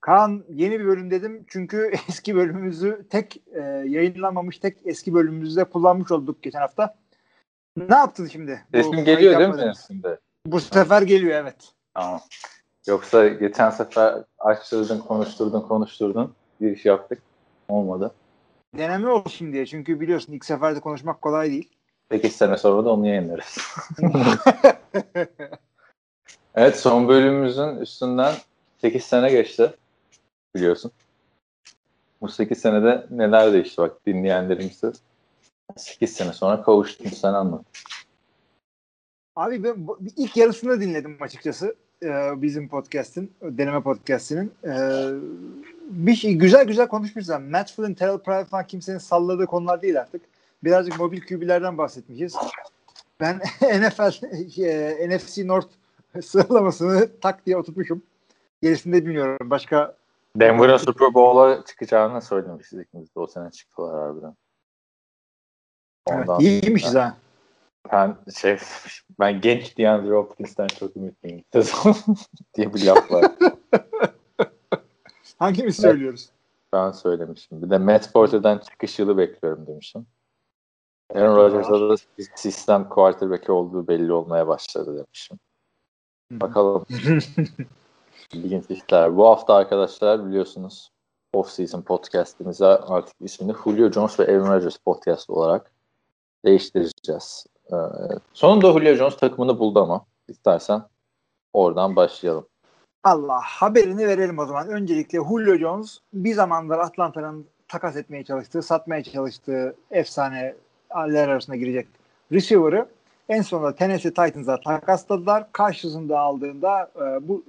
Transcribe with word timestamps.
Kaan 0.00 0.44
yeni 0.54 0.80
bir 0.80 0.86
bölüm 0.86 1.10
dedim 1.10 1.44
çünkü 1.48 1.92
eski 2.08 2.36
bölümümüzü 2.36 3.06
tek 3.10 3.42
e, 3.54 3.60
yayınlanmamış 3.86 4.58
tek 4.58 4.76
eski 4.84 5.14
bölümümüzde 5.14 5.64
kullanmış 5.64 6.12
olduk 6.12 6.42
geçen 6.42 6.60
hafta. 6.60 6.94
Ne 7.76 7.94
yaptın 7.94 8.26
şimdi? 8.26 8.64
Sesim 8.74 9.04
geliyor 9.04 9.38
değil 9.38 9.66
mi 9.66 9.72
şimdi? 9.86 10.18
Bu 10.46 10.60
sefer 10.60 11.02
geliyor 11.02 11.34
evet. 11.34 11.72
Tamam. 11.94 12.20
Yoksa 12.86 13.28
geçen 13.28 13.70
sefer 13.70 14.24
açtırdın, 14.38 14.98
konuşturdun, 14.98 15.60
konuşturdun. 15.60 16.34
Bir 16.60 16.76
iş 16.76 16.84
yaptık. 16.84 17.22
Olmadı. 17.68 18.14
Deneme 18.78 19.10
olsun 19.10 19.52
diye 19.52 19.66
çünkü 19.66 20.00
biliyorsun 20.00 20.32
ilk 20.32 20.44
seferde 20.44 20.80
konuşmak 20.80 21.22
kolay 21.22 21.50
değil. 21.50 21.68
8 22.10 22.36
sene 22.36 22.56
sonra 22.56 22.84
da 22.84 22.90
onu 22.90 23.06
yayınlarız. 23.06 23.58
evet 26.54 26.80
son 26.80 27.08
bölümümüzün 27.08 27.76
üstünden 27.76 28.34
8 28.80 29.04
sene 29.04 29.30
geçti. 29.30 29.72
Biliyorsun. 30.54 30.92
Bu 32.20 32.28
8 32.28 32.58
senede 32.58 33.06
neler 33.10 33.52
değişti 33.52 33.76
bak 33.78 34.06
dinleyenlerimizi 34.06 34.92
8 35.76 36.12
sene 36.12 36.32
sonra 36.32 36.62
kavuştum 36.62 37.06
sen 37.06 37.32
anlat. 37.32 37.64
Abi 39.36 39.64
ben 39.64 39.86
ilk 40.16 40.36
yarısını 40.36 40.80
dinledim 40.80 41.16
açıkçası 41.20 41.76
e, 42.02 42.42
bizim 42.42 42.68
podcast'in, 42.68 43.32
deneme 43.42 43.82
podcast'inin. 43.82 44.52
E, 44.64 44.72
bir 45.90 46.14
şey 46.14 46.34
güzel 46.34 46.64
güzel 46.64 46.88
konuşmuşlar. 46.88 47.40
Matt 47.40 47.72
Flynn, 47.72 47.94
Terrell 47.94 48.18
Pryor 48.18 48.44
falan 48.44 48.66
kimsenin 48.66 48.98
salladığı 48.98 49.46
konular 49.46 49.82
değil 49.82 50.00
artık. 50.00 50.22
Birazcık 50.64 50.98
mobil 50.98 51.20
QB'lerden 51.20 51.78
bahsetmişiz. 51.78 52.36
Ben 53.20 53.36
NFL, 53.62 54.24
e, 54.62 55.16
NFC 55.16 55.46
North 55.46 55.68
sıralamasını 56.22 57.08
tak 57.20 57.46
diye 57.46 57.56
oturtmuşum. 57.56 58.02
Gerisini 58.62 58.92
de 58.92 59.06
bilmiyorum. 59.06 59.50
Başka 59.50 59.96
Denver'ın 60.36 60.76
Super 60.76 61.14
Bowl'a 61.14 61.64
çıkacağını 61.64 62.22
söylemiştik 62.22 62.86
ikimiz 62.86 63.14
de 63.14 63.20
o 63.20 63.26
sene 63.26 63.50
çıktılar 63.50 64.00
harbiden. 64.00 64.36
evet, 66.08 66.28
Ondan 66.28 66.40
iyiymişiz 66.40 66.94
ha. 66.94 67.16
Ben 67.92 68.16
şey 68.40 68.58
ben 69.20 69.40
genç 69.40 69.78
DeAndre 69.78 70.14
Hopkins'ten 70.14 70.66
çok 70.66 70.96
ümitliyim 70.96 71.44
sezon 71.52 71.96
diye 72.54 72.74
bir 72.74 72.86
laf 72.86 73.10
var. 73.12 73.24
Hangimiz 75.38 75.76
söylüyoruz? 75.76 76.30
Ben 76.72 76.90
söylemişim. 76.90 77.62
Bir 77.62 77.70
de 77.70 77.78
Matt 77.78 78.12
Porter'dan 78.12 78.58
çıkış 78.58 78.98
yılı 78.98 79.18
bekliyorum 79.18 79.66
demişim. 79.66 80.06
Aaron 81.14 81.36
Rodgers'a 81.36 81.80
da 81.80 81.96
sistem 82.34 82.88
quarterback 82.88 83.50
olduğu 83.50 83.88
belli 83.88 84.12
olmaya 84.12 84.48
başladı 84.48 84.96
demişim. 84.96 85.38
Bakalım. 86.30 86.86
İlginç 88.32 88.64
işler. 88.68 89.16
Bu 89.16 89.26
hafta 89.26 89.54
arkadaşlar 89.54 90.26
biliyorsunuz 90.26 90.90
off-season 91.34 91.82
podcastimize 91.82 92.66
artık 92.66 93.14
ismini 93.20 93.54
Julio 93.64 93.90
Jones 93.90 94.20
ve 94.20 94.24
Aaron 94.24 94.52
Rodgers 94.52 94.76
podcast 94.76 95.30
olarak 95.30 95.72
değiştireceğiz. 96.44 97.46
Ee, 97.72 97.76
sonunda 98.32 98.72
Julio 98.72 98.94
Jones 98.94 99.16
takımını 99.16 99.58
buldu 99.58 99.82
ama 99.82 100.06
istersen 100.28 100.82
oradan 101.52 101.96
başlayalım. 101.96 102.46
Allah 103.04 103.40
haberini 103.40 104.06
verelim 104.06 104.38
o 104.38 104.46
zaman. 104.46 104.68
Öncelikle 104.68 105.18
Julio 105.18 105.56
Jones 105.56 105.98
bir 106.12 106.34
zamanlar 106.34 106.78
Atlanta'nın 106.78 107.46
takas 107.68 107.96
etmeye 107.96 108.24
çalıştığı, 108.24 108.62
satmaya 108.62 109.02
çalıştığı 109.02 109.76
efsaneler 109.90 111.28
arasına 111.28 111.56
girecek 111.56 111.88
receiver'ı 112.32 112.86
en 113.28 113.42
sonunda 113.42 113.74
Tennessee 113.74 114.10
Titans'a 114.14 114.60
takasladılar. 114.60 115.52
Karşısında 115.52 116.18
aldığında 116.18 116.90
e, 116.96 117.28
bu 117.28 117.44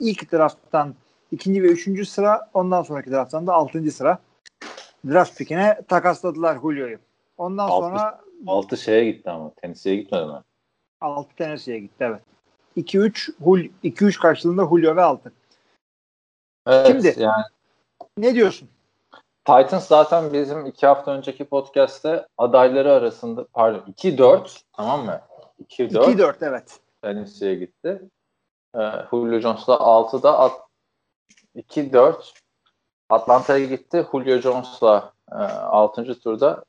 ilk 0.00 0.32
drafttan 0.32 0.94
ikinci 1.32 1.62
ve 1.62 1.66
üçüncü 1.66 2.06
sıra 2.06 2.50
ondan 2.54 2.82
sonraki 2.82 3.10
drafttan 3.10 3.46
da 3.46 3.52
altıncı 3.52 3.92
sıra 3.92 4.18
draft 5.06 5.38
pickine 5.38 5.80
takasladılar 5.88 6.60
Julio'yu. 6.60 6.98
Ondan 7.38 7.68
Altı- 7.68 7.86
sonra 7.86 8.20
6 8.46 8.76
şeye 8.76 9.10
gitti 9.10 9.30
ama 9.30 9.50
Tennessee'ye 9.54 9.96
gitmedi 9.96 10.26
mi? 10.26 10.40
6 11.00 11.36
Tennessee'ye 11.36 11.78
gitti 11.80 11.96
evet. 12.04 12.22
2-3 12.76 13.30
Hul 13.44 13.60
2-3 13.84 14.18
karşılığında 14.20 14.62
Julio 14.68 14.96
ve 14.96 15.02
6. 15.02 15.32
Evet, 16.66 16.86
Şimdi- 16.86 17.22
yani 17.22 17.42
Ne 18.18 18.34
diyorsun? 18.34 18.68
Titans 19.44 19.86
zaten 19.88 20.32
bizim 20.32 20.66
iki 20.66 20.86
hafta 20.86 21.10
önceki 21.16 21.44
podcast'te 21.44 22.26
adayları 22.38 22.92
arasında 22.92 23.46
pardon 23.52 23.84
2-4 23.86 24.62
tamam 24.72 25.04
mı? 25.04 25.20
2-4 25.58 26.08
2-4 26.08 26.36
evet. 26.42 26.80
Tennessee'ye 27.02 27.54
gitti. 27.54 28.02
Ee, 28.76 28.80
Julio 29.10 29.40
Jones'la 29.40 29.74
6'da 29.74 30.38
at, 30.38 30.52
2-4 31.56 32.32
Atlanta'ya 33.08 33.66
gitti. 33.66 34.06
Julio 34.12 34.38
Jones'la 34.38 35.12
e, 35.32 35.34
6. 35.34 36.20
turda 36.20 36.64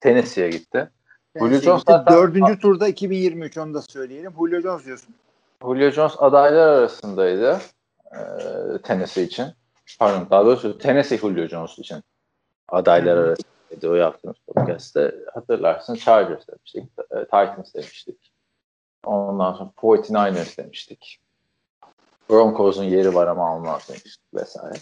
Tennessee'ye 0.00 0.50
gitti. 0.50 0.90
Julio 1.38 1.60
Jones 1.60 1.82
zaten- 1.86 2.14
Dördüncü 2.14 2.58
turda 2.58 2.88
2023 2.88 3.58
onu 3.58 3.74
da 3.74 3.82
söyleyelim. 3.82 4.32
Julio 4.38 4.60
Jones 4.60 4.84
diyorsun. 4.86 5.14
Julio 5.62 5.90
Jones 5.90 6.14
adaylar 6.18 6.68
arasındaydı 6.68 7.60
e, 8.12 8.18
Tennessee 8.82 9.22
için. 9.24 9.46
Pardon 9.98 10.26
daha 10.30 10.44
doğrusu 10.46 10.78
Tennessee 10.78 11.18
Julio 11.18 11.46
Jones 11.46 11.78
için 11.78 12.02
adaylar 12.68 13.16
arasındaydı 13.16 13.90
o 13.90 13.94
yaptığımız 13.94 14.36
podcast'te. 14.46 15.14
Hatırlarsın 15.34 15.94
Chargers 15.94 16.48
demiştik, 16.48 16.84
e, 17.10 17.24
Titans 17.24 17.74
demiştik. 17.74 18.29
Ondan 19.04 19.52
sonra 19.52 19.70
49ers 19.76 20.58
demiştik. 20.58 21.20
Broncos'un 22.30 22.84
yeri 22.84 23.14
var 23.14 23.26
ama 23.26 23.48
almaz 23.48 23.88
demiştik 23.88 24.34
vesaire. 24.34 24.78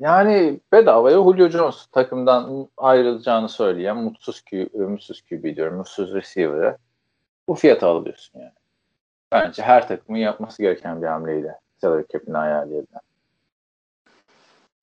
Yani 0.00 0.60
bedavaya 0.72 1.16
Julio 1.16 1.48
Jones 1.48 1.86
takımdan 1.86 2.68
ayrılacağını 2.76 3.48
söyleyen 3.48 3.96
mutsuz 3.96 4.40
Q, 4.40 4.68
mutsuz 4.74 5.22
QB 5.22 5.56
diyorum, 5.56 5.76
mutsuz 5.76 6.14
receiver'ı 6.14 6.78
bu 7.48 7.54
fiyata 7.54 7.88
alıyorsun 7.88 8.40
yani. 8.40 8.52
Bence 9.32 9.62
her 9.62 9.88
takımın 9.88 10.18
yapması 10.18 10.62
gereken 10.62 11.02
bir 11.02 11.06
hamleydi. 11.06 11.54
Salary 11.80 12.04
cap'ini 12.12 12.38
ayarlayabilen. 12.38 13.00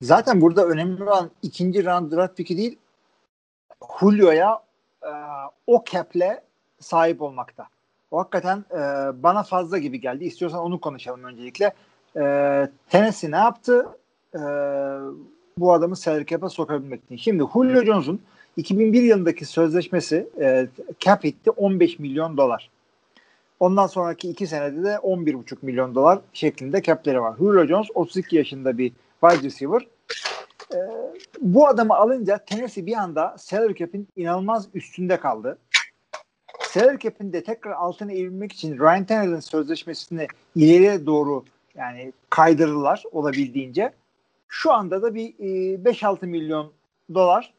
Zaten 0.02 0.40
burada 0.40 0.66
önemli 0.66 1.04
olan 1.04 1.30
ikinci 1.42 1.84
round 1.84 2.12
draft 2.12 2.36
pick'i 2.36 2.56
değil 2.56 2.78
Julio'ya 4.00 4.62
e, 5.02 5.10
o 5.66 5.84
cap'le 5.84 6.40
sahip 6.80 7.22
olmakta. 7.22 7.68
O 8.12 8.18
hakikaten 8.18 8.64
e, 8.70 8.78
bana 9.22 9.42
fazla 9.42 9.78
gibi 9.78 10.00
geldi. 10.00 10.24
İstiyorsan 10.24 10.60
onu 10.60 10.80
konuşalım 10.80 11.24
öncelikle. 11.24 11.72
E, 12.16 12.22
Tennessee 12.90 13.30
ne 13.30 13.36
yaptı? 13.36 13.88
E, 14.34 14.40
bu 15.58 15.72
adamı 15.72 15.96
salary 15.96 16.26
cap'e 16.26 16.48
sokabilmek 16.48 17.04
için. 17.04 17.16
Şimdi 17.16 17.44
Julio 17.54 17.84
Jones'un 17.84 18.20
2001 18.56 19.02
yılındaki 19.02 19.44
sözleşmesi 19.44 20.28
e, 20.40 20.66
cap 21.00 21.24
hitti 21.24 21.50
15 21.50 21.98
milyon 21.98 22.36
dolar. 22.36 22.70
Ondan 23.60 23.86
sonraki 23.86 24.30
iki 24.30 24.46
senede 24.46 24.84
de 24.84 24.94
11,5 24.94 25.56
milyon 25.62 25.94
dolar 25.94 26.18
şeklinde 26.32 26.82
cap'leri 26.82 27.20
var. 27.20 27.36
Julio 27.38 27.66
Jones 27.66 27.86
32 27.94 28.36
yaşında 28.36 28.78
bir 28.78 28.92
wide 29.20 29.46
receiver. 29.46 29.86
Ee, 30.74 30.76
bu 31.40 31.68
adamı 31.68 31.94
alınca 31.94 32.38
Tennessee 32.38 32.86
bir 32.86 32.96
anda 32.96 33.34
salary 33.38 33.74
cap'in 33.74 34.08
inanılmaz 34.16 34.68
üstünde 34.74 35.16
kaldı. 35.16 35.58
Salary 36.72 36.98
cap'in 36.98 37.32
de 37.32 37.42
tekrar 37.42 37.72
altına 37.72 38.12
eğilmek 38.12 38.52
için 38.52 38.78
Ryan 38.78 39.04
Tannehill'in 39.04 39.40
sözleşmesini 39.40 40.26
ileriye 40.56 41.06
doğru 41.06 41.44
yani 41.74 42.12
kaydırırlar 42.30 43.02
olabildiğince. 43.12 43.92
Şu 44.48 44.72
anda 44.72 45.02
da 45.02 45.14
bir 45.14 45.28
e, 45.28 45.74
5-6 45.90 46.26
milyon 46.26 46.72
dolar 47.14 47.52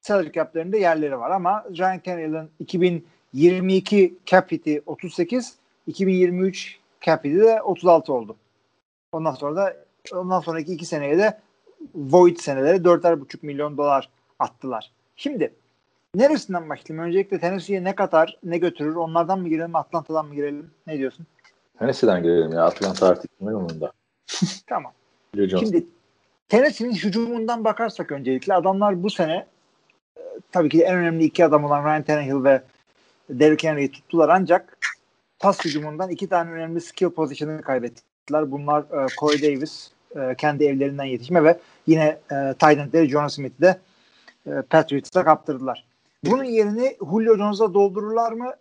salary 0.00 0.32
cap'lerinde 0.32 0.78
yerleri 0.78 1.18
var 1.18 1.30
ama 1.30 1.64
Ryan 1.78 1.98
Tannehill'in 1.98 2.50
2022 2.58 4.14
cap 4.26 4.52
hit'i 4.52 4.82
38, 4.86 5.56
2023 5.86 6.78
cap 7.00 7.24
hit'i 7.24 7.40
de 7.40 7.62
36 7.62 8.12
oldu. 8.12 8.36
Ondan 9.12 9.34
sonra 9.34 9.56
da 9.56 9.76
ondan 10.12 10.40
sonraki 10.40 10.72
iki 10.72 10.86
seneye 10.86 11.18
de 11.18 11.40
void 11.94 12.36
senelere 12.36 12.76
4,5 12.76 13.36
milyon 13.42 13.76
dolar 13.76 14.08
attılar. 14.38 14.90
Şimdi 15.16 15.52
neresinden 16.18 16.68
başlayayım? 16.68 17.08
Öncelikle 17.08 17.40
Tennessee'ye 17.40 17.84
ne 17.84 17.94
katar, 17.94 18.38
ne 18.44 18.58
götürür? 18.58 18.94
Onlardan 18.94 19.40
mı 19.40 19.48
girelim, 19.48 19.76
Atlanta'dan 19.76 20.26
mı 20.26 20.34
girelim? 20.34 20.70
Ne 20.86 20.98
diyorsun? 20.98 21.26
Tennessee'den 21.78 22.22
girelim 22.22 22.52
ya. 22.52 22.64
Atlanta 22.64 23.08
artık 23.08 23.38
kimin 23.38 23.52
umurunda? 23.52 23.92
Tamam. 24.66 24.92
Şimdi 25.34 25.86
Tennessee'nin 26.48 26.94
hücumundan 26.94 27.64
bakarsak 27.64 28.12
öncelikle 28.12 28.54
adamlar 28.54 29.02
bu 29.02 29.10
sene 29.10 29.46
e, 30.16 30.22
tabii 30.52 30.68
ki 30.68 30.82
en 30.82 30.96
önemli 30.96 31.24
iki 31.24 31.44
adam 31.44 31.64
olan 31.64 31.84
Ryan 31.84 32.02
Tannehill 32.02 32.44
ve 32.44 32.62
Derrick 33.30 33.68
Henry'i 33.68 33.90
tuttular 33.90 34.28
ancak 34.28 34.78
pas 35.38 35.64
hücumundan 35.64 36.10
iki 36.10 36.28
tane 36.28 36.50
önemli 36.50 36.80
skill 36.80 37.10
pozisyonunu 37.10 37.62
kaybettiler. 37.62 38.50
Bunlar 38.50 38.80
e, 38.80 39.06
Corey 39.20 39.42
Davis 39.42 39.90
e, 40.16 40.34
kendi 40.34 40.64
evlerinden 40.64 41.04
yetişme 41.04 41.44
ve 41.44 41.58
yine 41.86 42.18
e, 42.32 42.54
tight 42.58 42.78
endleri 42.78 43.08
John 43.08 43.28
Smith'i 43.28 43.62
de 43.62 43.78
e, 44.46 44.62
Patriots'a 44.62 45.24
kaptırdılar. 45.24 45.87
Bunun 46.24 46.44
yerini 46.44 46.96
Julio 47.10 47.36
Jones'a 47.36 47.74
doldururlar 47.74 48.32
mı? 48.32 48.52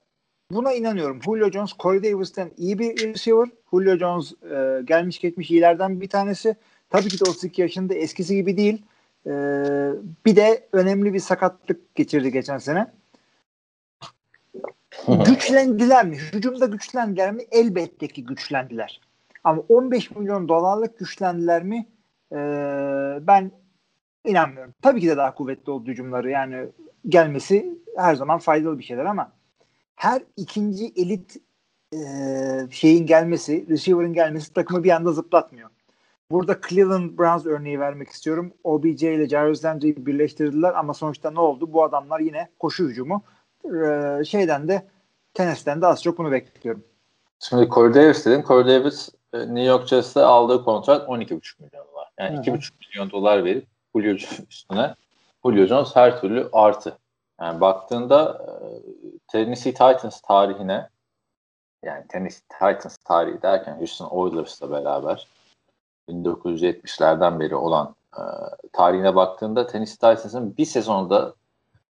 Buna 0.51 0.73
inanıyorum. 0.73 1.23
Julio 1.23 1.51
Jones, 1.51 1.71
Corey 1.79 2.03
Davis'ten 2.03 2.51
iyi 2.57 2.79
bir 2.79 3.07
receiver. 3.07 3.47
Julio 3.71 3.97
Jones 3.97 4.33
e, 4.43 4.81
gelmiş 4.85 5.19
geçmiş 5.19 5.51
iyilerden 5.51 6.01
bir 6.01 6.09
tanesi. 6.09 6.55
Tabii 6.89 7.07
ki 7.07 7.25
de 7.25 7.29
32 7.29 7.61
yaşında 7.61 7.93
eskisi 7.93 8.35
gibi 8.35 8.57
değil. 8.57 8.85
E, 9.25 9.31
bir 10.25 10.35
de 10.35 10.67
önemli 10.71 11.13
bir 11.13 11.19
sakatlık 11.19 11.95
geçirdi 11.95 12.31
geçen 12.31 12.57
sene. 12.57 12.91
güçlendiler 15.07 16.05
mi? 16.05 16.17
Hücumda 16.17 16.65
güçlendiler 16.65 17.31
mi? 17.31 17.43
Elbette 17.51 18.07
ki 18.07 18.25
güçlendiler. 18.25 19.01
Ama 19.43 19.63
15 19.69 20.11
milyon 20.11 20.49
dolarlık 20.49 20.99
güçlendiler 20.99 21.63
mi? 21.63 21.87
E, 22.31 22.37
ben 23.21 23.51
inanmıyorum. 24.27 24.73
Tabii 24.81 25.01
ki 25.01 25.07
de 25.07 25.17
daha 25.17 25.35
kuvvetli 25.35 25.71
oldu 25.71 25.89
hücumları. 25.89 26.29
Yani 26.29 26.67
gelmesi 27.07 27.79
her 27.97 28.15
zaman 28.15 28.39
faydalı 28.39 28.79
bir 28.79 28.83
şeyler 28.83 29.05
ama 29.05 29.31
her 29.95 30.21
ikinci 30.37 30.93
elit 30.95 31.37
e, 31.93 31.99
şeyin 32.71 33.05
gelmesi, 33.05 33.65
receiver'ın 33.69 34.13
gelmesi 34.13 34.53
takımı 34.53 34.83
bir 34.83 34.91
anda 34.91 35.11
zıplatmıyor. 35.11 35.69
Burada 36.31 36.59
Cleveland 36.69 37.17
Browns 37.17 37.45
örneği 37.45 37.79
vermek 37.79 38.09
istiyorum. 38.09 38.53
OBJ 38.63 39.03
ile 39.03 39.29
Jarvis 39.29 39.65
Landry'i 39.65 40.05
birleştirdiler 40.05 40.73
ama 40.73 40.93
sonuçta 40.93 41.31
ne 41.31 41.39
oldu? 41.39 41.73
Bu 41.73 41.83
adamlar 41.83 42.19
yine 42.19 42.49
koşu 42.59 42.87
hücumu. 42.87 43.23
Ee, 43.65 44.23
şeyden 44.25 44.67
de 44.67 44.87
Tennessee'den 45.33 45.81
de 45.81 45.87
az 45.87 46.03
çok 46.03 46.17
bunu 46.17 46.31
bekliyorum. 46.31 46.83
Şimdi 47.39 47.69
Corey 47.69 47.93
Davis 47.93 48.25
dedin. 48.25 48.43
Corey 48.47 48.75
Davis 48.75 49.09
e, 49.33 49.39
New 49.39 49.61
York 49.61 49.87
Jets'te 49.87 50.21
aldığı 50.21 50.63
kontrat 50.63 51.07
12,5 51.09 51.63
milyon 51.63 51.87
dolar. 51.93 52.07
Yani 52.19 52.37
2,5 52.37 52.71
milyon 52.79 53.11
dolar 53.11 53.43
verip 53.43 53.65
Julio 53.95 54.13
üstüne 54.49 54.95
Julio 55.43 55.65
Jones 55.65 55.95
her 55.95 56.21
türlü 56.21 56.49
artı. 56.53 56.97
Yani 57.41 57.61
baktığında 57.61 58.45
e, 58.47 58.51
Tennessee 59.27 59.71
Titans 59.71 60.21
tarihine 60.21 60.89
yani 61.83 62.07
Tennessee 62.07 62.47
Titans 62.49 62.97
tarihi 62.97 63.41
derken 63.41 63.77
Houston 63.77 64.07
Oilers'la 64.07 64.71
beraber 64.71 65.27
1970'lerden 66.09 67.39
beri 67.39 67.55
olan 67.55 67.95
e, 68.17 68.21
tarihine 68.73 69.15
baktığında 69.15 69.67
Tennessee 69.67 69.95
Titans'ın 69.95 70.57
bir 70.57 70.65
sezonda 70.65 71.33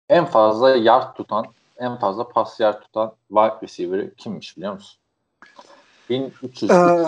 en 0.10 0.26
fazla 0.26 0.76
yard 0.76 1.16
tutan, 1.16 1.46
en 1.78 1.98
fazla 1.98 2.28
pas 2.28 2.60
yard 2.60 2.82
tutan 2.82 3.14
wide 3.28 3.62
receiver'ı 3.64 4.16
kimmiş 4.16 4.58
biliyor 4.58 4.74
musun? 4.74 5.02
1300 6.10 6.72
ee, 6.72 7.06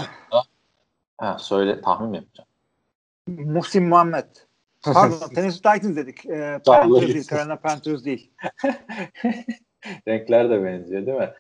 ha, 1.18 1.38
söyle 1.40 1.82
tahmin 1.82 2.10
mi 2.10 2.18
yapacağım? 2.18 2.50
Muhsin 3.28 3.84
Muhammed. 3.84 4.26
Pardon 4.84 5.30
Tennessee 5.36 5.62
Titans 5.62 5.96
dedik. 5.96 6.26
E, 6.26 6.62
Panthers 6.66 7.02
değil. 7.02 7.28
Carolina 7.30 7.56
Panthers 7.56 8.06
değil. 8.06 8.32
Renkler 10.08 10.50
de 10.50 10.64
benziyor 10.64 11.06
değil 11.06 11.18
mi? 11.18 11.34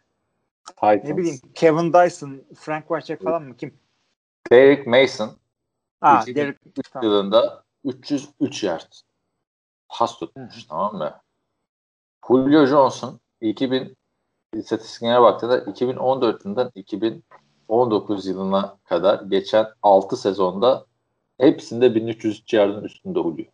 Titans. 0.67 1.03
Ne 1.03 1.17
bileyim 1.17 1.39
Kevin 1.55 1.93
Dyson, 1.93 2.43
Frank 2.55 2.87
Wycheck 2.87 3.23
falan 3.23 3.43
mı? 3.43 3.57
Kim? 3.57 3.73
Derek 4.51 4.87
Mason. 4.87 5.37
Aa, 6.01 6.25
Derek, 6.25 6.57
tamam. 6.91 7.09
yılında 7.09 7.63
303 7.83 8.63
yard 8.63 8.91
pas 9.89 10.19
tutmuş 10.19 10.63
Hı. 10.63 10.67
tamam 10.69 10.95
mı? 10.95 11.21
Julio 12.27 12.65
Johnson 12.65 13.19
2000 13.41 13.97
istatistiklerine 14.53 15.21
baktığında 15.21 15.59
2014 15.59 16.45
yılından 16.45 16.71
2019 16.75 18.27
yılına 18.27 18.77
kadar 18.83 19.21
geçen 19.21 19.67
6 19.81 20.17
sezonda 20.17 20.85
hepsinde 21.39 21.95
1300 21.95 22.43
yardın 22.51 22.83
üstünde 22.83 23.19
oluyor. 23.19 23.47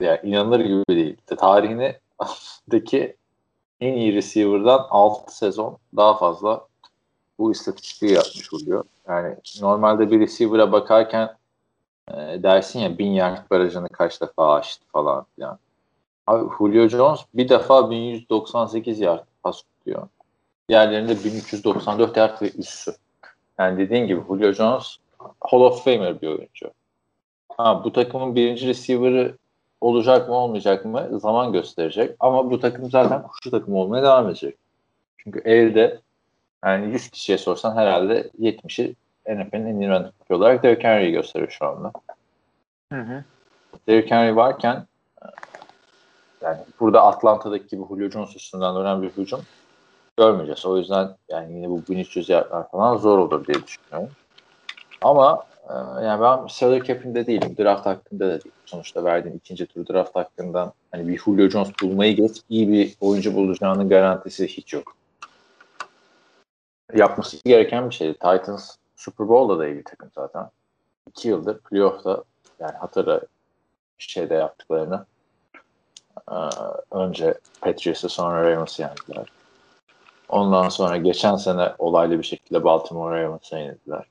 Yani 0.00 0.20
inanılır 0.22 0.60
gibi 0.60 0.84
değil. 0.88 1.16
Tarihindeki 1.26 3.16
en 3.80 3.92
iyi 3.94 4.14
receiver'dan 4.14 4.86
6 4.90 5.36
sezon 5.36 5.78
daha 5.96 6.18
fazla 6.18 6.66
bu 7.38 7.52
istatistiği 7.52 8.12
yapmış 8.12 8.52
oluyor. 8.52 8.84
Yani 9.08 9.36
normalde 9.60 10.10
bir 10.10 10.20
receiver'a 10.20 10.72
bakarken 10.72 11.36
e, 12.08 12.14
dersin 12.42 12.80
ya 12.80 12.98
1000 12.98 13.10
yard 13.10 13.50
barajını 13.50 13.88
kaç 13.88 14.20
defa 14.20 14.54
aştı 14.54 14.84
falan 14.92 15.26
filan. 15.34 15.58
Abi 16.26 16.50
Julio 16.58 16.88
Jones 16.88 17.20
bir 17.34 17.48
defa 17.48 17.90
1198 17.90 19.00
yard 19.00 19.24
pas 19.42 19.62
tutuyor. 19.62 20.08
Diğerlerinde 20.68 21.24
1394 21.24 22.16
yard 22.16 22.42
ve 22.42 22.50
üssü. 22.58 22.92
Yani 23.60 23.78
dediğin 23.78 24.06
gibi 24.06 24.20
Julio 24.28 24.52
Jones 24.52 24.96
Hall 25.40 25.60
of 25.60 25.84
Famer 25.84 26.20
bir 26.20 26.28
oyuncu. 26.28 26.70
Ha, 27.56 27.84
bu 27.84 27.92
takımın 27.92 28.34
birinci 28.34 28.66
receiver'ı 28.66 29.36
olacak 29.80 30.28
mı 30.28 30.34
olmayacak 30.34 30.84
mı 30.84 31.20
zaman 31.20 31.52
gösterecek. 31.52 32.16
Ama 32.20 32.50
bu 32.50 32.60
takım 32.60 32.90
zaten 32.90 33.22
kuşu 33.22 33.50
takım 33.50 33.74
olmaya 33.74 34.02
devam 34.02 34.26
edecek. 34.26 34.56
Çünkü 35.18 35.40
elde 35.44 36.00
yani 36.64 36.92
100 36.92 37.08
kişiye 37.08 37.38
sorsan 37.38 37.76
herhalde 37.76 38.30
70'i 38.40 38.94
NFL'in 39.28 39.66
en 39.66 39.80
iyi 39.80 39.88
running 39.88 40.12
olarak 40.30 40.62
Derrick 40.62 40.88
Henry'i 40.88 41.12
gösteriyor 41.12 41.50
şu 41.50 41.66
anda. 41.66 41.92
Hı 42.92 43.00
hı. 43.00 43.24
Derrick 43.88 44.14
Henry 44.14 44.36
varken 44.36 44.86
yani 46.42 46.58
burada 46.80 47.02
Atlanta'daki 47.02 47.68
gibi 47.68 47.82
Julio 47.88 48.10
Jones 48.10 48.36
üstünden 48.36 48.74
dönen 48.74 49.02
bir 49.02 49.10
hücum 49.10 49.40
görmeyeceğiz. 50.20 50.66
O 50.66 50.78
yüzden 50.78 51.16
yani 51.28 51.54
yine 51.54 51.70
bu 51.70 51.82
1300 51.88 52.28
yardlar 52.28 52.70
falan 52.70 52.96
zor 52.96 53.18
olur 53.18 53.46
diye 53.46 53.66
düşünüyorum. 53.66 54.10
Ama 55.02 55.44
e, 55.68 55.74
yani 56.04 56.22
ben 56.22 56.46
salary 56.46 56.82
cap'inde 56.82 57.26
değilim. 57.26 57.56
Draft 57.58 57.86
hakkında 57.86 58.28
da 58.28 58.40
değilim. 58.40 58.52
Sonuçta 58.66 59.04
verdiğim 59.04 59.36
ikinci 59.36 59.66
tur 59.66 59.86
draft 59.86 60.16
hakkından 60.16 60.72
hani 60.90 61.08
bir 61.08 61.18
Julio 61.18 61.48
Jones 61.48 61.68
bulmayı 61.82 62.16
geç 62.16 62.36
iyi 62.48 62.72
bir 62.72 62.96
oyuncu 63.00 63.34
bulacağının 63.34 63.88
garantisi 63.88 64.46
hiç 64.46 64.72
yok. 64.72 64.96
Yapması 66.94 67.36
gereken 67.44 67.90
bir 67.90 67.94
şeydi. 67.94 68.12
Titans 68.12 68.76
Super 68.96 69.28
Bowl'da 69.28 69.58
da 69.58 69.66
iyi 69.66 69.78
bir 69.78 69.84
takım 69.84 70.10
zaten. 70.14 70.50
İki 71.08 71.28
yıldır 71.28 71.58
playoff'ta 71.58 72.24
yani 72.60 72.76
hatırla 72.76 73.20
şeyde 73.98 74.34
yaptıklarını 74.34 75.04
ee, 76.30 76.34
önce 76.90 77.34
Patriots'ı 77.60 78.08
sonra 78.08 78.50
Ravens'ı 78.50 78.82
yendiler. 78.82 79.39
Ondan 80.30 80.68
sonra 80.68 80.96
geçen 80.96 81.36
sene 81.36 81.72
olaylı 81.78 82.18
bir 82.18 82.24
şekilde 82.24 82.64
Baltimore 82.64 83.22
Ravens'ı 83.22 83.56
yenildiler. 83.56 84.04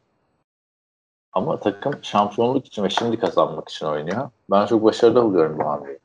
Ama 1.33 1.59
takım 1.59 1.93
şampiyonluk 2.01 2.65
için 2.65 2.83
ve 2.83 2.89
şimdi 2.89 3.19
kazanmak 3.19 3.69
için 3.69 3.85
oynuyor. 3.85 4.29
Ben 4.51 4.65
çok 4.65 4.83
başarılı 4.83 5.23
buluyorum 5.23 5.59
bu 5.59 5.65
hamleyi. 5.65 5.99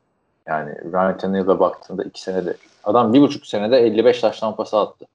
Yani 0.47 0.92
Ryan 0.92 1.18
Tannehill'a 1.18 1.61
baktığında 1.61 2.04
iki 2.04 2.23
senede 2.23 2.56
adam 2.85 3.12
bir 3.12 3.21
buçuk 3.21 3.47
senede 3.47 3.78
55 3.78 4.21
taş 4.21 4.40
tampası 4.40 4.78
attı. 4.78 5.06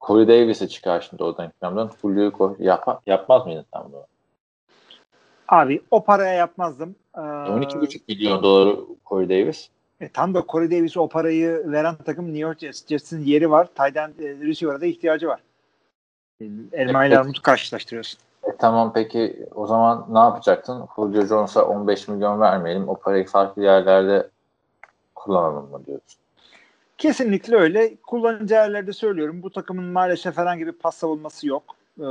Corey 0.00 0.28
Davis'e 0.28 0.68
çıkar 0.68 1.06
şimdi 1.10 1.22
o 1.22 1.38
denklemden. 1.38 1.90
Julio'yu 2.02 2.32
koy. 2.32 2.54
Yap, 2.58 3.02
yapmaz 3.06 3.46
mıydın 3.46 3.64
sen 3.74 3.82
bunu? 3.84 4.06
Abi 5.48 5.82
o 5.90 6.04
paraya 6.04 6.34
yapmazdım. 6.34 6.96
Ee, 7.16 7.20
12,5 7.20 8.00
milyon 8.08 8.42
doları 8.42 8.76
Corey 9.06 9.28
Davis. 9.28 9.70
E, 10.00 10.08
tam 10.08 10.34
da 10.34 10.44
Corey 10.48 10.70
Davis'e 10.70 11.00
o 11.00 11.08
parayı 11.08 11.62
veren 11.64 11.94
takım 11.94 12.26
New 12.26 12.40
York 12.40 12.58
Jets. 12.58 12.86
Jets'in 12.86 13.24
yeri 13.24 13.50
var. 13.50 13.68
Tayden 13.74 14.08
e, 14.08 14.24
receiver'a 14.24 14.80
da 14.80 14.86
ihtiyacı 14.86 15.28
var. 15.28 15.40
Elma 16.72 17.04
ile 17.04 17.18
armutu 17.18 17.42
karşılaştırıyorsun. 17.42 18.20
E, 18.44 18.56
tamam 18.58 18.92
peki 18.92 19.46
o 19.54 19.66
zaman 19.66 20.06
ne 20.10 20.18
yapacaktın? 20.18 20.88
Julio 20.96 21.26
Jones'a 21.26 21.64
15 21.64 22.08
milyon 22.08 22.40
vermeyelim. 22.40 22.88
O 22.88 22.94
parayı 22.94 23.26
farklı 23.26 23.62
yerlerde 23.62 24.28
kullanalım 25.14 25.70
mı 25.70 25.86
diyorsun? 25.86 26.20
Kesinlikle 26.98 27.56
öyle. 27.56 27.96
Kullanıcı 28.06 28.54
yerlerde 28.54 28.92
söylüyorum. 28.92 29.42
Bu 29.42 29.50
takımın 29.50 29.84
maalesef 29.84 30.36
herhangi 30.36 30.66
bir 30.66 30.72
pas 30.72 30.96
savunması 30.96 31.46
yok. 31.46 31.62
Ee, 32.00 32.04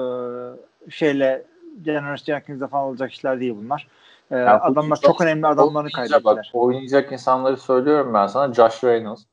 şeyle 0.89 1.43
Generous 1.81 2.24
Jenkins'de 2.24 2.67
falan 2.67 2.84
olacak 2.84 3.12
işler 3.12 3.39
değil 3.39 3.55
bunlar. 3.63 3.88
Ee, 4.31 4.38
yani 4.38 4.50
adamlar 4.50 4.95
çok 5.01 5.21
önemli 5.21 5.48
adamlarını 5.48 5.91
kaybettiler. 5.91 6.24
Bak, 6.24 6.45
oynayacak 6.53 7.12
insanları 7.12 7.57
söylüyorum 7.57 8.13
ben 8.13 8.27
sana. 8.27 8.53
Josh 8.53 8.83
Reynolds, 8.83 9.24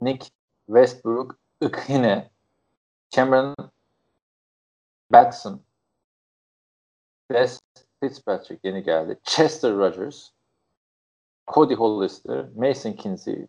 Nick 0.00 0.26
Westbrook, 0.66 1.38
Ikine, 1.60 2.30
Cameron 3.10 3.54
Batson, 5.10 5.60
Des 7.32 7.60
Fitzpatrick 8.00 8.68
yeni 8.68 8.82
geldi. 8.82 9.18
Chester 9.24 9.72
Rogers, 9.76 10.30
Cody 11.46 11.74
Hollister, 11.74 12.46
Mason 12.56 12.92
Kinsey. 12.92 13.46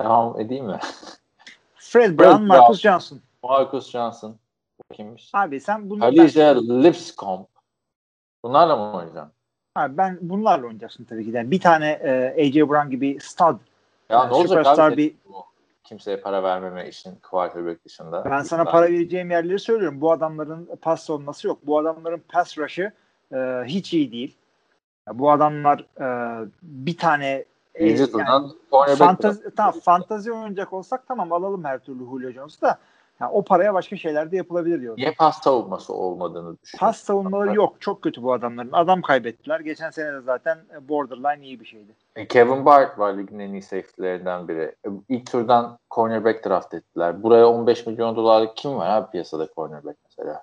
Devam 0.00 0.40
edeyim 0.40 0.66
mi? 0.66 0.80
Fred 1.74 2.18
Brown, 2.18 2.42
Marcus 2.42 2.80
Johnson. 2.80 3.20
Marcus 3.42 3.90
Johnson. 3.90 4.36
Kimmiş? 4.92 5.30
Abi 5.32 5.60
sen 5.60 5.90
bunu 5.90 6.04
Alicia 6.04 6.54
Lipscomb. 6.54 7.44
Bunlarla 8.44 8.76
mı 8.76 8.96
oynayacaksın? 8.96 9.32
Abi 9.76 9.96
ben 9.96 10.18
bunlarla 10.20 10.66
oynayacaksın 10.66 11.04
tabii 11.04 11.24
ki 11.24 11.32
de. 11.32 11.50
Bir 11.50 11.60
tane 11.60 11.88
e, 11.90 12.46
AJ 12.46 12.54
Brown 12.54 12.90
gibi 12.90 13.18
stud 13.20 13.56
Ya 14.08 14.24
ne 14.24 14.34
olacak 14.34 14.66
abi? 14.66 14.96
bir- 14.96 15.14
Bu 15.28 15.44
kimseye 15.84 16.16
para 16.16 16.42
vermeme 16.42 16.88
işin 16.88 17.14
quarterback 17.30 17.84
dışında. 17.84 18.24
Ben 18.24 18.42
sana 18.42 18.64
para 18.64 18.86
vereceğim 18.86 19.30
yerleri 19.30 19.58
söylüyorum. 19.58 20.00
Bu 20.00 20.12
adamların 20.12 20.68
pas 20.82 21.02
savunması 21.04 21.46
yok. 21.46 21.58
Bu 21.66 21.78
adamların 21.78 22.22
pass 22.28 22.58
rush'ı 22.58 22.92
e, 23.32 23.36
hiç 23.66 23.92
iyi 23.94 24.12
değil. 24.12 24.36
Bu 25.12 25.30
adamlar 25.30 25.78
e, 26.00 26.06
bir 26.62 26.96
tane 26.96 27.44
e, 27.74 27.88
yani 27.88 28.48
fantazi, 28.96 29.54
tamam, 29.54 29.74
fantazi 29.80 30.32
oynayacak 30.32 30.72
olsak 30.72 31.06
tamam 31.08 31.32
alalım 31.32 31.64
her 31.64 31.78
türlü 31.78 31.98
Julio 32.04 32.30
Jones'u 32.30 32.60
da 32.60 32.78
yani 33.20 33.32
o 33.32 33.44
paraya 33.44 33.74
başka 33.74 33.96
şeyler 33.96 34.30
de 34.30 34.36
yapılabilir 34.36 34.80
diyorum. 34.80 34.98
Niye 34.98 35.14
pas 35.18 35.42
savunması 35.42 35.94
olmadığını 35.94 36.56
düşünüyorum. 36.62 36.86
Pas 36.86 36.96
savunmaları 36.96 37.54
yok. 37.54 37.80
Çok 37.80 38.02
kötü 38.02 38.22
bu 38.22 38.32
adamların. 38.32 38.72
Adam 38.72 39.02
kaybettiler. 39.02 39.60
Geçen 39.60 39.90
sene 39.90 40.12
de 40.12 40.20
zaten 40.20 40.58
borderline 40.88 41.46
iyi 41.46 41.60
bir 41.60 41.64
şeydi. 41.64 41.94
E, 42.16 42.28
Kevin 42.28 42.64
Bart 42.64 42.98
var 42.98 43.18
ligin 43.18 43.38
en 43.38 43.52
iyi 43.52 43.62
safety'lerinden 43.62 44.48
biri. 44.48 44.74
E, 44.86 44.88
İlk 45.08 45.30
turdan 45.30 45.78
cornerback 45.90 46.44
draft 46.46 46.74
ettiler. 46.74 47.22
Buraya 47.22 47.46
15 47.46 47.86
milyon 47.86 48.16
dolarlık 48.16 48.56
kim 48.56 48.76
var 48.76 48.90
abi 48.90 49.10
piyasada 49.10 49.48
cornerback 49.56 49.98
mesela? 50.04 50.42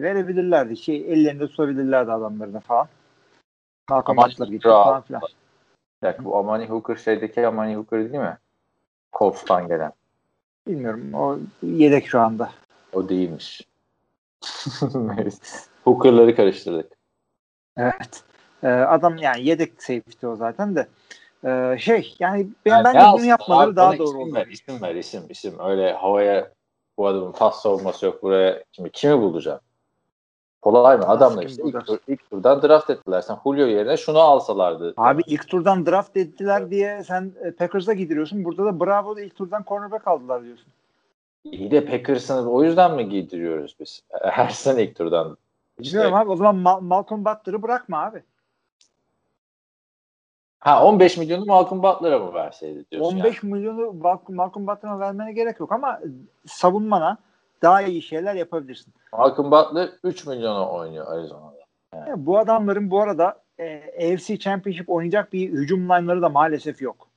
Verebilirlerdi. 0.00 0.76
Şey, 0.76 0.96
ellerinde 0.96 1.48
tutabilirlerdi 1.48 2.12
adamlarını 2.12 2.60
falan. 2.60 2.88
Gitti 3.90 4.44
Hooker'ı 4.44 4.70
falan 4.70 5.02
filan. 5.02 5.22
Bir 6.02 6.08
dakika, 6.08 6.24
bu 6.24 6.36
Amani 6.36 6.66
Hooker 6.66 6.96
şeydeki 6.96 7.46
Amani 7.46 7.76
Hooker 7.76 7.98
değil 7.98 8.22
mi? 8.22 8.38
Colts'tan 9.18 9.68
gelen. 9.68 9.92
Bilmiyorum. 10.68 11.14
O 11.14 11.38
yedek 11.62 12.06
şu 12.06 12.20
anda. 12.20 12.50
O 12.92 13.08
değilmiş. 13.08 13.62
Hooker'ları 15.84 16.36
karıştırdık. 16.36 16.92
Evet. 17.76 18.24
Ee, 18.62 18.68
adam 18.68 19.16
yani 19.16 19.46
yedek 19.46 19.82
safety 19.82 20.26
o 20.26 20.36
zaten 20.36 20.76
de. 20.76 20.88
Ee, 21.44 21.78
şey 21.78 22.16
yani 22.18 22.48
ben, 22.66 22.70
Yani 22.70 22.84
bence 22.84 23.06
bunu 23.12 23.24
yapmaları 23.24 23.68
abi? 23.68 23.76
daha 23.76 23.98
doğru 23.98 24.04
isim 24.04 24.20
olur. 24.20 24.34
Ver, 24.34 24.46
isim 24.46 24.82
ver, 24.82 24.94
isim, 24.94 25.22
isim. 25.28 25.54
Öyle 25.60 25.92
havaya 25.92 26.52
bu 26.96 27.06
adamın 27.06 27.32
pas 27.32 27.62
savunması 27.62 28.06
yok 28.06 28.22
buraya. 28.22 28.64
Şimdi 28.72 28.90
kimi 28.90 29.20
bulacağım? 29.20 29.60
Kolay 30.62 30.96
mı? 30.96 31.08
Adamlar 31.08 31.42
işte 31.42 31.62
ilk, 31.66 31.86
tur, 31.86 31.98
ilk 32.08 32.30
turdan 32.30 32.62
draft 32.62 32.90
ettiler. 32.90 33.20
Sen 33.20 33.36
Julio 33.44 33.66
yerine 33.66 33.96
şunu 33.96 34.18
alsalardı. 34.18 34.94
Abi 34.96 35.22
ilk 35.26 35.48
turdan 35.48 35.86
draft 35.86 36.16
ettiler 36.16 36.70
diye 36.70 37.04
sen 37.04 37.32
e, 37.44 37.50
Packers'a 37.50 37.92
gidiyorsun. 37.92 38.44
Burada 38.44 38.64
da 38.64 38.80
bravo 38.80 39.16
da 39.16 39.20
ilk 39.20 39.36
turdan 39.36 39.64
cornerback 39.68 40.08
aldılar 40.08 40.44
diyorsun. 40.44 40.66
İyi 41.44 41.70
de 41.70 41.86
Packers'ını 41.86 42.50
o 42.50 42.64
yüzden 42.64 42.94
mi 42.94 43.08
giydiriyoruz 43.08 43.76
biz? 43.80 44.02
Her 44.22 44.48
sene 44.48 44.82
ilk 44.82 44.96
turdan. 44.96 45.36
İşte, 45.78 45.96
Bilmiyorum 45.96 46.18
abi 46.18 46.30
o 46.30 46.36
zaman 46.36 46.56
Mal- 46.56 46.80
Malcolm 46.80 47.24
Butler'ı 47.24 47.62
bırakma 47.62 48.02
abi. 48.04 48.22
ha 50.58 50.84
15 50.84 51.16
milyonu 51.16 51.44
Malcolm 51.44 51.82
Butler'a 51.82 52.18
mı 52.18 52.34
verseydi 52.34 52.84
diyorsun 52.90 53.16
15 53.16 53.42
milyonu 53.42 53.92
Malcolm, 53.92 54.36
Malcolm 54.36 54.66
Butler'a 54.66 54.98
vermene 54.98 55.32
gerek 55.32 55.60
yok 55.60 55.72
ama 55.72 56.00
savunmana 56.46 57.18
daha 57.62 57.82
iyi 57.82 58.02
şeyler 58.02 58.34
yapabilirsin. 58.34 58.94
yani. 59.12 59.22
Malcolm 59.22 59.50
Butler 59.50 59.88
3 60.04 60.26
milyona 60.26 60.70
oynuyor 60.70 61.06
Arizona'da. 61.06 61.58
Ya 62.08 62.26
bu 62.26 62.38
adamların 62.38 62.90
bu 62.90 63.00
arada 63.00 63.42
e, 63.58 63.82
AFC 64.12 64.38
Championship 64.38 64.90
oynayacak 64.90 65.32
bir 65.32 65.50
hücum 65.50 65.80
line'ları 65.80 66.22
da 66.22 66.28
maalesef 66.28 66.82
yok. 66.82 67.08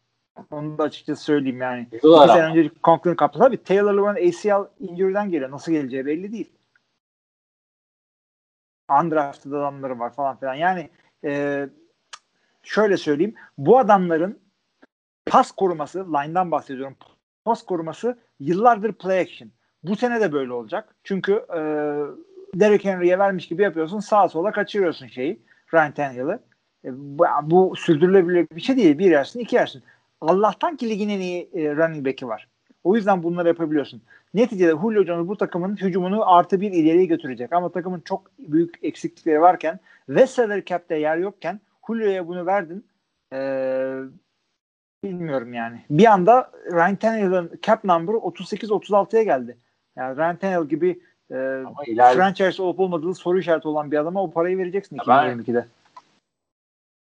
Onu 0.52 0.78
da 0.78 0.84
açıkçası 0.84 1.24
söyleyeyim 1.24 1.62
yani. 1.62 1.88
Yıllar 2.04 2.28
Bir 2.28 2.34
sene 2.34 2.46
önce 2.46 2.72
Conklin 2.84 3.16
kaptı. 3.16 3.40
Tabii 3.40 3.64
Taylor 3.64 3.94
Lewan 3.94 4.16
ACL 4.16 4.68
injury'den 4.80 5.30
geliyor. 5.30 5.52
Nasıl 5.52 5.72
geleceği 5.72 6.06
belli 6.06 6.32
değil. 6.32 6.52
Undrafted 9.02 9.52
adamları 9.52 10.00
var 10.00 10.14
falan 10.14 10.38
filan. 10.38 10.54
Yani 10.54 10.90
e, 11.24 11.70
şöyle 12.64 12.98
söyleyeyim. 12.98 13.36
Bu 13.58 13.80
adamların 13.80 14.40
pas 15.26 15.52
koruması, 15.52 16.14
line'dan 16.14 16.52
bahsediyorum. 16.52 16.98
Pas 17.46 17.64
koruması 17.64 18.20
yıllardır 18.40 18.94
play 18.94 19.20
action. 19.20 19.52
Bu 19.84 19.96
sene 19.96 20.22
de 20.22 20.32
böyle 20.32 20.54
olacak. 20.54 20.96
Çünkü 21.04 21.34
e, 21.34 21.60
Derrick 22.60 22.90
Henry'e 22.90 23.20
vermiş 23.20 23.48
gibi 23.48 23.64
yapıyorsun. 23.64 24.00
Sağa 24.00 24.30
sola 24.30 24.52
kaçırıyorsun 24.52 25.08
şeyi. 25.08 25.40
Ryan 25.74 25.92
Tannehill'ı. 25.92 26.40
E, 26.86 26.90
bu, 26.94 27.26
bu 27.44 27.76
sürdürülebilir 27.76 28.48
bir 28.56 28.62
şey 28.62 28.78
değil. 28.78 28.98
Bir 28.98 29.12
yersin, 29.12 29.40
iki 29.40 29.56
yersin. 29.56 29.84
Allah'tan 30.22 30.78
ki 30.78 30.90
ligin 30.90 31.10
en 31.10 31.20
iyi 31.20 31.50
e, 31.54 31.76
running 31.76 32.06
back'i 32.06 32.28
var. 32.28 32.48
O 32.84 32.96
yüzden 32.96 33.24
bunları 33.24 33.48
yapabiliyorsun. 33.48 34.02
Neticede 34.34 34.72
Julio 34.72 35.04
Jones 35.04 35.28
bu 35.28 35.38
takımın 35.38 35.76
hücumunu 35.76 36.36
artı 36.36 36.62
bir 36.62 36.72
ileriye 36.72 37.06
götürecek. 37.06 37.54
Ama 37.54 37.72
takımın 37.72 38.00
çok 38.00 38.32
büyük 38.40 38.76
eksiklikleri 38.82 39.42
varken 39.42 39.80
ve 40.10 40.28
salary 40.28 40.66
cap'te 40.66 40.96
yer 40.96 41.18
yokken 41.18 41.60
Julio'ya 41.88 42.28
bunu 42.28 42.46
verdin. 42.46 42.86
Ee, 43.34 43.98
bilmiyorum 45.04 45.54
yani. 45.54 45.86
Bir 45.90 46.06
anda 46.06 46.52
Ryan 46.72 46.96
Tannehill'ın 46.96 47.60
cap 47.62 47.84
number'ı 47.84 48.18
38-36'ya 48.18 49.24
geldi. 49.24 49.58
Yani 49.96 50.16
Tannehill 50.16 50.70
gibi 50.70 51.00
e, 51.32 51.64
Ama 51.66 52.14
franchise 52.14 52.64
olup 52.64 52.80
olmadığı 52.80 53.16
soru 53.16 53.40
işareti 53.40 53.68
olan 53.68 53.92
bir 53.92 53.98
adama 53.98 54.24
o 54.24 54.32
parayı 54.32 54.58
vereceksin 54.58 54.96
Ya 54.96 55.04
ben- 55.08 55.38
2022'de. 55.38 55.68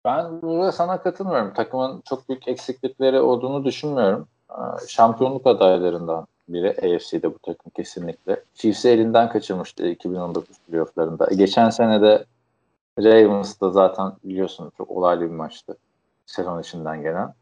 Ben 0.04 0.42
burada 0.42 0.72
sana 0.72 1.02
katılmıyorum. 1.02 1.52
Takımın 1.54 2.02
çok 2.08 2.28
büyük 2.28 2.48
eksiklikleri 2.48 3.20
olduğunu 3.20 3.64
düşünmüyorum. 3.64 4.28
Şampiyonluk 4.88 5.46
adaylarından 5.46 6.26
biri 6.48 6.70
AFC'de 6.70 7.34
bu 7.34 7.38
takım 7.38 7.72
kesinlikle. 7.76 8.42
Chiefs'i 8.54 8.88
elinden 8.88 9.28
kaçırmıştı 9.28 9.86
2019 9.88 10.58
playofflarında. 10.58 11.28
E, 11.30 11.34
Geçen 11.34 11.70
sene 11.70 12.02
de 12.02 12.24
Ravens'da 12.98 13.70
zaten 13.70 14.12
biliyorsun 14.24 14.72
çok 14.76 14.90
olaylı 14.90 15.20
bir 15.20 15.34
maçtı. 15.34 15.76
Sezon 16.26 16.60
içinden 16.60 17.02
gelen. 17.02 17.34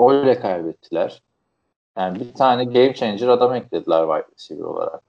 Öyle 0.00 0.40
kaybettiler. 0.40 1.22
Yani 1.98 2.20
bir 2.20 2.34
tane 2.34 2.64
game 2.64 2.94
changer 2.94 3.28
adam 3.28 3.54
eklediler 3.54 4.00
wide 4.06 4.34
receiver 4.34 4.64
olarak. 4.64 5.00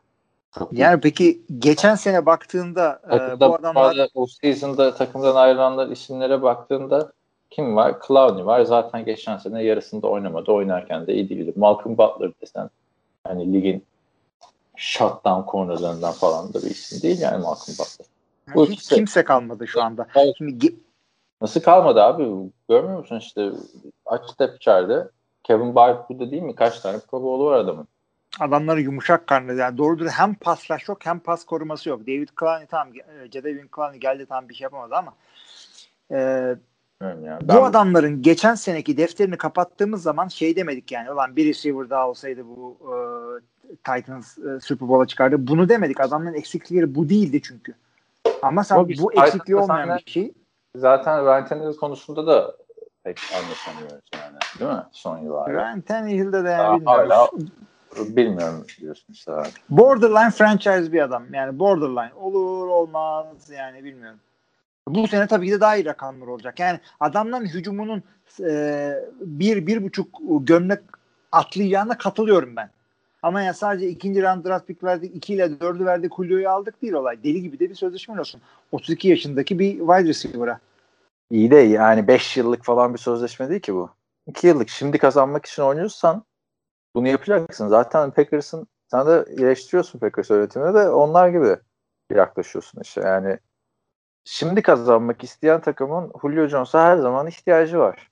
Çok 0.59 0.73
Yani 0.73 1.01
peki 1.01 1.41
geçen 1.59 1.95
sene 1.95 2.25
baktığında 2.25 3.01
e, 3.11 3.39
bu 3.39 3.55
adamlar 3.55 4.07
off 4.15 4.29
season'da 4.31 4.95
takımdan 4.95 5.35
ayrılanlar 5.35 5.87
isimlere 5.87 6.41
baktığında 6.41 7.11
kim 7.49 7.75
var? 7.75 7.95
Clowney 8.07 8.45
var. 8.45 8.61
Zaten 8.61 9.05
geçen 9.05 9.37
sene 9.37 9.63
yarısında 9.63 10.07
oynamadı. 10.07 10.51
Oynarken 10.51 11.07
de 11.07 11.13
iyi 11.13 11.29
değildi. 11.29 11.53
Malcolm 11.55 11.97
Butler 11.97 12.31
desen 12.41 12.69
hani 13.23 13.53
ligin 13.53 13.83
shutdown 14.75 15.51
cornerlarından 15.51 16.11
falan 16.11 16.53
da 16.53 16.61
bir 16.61 16.69
isim 16.69 17.01
değil 17.01 17.21
yani 17.21 17.37
Malcolm 17.43 17.75
Butler. 17.79 18.07
bu 18.55 18.65
hiç 18.65 18.73
ikisi- 18.73 18.95
kimse 18.95 19.23
kalmadı 19.23 19.67
şu 19.67 19.81
anda. 19.83 20.07
Evet. 20.15 20.35
Şimdi 20.37 20.65
ge- 20.65 20.75
Nasıl 21.41 21.61
kalmadı 21.61 22.01
abi? 22.03 22.51
Görmüyor 22.69 22.99
musun 22.99 23.19
işte 23.19 23.49
aç 24.05 24.21
depth 24.39 24.59
chart'ı 24.59 25.11
Kevin 25.49 25.75
Byard 25.75 26.09
burada 26.09 26.31
değil 26.31 26.43
mi? 26.43 26.55
Kaç 26.55 26.79
tane 26.79 26.99
Pro 27.11 27.23
Bowl'u 27.23 27.45
var 27.45 27.59
adamın. 27.59 27.87
adamları 28.39 28.81
yumuşak 28.81 29.27
karnı 29.27 29.53
yani 29.53 29.77
doğrudur 29.77 30.07
hem 30.07 30.33
pas 30.33 30.71
rush 30.71 30.89
yok 30.89 31.05
hem 31.05 31.19
pas 31.19 31.45
koruması 31.45 31.89
yok. 31.89 32.01
David 32.01 32.29
Clowney 32.39 32.67
tamam 32.67 32.87
e, 32.93 33.31
Jadavion 33.31 33.69
Clowney 33.75 33.99
geldi 33.99 34.25
tam 34.25 34.49
bir 34.49 34.53
şey 34.53 34.63
yapamadı 34.63 34.95
ama 34.95 35.13
e, 36.11 36.55
Bilmiyorum 37.01 37.25
ya. 37.25 37.39
bu 37.43 37.65
adamların 37.65 38.21
geçen 38.21 38.55
seneki 38.55 38.97
defterini 38.97 39.37
kapattığımız 39.37 40.03
zaman 40.03 40.27
şey 40.27 40.55
demedik 40.55 40.91
yani 40.91 41.11
ulan 41.11 41.35
bir 41.35 41.45
receiver 41.49 41.89
daha 41.89 42.09
olsaydı 42.09 42.45
bu 42.45 42.77
e, 42.83 42.95
Titans 43.75 44.37
e, 44.37 44.59
Super 44.59 44.89
Bowl'a 44.89 45.05
çıkardı. 45.07 45.47
Bunu 45.47 45.69
demedik. 45.69 46.01
Adamların 46.01 46.35
eksiklikleri 46.35 46.95
bu 46.95 47.09
değildi 47.09 47.41
çünkü. 47.43 47.73
Ama 48.41 48.63
sen 48.63 48.75
Ama 48.75 48.87
bu 48.87 49.13
eksikliği 49.13 49.57
olmayan 49.57 49.99
bir 50.05 50.11
şey 50.11 50.33
Zaten 50.75 51.25
Ryan 51.25 51.45
Tannehill 51.47 51.77
konusunda 51.77 52.27
da 52.27 52.55
pek 53.13 53.43
anlaşamıyoruz 53.43 54.03
yani. 54.13 54.37
Değil 54.59 54.71
mi? 54.71 54.83
Son 54.91 55.17
yıllarda. 55.17 55.53
Ryan 55.53 55.81
Tannehill'de 55.81 56.43
de 56.43 56.49
yani 56.49 56.79
bilmiyorum. 56.79 57.09
hala 57.09 57.29
bilmiyorum 57.95 58.65
diyorsun 58.79 59.13
işte. 59.13 59.31
Borderline 59.69 60.31
franchise 60.31 60.93
bir 60.93 61.01
adam. 61.01 61.23
Yani 61.33 61.59
borderline. 61.59 62.13
Olur 62.13 62.67
olmaz 62.67 63.49
yani 63.49 63.83
bilmiyorum. 63.83 64.19
Bu 64.87 65.07
sene 65.07 65.27
tabii 65.27 65.45
ki 65.45 65.51
de 65.51 65.61
daha 65.61 65.75
iyi 65.75 65.85
rakamlar 65.85 66.27
olacak. 66.27 66.59
Yani 66.59 66.79
adamların 66.99 67.45
hücumunun 67.45 68.03
e, 68.39 68.93
bir, 69.19 69.67
bir 69.67 69.83
buçuk 69.83 70.07
gömlek 70.39 70.79
atlayacağına 71.31 71.97
katılıyorum 71.97 72.55
ben. 72.55 72.69
Ama 73.23 73.41
ya 73.41 73.53
sadece 73.53 73.89
ikinci 73.89 74.23
round 74.23 74.45
draft 74.45 74.67
pick 74.67 74.83
verdik, 74.83 75.15
iki 75.15 75.33
ile 75.33 75.59
dördü 75.59 75.85
verdik, 75.85 76.11
Julio'yu 76.17 76.49
aldık 76.49 76.81
değil 76.81 76.93
olay. 76.93 77.23
Deli 77.23 77.41
gibi 77.41 77.59
de 77.59 77.69
bir 77.69 77.75
sözleşme 77.75 78.19
olsun. 78.19 78.41
32 78.71 79.07
yaşındaki 79.07 79.59
bir 79.59 79.79
wide 79.79 80.09
receiver'a. 80.09 80.59
İyi 81.31 81.51
de 81.51 81.55
yani 81.55 82.07
5 82.07 82.37
yıllık 82.37 82.63
falan 82.65 82.93
bir 82.93 82.99
sözleşme 82.99 83.49
değil 83.49 83.61
ki 83.61 83.75
bu. 83.75 83.89
2 84.27 84.47
yıllık. 84.47 84.69
Şimdi 84.69 84.97
kazanmak 84.97 85.45
için 85.45 85.63
oynuyorsan 85.63 86.23
bunu 86.95 87.07
yapacaksın. 87.07 87.67
Zaten 87.67 88.11
Packers'ın 88.11 88.67
sen 88.91 89.07
de 89.07 89.25
eleştiriyorsun 89.37 89.99
Packers 89.99 90.29
yönetimine 90.29 90.73
de 90.73 90.89
onlar 90.89 91.29
gibi 91.29 91.55
yaklaşıyorsun 92.11 92.81
işte. 92.81 93.01
Yani 93.01 93.39
şimdi 94.23 94.61
kazanmak 94.61 95.23
isteyen 95.23 95.61
takımın 95.61 96.11
Julio 96.21 96.47
Jones'a 96.47 96.83
her 96.85 96.97
zaman 96.97 97.27
ihtiyacı 97.27 97.79
var. 97.79 98.09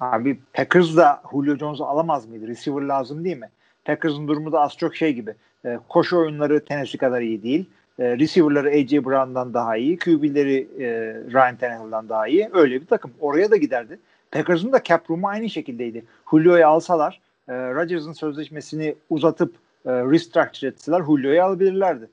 Abi 0.00 0.40
Packers 0.52 0.96
da 0.96 1.22
Julio 1.32 1.56
Jones'u 1.56 1.84
alamaz 1.84 2.26
mıydı? 2.26 2.46
Receiver 2.48 2.82
lazım 2.82 3.24
değil 3.24 3.36
mi? 3.36 3.50
Packers'ın 3.84 4.28
durumu 4.28 4.52
da 4.52 4.60
az 4.60 4.76
çok 4.76 4.96
şey 4.96 5.12
gibi. 5.14 5.34
E, 5.64 5.78
koşu 5.88 6.18
oyunları 6.18 6.64
Tennessee 6.64 6.98
kadar 6.98 7.20
iyi 7.20 7.42
değil. 7.42 7.70
E, 7.98 8.18
receiver'ları 8.18 8.68
A.J. 8.68 9.04
Brown'dan 9.04 9.54
daha 9.54 9.76
iyi. 9.76 9.98
QB'leri 9.98 10.68
e, 10.78 10.86
Ryan 11.32 11.56
Tannehill'dan 11.56 12.08
daha 12.08 12.28
iyi. 12.28 12.48
Öyle 12.52 12.80
bir 12.80 12.86
takım. 12.86 13.10
Oraya 13.20 13.50
da 13.50 13.56
giderdi. 13.56 13.98
Packers'ın 14.30 14.72
da 14.72 14.82
cap 14.82 15.10
room'u 15.10 15.28
aynı 15.28 15.50
şekildeydi. 15.50 16.04
Julio'yu 16.30 16.66
alsalar 16.66 17.20
e, 17.48 17.52
Rodgers'ın 17.54 18.12
sözleşmesini 18.12 18.94
uzatıp 19.10 19.54
e, 19.86 19.90
restructure 19.92 20.70
etseler 20.70 21.02
Julio'yu 21.02 21.42
alabilirlerdi. 21.42 22.08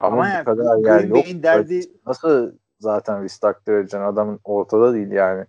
Ama, 0.00 0.12
Ama 0.16 0.22
bu 0.24 0.28
yani 0.28 0.44
kadar 0.44 0.76
yer 0.78 1.04
yok. 1.08 1.26
Derdi- 1.42 1.88
Nasıl 2.06 2.52
zaten 2.80 3.22
restructure 3.24 3.74
edeceksin 3.76 4.00
adamın 4.00 4.40
ortada 4.44 4.94
değil 4.94 5.10
yani. 5.10 5.44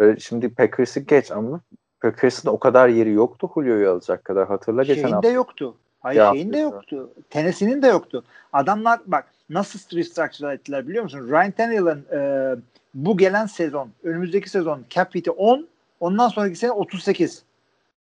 Böyle 0.00 0.20
şimdi 0.20 0.54
Packers'ı 0.54 1.00
geç 1.00 1.30
ama 1.30 1.60
Packers'ın 2.00 2.48
o 2.48 2.58
kadar 2.58 2.88
yeri 2.88 3.12
yoktu 3.12 3.50
Julio'yu 3.54 3.90
alacak 3.90 4.24
kadar. 4.24 4.48
Hatırla 4.48 4.82
geçen 4.82 5.02
Şeyin 5.02 5.14
hafta. 5.14 5.28
yoktu. 5.30 5.74
Hayır 6.02 6.20
Ya, 6.20 6.32
şeyin 6.32 6.52
de 6.52 6.58
yoktu. 6.58 7.10
Tennessee'nin 7.30 7.82
de 7.82 7.86
yoktu. 7.86 8.24
Adamlar 8.52 9.00
bak 9.06 9.28
nasıl 9.50 9.96
restructure 9.96 10.54
ettiler 10.54 10.88
biliyor 10.88 11.04
musun? 11.04 11.28
Ryan 11.30 11.50
Tannehill'in 11.50 12.04
e, 12.12 12.56
bu 12.94 13.16
gelen 13.16 13.46
sezon, 13.46 13.90
önümüzdeki 14.02 14.50
sezon 14.50 14.84
cap 14.90 15.14
hit'i 15.14 15.30
10, 15.30 15.68
ondan 16.00 16.28
sonraki 16.28 16.56
sene 16.56 16.70
38. 16.70 17.44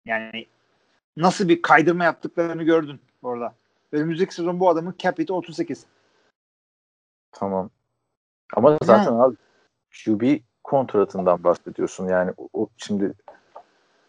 Yani 0.06 0.46
nasıl 1.18 1.50
bir 1.50 1.62
kaydırma 1.62 2.04
yaptıklarını 2.04 2.64
gördün 2.64 3.00
orada. 3.24 3.54
Önümüzdeki 3.92 4.36
sezon 4.36 4.60
bu 4.60 4.70
adamın 4.70 4.96
cap 4.98 5.20
hit'i 5.20 5.34
38. 5.34 5.86
Tamam. 7.32 7.70
Ama 8.56 8.78
zaten 8.84 9.14
abi 9.14 9.36
QB 10.06 10.40
kontratından 10.64 11.44
bahsediyorsun 11.44 12.08
yani 12.08 12.32
o, 12.38 12.48
o 12.54 12.68
şimdi 12.78 13.14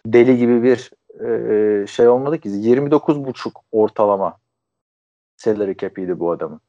deli 0.07 0.39
gibi 0.39 0.63
bir 0.63 0.91
e, 1.21 1.87
şey 1.89 2.09
olmadı 2.09 2.41
ki 2.41 2.49
29,5 2.49 3.53
ortalama 3.73 4.39
salary 5.37 5.77
cap'iydi 5.77 6.21
bu 6.21 6.31
adamın. 6.31 6.61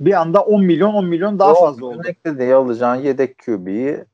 Bir 0.00 0.20
anda 0.20 0.44
10 0.44 0.64
milyon 0.64 0.94
10 0.94 1.06
milyon 1.06 1.38
daha 1.38 1.52
O 1.52 1.60
fazla 1.60 1.86
oldu. 1.86 2.00
Örnekte 2.00 2.38
diye 2.38 2.54
alacağın 2.54 3.00
yedek 3.00 3.38
QB'yi 3.38 4.04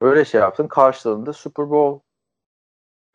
öyle 0.00 0.24
şey 0.24 0.40
yaptın. 0.40 0.68
Karşılığında 0.68 1.32
Super 1.32 1.70
Bowl 1.70 2.00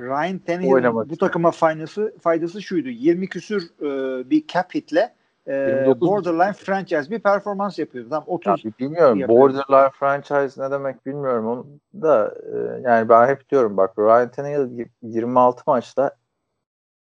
Ryan 0.01 0.39
Tannehill'in 0.39 1.09
bu 1.09 1.17
takıma 1.17 1.51
faydası, 1.51 2.15
faydası 2.21 2.61
şuydu. 2.61 2.89
20 2.89 3.29
küsür 3.29 3.63
e, 3.81 4.29
bir 4.29 4.47
cap 4.47 4.75
hitle 4.75 5.15
e, 5.47 5.53
29 5.53 6.09
borderline 6.09 6.53
franchise 6.53 7.11
bir 7.11 7.19
performans 7.19 7.79
yapıyordu. 7.79 8.09
Tam 8.09 8.23
30 8.27 8.65
Ya 8.65 8.71
bilmiyorum. 8.79 9.19
yapıyor. 9.19 9.39
Borderline 9.39 9.89
franchise 9.89 10.61
ne 10.63 10.71
demek 10.71 11.05
bilmiyorum. 11.05 11.47
Onu 11.47 11.67
da 12.01 12.35
e, 12.53 12.81
yani 12.81 13.09
ben 13.09 13.27
hep 13.27 13.49
diyorum 13.49 13.77
bak 13.77 13.99
Ryan 13.99 14.31
Tannehill 14.31 14.71
y- 14.79 14.89
26 15.01 15.63
maçta 15.67 16.11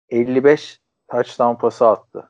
55 0.09 0.81
touchdown 1.11 1.55
pası 1.61 1.87
attı. 1.87 2.29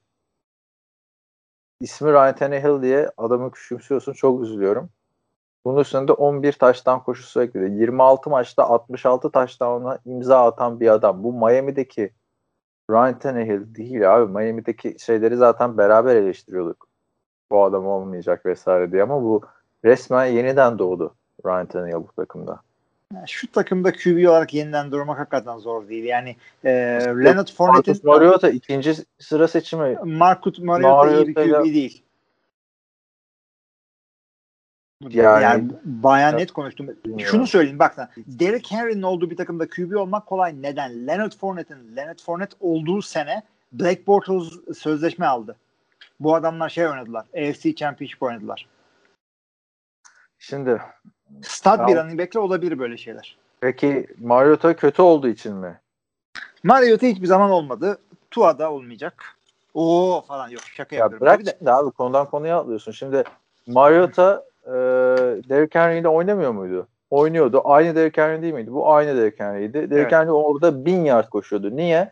İsmi 1.79 2.11
Ryan 2.11 2.35
Tannehill 2.35 2.81
diye 2.81 3.09
adamı 3.17 3.51
küçümsüyorsun. 3.51 4.13
Çok 4.13 4.43
üzülüyorum. 4.43 4.89
Bunun 5.65 5.79
üstünde 5.79 6.11
11 6.11 6.53
taştan 6.53 7.03
koşusu 7.03 7.41
ekledi. 7.41 7.71
26 7.81 8.29
maçta 8.29 8.63
66 8.63 9.31
taştanla 9.31 9.99
imza 10.05 10.45
atan 10.45 10.79
bir 10.79 10.87
adam. 10.87 11.23
Bu 11.23 11.33
Miami'deki 11.33 12.13
Ryan 12.91 13.19
Tannehill 13.19 13.75
değil 13.75 14.15
abi. 14.15 14.31
Miami'deki 14.31 14.95
şeyleri 14.99 15.37
zaten 15.37 15.77
beraber 15.77 16.15
eleştiriyorduk. 16.15 16.87
Bu 17.51 17.63
adam 17.63 17.87
olmayacak 17.87 18.45
vesaire 18.45 18.91
diye 18.91 19.03
ama 19.03 19.23
bu 19.23 19.41
resmen 19.85 20.25
yeniden 20.25 20.79
doğdu 20.79 21.15
Ryan 21.45 21.65
Tannehill 21.65 21.95
bu 21.95 22.11
takımda. 22.15 22.59
Şu 23.27 23.51
takımda 23.51 23.91
QB 23.91 24.29
olarak 24.29 24.53
yeniden 24.53 24.91
durmak 24.91 25.19
hakikaten 25.19 25.57
zor 25.57 25.89
değil. 25.89 26.03
Yani 26.03 26.35
e, 26.63 26.71
Leonard 26.71 27.35
Marcus 27.35 27.55
Fournette'in 27.55 27.99
Mariota 28.03 28.49
ikinci 28.49 28.93
sıra 29.19 29.47
seçimi. 29.47 29.97
Marcus 30.03 30.59
Mariota 30.59 31.11
iyi 31.11 31.27
bir 31.27 31.35
QB 31.35 31.63
değil. 31.65 32.03
Yani- 35.01 35.43
Yani, 35.43 35.67
bayağı 35.85 36.37
net 36.37 36.51
konuştum. 36.51 36.87
Bilmiyorum. 36.87 37.31
Şunu 37.31 37.47
söyleyeyim 37.47 37.79
bak 37.79 37.93
sen. 37.93 38.09
Derrick 38.27 38.75
Henry'nin 38.75 39.01
olduğu 39.01 39.29
bir 39.29 39.37
takımda 39.37 39.69
QB 39.69 39.95
olmak 39.95 40.25
kolay. 40.25 40.61
Neden? 40.61 41.07
Leonard 41.07 41.31
Fournette'in 41.31 41.95
Leonard 41.95 42.19
Fournette 42.19 42.55
olduğu 42.59 43.01
sene 43.01 43.43
Blake 43.71 44.07
Bortles 44.07 44.77
sözleşme 44.77 45.25
aldı. 45.25 45.55
Bu 46.19 46.35
adamlar 46.35 46.69
şey 46.69 46.87
oynadılar. 46.87 47.25
AFC 47.37 47.75
Championship 47.75 48.23
oynadılar. 48.23 48.67
Şimdi 50.39 50.81
Stat 51.41 51.79
Ya- 51.79 51.87
bir 51.87 51.95
running 51.95 52.19
back'le 52.19 52.35
olabilir 52.35 52.79
böyle 52.79 52.97
şeyler. 52.97 53.37
peki 53.61 54.07
Mariota 54.21 54.75
kötü 54.75 55.01
olduğu 55.01 55.27
için 55.27 55.55
mi? 55.55 55.79
Mariota 56.63 57.07
hiçbir 57.07 57.27
zaman 57.27 57.49
olmadı. 57.51 57.97
Tua 58.31 58.59
da 58.59 58.71
olmayacak. 58.71 59.23
Oo 59.73 60.21
falan 60.27 60.49
yok 60.49 60.61
şaka 60.61 60.95
Ya 60.95 60.99
yapıyorum. 60.99 61.25
bırak 61.27 61.45
de. 61.65 61.71
abi 61.71 61.91
konudan 61.91 62.29
konuya 62.29 62.59
atlıyorsun. 62.59 62.91
Şimdi 62.91 63.23
Mariota 63.67 64.43
e, 64.67 64.73
Derrick 65.49 65.79
Henry 65.79 65.99
ile 65.99 66.07
oynamıyor 66.07 66.51
muydu? 66.51 66.87
Oynuyordu. 67.09 67.61
Aynı 67.65 67.95
Derrick 67.95 68.21
Henry 68.21 68.41
değil 68.41 68.53
miydi? 68.53 68.73
Bu 68.73 68.93
aynı 68.93 69.17
Derrick 69.17 69.43
Henry'ydi. 69.43 69.73
Derrick 69.73 69.95
Evet. 69.95 70.11
Henry 70.11 70.31
orada 70.31 70.85
bin 70.85 71.05
yard 71.05 71.29
koşuyordu. 71.29 71.75
Niye? 71.75 72.11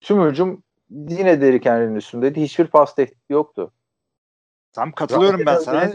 Tüm 0.00 0.24
hücum 0.24 0.62
yine 0.90 1.40
Derrick 1.40 1.70
Henry'nin 1.70 1.96
üstündeydi. 1.96 2.42
Hiçbir 2.42 2.66
pas 2.66 2.94
tehdidi 2.94 3.16
yoktu. 3.30 3.72
Tam 4.72 4.92
katılıyorum 4.92 5.46
ben 5.46 5.58
sana. 5.58 5.90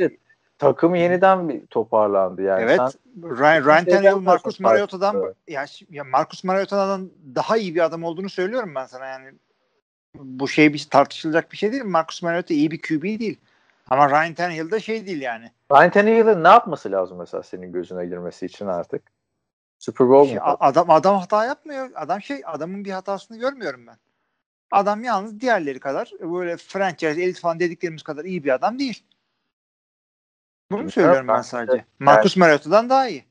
Takım 0.58 0.96
yeniden 0.96 1.50
bir 1.50 1.66
toparlandı 1.66 2.42
yani. 2.42 2.62
Evet. 2.62 2.78
Sen 2.78 2.92
Ryan, 3.40 3.66
Ryan 3.66 3.86
Tannehill 3.86 4.16
Marcus 4.16 4.60
Mariota'dan 4.60 5.34
ya, 5.48 5.66
ya 5.90 6.04
Marcus 6.04 6.44
Mariota'dan 6.44 7.10
daha 7.36 7.58
iyi 7.58 7.76
bir 7.76 7.86
adam 7.86 8.04
olduğunu 8.04 8.30
söylüyorum 8.30 8.76
ben 8.76 8.86
sana 8.86 9.06
yani. 9.06 9.32
Bu 10.16 10.48
şey 10.48 10.74
bir 10.74 10.88
tartışılacak 10.90 11.52
bir 11.52 11.58
şey 11.58 11.72
değil. 11.72 11.84
Marcus 11.84 12.24
Mariota 12.24 12.54
iyi 12.54 12.72
bir 12.72 12.82
QB 12.82 13.04
değil. 13.04 13.38
Ama 13.90 14.10
Ryan 14.10 14.34
Tannehill 14.34 14.72
de 14.72 14.80
şey 14.80 15.06
değil 15.06 15.22
yani. 15.22 15.52
Ryan 15.72 15.92
Tannehill'in 15.92 16.44
ne 16.44 16.48
yapması 16.48 16.92
lazım 16.92 17.18
mesela 17.18 17.44
senin 17.44 17.72
gözüne 17.72 18.06
girmesi 18.06 18.46
için 18.46 18.68
artık? 18.68 19.12
Super 19.80 20.10
Bowl 20.10 20.30
Şey, 20.30 20.36
mu? 20.38 20.42
a- 20.46 20.68
adam 20.68 20.90
adam 20.90 21.18
hata 21.18 21.46
yapmıyor. 21.46 21.90
Adam 21.96 22.22
şey 22.22 22.42
adamın 22.46 22.86
bir 22.86 22.92
hatasını 22.92 23.38
görmüyorum 23.38 23.88
ben. 23.88 23.98
Adam 24.72 25.04
yalnız 25.04 25.40
diğerleri 25.40 25.80
kadar 25.80 26.12
böyle 26.20 26.58
franchise 26.58 27.22
elit 27.22 27.40
falan 27.40 27.60
dediklerimiz 27.60 28.04
kadar 28.04 28.26
iyi 28.26 28.44
bir 28.44 28.54
adam 28.54 28.80
değil. 28.80 29.04
Bunu 30.72 30.78
Bilmiyorum, 30.80 30.92
söylüyorum 30.94 31.28
ben 31.28 31.42
sadece. 31.42 31.72
de- 31.72 31.86
Marcus 32.00 32.38
Mariota'dan 32.38 32.90
daha 32.90 33.08
iyi. 33.08 33.26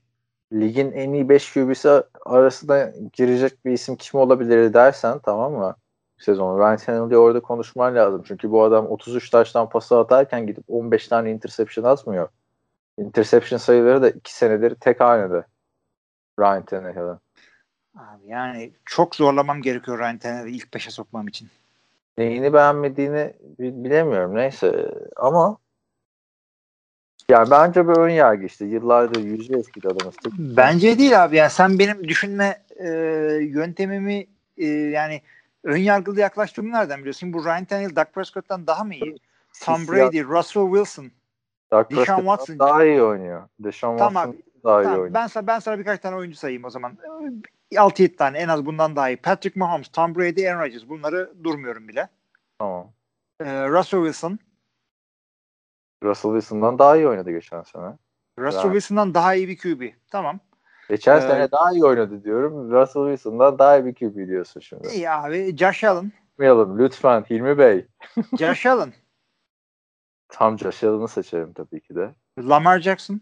Ligin 0.52 0.92
en 0.92 1.12
iyi 1.12 1.28
5 1.28 1.52
QB'si 1.52 2.02
arasında 2.26 2.92
girecek 3.12 3.64
bir 3.64 3.72
isim 3.72 3.96
kim 3.96 4.20
olabilir 4.20 4.74
dersen 4.74 5.18
tamam 5.18 5.52
mı? 5.52 5.76
Sezonu 6.18 6.58
Ryan 6.58 6.76
Tannehill'i 6.76 7.16
orada 7.16 7.40
konuşman 7.40 7.94
lazım. 7.94 8.22
Çünkü 8.28 8.50
bu 8.50 8.62
adam 8.62 8.86
33 8.86 9.30
taştan 9.30 9.68
pası 9.68 9.98
atarken 9.98 10.46
gidip 10.46 10.64
15 10.68 11.08
tane 11.08 11.30
interception 11.30 11.84
atmıyor. 11.84 12.28
Interception 12.98 13.58
sayıları 13.58 14.02
da 14.02 14.10
2 14.10 14.34
senedir 14.34 14.74
tek 14.74 15.00
hanede. 15.00 15.44
Ryan 16.40 16.64
Tannehill'in. 16.64 17.18
Abi 17.96 18.26
yani 18.26 18.72
çok 18.84 19.14
zorlamam 19.14 19.62
gerekiyor 19.62 19.98
Ryan 19.98 20.18
Tannehill'i 20.18 20.56
ilk 20.56 20.74
beşe 20.74 20.90
sokmam 20.90 21.28
için. 21.28 21.48
Neyini 22.18 22.52
beğenmediğini 22.52 23.32
bi- 23.58 23.84
bilemiyorum. 23.84 24.34
Neyse 24.34 24.94
ama 25.16 25.58
yani 27.30 27.50
bence 27.50 27.88
bir 27.88 27.96
ön 27.96 28.08
yargı 28.08 28.44
işte. 28.44 28.64
Yıllardır 28.64 29.20
yüzü 29.20 29.58
eskidi 29.58 29.88
adamın. 29.88 30.12
Bence 30.38 30.98
değil 30.98 31.24
abi. 31.24 31.36
Yani 31.36 31.50
sen 31.50 31.78
benim 31.78 32.08
düşünme 32.08 32.62
e, 32.76 32.88
yöntemimi 33.42 34.26
e, 34.56 34.66
yani 34.66 35.22
ön 35.68 35.76
yargılı 35.76 36.20
yaklaştığımı 36.20 36.72
nereden 36.72 36.98
biliyorsun? 36.98 37.32
Bu 37.32 37.44
Ryan 37.44 37.64
Tannehill, 37.64 37.96
Dak 37.96 38.14
Prescott'tan 38.14 38.66
daha 38.66 38.84
mı 38.84 38.94
iyi? 38.94 39.16
Tom 39.64 39.88
Brady, 39.88 40.22
Russell 40.22 40.66
Wilson. 40.66 41.10
Doug 41.72 41.90
Deshaun 41.90 42.18
Watson. 42.18 42.58
daha 42.58 42.84
iyi 42.84 43.02
oynuyor. 43.02 43.48
Deshaun 43.60 43.96
Tamam 43.98 44.24
Watson 44.32 44.62
daha 44.64 44.80
iyi 44.82 44.84
Tamam, 44.84 44.98
oynuyor. 44.98 45.14
ben 45.14 45.26
sana 45.26 45.46
ben 45.46 45.58
sana 45.58 45.78
birkaç 45.78 46.00
tane 46.00 46.16
oyuncu 46.16 46.36
sayayım 46.36 46.64
o 46.64 46.70
zaman. 46.70 46.98
6-7 47.72 48.16
tane 48.16 48.38
en 48.38 48.48
az 48.48 48.66
bundan 48.66 48.96
daha 48.96 49.10
iyi. 49.10 49.16
Patrick 49.16 49.60
Mahomes, 49.60 49.88
Tom 49.88 50.14
Brady, 50.14 50.48
Aaron 50.50 50.60
Rodgers. 50.60 50.88
Bunları 50.88 51.44
durmuyorum 51.44 51.88
bile. 51.88 52.08
Tamam. 52.58 52.92
E, 53.40 53.68
Russell 53.68 54.00
Wilson. 54.00 54.38
Russell 56.04 56.30
Wilson'dan 56.30 56.78
daha 56.78 56.96
iyi 56.96 57.08
oynadı 57.08 57.30
geçen 57.30 57.62
sene. 57.62 57.96
Russell 58.38 58.60
Yani. 58.64 58.72
Wilson'dan 58.72 59.14
daha 59.14 59.34
iyi 59.34 59.48
bir 59.48 59.58
QB. 59.58 59.82
Tamam. 60.10 60.40
Geçen 60.88 61.18
Ee, 61.18 61.20
sene 61.20 61.50
daha 61.50 61.72
iyi 61.72 61.84
oynadı 61.84 62.24
diyorum. 62.24 62.70
Russell 62.70 63.02
Wilson'dan 63.02 63.58
daha 63.58 63.78
iyi 63.78 63.84
bir 63.84 63.94
QB 63.94 64.16
diyorsun 64.28 64.60
şimdi. 64.60 64.88
İyi 64.88 65.10
abi. 65.10 65.56
Josh 65.56 65.84
Allen. 65.84 66.12
Yapmayalım 66.30 66.78
lütfen 66.78 67.24
Hilmi 67.30 67.58
Bey. 67.58 67.86
Josh 68.38 68.66
Allen. 68.66 68.92
Tam 70.28 70.58
Josh 70.58 70.84
Allen'ı 70.84 71.08
seçerim 71.08 71.52
tabii 71.52 71.80
ki 71.80 71.94
de. 71.94 72.14
Lamar 72.38 72.80
Jackson. 72.80 73.20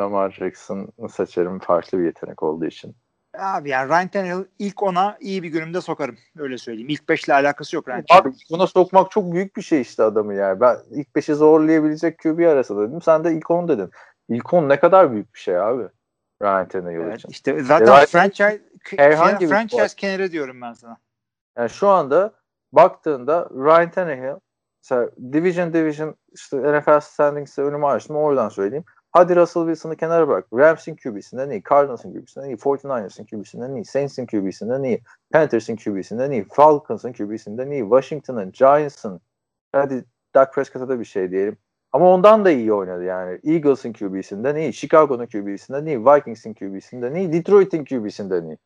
Lamar 0.00 0.30
Jackson'ı 0.30 1.08
seçerim 1.08 1.58
farklı 1.58 1.98
bir 1.98 2.04
yetenek 2.04 2.42
olduğu 2.42 2.66
için. 2.66 2.96
Abi 3.38 3.70
yani 3.70 3.88
Ryan 3.88 4.08
Tannehill 4.08 4.44
ilk 4.58 4.82
ona 4.82 5.16
iyi 5.20 5.42
bir 5.42 5.48
günümde 5.48 5.80
sokarım. 5.80 6.16
Öyle 6.38 6.58
söyleyeyim. 6.58 6.88
İlk 6.88 7.08
beşle 7.08 7.34
alakası 7.34 7.76
yok 7.76 7.88
Ryan 7.88 8.04
Abi 8.10 8.30
buna 8.50 8.66
sokmak 8.66 9.10
çok 9.10 9.32
büyük 9.32 9.56
bir 9.56 9.62
şey 9.62 9.80
işte 9.80 10.02
adamı 10.02 10.34
yani. 10.34 10.60
Ben 10.60 10.76
ilk 10.90 11.08
5'i 11.08 11.34
zorlayabilecek 11.34 12.18
QB 12.18 12.38
arasında 12.48 12.88
dedim. 12.88 13.02
Sen 13.02 13.24
de 13.24 13.32
ilk 13.34 13.50
10 13.50 13.68
dedin. 13.68 13.90
İlk 14.28 14.54
10 14.54 14.68
ne 14.68 14.80
kadar 14.80 15.12
büyük 15.12 15.34
bir 15.34 15.38
şey 15.38 15.58
abi. 15.58 15.88
Ryan 16.42 16.68
Tannehill 16.68 17.00
Evet, 17.00 17.18
için. 17.18 17.28
işte 17.28 17.62
zaten 17.62 17.86
Ryan- 17.88 18.06
franchise 18.06 18.62
herhangi 18.96 19.40
bir 19.44 19.48
franchise 19.48 19.96
kenarı 19.96 20.32
diyorum 20.32 20.60
ben 20.60 20.72
sana. 20.72 20.96
Yani 21.58 21.70
şu 21.70 21.88
anda 21.88 22.32
baktığında 22.72 23.48
Ryan 23.50 23.90
Tannehill 23.90 24.34
mesela 24.82 25.10
Division 25.32 25.72
Division 25.72 26.14
işte 26.34 26.56
NFL 26.80 27.00
Standings'e 27.00 27.62
önümü 27.62 27.86
açtım 27.86 28.16
oradan 28.16 28.48
söyleyeyim. 28.48 28.84
Hadi 29.10 29.36
Russell 29.36 29.62
Wilson'ı 29.62 29.96
kenara 29.96 30.28
bırak. 30.28 30.46
Rams'in 30.52 30.96
QB'sinden 30.96 31.50
iyi, 31.50 31.62
Cardinals'ın 31.70 32.12
QB'sinden 32.12 32.46
iyi, 32.48 32.56
49ers'ın 32.56 33.24
QB'sinden 33.24 33.74
iyi, 33.74 33.84
Saints'in 33.84 34.26
QB'sinden 34.26 34.82
iyi, 34.82 35.02
Panthers'ın 35.32 35.76
QB'sinden 35.76 36.30
iyi, 36.30 36.46
Falcons'ın 36.48 37.12
QB'sinden 37.12 37.70
iyi, 37.70 37.82
Washington'ın, 37.82 38.52
Giants'ın 38.52 39.20
hadi 39.72 40.04
Dak 40.34 40.54
Prescott'a 40.54 40.88
da 40.88 41.00
bir 41.00 41.04
şey 41.04 41.30
diyelim. 41.30 41.56
Ama 41.92 42.14
ondan 42.14 42.44
da 42.44 42.50
iyi 42.50 42.72
oynadı 42.72 43.04
yani. 43.04 43.40
Eagles'ın 43.44 43.92
QB'sinden 43.92 44.56
iyi, 44.56 44.72
Chicago'nun 44.72 45.26
QB'sinden 45.26 45.86
iyi, 45.86 46.04
Vikings'in 46.04 46.54
QB'sinden 46.54 47.14
iyi, 47.14 47.32
Detroit'in 47.32 47.84
QB'sinden 47.84 48.44
iyi. 48.44 48.58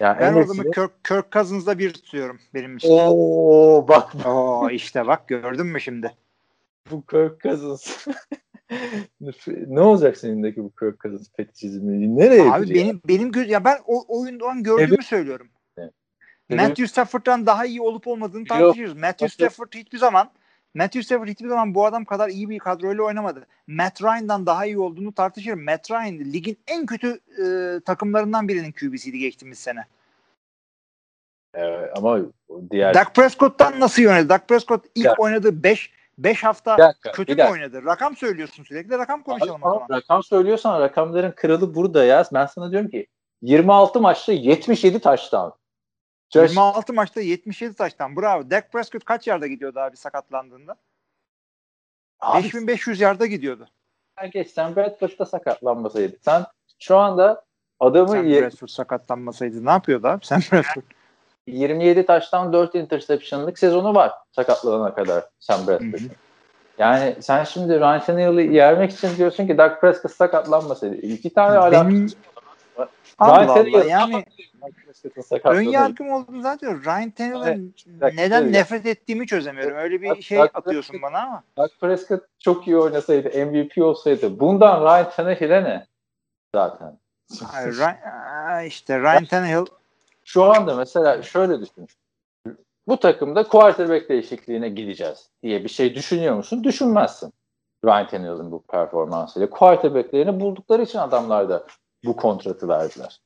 Yani 0.00 0.20
ben 0.20 0.34
o 0.34 0.42
zaman 0.42 0.70
Kirk, 0.70 1.04
Kirk 1.04 1.32
Cousins'da 1.32 1.78
bir 1.78 1.92
tutuyorum 1.92 2.38
benim 2.54 2.76
için. 2.76 2.88
Oo 2.90 3.88
bak. 3.88 4.26
Oo 4.26 4.70
işte 4.70 5.06
bak 5.06 5.28
gördün 5.28 5.66
mü 5.66 5.80
şimdi? 5.80 6.12
Bu 6.90 7.06
Kirk 7.06 7.40
Cousins. 7.40 8.06
ne 9.46 9.80
olacak 9.80 10.16
seninindeki 10.16 10.64
bu 10.64 10.70
Kirk 10.70 11.00
Cousins 11.00 11.32
fetişizmi? 11.36 12.16
Nereye 12.16 12.52
Abi 12.52 12.74
benim 12.74 13.00
benim 13.08 13.32
göz 13.32 13.50
ya 13.50 13.64
ben 13.64 13.78
o 13.86 14.20
oyundan 14.20 14.62
gördüğümü 14.62 14.94
evet. 14.94 15.04
söylüyorum. 15.04 15.48
Evet. 15.78 15.92
Matthew 16.48 16.86
Stafford'dan 16.86 17.46
daha 17.46 17.66
iyi 17.66 17.80
olup 17.80 18.06
olmadığını 18.06 18.44
tartışıyoruz. 18.44 18.96
Matthew 18.96 19.28
Stafford 19.28 19.72
hiçbir 19.74 19.98
zaman 19.98 20.30
Matthew 20.74 21.02
Stafford 21.02 21.28
hiçbir 21.28 21.48
zaman 21.48 21.74
bu 21.74 21.86
adam 21.86 22.04
kadar 22.04 22.28
iyi 22.28 22.50
bir 22.50 22.58
kadroyla 22.58 23.02
oynamadı. 23.02 23.46
Matt 23.66 24.02
Ryan'dan 24.02 24.46
daha 24.46 24.66
iyi 24.66 24.78
olduğunu 24.78 25.12
tartışırım. 25.12 25.64
Matt 25.64 25.90
Ryan 25.90 26.18
ligin 26.18 26.58
en 26.66 26.86
kötü 26.86 27.20
e, 27.38 27.80
takımlarından 27.80 28.48
birinin 28.48 28.72
QB'siydi 28.72 29.18
geçtiğimiz 29.18 29.58
sene. 29.58 29.84
Evet, 31.54 31.90
ama 31.96 32.18
diğer 32.70 32.94
Dak 32.94 33.14
Prescott'tan 33.14 33.80
nasıl 33.80 34.02
yönetti? 34.02 34.28
Dak 34.28 34.48
Prescott 34.48 34.84
ilk 34.94 35.04
ya. 35.04 35.14
oynadığı 35.18 35.62
5 35.62 35.90
5 36.18 36.44
hafta 36.44 36.78
dakika, 36.78 37.12
kötü 37.12 37.34
mü 37.34 37.44
oynadı? 37.44 37.84
Rakam 37.84 38.16
söylüyorsun 38.16 38.64
sürekli. 38.64 38.98
Rakam 38.98 39.22
konuşalım 39.22 39.64
ama, 39.64 39.86
Rakam 39.90 40.22
söylüyorsan 40.22 40.80
rakamların 40.80 41.32
kralı 41.32 41.74
burada 41.74 42.04
ya. 42.04 42.24
Ben 42.34 42.46
sana 42.46 42.70
diyorum 42.70 42.90
ki 42.90 43.06
26 43.42 44.00
maçta 44.00 44.32
77 44.32 44.98
taştan. 44.98 45.52
26 46.34 46.92
maçta 46.92 47.20
77 47.20 47.74
taştan. 47.74 48.16
Bravo. 48.16 48.50
Dak 48.50 48.72
Prescott 48.72 49.04
kaç 49.04 49.26
yarda 49.26 49.46
gidiyordu 49.46 49.80
abi 49.80 49.96
sakatlandığında? 49.96 50.76
Abi, 52.20 52.44
5500 52.44 53.00
yarda 53.00 53.26
gidiyordu. 53.26 53.68
Herkes 54.14 54.54
Sam 54.54 54.76
Bradford'da 54.76 55.26
sakatlanmasaydı. 55.26 56.16
Sen 56.24 56.44
şu 56.78 56.96
anda 56.96 57.44
adamı... 57.80 58.08
Sam 58.08 58.24
Bradford 58.24 58.68
sakatlanmasaydı 58.68 59.64
ne 59.64 59.70
yapıyordu 59.70 60.08
abi 60.08 60.26
Sam 60.26 60.40
Bradford? 60.52 60.82
27 61.46 62.06
taştan 62.06 62.52
4 62.52 62.74
interception'lık 62.74 63.58
sezonu 63.58 63.94
var 63.94 64.12
sakatlanana 64.32 64.94
kadar 64.94 65.24
Sam 65.40 65.66
Bradford'ın. 65.66 66.10
Yani 66.78 67.16
sen 67.20 67.44
şimdi 67.44 67.80
Ryan 67.80 68.00
Tannehill'i 68.00 68.54
yermek 68.54 68.92
için 68.92 69.16
diyorsun 69.16 69.46
ki 69.46 69.58
Dak 69.58 69.80
Prescott 69.80 70.12
sakatlanmasaydı. 70.12 70.96
İki 70.96 71.34
tane 71.34 71.58
hala 71.58 71.90
Allah 73.18 73.52
Allah 73.52 73.84
yani 73.84 74.24
ön 75.44 75.62
yargım 75.62 76.10
olduğunu 76.10 76.42
zaten 76.42 76.84
Ryan 76.84 77.10
Tannehill'in 77.10 77.74
evet, 78.02 78.14
neden 78.14 78.42
evet. 78.42 78.52
nefret 78.52 78.86
ettiğimi 78.86 79.26
çözemiyorum. 79.26 79.76
Öyle 79.76 80.02
bir 80.02 80.22
şey 80.22 80.38
Dak 80.38 80.58
atıyorsun 80.58 80.92
Prescott, 80.92 81.12
bana 81.12 81.22
ama. 81.22 81.42
Dak 81.56 81.70
Prescott 81.80 82.24
çok 82.38 82.66
iyi 82.66 82.76
oynasaydı, 82.76 83.46
MVP 83.46 83.78
olsaydı 83.78 84.40
bundan 84.40 84.80
Ryan 84.80 85.10
Tannehill'e 85.10 85.64
ne? 85.64 85.86
Zaten. 86.54 86.98
Hayır, 87.44 87.76
Ryan, 87.76 88.64
işte 88.64 89.00
Ryan 89.00 89.24
Tannehill 89.24 89.66
şu 90.24 90.44
anda 90.44 90.74
mesela 90.74 91.22
şöyle 91.22 91.60
düşün. 91.60 91.88
Bu 92.88 92.96
takımda 92.96 93.48
quarterback 93.48 94.08
değişikliğine 94.08 94.68
gideceğiz 94.68 95.28
diye 95.42 95.64
bir 95.64 95.68
şey 95.68 95.94
düşünüyor 95.94 96.34
musun? 96.34 96.64
Düşünmezsin. 96.64 97.32
Ryan 97.84 98.06
Tannehill'in 98.06 98.52
bu 98.52 98.62
performansıyla. 98.62 99.50
Quarterback'lerini 99.50 100.40
buldukları 100.40 100.82
için 100.82 100.98
adamlar 100.98 101.48
da 101.48 101.66
bu 102.04 102.16
kontratı 102.16 102.68
verdiler. 102.68 103.20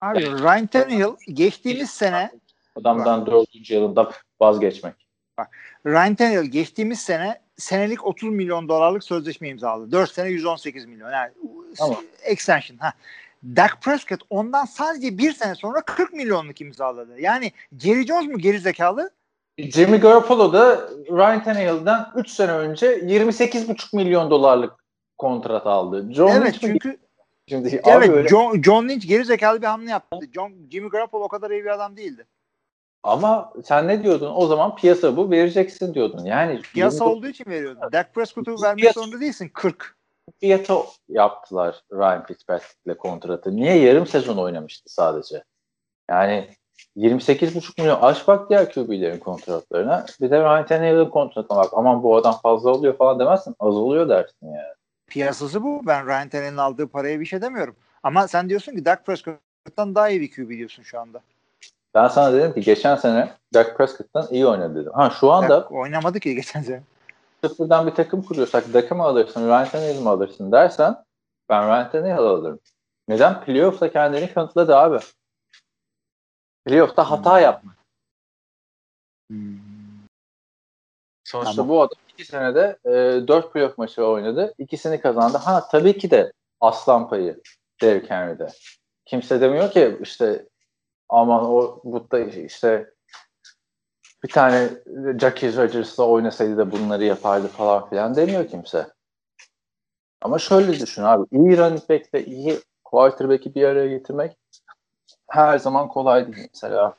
Abi 0.00 0.20
Ryan 0.20 0.66
Tannehill 0.66 1.16
geçtiğimiz 1.32 1.90
sene 1.90 2.30
adamdan 2.76 3.26
dördüncü 3.26 3.74
yılında 3.74 4.10
vazgeçmek. 4.40 4.94
Bak 5.38 5.48
Ryan 5.86 6.14
Tannehill 6.14 6.50
geçtiğimiz 6.50 7.00
sene 7.00 7.40
senelik 7.56 8.06
30 8.06 8.28
milyon 8.30 8.68
dolarlık 8.68 9.04
sözleşme 9.04 9.48
imzaladı. 9.48 9.92
4 9.92 10.10
sene 10.10 10.28
118 10.28 10.86
milyon. 10.86 11.10
Yani 11.10 11.30
tamam. 11.78 11.96
extension. 12.22 12.78
Ha. 12.78 12.92
Dak 13.44 13.82
Prescott 13.82 14.20
ondan 14.30 14.64
sadece 14.64 15.18
bir 15.18 15.32
sene 15.32 15.54
sonra 15.54 15.80
40 15.80 16.12
milyonluk 16.12 16.60
imzaladı. 16.60 17.20
Yani 17.20 17.52
Jerry 17.78 18.06
Jones 18.06 18.26
mu 18.26 18.38
geri 18.38 18.58
zekalı? 18.58 19.10
Jimmy 19.58 19.96
Garoppolo 19.96 20.52
da 20.52 20.88
Ryan 21.10 21.44
Tannehill'den 21.44 22.06
3 22.16 22.30
sene 22.30 22.52
önce 22.52 22.98
28,5 22.98 23.96
milyon 23.96 24.30
dolarlık 24.30 24.72
kontrat 25.18 25.66
aldı. 25.66 26.12
John 26.12 26.30
evet 26.30 26.42
Lynch 26.46 26.60
çünkü 26.60 26.98
Şimdi 27.48 27.80
evet 27.84 28.10
öyle... 28.10 28.28
John, 28.28 28.62
John 28.62 28.88
Lynch 28.88 29.08
geri 29.08 29.24
zekalı 29.24 29.62
bir 29.62 29.66
hamle 29.66 29.90
yaptı. 29.90 30.18
John, 30.34 30.52
Jimmy 30.70 30.88
Garoppolo 30.88 31.24
o 31.24 31.28
kadar 31.28 31.50
iyi 31.50 31.64
bir 31.64 31.70
adam 31.70 31.96
değildi. 31.96 32.26
Ama 33.02 33.52
sen 33.64 33.88
ne 33.88 34.02
diyordun? 34.02 34.32
O 34.34 34.46
zaman 34.46 34.76
piyasa 34.76 35.16
bu 35.16 35.30
vereceksin 35.30 35.94
diyordun. 35.94 36.24
Yani 36.24 36.60
piyasa 36.60 37.04
29... 37.04 37.16
olduğu 37.16 37.28
için 37.28 37.44
veriyordun. 37.46 37.92
Dak 37.92 38.14
Prescott'u 38.14 38.62
vermek 38.62 38.78
piyasa... 38.78 39.00
zorunda 39.00 39.20
değilsin. 39.20 39.50
40 39.54 39.96
fiyatı 40.40 40.74
yaptılar 41.08 41.82
Ryan 41.92 42.26
Fitzpatrick'le 42.26 42.98
kontratı. 42.98 43.56
Niye 43.56 43.78
yarım 43.78 44.06
sezon 44.06 44.36
oynamıştı 44.36 44.92
sadece? 44.92 45.44
Yani 46.10 46.48
28,5 46.96 47.80
milyon 47.80 47.98
aç 48.02 48.28
bak 48.28 48.50
diğer 48.50 48.72
QB'lerin 48.72 49.18
kontratlarına. 49.18 50.06
Bir 50.20 50.30
de 50.30 50.40
Ryan 50.40 50.66
Tannehill'in 50.66 51.10
kontratına 51.10 51.58
bak. 51.58 51.70
Aman 51.72 52.02
bu 52.02 52.16
adam 52.16 52.34
fazla 52.42 52.70
oluyor 52.70 52.96
falan 52.96 53.18
demezsin. 53.18 53.54
Az 53.58 53.76
oluyor 53.76 54.08
dersin 54.08 54.46
yani. 54.46 54.77
Piyasası 55.08 55.62
bu. 55.62 55.82
Ben 55.86 56.06
Ryan 56.06 56.28
Tannehill'in 56.28 56.56
aldığı 56.56 56.88
paraya 56.88 57.20
bir 57.20 57.26
şey 57.26 57.42
demiyorum. 57.42 57.76
Ama 58.02 58.28
sen 58.28 58.48
diyorsun 58.48 58.72
ki 58.72 58.84
Dak 58.84 59.06
Prescott'tan 59.06 59.94
daha 59.94 60.08
iyi 60.08 60.20
bir 60.20 60.30
QB 60.30 60.50
diyorsun 60.50 60.82
şu 60.82 61.00
anda. 61.00 61.20
Ben 61.94 62.08
sana 62.08 62.32
dedim 62.32 62.54
ki 62.54 62.60
geçen 62.60 62.96
sene 62.96 63.32
Dak 63.54 63.78
Prescott'tan 63.78 64.26
iyi 64.30 64.46
oynadı 64.46 64.80
dedim. 64.80 64.92
Ha 64.94 65.10
şu 65.20 65.30
anda 65.30 65.48
Dak 65.48 65.72
oynamadı 65.72 66.20
ki 66.20 66.34
geçen 66.34 66.62
sene 66.62 66.82
sıfırdan 67.44 67.86
bir 67.86 67.94
takım 67.94 68.22
kuruyorsak 68.22 68.74
Dak'ı 68.74 68.94
mı 68.94 69.02
alırsın, 69.02 69.48
Ryan 69.48 69.68
Tannehill'i 69.68 70.02
mi 70.02 70.08
alırsın 70.08 70.52
dersen 70.52 71.04
ben 71.48 71.68
Ryan 71.68 71.90
Tannehill 71.90 72.18
alırım. 72.18 72.60
Neden? 73.08 73.44
Playoff'ta 73.44 73.92
kendini 73.92 74.34
kanıtladı 74.34 74.76
abi. 74.76 74.98
Playoff'ta 76.64 77.10
hata 77.10 77.34
hmm. 77.34 77.42
yapma. 77.42 77.74
Hmm. 79.30 79.58
Sonuçta 81.24 81.54
tamam. 81.56 81.68
bu 81.68 81.82
adam 81.82 81.98
iki 82.18 82.30
senede 82.30 82.78
e, 82.84 82.90
dört 83.28 83.52
playoff 83.52 83.78
maçı 83.78 84.04
oynadı. 84.06 84.54
İkisini 84.58 85.00
kazandı. 85.00 85.38
Ha 85.38 85.68
tabii 85.68 85.98
ki 85.98 86.10
de 86.10 86.32
aslan 86.60 87.08
payı 87.08 87.40
Derrick 87.82 88.14
Henry'de. 88.14 88.48
Kimse 89.06 89.40
demiyor 89.40 89.70
ki 89.70 89.98
işte 90.02 90.46
aman 91.08 91.44
o 91.44 91.80
bu 91.84 92.10
da 92.10 92.18
işte 92.20 92.90
bir 94.22 94.28
tane 94.28 94.68
Jackie 95.20 95.56
Rodgers'la 95.56 96.04
oynasaydı 96.04 96.56
da 96.56 96.72
bunları 96.72 97.04
yapardı 97.04 97.48
falan 97.48 97.90
filan 97.90 98.16
demiyor 98.16 98.48
kimse. 98.48 98.86
Ama 100.22 100.38
şöyle 100.38 100.72
düşün 100.80 101.02
abi. 101.02 101.26
iyi 101.32 101.58
running 101.58 101.88
back 101.90 102.14
ile 102.14 102.24
iyi 102.24 102.58
quarterback'i 102.84 103.54
bir 103.54 103.64
araya 103.64 103.88
getirmek 103.88 104.36
her 105.28 105.58
zaman 105.58 105.88
kolay 105.88 106.26
değil. 106.26 106.48
Mesela 106.54 106.96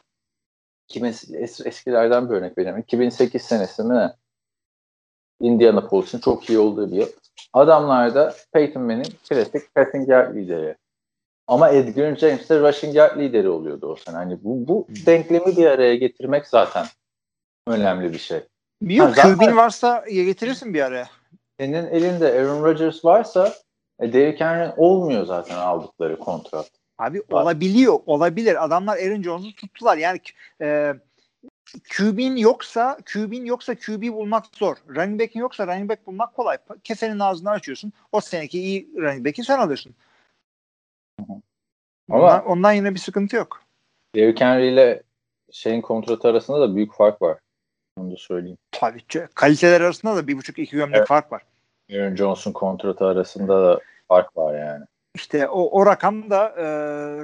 kimin 0.87 1.09
es, 1.33 1.65
eskilerden 1.65 2.29
bir 2.29 2.35
örnek 2.35 2.57
vereyim. 2.57 2.77
2008 2.77 3.41
senesi 3.41 3.83
mi 3.83 3.95
ne? 3.95 4.13
Indianapolis'in 5.39 6.19
çok 6.19 6.49
iyi 6.49 6.59
olduğu 6.59 6.91
bir 6.91 6.95
yıl. 6.95 7.07
Adamlarda 7.53 8.35
Peyton 8.51 8.83
Manning 8.83 9.13
klasik 9.29 9.75
passing 9.75 10.09
yard 10.09 10.35
lideri. 10.35 10.75
Ama 11.47 11.69
Edgar 11.69 12.15
James 12.15 12.49
de 12.49 12.59
rushing 12.59 12.95
yard 12.95 13.19
lideri 13.19 13.49
oluyordu 13.49 13.87
o 13.87 13.95
sene. 13.95 14.15
Hani 14.15 14.43
bu, 14.43 14.67
bu 14.67 14.87
denklemi 15.05 15.57
bir 15.57 15.65
araya 15.65 15.95
getirmek 15.95 16.47
zaten 16.47 16.85
önemli 17.67 18.13
bir 18.13 18.17
şey. 18.17 18.39
Yok 18.81 19.17
ha, 19.17 19.21
QB'in 19.21 19.55
varsa 19.55 20.05
getirirsin 20.09 20.73
bir 20.73 20.81
araya. 20.81 21.09
Senin 21.59 21.87
elinde 21.87 22.33
Aaron 22.33 22.63
Rodgers 22.63 23.05
varsa 23.05 23.53
e, 23.99 24.13
Derrick 24.13 24.45
Henry 24.45 24.73
olmuyor 24.77 25.25
zaten 25.25 25.55
aldıkları 25.55 26.19
kontrat. 26.19 26.71
Abi 26.97 27.23
Var. 27.31 27.43
olabiliyor. 27.43 27.99
Olabilir. 28.05 28.65
Adamlar 28.65 28.97
Aaron 28.97 29.21
Jones'u 29.21 29.55
tuttular. 29.55 29.97
Yani 29.97 30.19
e, 30.61 30.93
QB'in 31.97 32.35
yoksa 32.35 32.97
QB'in 33.13 33.45
yoksa 33.45 33.75
QB 33.75 34.01
bulmak 34.01 34.45
zor. 34.53 34.77
Running 34.95 35.21
back'in 35.21 35.39
yoksa 35.39 35.67
running 35.67 35.89
back 35.89 36.07
bulmak 36.07 36.35
kolay. 36.35 36.57
Kesenin 36.83 37.19
ağzını 37.19 37.49
açıyorsun. 37.49 37.93
O 38.11 38.21
seneki 38.21 38.59
iyi 38.59 38.89
running 38.97 39.25
back'i 39.25 39.43
sen 39.43 39.59
alıyorsun. 39.59 39.95
Ama 41.19 41.41
ondan, 42.09 42.45
ondan 42.45 42.73
yine 42.73 42.93
bir 42.93 42.99
sıkıntı 42.99 43.35
yok. 43.35 43.63
Derrick 44.15 44.45
Henry 44.45 44.73
ile 44.73 45.03
şeyin 45.51 45.81
kontratı 45.81 46.27
arasında 46.27 46.61
da 46.61 46.75
büyük 46.75 46.93
fark 46.93 47.21
var. 47.21 47.37
Onu 47.97 48.11
da 48.11 48.15
söyleyeyim. 48.17 48.57
Tabii 48.71 49.07
ki. 49.07 49.27
Kaliteler 49.35 49.81
arasında 49.81 50.15
da 50.15 50.27
bir 50.27 50.37
buçuk 50.37 50.59
iki 50.59 50.75
gömlek 50.75 50.97
evet. 50.97 51.07
fark 51.07 51.31
var. 51.31 51.41
Aaron 51.91 52.15
Jones'un 52.15 52.51
kontratı 52.51 53.05
arasında 53.05 53.63
da 53.63 53.79
fark 54.07 54.37
var 54.37 54.59
yani. 54.59 54.85
İşte 55.15 55.47
o, 55.47 55.79
o 55.79 55.85
rakam 55.85 56.29
da 56.29 56.49
e, 56.57 56.65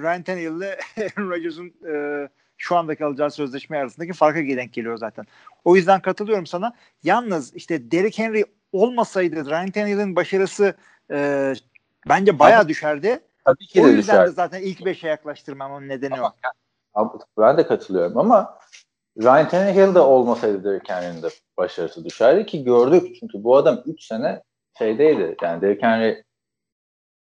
Ryan 0.01 0.23
Tannehill 0.23 0.57
ile 0.57 0.77
Aaron 0.97 1.29
Rodgers'ın 1.29 1.73
e, 1.93 2.27
şu 2.65 2.75
andaki 2.77 3.05
alacağı 3.05 3.31
sözleşme 3.31 3.77
arasındaki 3.77 4.13
farka 4.13 4.39
denk 4.39 4.73
geliyor 4.73 4.97
zaten. 4.97 5.25
O 5.65 5.75
yüzden 5.75 6.01
katılıyorum 6.01 6.45
sana. 6.45 6.73
Yalnız 7.03 7.55
işte 7.55 7.91
Derrick 7.91 8.23
Henry 8.23 8.45
olmasaydı 8.71 9.45
Ryan 9.49 9.71
Tannehill'in 9.71 10.15
başarısı 10.15 10.73
e, 11.11 11.53
bence 12.09 12.39
bayağı 12.39 12.67
düşerdi. 12.67 13.19
Tabii 13.45 13.65
ki 13.67 13.81
O 13.81 13.85
de 13.85 13.89
yüzden 13.89 14.15
düşer. 14.15 14.27
de 14.27 14.31
zaten 14.31 14.61
ilk 14.61 14.79
5'e 14.79 15.09
yaklaştırmamın 15.09 15.89
nedeni 15.89 16.21
o. 16.21 16.31
Abi, 16.93 17.17
Ben 17.37 17.57
de 17.57 17.67
katılıyorum 17.67 18.17
ama 18.17 18.59
Ryan 19.17 19.49
Tannehill 19.49 19.95
de 19.95 19.99
olmasaydı 19.99 20.63
Derrick 20.63 20.93
Henry'nin 20.93 21.23
de 21.23 21.27
başarısı 21.57 22.05
düşerdi 22.05 22.45
ki 22.45 22.63
gördük. 22.63 23.15
Çünkü 23.19 23.43
bu 23.43 23.57
adam 23.57 23.81
3 23.85 24.03
sene 24.03 24.43
şeydeydi. 24.77 25.35
Yani 25.41 25.61
Derrick 25.61 25.87
Henry 25.87 26.23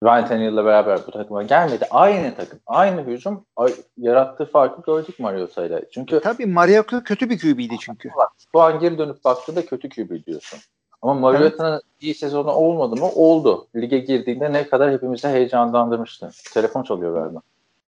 Tannehill'le 0.03 0.57
beraber 0.65 0.99
bu 1.07 1.11
takıma 1.11 1.43
gelmedi. 1.43 1.85
Aynı 1.91 2.35
takım, 2.35 2.59
aynı 2.67 3.03
hücum 3.03 3.45
ay- 3.57 3.75
yarattığı 3.97 4.45
farkı 4.45 4.83
gördük 4.83 5.19
Mariota'yla. 5.19 5.81
Çünkü 5.91 6.21
Tabii 6.21 6.47
Mariota 6.47 7.05
kötü 7.05 7.31
bir 7.31 7.39
QB'ydi 7.39 7.77
çünkü. 7.81 8.11
şu 8.53 8.61
an 8.61 8.79
geri 8.81 8.99
dönüp 8.99 9.25
baktığında 9.25 9.67
kötü 9.67 9.89
QB 9.89 10.27
diyorsun. 10.27 10.59
Ama 11.03 11.15
Mariota'nın 11.15 11.83
iyi 12.01 12.15
sezonu 12.15 12.51
olmadı 12.51 13.01
mı? 13.01 13.07
Oldu. 13.15 13.69
Lige 13.77 13.99
girdiğinde 13.99 14.53
ne 14.53 14.69
kadar 14.69 14.93
hepimizi 14.93 15.29
heyecanlandırmıştı. 15.29 16.31
Telefon 16.55 16.83
çalıyor 16.83 17.15
galiba. 17.23 17.41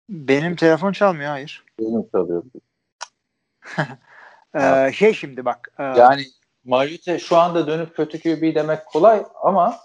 Benim 0.10 0.56
telefon 0.56 0.92
çalmıyor 0.92 1.30
hayır. 1.30 1.64
Benim 1.80 2.10
çalıyor. 2.12 2.44
Ee, 4.56 4.92
şey 4.94 5.14
şimdi 5.14 5.46
bak. 5.46 5.72
e, 5.80 5.84
Yani 5.84 6.22
Mariota 6.66 7.20
şu 7.20 7.38
anda 7.38 7.68
dönüp 7.68 7.96
kötü 7.96 8.20
QB 8.22 8.56
demek 8.56 8.86
kolay 8.86 9.24
ama 9.44 9.76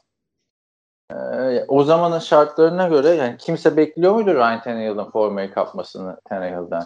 e, 1.10 1.16
o 1.68 1.84
zamanın 1.84 2.18
şartlarına 2.18 2.88
göre 2.88 3.08
yani 3.08 3.36
kimse 3.36 3.76
bekliyor 3.76 4.14
muydu 4.14 4.34
Ryan 4.34 4.62
Tannehill'in 4.62 5.10
formayı 5.10 5.50
kapmasını 5.50 6.20
Tannehill'den? 6.28 6.82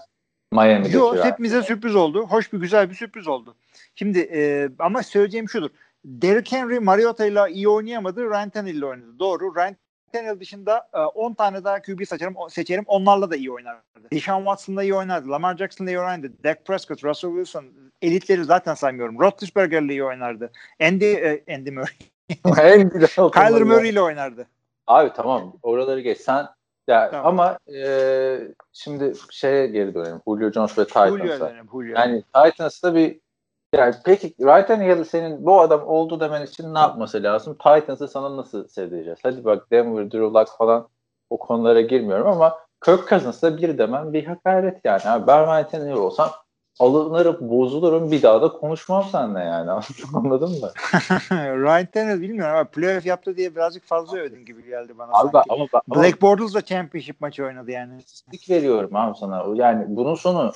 Miami'deki 0.53 0.97
Yok 0.97 1.25
hepimize 1.25 1.63
sürpriz 1.63 1.97
oldu. 1.97 2.27
Hoş 2.27 2.53
bir 2.53 2.59
güzel 2.59 2.91
bir 2.91 2.95
sürpriz 2.95 3.29
oldu. 3.29 3.57
Şimdi 3.95 4.19
e, 4.19 4.71
ama 4.79 5.03
söyleyeceğim 5.03 5.49
şudur. 5.49 5.71
Derrick 6.05 6.57
Henry 6.57 6.81
Mariota 6.81 7.27
ile 7.27 7.53
iyi 7.53 7.69
oynayamadı. 7.69 8.31
Ryan 8.31 8.51
Tannehill 8.51 8.77
ile 8.77 8.87
oynadı. 8.87 9.19
Doğru. 9.19 9.57
Ryan 9.57 9.77
Tannehill 10.13 10.41
dışında 10.41 10.89
e, 10.95 10.99
10 10.99 11.35
tane 11.35 11.65
daha 11.65 11.83
QB 11.83 12.05
seçerim, 12.05 12.35
seçerim. 12.49 12.85
Onlarla 12.87 13.31
da 13.31 13.37
iyi 13.37 13.53
oynardı. 13.53 13.83
Deshaun 14.13 14.41
Watson'la 14.41 14.83
iyi 14.83 14.95
oynardı. 14.95 15.31
Lamar 15.31 15.57
Jackson'la 15.57 15.91
iyi 15.91 15.99
oynardı. 15.99 16.33
Dak 16.45 16.65
Prescott, 16.65 17.05
Russell 17.05 17.31
Wilson 17.31 17.67
elitleri 18.03 18.45
zaten 18.45 18.75
saymıyorum. 18.75 19.19
Roethlisberger'le 19.19 19.89
iyi 19.89 20.05
oynardı. 20.05 20.53
Andy, 20.83 21.13
e, 21.13 21.45
Andy 21.55 21.71
Murray. 21.71 21.97
En 22.63 22.89
güzel 22.89 23.09
Kyler. 23.31 23.63
Murray 23.63 23.89
ile 23.89 24.03
oynardı. 24.03 24.47
Abi 24.87 25.13
tamam 25.13 25.53
oraları 25.63 26.01
geç. 26.01 26.19
Sen 26.19 26.49
ya 26.89 27.11
Tamam. 27.11 27.27
ama 27.27 27.59
e, 27.75 28.39
şimdi 28.73 29.13
şeye 29.31 29.67
geri 29.67 29.95
dönelim. 29.95 30.21
Julio 30.27 30.51
Jones 30.53 30.79
ve 30.79 30.85
Titans'a. 30.87 31.19
Julio. 31.73 31.95
Yani 31.97 32.23
Titans'ta 32.35 32.95
bir 32.95 33.21
yani 33.75 33.95
peki 34.05 34.35
Ryan 34.41 34.67
Tannehill 34.67 35.05
senin 35.05 35.47
bu 35.47 35.61
adam 35.61 35.87
oldu 35.87 36.21
demen 36.21 36.47
için 36.47 36.75
ne 36.75 36.79
yapması 36.79 37.23
lazım? 37.23 37.55
Titans'ı 37.55 38.09
sana 38.09 38.37
nasıl 38.37 38.69
sevdireceğiz? 38.69 39.19
Hadi 39.23 39.45
bak 39.45 39.71
Denver, 39.71 40.11
Drew 40.11 40.39
Lock 40.39 40.49
falan 40.59 40.89
o 41.31 41.39
konulara 41.39 41.81
girmiyorum 41.81 42.27
ama 42.27 42.59
Kirk 42.85 43.09
Cousins'da 43.09 43.57
bir 43.57 43.79
demen 43.79 44.13
bir 44.13 44.25
hakaret 44.25 44.81
yani. 44.85 45.03
Abi 45.05 45.27
ben 45.27 45.47
Ryan 45.47 45.69
Tannehill 45.69 45.97
olsam 45.97 46.31
alınırım, 46.79 47.37
bozulurum 47.41 48.11
bir 48.11 48.23
daha 48.23 48.43
da 48.43 48.53
konuşmam 48.53 49.05
seninle 49.13 49.41
yani. 49.41 49.71
Anladın 50.15 50.51
mı? 50.51 50.73
Ryan 51.33 51.87
Tannehill 51.87 52.23
bilmiyorum 52.23 52.55
ama 52.55 52.65
playoff 52.65 53.07
yaptı 53.07 53.37
diye 53.37 53.55
birazcık 53.55 53.85
fazla 53.85 54.19
övdün 54.19 54.45
gibi 54.45 54.67
geldi 54.67 54.99
bana 54.99 55.13
Abi 55.13 55.31
sanki. 55.33 55.53
ama, 55.53 55.67
ama 55.89 56.03
Black 56.03 56.23
Bortles'la 56.23 56.63
championship 56.63 57.21
maçı 57.21 57.45
oynadı 57.45 57.71
yani. 57.71 57.99
istatistik 57.99 58.51
veriyorum 58.51 58.97
abi 58.97 59.19
sana. 59.19 59.45
Yani 59.55 59.85
bunun 59.89 60.15
sonu 60.15 60.53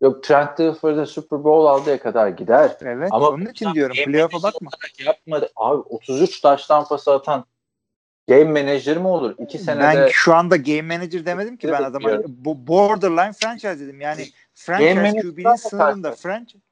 yok 0.00 0.22
Trent 0.22 0.58
Dilfer'de 0.58 1.06
Super 1.06 1.44
Bowl 1.44 1.66
aldığı 1.66 1.98
kadar 1.98 2.28
gider. 2.28 2.76
Evet. 2.80 3.08
Ama 3.12 3.28
onun 3.28 3.46
için 3.46 3.74
diyorum. 3.74 3.96
Playoff'a 4.04 4.42
bakma. 4.42 4.70
Yapmadı. 5.06 5.48
Abi 5.56 5.80
33 5.80 6.40
taştan 6.40 6.84
pası 6.84 7.12
atan 7.12 7.44
game 8.28 8.62
manager 8.62 8.96
mi 8.96 9.06
olur? 9.06 9.34
2 9.38 9.58
senede 9.58 9.82
Ben 9.82 10.08
şu 10.08 10.34
anda 10.34 10.56
game 10.56 10.82
manager 10.82 11.26
demedim 11.26 11.56
ki 11.56 11.68
ben 11.68 11.82
adama. 11.82 12.10
Bu 12.26 12.66
borderline 12.66 13.32
franchise 13.32 13.80
dedim. 13.80 14.00
Yani 14.00 14.26
franchise 14.54 15.20
QB'nin 15.20 15.56
sınırında. 15.56 16.12
Franchise. 16.12 16.64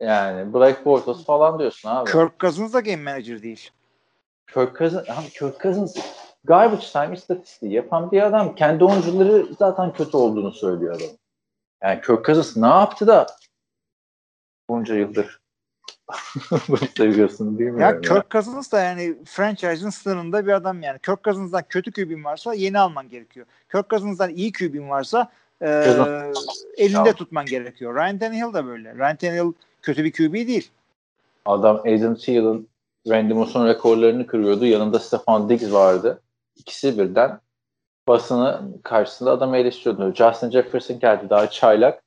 yani 0.00 0.54
Black 0.54 0.84
Bortles 0.84 1.24
falan 1.24 1.58
diyorsun 1.58 1.88
abi. 1.88 2.10
Kirk 2.10 2.40
Cousins 2.40 2.72
da 2.72 2.80
game 2.80 3.02
manager 3.02 3.42
değil. 3.42 3.70
Kirk 4.54 4.78
Cousins, 4.78 5.10
abi 5.10 5.28
Kirk 5.28 5.60
Cousins 5.62 5.96
garbage 6.44 6.86
time 6.92 7.14
istatistiği 7.14 7.72
yapan 7.72 8.10
bir 8.10 8.22
adam. 8.22 8.54
Kendi 8.54 8.84
oyuncuları 8.84 9.46
zaten 9.58 9.92
kötü 9.92 10.16
olduğunu 10.16 10.52
söylüyor 10.52 10.96
adam. 10.96 11.16
Yani 11.82 12.00
Kirk 12.00 12.24
Cousins 12.24 12.56
ne 12.56 12.66
yaptı 12.66 13.06
da 13.06 13.26
bunca 14.68 14.94
yıldır 14.94 15.43
bunu 16.68 16.78
seviyorsun 16.96 17.58
bilmiyorum. 17.58 17.80
Ya 17.80 17.90
ya. 17.90 18.00
Kirk 18.00 18.30
Cousins 18.30 18.72
da 18.72 18.80
yani 18.80 19.16
franchise'ın 19.24 19.90
sınırında 19.90 20.46
bir 20.46 20.52
adam 20.52 20.82
yani. 20.82 20.98
Kirk 20.98 21.24
Cousins'dan 21.24 21.62
kötü 21.68 21.92
QB'in 21.92 22.24
varsa 22.24 22.54
yeni 22.54 22.78
alman 22.78 23.08
gerekiyor. 23.08 23.46
Kirk 23.72 23.90
Cousins'dan 23.90 24.30
iyi 24.30 24.52
QB'in 24.52 24.88
varsa 24.88 25.30
e, 25.62 25.68
elinde 26.76 27.08
Ya. 27.08 27.14
tutman 27.14 27.46
gerekiyor. 27.46 27.94
Ryan 27.94 28.18
Tannehill 28.18 28.52
da 28.52 28.66
böyle. 28.66 28.94
Ryan 28.94 29.16
Tannehill 29.16 29.52
kötü 29.82 30.04
bir 30.04 30.12
QB 30.12 30.34
değil. 30.34 30.70
Adam 31.44 31.76
Adam 31.76 32.14
Thielen 32.14 32.66
Randy 33.08 33.34
Moss'un 33.34 33.66
rekorlarını 33.66 34.26
kırıyordu. 34.26 34.66
Yanında 34.66 34.98
Stefan 34.98 35.48
Diggs 35.48 35.72
vardı. 35.72 36.22
İkisi 36.56 36.98
birden 36.98 37.40
basını 38.08 38.62
karşısında 38.82 39.30
adamı 39.30 39.56
eleştiriyordu. 39.56 40.14
Justin 40.14 40.50
Jefferson 40.50 40.98
geldi 40.98 41.30
daha 41.30 41.50
çaylak. 41.50 42.02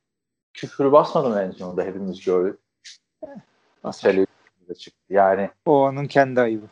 Küfürü 0.53 0.91
basmadan 0.91 1.47
en 1.47 1.51
sonunda 1.51 1.83
hepimiz 1.83 2.25
gördük. 2.25 2.59
Televizyon 3.83 4.27
çıktı. 4.77 4.99
Yani 5.09 5.49
O 5.65 5.81
onun 5.83 6.05
kendi 6.05 6.41
ayıbı. 6.41 6.65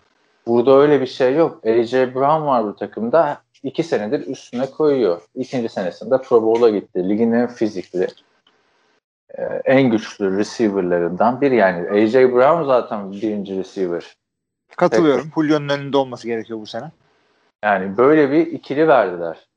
burada 0.47 0.71
öyle 0.77 1.01
bir 1.01 1.05
şey 1.07 1.35
yok. 1.35 1.65
AJ 1.65 1.93
Brown 1.93 2.45
var 2.45 2.65
bu 2.65 2.75
takımda. 2.75 3.41
İki 3.63 3.83
senedir 3.83 4.27
üstüne 4.27 4.65
koyuyor. 4.71 5.21
İkinci 5.35 5.69
senesinde 5.69 6.21
Pro 6.21 6.43
Bowl'a 6.43 6.69
gitti. 6.69 7.09
Ligin 7.09 7.31
en 7.31 7.47
fizikli, 7.47 8.07
e, 9.37 9.43
en 9.65 9.91
güçlü 9.91 10.37
receiver'larından 10.37 11.41
biri. 11.41 11.55
Yani 11.55 11.89
AJ 11.89 12.13
Brown 12.13 12.63
zaten 12.65 13.11
birinci 13.11 13.57
receiver. 13.57 14.15
Katılıyorum. 14.77 15.31
Julio'nun 15.35 15.69
önünde 15.69 15.97
olması 15.97 16.27
gerekiyor 16.27 16.59
bu 16.59 16.65
sene. 16.65 16.91
Yani 17.63 17.97
böyle 17.97 18.31
bir 18.31 18.47
ikili 18.47 18.87
verdiler. 18.87 19.47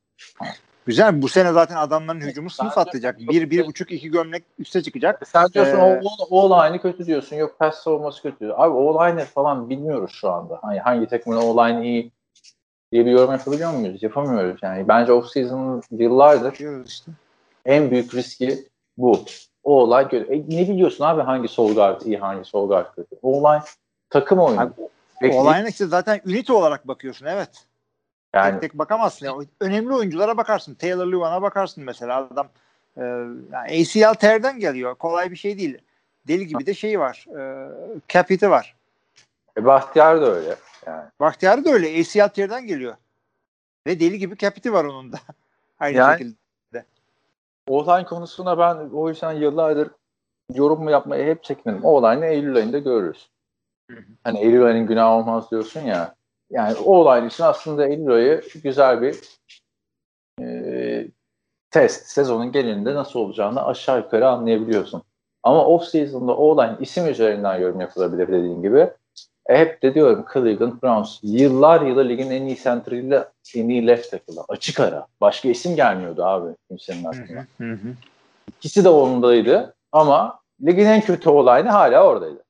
Güzel. 0.88 1.22
Bu 1.22 1.28
sene 1.28 1.52
zaten 1.52 1.76
adamların 1.76 2.20
hücumu 2.20 2.50
sınıf 2.50 2.78
atlayacak. 2.78 3.18
Bir, 3.18 3.50
bir 3.50 3.66
buçuk, 3.66 3.92
iki 3.92 4.10
gömlek 4.10 4.44
üste 4.58 4.82
çıkacak. 4.82 5.28
Sen 5.28 5.48
diyorsun 5.48 5.78
Ee, 5.78 6.00
o, 6.04 6.08
o, 6.30 6.54
o 6.54 6.78
kötü 6.82 7.06
diyorsun. 7.06 7.36
Yok 7.36 7.58
pass 7.58 7.82
savunması 7.82 8.22
kötü. 8.22 8.52
Abi 8.52 8.74
o 8.74 8.94
line'ı 8.94 9.24
falan 9.24 9.70
bilmiyoruz 9.70 10.10
şu 10.12 10.30
anda. 10.30 10.58
Hani 10.62 10.78
hangi 10.80 11.06
takımın 11.06 11.36
o 11.36 11.56
line 11.56 11.86
iyi 11.86 12.12
diye 12.92 13.06
bir 13.06 13.10
yorum 13.10 13.32
yapabiliyor 13.32 13.72
muyuz? 13.72 14.02
Yapamıyoruz 14.02 14.58
yani. 14.62 14.88
Bence 14.88 15.12
off 15.12 15.28
season 15.28 15.82
yıllardır 15.90 16.84
işte. 16.86 17.12
en 17.66 17.90
büyük 17.90 18.14
riski 18.14 18.58
bu. 18.98 19.24
O 19.64 19.82
olay 19.82 20.08
kötü. 20.08 20.32
E, 20.32 20.38
ne 20.38 20.68
biliyorsun 20.68 21.04
abi 21.04 21.22
hangi 21.22 21.48
sol 21.48 21.74
guard 21.74 22.00
iyi 22.00 22.18
hangi 22.18 22.44
sol 22.44 22.68
guard 22.68 22.94
kötü? 22.94 23.16
O 23.22 23.38
olay 23.38 23.60
takım 24.10 24.38
oyunu. 24.38 24.60
Abi, 24.60 24.72
Peki, 25.20 25.36
Olayına 25.36 25.68
işte 25.68 25.86
zaten 25.86 26.20
ünite 26.26 26.52
olarak 26.52 26.88
bakıyorsun 26.88 27.26
evet. 27.26 27.67
Yani 28.34 28.52
Tek 28.52 28.60
tek 28.60 28.78
bakamazsın. 28.78 29.26
Yani 29.26 29.46
önemli 29.60 29.94
oyunculara 29.94 30.36
bakarsın. 30.36 30.74
Taylor 30.74 31.06
Lewan'a 31.06 31.42
bakarsın 31.42 31.84
mesela. 31.84 32.16
Adam 32.32 32.48
e, 32.96 33.02
yani 33.52 33.82
ACL 33.82 34.14
terden 34.14 34.58
geliyor. 34.60 34.94
Kolay 34.94 35.30
bir 35.30 35.36
şey 35.36 35.58
değil. 35.58 35.78
Deli 36.28 36.46
gibi 36.46 36.66
de 36.66 36.74
şey 36.74 37.00
var. 37.00 37.26
E, 37.38 37.68
cap 38.08 38.30
hit'i 38.30 38.50
var. 38.50 38.76
e, 39.58 39.64
Bahtiyar 39.64 40.20
da 40.20 40.26
öyle. 40.34 40.54
Yani. 40.86 41.04
Bahtiyarı 41.20 41.64
da 41.64 41.70
öyle. 41.70 42.00
ACL 42.00 42.28
terden 42.28 42.66
geliyor. 42.66 42.96
Ve 43.86 44.00
deli 44.00 44.18
gibi 44.18 44.36
cap 44.36 44.56
hit'i 44.56 44.72
var 44.72 44.84
onun 44.84 45.12
da. 45.12 45.16
Aynı 45.80 45.96
Yani- 45.96 46.12
şekilde. 46.18 46.38
O 47.68 47.86
line 47.86 48.04
konusuna 48.04 48.58
ben 48.58 48.74
o 48.92 49.08
yüzden 49.08 49.32
yıllardır 49.32 49.90
yorum 50.54 50.82
mu 50.84 50.90
yapmaya 50.90 51.24
hep 51.26 51.44
çekinirim. 51.44 51.84
O 51.84 51.90
olayını 51.90 52.26
Eylül 52.26 52.56
ayında 52.56 52.78
görürüz. 52.78 53.30
Hı 53.90 53.96
hı. 53.96 54.02
Hani 54.24 54.38
Eylül 54.38 54.64
ayının 54.64 54.86
günah 54.86 55.10
olmaz 55.10 55.50
diyorsun 55.50 55.80
ya. 55.80 56.14
Yani 56.50 56.76
o 56.84 56.96
olay 56.96 57.26
için 57.26 57.44
aslında 57.44 57.86
Eylül 57.86 58.10
ayı 58.10 58.42
güzel 58.64 59.02
bir 59.02 59.16
e, 60.40 61.08
test. 61.70 62.06
Sezonun 62.06 62.52
genelinde 62.52 62.94
nasıl 62.94 63.20
olacağını 63.20 63.66
aşağı 63.66 63.98
yukarı 63.98 64.28
anlayabiliyorsun. 64.28 65.02
Ama 65.42 65.66
off 65.66 65.84
season'da 65.84 66.36
o 66.36 66.44
olayın 66.44 66.76
isim 66.80 67.08
üzerinden 67.08 67.58
yorum 67.58 67.80
yapılabilir 67.80 68.28
dediğin 68.28 68.62
gibi. 68.62 68.90
E, 69.46 69.58
hep 69.58 69.82
de 69.82 69.94
diyorum 69.94 70.24
Cleveland 70.32 70.82
Browns 70.82 71.18
yıllar 71.22 71.80
yılı 71.80 72.08
ligin 72.08 72.30
en 72.30 72.42
iyi 72.42 72.56
center'ıyla 72.56 73.32
en 73.54 73.68
iyi 73.68 73.86
left 73.86 74.10
tackle'ı. 74.10 74.44
Açık 74.48 74.80
ara. 74.80 75.06
Başka 75.20 75.48
isim 75.48 75.76
gelmiyordu 75.76 76.24
abi 76.24 76.54
kimsenin 76.68 77.04
aklına. 77.04 77.46
İkisi 78.58 78.84
de 78.84 78.88
ondaydı 78.88 79.74
ama 79.92 80.40
ligin 80.66 80.86
en 80.86 81.00
kötü 81.00 81.30
olayını 81.30 81.68
hala 81.68 82.06
oradaydı. 82.06 82.44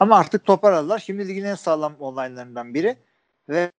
Ama 0.00 0.16
artık 0.16 0.44
toparladılar. 0.44 0.98
Şimdi 0.98 1.28
ligin 1.28 1.44
en 1.44 1.54
sağlam 1.54 1.94
online'larından 2.00 2.74
biri. 2.74 2.96
Ve 3.48 3.72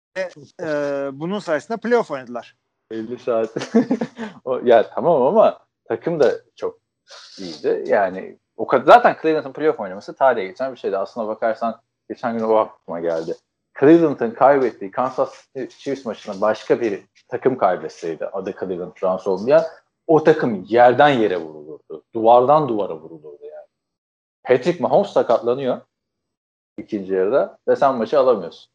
e, 0.61 0.65
bunun 1.13 1.39
sayesinde 1.39 1.77
playoff 1.77 2.11
oynadılar. 2.11 2.55
50 2.91 3.19
saat. 3.19 3.49
o, 4.45 4.59
ya 4.63 4.89
tamam 4.89 5.21
ama 5.21 5.59
takım 5.87 6.19
da 6.19 6.31
çok 6.55 6.79
iyiydi. 7.39 7.83
Yani 7.87 8.37
o 8.57 8.67
kadar 8.67 8.85
zaten 8.85 9.17
Cleveland'ın 9.21 9.53
playoff 9.53 9.79
oynaması 9.79 10.15
tarihe 10.15 10.45
geçen 10.45 10.71
bir 10.71 10.79
şeydi. 10.79 10.97
Aslına 10.97 11.27
bakarsan 11.27 11.81
geçen 12.09 12.37
gün 12.37 12.43
o 12.43 12.55
aklıma 12.55 12.99
geldi. 12.99 13.35
Cleveland'ın 13.79 14.31
kaybettiği 14.31 14.91
Kansas 14.91 15.45
City 15.55 15.77
Chiefs 15.77 16.05
maçına 16.05 16.41
başka 16.41 16.81
bir 16.81 17.03
takım 17.27 17.57
kaybetseydi 17.57 18.25
adı 18.25 18.53
Cleveland 18.59 18.91
Browns 19.01 19.27
olmayan 19.27 19.63
o 20.07 20.23
takım 20.23 20.65
yerden 20.67 21.09
yere 21.09 21.37
vurulurdu. 21.37 22.03
Duvardan 22.15 22.69
duvara 22.69 22.95
vurulurdu 22.95 23.43
yani. 23.43 23.67
Patrick 24.43 24.83
Mahomes 24.83 25.11
sakatlanıyor 25.11 25.81
ikinci 26.77 27.13
yarıda 27.13 27.57
ve 27.67 27.75
sen 27.75 27.95
maçı 27.95 28.19
alamıyorsun. 28.19 28.71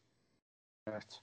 Evet. 0.91 1.21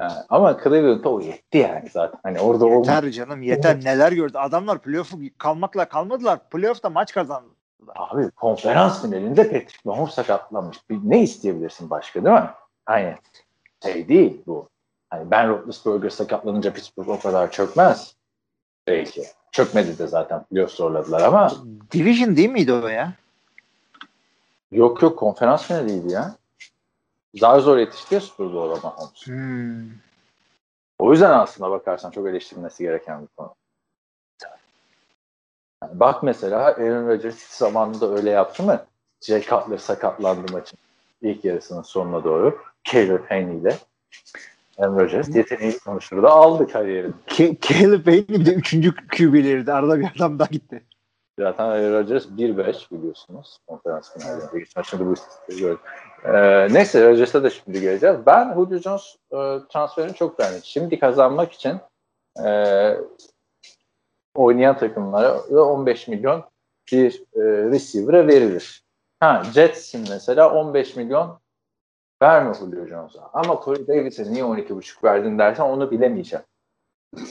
Yani, 0.00 0.12
ama 0.28 0.62
Cleveland'a 0.64 1.08
o 1.08 1.20
yetti 1.20 1.58
yani 1.58 1.88
zaten. 1.90 2.20
Hani 2.22 2.40
orada. 2.40 2.68
Yeter 2.68 3.10
canım 3.10 3.42
yeter. 3.42 3.84
Neler 3.84 4.12
gördü. 4.12 4.38
Adamlar 4.38 4.78
playoff'u 4.78 5.18
kalmakla 5.38 5.88
kalmadılar. 5.88 6.48
Playoff'ta 6.48 6.90
maç 6.90 7.12
kazandı. 7.12 7.54
Abi 7.94 8.30
konferans 8.30 9.02
finalinde 9.02 9.42
Patrick 9.42 9.78
Mahomes 9.84 10.14
sakatlanmış. 10.14 10.78
Ne 10.90 11.22
isteyebilirsin 11.22 11.90
başka 11.90 12.24
değil 12.24 12.34
mi? 12.34 12.50
Hani 12.86 13.14
şey 13.82 14.08
değil 14.08 14.42
bu. 14.46 14.68
Hani 15.10 15.30
Ben 15.30 15.48
Roethlisberger 15.48 16.10
sakatlanınca 16.10 16.72
Pittsburgh 16.72 17.08
o 17.08 17.20
kadar 17.20 17.50
çökmez. 17.50 18.16
Belki. 18.86 19.24
Çökmedi 19.52 19.98
de 19.98 20.06
zaten 20.06 20.44
playoff 20.44 20.70
zorladılar 20.70 21.20
ama 21.20 21.52
Division 21.92 22.36
değil 22.36 22.50
miydi 22.50 22.72
o 22.72 22.88
ya? 22.88 23.12
Yok 24.74 25.02
yok 25.02 25.18
konferans 25.18 25.66
finaliydi 25.66 26.12
ya. 26.12 26.36
Zar 27.34 27.60
zor 27.60 27.78
yetişti 27.78 28.14
ya 28.14 28.20
Super 28.20 28.46
Bowl'a 28.46 28.80
Mahomes. 28.80 29.26
Hmm. 29.26 29.90
O 30.98 31.12
yüzden 31.12 31.30
aslında 31.30 31.70
bakarsan 31.70 32.10
çok 32.10 32.28
eleştirilmesi 32.28 32.82
gereken 32.82 33.22
bir 33.22 33.26
konu. 33.26 33.54
Yani 35.82 36.00
bak 36.00 36.22
mesela 36.22 36.58
Aaron 36.58 37.08
Rodgers 37.08 37.58
zamanında 37.58 38.10
öyle 38.10 38.30
yaptı 38.30 38.62
mı? 38.62 38.84
Jay 39.20 39.42
Cutler 39.42 39.78
sakatlandı 39.78 40.52
maçın 40.52 40.78
ilk 41.22 41.44
yarısının 41.44 41.82
sonuna 41.82 42.24
doğru. 42.24 42.58
Caleb 42.84 43.24
Haney 43.30 43.58
ile 43.58 43.78
Aaron 44.78 44.98
Rodgers 44.98 45.36
yeteneği 45.36 45.78
konuşturdu. 45.78 46.26
Aldı 46.26 46.68
kariyerini. 46.68 47.14
Caleb 47.60 48.04
Payne 48.04 48.28
bir 48.28 48.46
de 48.46 48.54
üçüncü 48.54 48.94
QB'leriydi. 48.94 49.72
Arada 49.72 50.00
bir 50.00 50.12
adam 50.16 50.38
daha 50.38 50.48
gitti. 50.48 50.82
Zaten 51.38 51.92
Rodgers 51.92 52.26
1-5 52.26 52.90
biliyorsunuz. 52.90 53.58
Konferans 53.66 54.12
finalinde. 54.12 54.58
Geçen 54.58 54.82
şimdi 54.82 55.06
bu 55.06 55.12
istatistikleri 55.12 55.60
gördüm. 55.60 55.80
Ee, 56.24 56.68
neyse 56.74 57.08
Rodgers'a 57.08 57.42
da 57.42 57.50
şimdi 57.50 57.80
geleceğiz. 57.80 58.16
Ben 58.26 58.54
Julio 58.54 58.78
Jones 58.78 59.16
e, 59.32 59.36
transferini 59.72 60.14
çok 60.14 60.38
beğendim. 60.38 60.60
Şimdi 60.64 60.98
kazanmak 60.98 61.52
için 61.52 61.80
e, 62.44 62.48
oynayan 64.34 64.78
takımlara 64.78 65.40
15 65.42 66.08
milyon 66.08 66.44
bir 66.92 67.22
e, 67.34 67.40
receiver'a 67.42 68.26
verilir. 68.26 68.84
Ha, 69.20 69.42
Jets'in 69.54 70.06
mesela 70.10 70.54
15 70.54 70.96
milyon 70.96 71.38
verme 72.22 72.54
Julio 72.54 72.86
Jones'a. 72.86 73.30
Ama 73.32 73.60
Corey 73.64 73.88
Davis'e 73.88 74.32
niye 74.32 74.44
12,5 74.44 75.04
verdin 75.04 75.38
dersen 75.38 75.64
onu 75.64 75.90
bilemeyeceğim. 75.90 76.44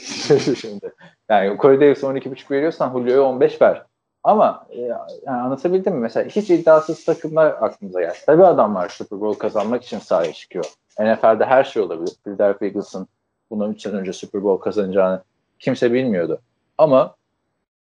Şimdi, 0.60 0.92
yani 1.28 1.58
Corey 1.58 1.80
Davis'e 1.80 2.06
12,5 2.06 2.50
veriyorsan 2.50 2.92
Julio'ya 2.92 3.22
15 3.22 3.62
ver. 3.62 3.86
Ama 4.24 4.66
e, 4.70 4.80
yani 4.80 5.40
anlatabildim 5.40 5.94
mi? 5.94 6.00
Mesela 6.00 6.28
hiç 6.28 6.50
iddiasız 6.50 7.04
takımlar 7.04 7.46
aklımıza 7.46 8.00
geldi. 8.00 8.18
Tabii 8.26 8.44
adamlar 8.44 8.88
Super 8.88 9.20
Bowl 9.20 9.38
kazanmak 9.38 9.84
için 9.84 9.98
sahaya 9.98 10.32
çıkıyor. 10.32 10.64
NFL'de 11.00 11.44
her 11.44 11.64
şey 11.64 11.82
olabilir. 11.82 12.14
Philadelphia 12.24 12.66
Eagles'ın 12.66 13.08
bundan 13.50 13.72
3 13.72 13.82
sene 13.82 13.94
önce 13.94 14.12
Super 14.12 14.44
Bowl 14.44 14.64
kazanacağını 14.64 15.22
kimse 15.58 15.92
bilmiyordu. 15.92 16.40
Ama 16.78 17.16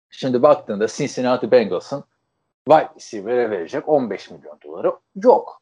şimdi 0.10 0.41
baktığında 0.41 0.88
Cincinnati 0.88 1.51
Bengals'ın 1.51 2.04
wide 2.67 2.89
receiver'e 2.95 3.49
verecek 3.49 3.89
15 3.89 4.32
milyon 4.32 4.58
doları 4.63 4.93
yok. 5.15 5.62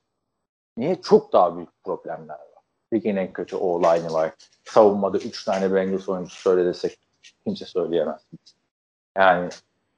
Niye? 0.78 1.02
Çok 1.02 1.34
daha 1.34 1.56
büyük 1.58 1.84
problemler 1.84 2.36
var. 2.36 2.64
Ligin 2.94 3.16
en 3.16 3.34
kötü 3.34 3.56
O-line'ı 3.56 4.14
var. 4.14 4.32
Savunmada 4.66 5.18
3 5.18 5.46
tane 5.46 5.74
Bengals 5.74 6.10
oyuncusu 6.10 6.42
söyle 6.42 6.66
desek 6.66 7.00
kimse 7.46 7.66
söyleyemez. 7.66 8.22
Yani 9.18 9.50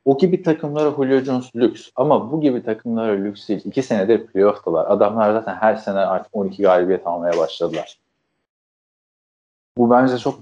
o 0.06 0.18
gibi 0.18 0.44
takımlara 0.44 0.92
Julio 0.92 1.20
Jones 1.20 1.56
lüks. 1.56 1.90
Ama 1.96 2.32
bu 2.32 2.42
gibi 2.42 2.64
takımlara 2.64 3.12
lüks 3.12 3.50
değil. 3.50 3.62
İki 3.66 3.84
senedir 3.84 4.28
playoff'talar. 4.28 4.86
Adamlar 4.92 5.34
zaten 5.34 5.56
her 5.56 5.76
sene 5.76 6.00
artık 6.00 6.36
12 6.36 6.64
galibiyet 6.64 7.08
almaya 7.08 7.38
başladılar. 7.38 8.00
Bu 9.78 9.90
bence 9.90 10.18
çok 10.18 10.40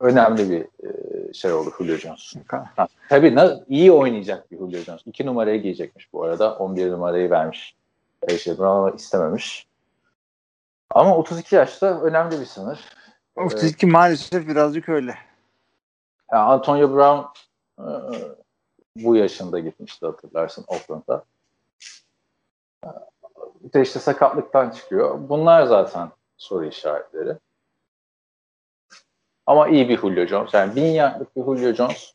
önemli 0.00 0.50
bir 0.50 0.88
e, 0.88 1.32
şey 1.32 1.52
oldu 1.52 1.70
Julio 1.78 1.96
Jones. 1.96 2.34
Ha, 2.48 2.88
tabii 3.08 3.36
iyi 3.68 3.92
oynayacak 3.92 4.50
bir 4.50 4.56
Julio 4.56 4.80
Jones. 4.80 5.00
İki 5.06 5.26
numarayı 5.26 5.62
giyecekmiş 5.62 6.12
bu 6.12 6.24
arada. 6.24 6.54
11 6.58 6.90
numarayı 6.90 7.30
vermiş. 7.30 7.76
Şey, 8.38 8.58
Brown 8.58 8.96
istememiş. 8.96 9.66
Ama 10.90 11.16
32 11.16 11.54
yaşta 11.54 12.00
önemli 12.00 12.40
bir 12.40 12.46
sınır. 12.46 12.80
32 13.36 13.86
evet. 13.86 13.92
maalesef 13.92 14.48
birazcık 14.48 14.88
öyle. 14.88 15.14
Yani 16.32 16.42
Antonio 16.42 16.94
Brown 16.94 17.26
e, 17.78 17.86
bu 19.04 19.16
yaşında 19.16 19.58
gitmişti 19.58 20.06
hatırlarsın 20.06 20.64
Oakland'a. 20.68 21.24
Bir 23.60 23.72
de 23.72 23.82
işte 23.82 23.98
sakatlıktan 23.98 24.70
çıkıyor. 24.70 25.28
Bunlar 25.28 25.62
zaten 25.62 26.08
soru 26.36 26.66
işaretleri. 26.66 27.36
Ama 29.46 29.68
iyi 29.68 29.88
bir 29.88 29.98
Julio 29.98 30.26
Jones. 30.26 30.54
Yani 30.54 30.76
bin 30.76 30.84
yardlık 30.84 31.36
bir 31.36 31.42
Julio 31.42 31.72
Jones. 31.72 32.12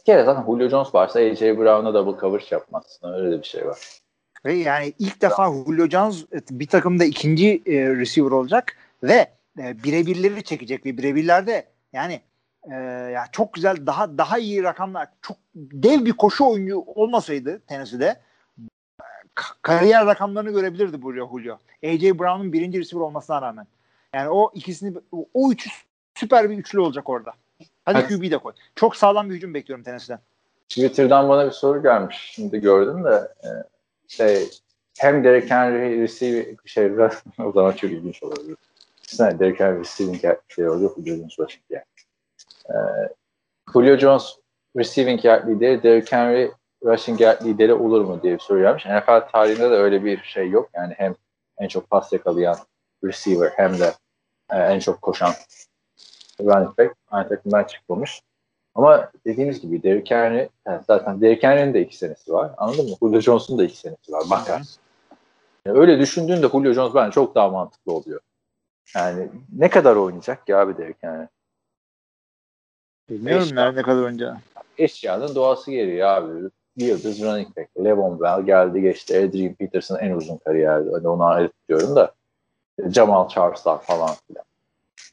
Bir 0.00 0.04
kere 0.06 0.24
zaten 0.24 0.44
Julio 0.46 0.68
Jones 0.68 0.94
varsa 0.94 1.20
AJ 1.20 1.40
Brown'a 1.40 1.94
double 1.94 2.20
coverage 2.20 2.46
yapmazsın. 2.50 3.12
Öyle 3.12 3.30
de 3.30 3.38
bir 3.38 3.46
şey 3.46 3.66
var. 3.66 4.00
Yani 4.44 4.92
ilk 4.98 5.22
defa 5.22 5.46
Julio 5.46 5.88
Jones 5.88 6.24
bir 6.50 6.66
takımda 6.66 7.04
ikinci 7.04 7.62
e, 7.66 7.96
receiver 7.96 8.30
olacak 8.30 8.76
ve 9.02 9.30
e, 9.58 9.82
birebirleri 9.82 10.44
çekecek 10.44 10.86
ve 10.86 10.98
birebirlerde 10.98 11.66
yani 11.92 12.20
e, 12.70 12.74
ya 13.12 13.24
çok 13.32 13.52
güzel 13.52 13.86
daha 13.86 14.18
daha 14.18 14.38
iyi 14.38 14.62
rakamlar 14.62 15.08
çok 15.22 15.36
dev 15.54 16.04
bir 16.04 16.12
koşu 16.12 16.46
oyuncu 16.46 16.78
olmasaydı 16.86 17.60
Tennessee'de 17.60 18.16
kariyer 19.62 20.06
rakamlarını 20.06 20.50
görebilirdi 20.50 21.02
buraya 21.02 21.26
Julio. 21.26 21.58
AJ 21.84 22.02
Brown'un 22.02 22.52
birinci 22.52 22.80
receiver 22.80 23.04
olmasına 23.04 23.42
rağmen. 23.42 23.66
Yani 24.14 24.28
o 24.28 24.50
ikisini 24.54 24.98
o 25.34 25.52
üçü 25.52 25.70
süper 26.14 26.50
bir 26.50 26.58
üçlü 26.58 26.80
olacak 26.80 27.08
orada. 27.08 27.32
Hadi 27.84 27.98
evet. 27.98 28.08
QB'yi 28.08 28.30
de 28.30 28.38
koy. 28.38 28.52
Çok 28.74 28.96
sağlam 28.96 29.30
bir 29.30 29.34
hücum 29.34 29.54
bekliyorum 29.54 29.84
Tennessee'den. 29.84 30.20
Twitter'dan 30.68 31.28
bana 31.28 31.46
bir 31.46 31.50
soru 31.50 31.82
gelmiş. 31.82 32.30
Şimdi 32.34 32.60
gördüm 32.60 33.04
de 33.04 33.32
e, 33.44 33.48
şey 34.08 34.48
hem 34.98 35.24
Derek 35.24 35.50
Henry 35.50 36.02
receive 36.02 36.56
şey 36.64 36.92
o 37.38 37.52
zaman 37.52 37.72
çok 37.72 37.90
ilginç 37.90 38.22
olabilir. 38.22 38.56
Sen 39.02 39.38
Derek 39.38 39.60
Henry 39.60 39.80
receiving 39.80 40.22
şey 40.48 40.64
Jones 40.64 41.38
rushing 41.38 41.64
yani. 41.70 41.84
Ee, 42.70 42.74
Julio 43.72 43.96
Jones 43.96 44.36
receiving 44.76 45.24
yard 45.24 45.48
lideri, 45.48 45.82
Derek 45.82 46.12
Henry 46.12 46.52
rushing 46.84 47.20
yard 47.20 47.44
lideri 47.44 47.74
olur 47.74 48.00
mu 48.00 48.22
diye 48.22 48.34
bir 48.34 48.38
soru 48.38 48.60
gelmiş. 48.60 48.86
NFL 48.86 49.28
tarihinde 49.32 49.70
de 49.70 49.74
öyle 49.74 50.04
bir 50.04 50.22
şey 50.22 50.50
yok. 50.50 50.70
Yani 50.74 50.94
hem 50.96 51.14
en 51.58 51.68
çok 51.68 51.90
pas 51.90 52.12
yakalayan 52.12 52.56
receiver 53.04 53.52
hem 53.56 53.78
de 53.78 53.92
e, 54.50 54.56
en 54.56 54.78
çok 54.78 55.02
koşan 55.02 55.32
running 56.40 56.78
back 56.78 56.94
aynı 57.10 57.28
takımdan 57.28 57.64
çıkmamış. 57.64 58.22
Ama 58.74 59.10
dediğimiz 59.26 59.60
gibi 59.60 59.82
Derrick 59.82 60.14
Henry 60.14 60.48
yani 60.66 60.80
zaten 60.86 61.20
Derrick 61.20 61.48
Henry'nin 61.48 61.74
de 61.74 61.80
iki 61.80 61.96
senesi 61.96 62.32
var. 62.32 62.50
Anladın 62.56 62.90
mı? 62.90 62.96
Julio 63.00 63.20
Jones'un 63.20 63.58
da 63.58 63.64
iki 63.64 63.76
senesi 63.76 64.12
var. 64.12 64.24
Bakar. 64.30 64.62
Yani 65.66 65.78
öyle 65.78 65.98
düşündüğünde 65.98 66.48
Julio 66.48 66.72
Jones 66.72 66.94
bence 66.94 67.10
çok 67.10 67.34
daha 67.34 67.48
mantıklı 67.48 67.92
oluyor. 67.92 68.20
Yani 68.94 69.28
ne 69.52 69.70
kadar 69.70 69.96
oynayacak 69.96 70.48
ya 70.48 70.60
abi 70.60 70.78
Derrick 70.78 71.08
Henry? 71.08 71.28
Bilmiyorum 73.10 73.44
Eşya, 73.44 73.72
ne 73.72 73.82
kadar 73.82 74.02
oynayacağını. 74.02 74.38
Eşyanın 74.78 75.34
doğası 75.34 75.70
geliyor 75.70 76.08
abi. 76.08 76.50
Yıldız 76.76 77.22
running 77.22 77.56
back. 77.56 77.68
Levon 77.84 78.20
Bell 78.20 78.42
geldi 78.42 78.80
geçti. 78.80 79.18
Adrian 79.18 79.54
Peterson 79.54 79.98
en 79.98 80.12
uzun 80.12 80.36
kariyerdi. 80.36 80.90
Hani 80.92 81.08
onu 81.08 81.24
ayrı 81.24 81.48
tutuyorum 81.48 81.96
da. 81.96 82.12
Jamal 82.88 83.28
Charles'lar 83.28 83.82
falan 83.82 84.14
filan. 84.26 84.44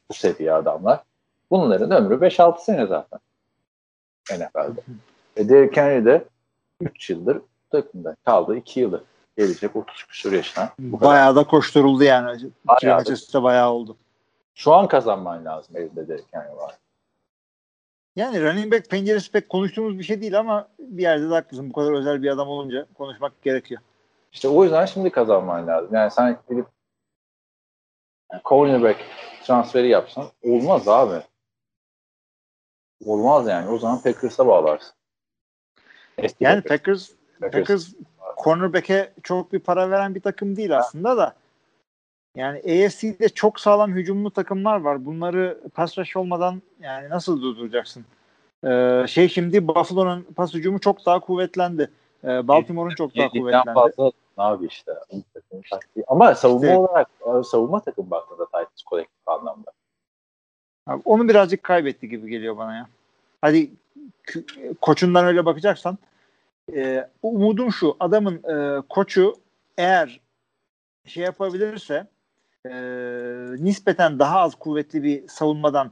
Bu 0.09 0.13
seviye 0.13 0.53
adamlar. 0.53 1.03
Bunların 1.51 1.91
ömrü 1.91 2.15
5-6 2.15 2.63
sene 2.63 2.85
zaten. 2.85 3.19
NFL'de. 4.31 4.81
Ve 5.37 5.49
Derrick 5.49 5.81
Henry 5.81 6.05
de 6.05 6.25
3 6.81 7.09
yıldır 7.09 7.41
takımda 7.71 8.15
kaldı. 8.25 8.55
2 8.55 8.79
yılı 8.79 9.03
gelecek 9.37 9.75
30 9.75 10.03
küsur 10.03 10.33
yaşına. 10.33 10.69
Bu 10.79 11.01
bayağı 11.01 11.35
da 11.35 11.43
koşturuldu 11.43 12.03
yani. 12.03 12.49
Bayağı 12.65 13.05
da. 13.05 13.43
bayağı 13.43 13.71
oldu. 13.71 13.97
Şu 14.55 14.73
an 14.73 14.87
kazanman 14.87 15.45
lazım 15.45 15.77
elinde 15.77 16.07
Derrick 16.07 16.27
Henry 16.31 16.55
var. 16.55 16.77
Yani 18.15 18.41
running 18.41 18.73
back 18.73 18.89
penceresi 18.89 19.31
pek 19.31 19.49
konuştuğumuz 19.49 19.99
bir 19.99 20.03
şey 20.03 20.21
değil 20.21 20.39
ama 20.39 20.67
bir 20.79 21.01
yerde 21.01 21.29
de 21.29 21.33
haklısın. 21.33 21.69
Bu 21.69 21.73
kadar 21.73 21.93
özel 21.93 22.23
bir 22.23 22.29
adam 22.29 22.47
olunca 22.47 22.85
konuşmak 22.97 23.41
gerekiyor. 23.41 23.81
İşte 24.31 24.47
o 24.47 24.63
yüzden 24.63 24.85
şimdi 24.85 25.09
kazanman 25.09 25.67
lazım. 25.67 25.95
Yani 25.95 26.11
sen 26.11 26.37
gidip 26.49 26.65
yani 28.31 28.41
cornerback 28.45 28.99
transferi 29.43 29.87
yapsan 29.87 30.25
olmaz 30.43 30.87
abi. 30.87 31.23
olmaz 33.05 33.47
yani. 33.47 33.69
O 33.69 33.77
zaman 33.77 34.01
Packers'a 34.01 34.47
bağlarsın. 34.47 34.93
Eski 36.17 36.43
Yani 36.43 36.61
Packers. 36.61 37.09
Packers, 37.39 37.59
Packers 37.59 37.93
cornerback'e 38.43 39.13
çok 39.23 39.53
bir 39.53 39.59
para 39.59 39.89
veren 39.89 40.15
bir 40.15 40.21
takım 40.21 40.55
değil 40.55 40.77
aslında 40.77 41.17
da. 41.17 41.35
Yani 42.35 42.57
AFC'de 42.59 43.29
çok 43.29 43.59
sağlam 43.59 43.91
hücumlu 43.93 44.31
takımlar 44.31 44.77
var. 44.81 45.05
Bunları 45.05 45.59
pass 45.73 45.97
rush 45.97 46.15
olmadan 46.17 46.61
yani 46.79 47.09
nasıl 47.09 47.41
durduracaksın? 47.41 48.05
Ee, 48.65 49.05
şey 49.07 49.29
şimdi 49.29 49.67
Buffalo'nun 49.67 50.21
pas 50.35 50.53
hücumu 50.53 50.79
çok 50.79 51.05
daha 51.05 51.19
kuvvetlendi. 51.19 51.89
Ee, 52.23 52.47
Baltimore'un 52.47 52.95
çok 52.95 53.15
daha 53.17 53.29
kuvvetlendi. 53.29 53.73
fazla 53.73 54.11
abi 54.37 54.65
işte. 54.65 54.91
Ama 56.07 56.35
savunma 56.35 56.65
İşte- 56.67 56.77
olarak 56.77 57.07
savunma 57.45 57.79
takım 57.79 58.11
baktığında 58.11 58.45
Titans 58.45 58.83
kolektif 58.85 59.27
anlamda. 59.27 59.71
Abi 60.87 61.01
onu 61.05 61.29
birazcık 61.29 61.63
kaybetti 61.63 62.09
gibi 62.09 62.29
geliyor 62.29 62.57
bana 62.57 62.75
ya. 62.75 62.87
Hadi 63.41 63.71
koçundan 64.81 65.25
öyle 65.25 65.45
bakacaksan 65.45 65.97
e, 66.75 67.09
umudum 67.21 67.71
şu 67.71 67.95
adamın 67.99 68.35
e, 68.43 68.81
koçu 68.89 69.35
eğer 69.77 70.19
şey 71.05 71.23
yapabilirse 71.23 72.07
e, 72.65 72.73
nispeten 73.63 74.19
daha 74.19 74.39
az 74.39 74.55
kuvvetli 74.55 75.03
bir 75.03 75.27
savunmadan 75.27 75.91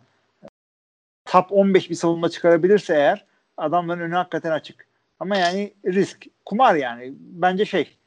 top 1.25 1.51
15 1.51 1.89
bir 1.89 1.95
savunma 1.95 2.29
çıkarabilirse 2.29 2.93
eğer 2.93 3.25
adamların 3.57 4.01
önü 4.01 4.15
hakikaten 4.15 4.51
açık. 4.51 4.87
Ama 5.19 5.37
yani 5.37 5.73
risk. 5.85 6.25
Kumar 6.45 6.75
yani. 6.75 7.13
Bence 7.17 7.65
şey 7.65 7.97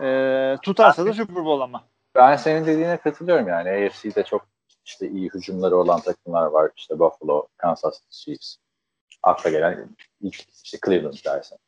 e, 0.00 0.56
tutarsa 0.62 1.06
da 1.06 1.12
Super 1.12 1.44
Bowl 1.44 1.62
ama. 1.62 1.84
Ben 2.14 2.36
senin 2.36 2.66
dediğine 2.66 2.96
katılıyorum 2.96 3.48
yani. 3.48 3.70
AFC'de 3.70 4.22
çok 4.22 4.46
işte 4.84 5.08
iyi 5.08 5.30
hücumları 5.34 5.76
olan 5.76 6.00
takımlar 6.00 6.46
var. 6.46 6.70
İşte 6.76 6.98
Buffalo, 6.98 7.46
Kansas 7.56 8.00
City 8.00 8.24
Chiefs. 8.24 8.56
Akla 9.22 9.50
gelen 9.50 9.88
ilk 10.20 10.34
işte 10.64 10.78
Cleveland 10.86 11.24
dersin. 11.26 11.58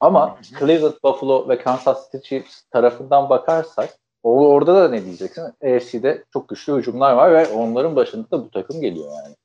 Ama 0.00 0.38
Cleveland, 0.58 0.94
Buffalo 1.04 1.48
ve 1.48 1.58
Kansas 1.58 2.12
City 2.12 2.28
Chiefs 2.28 2.62
tarafından 2.70 3.30
bakarsak 3.30 3.90
o 4.22 4.48
orada 4.48 4.74
da 4.74 4.88
ne 4.88 5.04
diyeceksin? 5.04 5.42
AFC'de 5.42 6.24
çok 6.32 6.48
güçlü 6.48 6.76
hücumlar 6.76 7.12
var 7.12 7.32
ve 7.32 7.48
onların 7.48 7.96
başında 7.96 8.30
da 8.30 8.44
bu 8.44 8.50
takım 8.50 8.80
geliyor 8.80 9.12
yani. 9.12 9.36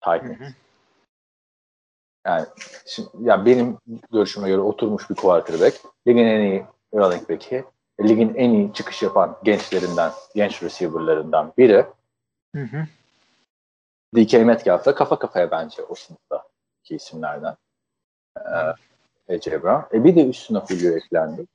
Titans. 0.00 0.52
Yani 2.26 2.46
şimdi, 2.86 3.08
ya 3.20 3.46
benim 3.46 3.78
görüşüme 4.12 4.48
göre 4.48 4.60
oturmuş 4.60 5.10
bir 5.10 5.14
quarterback. 5.14 5.80
Ligin 6.08 6.26
en 6.26 6.40
iyi 6.40 6.64
running 6.94 7.30
back'i. 7.30 7.64
Ligin 8.00 8.34
en 8.34 8.50
iyi 8.50 8.72
çıkış 8.72 9.02
yapan 9.02 9.36
gençlerinden, 9.44 10.12
genç 10.34 10.62
receiver'larından 10.62 11.52
biri. 11.58 11.86
Hı 12.54 12.62
hı. 12.62 12.86
DK 14.16 14.32
Metcalf'la 14.32 14.94
kafa 14.94 15.18
kafaya 15.18 15.50
bence 15.50 15.82
o 15.82 15.94
sınıftaki 15.94 16.96
isimlerden. 16.96 17.56
Ee, 18.38 19.34
AJ 19.34 19.46
Brown. 19.46 19.96
E 19.96 20.04
bir 20.04 20.16
de 20.16 20.28
üstüne 20.28 20.60
Julio 20.68 20.96
eklendi. 20.96 21.46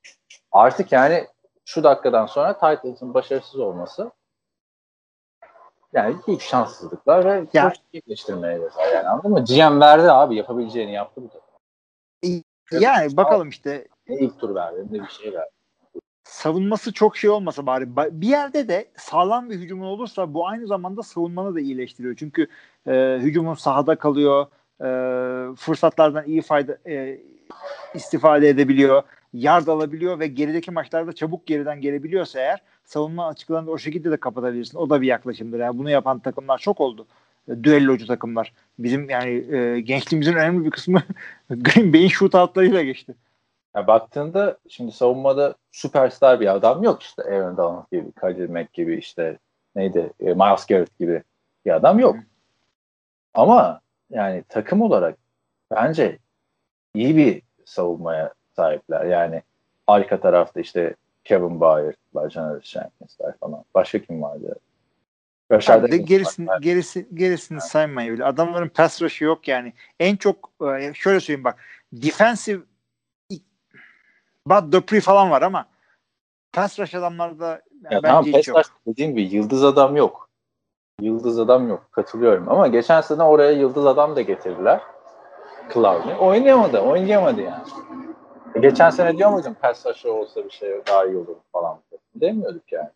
Artık 0.51 0.91
yani 0.91 1.27
şu 1.69 1.83
dakikadan 1.83 2.25
sonra 2.25 2.53
Titans'ın 2.53 3.13
başarısız 3.13 3.59
olması 3.59 4.11
yani 5.93 6.15
büyük 6.27 6.41
şanssızlıklar 6.41 7.25
ve 7.25 7.45
Ya- 7.53 7.69
çok 7.69 7.73
iyileştirmeye 7.93 8.59
yazar 8.59 8.87
yani 8.93 9.07
anladın 9.07 9.31
mı? 9.31 9.43
GM 9.45 9.79
verdi 9.79 10.11
abi 10.11 10.35
yapabileceğini 10.35 10.93
yaptı 10.93 11.21
bu 11.23 11.27
takım. 11.27 12.41
Yani 12.71 13.17
bakalım 13.17 13.49
işte 13.49 13.87
Ne 14.07 14.15
ilk 14.19 14.39
tur 14.39 14.55
verdi 14.55 14.85
ne 14.91 15.03
bir 15.03 15.07
şey 15.09 15.33
verdi. 15.33 15.49
savunması 16.23 16.93
çok 16.93 17.17
şey 17.17 17.29
olmasa 17.29 17.65
bari 17.65 17.83
ba- 17.83 18.21
bir 18.21 18.27
yerde 18.27 18.67
de 18.67 18.91
sağlam 18.97 19.49
bir 19.49 19.59
hücumun 19.59 19.85
olursa 19.85 20.33
bu 20.33 20.47
aynı 20.47 20.67
zamanda 20.67 21.03
savunmanı 21.03 21.55
da 21.55 21.59
iyileştiriyor. 21.59 22.15
Çünkü 22.15 22.47
e, 22.87 23.19
hücumun 23.21 23.53
sahada 23.53 23.95
kalıyor, 23.95 24.45
e, 24.81 24.87
fırsatlardan 25.55 26.25
iyi 26.25 26.41
fayda 26.41 26.77
e, 26.87 27.21
istifade 27.93 28.49
edebiliyor, 28.49 29.03
yard 29.33 29.67
alabiliyor 29.67 30.19
ve 30.19 30.27
gerideki 30.27 30.71
maçlarda 30.71 31.13
çabuk 31.13 31.47
geriden 31.47 31.81
gelebiliyorsa 31.81 32.39
eğer 32.39 32.61
savunma 32.83 33.27
açıklarını 33.27 33.71
o 33.71 33.77
şekilde 33.77 34.11
de 34.11 34.17
kapatabilirsin. 34.17 34.77
O 34.77 34.89
da 34.89 35.01
bir 35.01 35.07
yaklaşımdır. 35.07 35.59
Yani 35.59 35.77
bunu 35.77 35.89
yapan 35.89 36.19
takımlar 36.19 36.57
çok 36.57 36.81
oldu. 36.81 37.07
E, 37.47 37.63
düellocu 37.63 38.07
takımlar. 38.07 38.53
Bizim 38.79 39.09
yani 39.09 39.55
e, 39.55 39.81
gençliğimizin 39.81 40.33
önemli 40.33 40.65
bir 40.65 40.71
kısmı 40.71 41.03
Green 41.49 41.93
Bay'in 41.93 42.07
shootoutlarıyla 42.07 42.83
geçti. 42.83 43.15
Ya 43.75 43.87
baktığında 43.87 44.57
şimdi 44.69 44.91
savunmada 44.91 45.55
süperstar 45.71 46.39
bir 46.39 46.55
adam 46.55 46.83
yok 46.83 47.01
işte 47.01 47.23
Aaron 47.23 47.57
Donald 47.57 47.85
gibi, 47.91 48.11
Khalil 48.11 48.49
Mack 48.49 48.73
gibi 48.73 48.97
işte 48.97 49.37
neydi 49.75 50.13
e, 50.19 50.25
Miles 50.25 50.65
Garrett 50.65 50.99
gibi 50.99 51.23
bir 51.65 51.71
adam 51.71 51.99
yok. 51.99 52.15
Ama 53.33 53.81
yani 54.09 54.43
takım 54.49 54.81
olarak 54.81 55.17
bence 55.71 56.19
iyi 56.93 57.17
bir 57.17 57.41
savunmaya 57.65 58.33
sahipler. 58.59 59.05
Yani 59.05 59.41
arka 59.87 60.19
tarafta 60.19 60.59
işte 60.59 60.95
Kevin 61.23 61.61
Byard'lar, 61.61 62.29
Jonas 62.29 62.63
Jenkins'ler 62.63 63.37
falan. 63.39 63.63
Başka 63.75 63.99
kim 63.99 64.21
vardı? 64.21 64.55
Abi 65.51 65.91
de 65.91 65.97
gerisini, 65.97 66.47
var. 66.47 66.61
gerisi, 66.61 67.07
gerisini 67.13 67.61
saymayın 67.61 68.11
öyle. 68.11 68.25
Adamların 68.25 68.69
pass 68.69 69.01
rush'ı 69.01 69.23
yok 69.23 69.47
yani. 69.47 69.73
En 69.99 70.15
çok 70.15 70.49
e, 70.61 70.93
şöyle 70.93 71.19
söyleyeyim 71.19 71.43
bak. 71.43 71.59
Defensive 71.93 72.61
Bud 74.45 74.71
Dupree 74.71 75.01
falan 75.01 75.31
var 75.31 75.41
ama 75.41 75.65
pass 76.53 76.79
rush 76.79 76.95
adamlarda 76.95 77.47
yani 77.83 77.93
Ya 77.93 78.03
bence 78.03 78.07
tamam 78.07 78.25
hiç 78.25 78.47
yok. 78.47 78.57
rush 78.57 78.67
dediğim 78.87 79.11
gibi 79.11 79.35
yıldız 79.35 79.63
adam 79.63 79.95
yok. 79.95 80.29
Yıldız 81.01 81.39
adam 81.39 81.67
yok. 81.67 81.87
Katılıyorum. 81.91 82.49
Ama 82.49 82.67
geçen 82.67 83.01
sene 83.01 83.23
oraya 83.23 83.51
yıldız 83.51 83.85
adam 83.85 84.15
da 84.15 84.21
getirdiler. 84.21 84.81
Clowney. 85.73 86.15
Oynayamadı. 86.19 86.79
Oynayamadı 86.79 87.41
yani. 87.41 87.63
Geçen 88.61 88.89
sene 88.89 89.17
diyor 89.17 89.29
muydun 89.29 89.55
rusher 89.85 90.09
olsa 90.09 90.45
bir 90.45 90.49
şey 90.49 90.81
daha 90.87 91.05
iyi 91.05 91.17
olur 91.17 91.35
falan. 91.51 91.79
Demiyorduk 92.15 92.71
yani. 92.71 92.89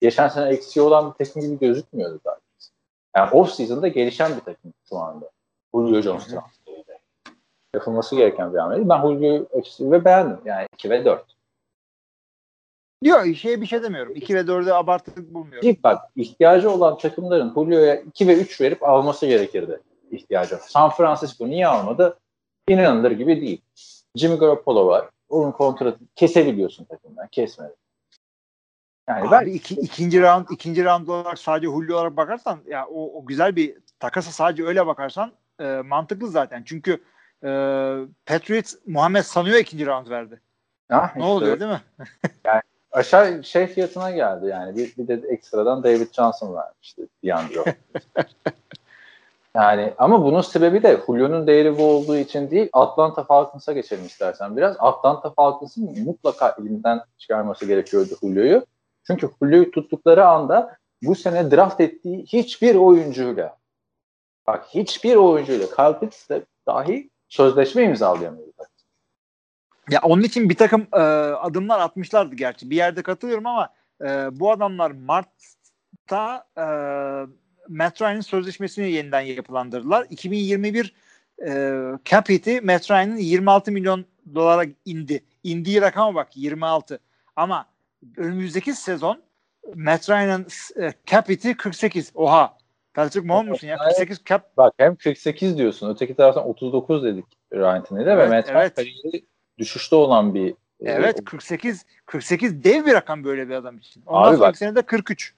Geçen 0.00 0.28
sene 0.28 0.48
eksiği 0.48 0.86
olan 0.86 1.14
bir 1.18 1.24
takım 1.24 1.42
gibi 1.42 1.58
gözükmüyordu 1.58 2.20
daha. 2.24 2.38
Yani 3.16 3.30
off 3.30 3.50
season'da 3.50 3.88
gelişen 3.88 4.36
bir 4.36 4.40
takım 4.40 4.72
şu 4.88 4.98
anda. 4.98 5.30
Julio 5.74 6.00
Jones 6.00 6.26
transferiyle. 6.26 6.98
Yapılması 7.74 8.16
gereken 8.16 8.52
bir 8.52 8.58
hamleydi. 8.58 8.88
Ben 8.88 9.00
Julio'yu 9.02 9.46
açısı 9.58 9.92
ve 9.92 10.04
beğendim. 10.04 10.38
Yani 10.44 10.66
2 10.74 10.90
ve 10.90 11.04
4. 11.04 11.24
Yok 13.02 13.36
şey 13.36 13.60
bir 13.60 13.66
şey 13.66 13.82
demiyorum. 13.82 14.12
2 14.16 14.34
ve 14.34 14.40
4'ü 14.40 14.72
abartılı 14.72 15.34
bulmuyorum. 15.34 15.60
Ki 15.60 15.78
bak 15.84 15.98
ihtiyacı 16.16 16.70
olan 16.70 16.98
takımların 16.98 17.52
Julio'ya 17.54 17.94
2 17.96 18.28
ve 18.28 18.34
3 18.34 18.60
verip 18.60 18.82
alması 18.82 19.26
gerekirdi 19.26 19.80
ihtiyacı. 20.10 20.58
San 20.62 20.90
Francisco 20.90 21.48
niye 21.48 21.66
almadı? 21.66 22.18
İnanılır 22.68 23.10
gibi 23.10 23.40
değil. 23.40 23.62
Jimmy 24.14 24.38
Garoppolo 24.38 24.86
var. 24.86 25.08
Onun 25.28 25.52
kontratı 25.52 25.98
kesebiliyorsun 26.16 26.84
takımdan. 26.84 27.28
Kesmedi. 27.28 27.74
Yani 29.08 29.30
ben 29.30 29.42
Abi 29.42 29.50
iki, 29.50 29.74
ikinci 29.74 30.22
round 30.22 30.46
ikinci 30.50 30.84
round 30.84 31.08
olarak 31.08 31.38
sadece 31.38 31.66
Julio 31.66 31.96
olarak 31.96 32.16
bakarsan 32.16 32.60
ya 32.66 32.86
o, 32.86 33.18
o 33.18 33.26
güzel 33.26 33.56
bir 33.56 33.76
takasa 34.00 34.30
sadece 34.30 34.64
öyle 34.64 34.86
bakarsan 34.86 35.32
e, 35.60 35.64
mantıklı 35.64 36.28
zaten. 36.28 36.62
Çünkü 36.66 36.92
e, 37.44 37.48
Patriots 38.26 38.74
Muhammed 38.86 39.22
Sanu'ya 39.22 39.58
ikinci 39.58 39.86
round 39.86 40.10
verdi. 40.10 40.40
Ha, 40.88 41.12
Ne 41.16 41.22
işte 41.22 41.32
oluyor 41.32 41.60
değil 41.60 41.70
mi? 41.70 41.80
aşağı 42.92 43.44
şey 43.44 43.66
fiyatına 43.66 44.10
geldi 44.10 44.46
yani. 44.46 44.76
Bir, 44.76 44.96
bir 44.96 45.08
de 45.08 45.28
ekstradan 45.28 45.84
David 45.84 46.12
Johnson 46.12 46.54
vermişti. 46.54 47.06
DeAndre. 47.24 47.64
yani 49.56 49.94
ama 49.98 50.24
bunun 50.24 50.40
sebebi 50.40 50.82
de 50.82 51.00
Julio'nun 51.06 51.46
değeri 51.46 51.78
bu 51.78 51.84
olduğu 51.84 52.16
için 52.16 52.50
değil. 52.50 52.68
Atlanta 52.72 53.24
Falcons'a 53.24 53.72
geçelim 53.72 54.06
istersen 54.06 54.56
biraz. 54.56 54.76
Atlanta 54.78 55.30
Falcons'ın 55.30 56.04
mutlaka 56.04 56.56
elinden 56.60 57.00
çıkarması 57.18 57.66
gerekiyordu 57.66 58.14
Julio'yu. 58.20 58.66
Çünkü 59.06 59.30
Julio'yu 59.42 59.70
tuttukları 59.70 60.26
anda 60.26 60.76
bu 61.02 61.14
sene 61.14 61.50
draft 61.50 61.80
ettiği 61.80 62.24
hiçbir 62.24 62.74
oyuncuyla 62.74 63.56
bak 64.46 64.66
hiçbir 64.68 65.16
oyuncuyla 65.16 65.66
Kyle 65.66 65.98
Pitts 66.00 66.28
de 66.28 66.44
dahi 66.66 67.10
sözleşme 67.28 67.84
imzalayamıyordu. 67.84 68.50
Ya 69.90 70.00
onun 70.02 70.22
için 70.22 70.50
bir 70.50 70.56
takım 70.56 70.86
e, 70.92 71.00
adımlar 71.34 71.80
atmışlardı 71.80 72.34
gerçi. 72.34 72.70
Bir 72.70 72.76
yerde 72.76 73.02
katılıyorum 73.02 73.46
ama 73.46 73.68
e, 74.02 74.40
bu 74.40 74.52
adamlar 74.52 74.90
Mart'ta 74.90 76.44
e, 76.58 76.64
Matt 77.68 78.02
Ryan'ın 78.02 78.20
sözleşmesini 78.20 78.90
yeniden 78.90 79.20
yapılandırdılar. 79.20 80.06
2021 80.10 80.94
e, 81.46 81.82
cap 82.04 82.28
hit'i 82.28 82.60
Matt 82.60 82.90
Ryan'ın 82.90 83.16
26 83.16 83.72
milyon 83.72 84.04
dolara 84.34 84.64
indi. 84.84 85.24
İndiği 85.44 85.80
rakama 85.80 86.14
bak 86.14 86.36
26. 86.36 86.98
Ama 87.36 87.66
önümüzdeki 88.16 88.74
sezon 88.74 89.22
Matt 89.74 90.10
Ryan'ın 90.10 90.46
e, 90.80 90.92
cap 91.06 91.28
hit'i 91.28 91.56
48. 91.56 92.12
Oha. 92.14 92.60
Patrick 92.94 93.26
Mahomes 93.26 93.50
musun 93.50 93.66
ya? 93.66 93.76
48 93.78 94.20
cap 94.24 94.56
Bak 94.56 94.74
hem 94.76 94.96
48 94.96 95.58
diyorsun. 95.58 95.90
Öteki 95.90 96.14
taraftan 96.14 96.48
39 96.48 97.04
dedik 97.04 97.24
Ryan 97.52 97.84
Tannehill'e 97.84 98.16
ve 98.16 98.22
Evet, 98.22 98.30
Matt 98.30 98.48
Ryan 98.48 98.60
evet. 98.60 98.74
kariyeri 98.74 99.24
düşüşte 99.58 99.96
olan 99.96 100.34
bir 100.34 100.54
Evet 100.80 101.20
e, 101.20 101.24
48 101.24 101.84
48 102.06 102.64
dev 102.64 102.86
bir 102.86 102.92
rakam 102.92 103.24
böyle 103.24 103.48
bir 103.48 103.54
adam 103.54 103.78
için. 103.78 104.02
Ondan 104.06 104.28
Abi 104.28 104.36
sonraki 104.36 104.40
bak- 104.40 104.56
sene 104.56 104.74
de 104.74 104.82
43. 104.82 105.34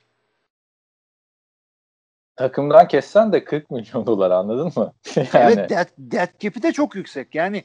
takımdan 2.43 2.89
kessen 2.89 3.33
de 3.33 3.45
40 3.45 3.71
milyon 3.71 4.07
dolar 4.07 4.31
anladın 4.31 4.73
mı? 4.77 4.93
yani, 5.17 5.29
Evet 5.35 5.71
dead, 5.71 5.87
dead 5.99 6.29
cap'i 6.41 6.63
de 6.63 6.73
çok 6.73 6.95
yüksek. 6.95 7.35
Yani 7.35 7.65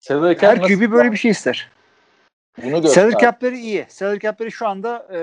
salary 0.00 0.36
her 0.40 0.62
QB 0.62 0.92
böyle 0.92 1.12
bir 1.12 1.16
şey 1.16 1.30
ister. 1.30 1.70
bunu. 2.62 2.88
Salary 2.88 3.18
cap'leri 3.20 3.58
iyi. 3.58 3.86
Salary 3.88 4.18
cap'leri 4.18 4.52
şu 4.52 4.68
anda 4.68 5.06
e, 5.12 5.18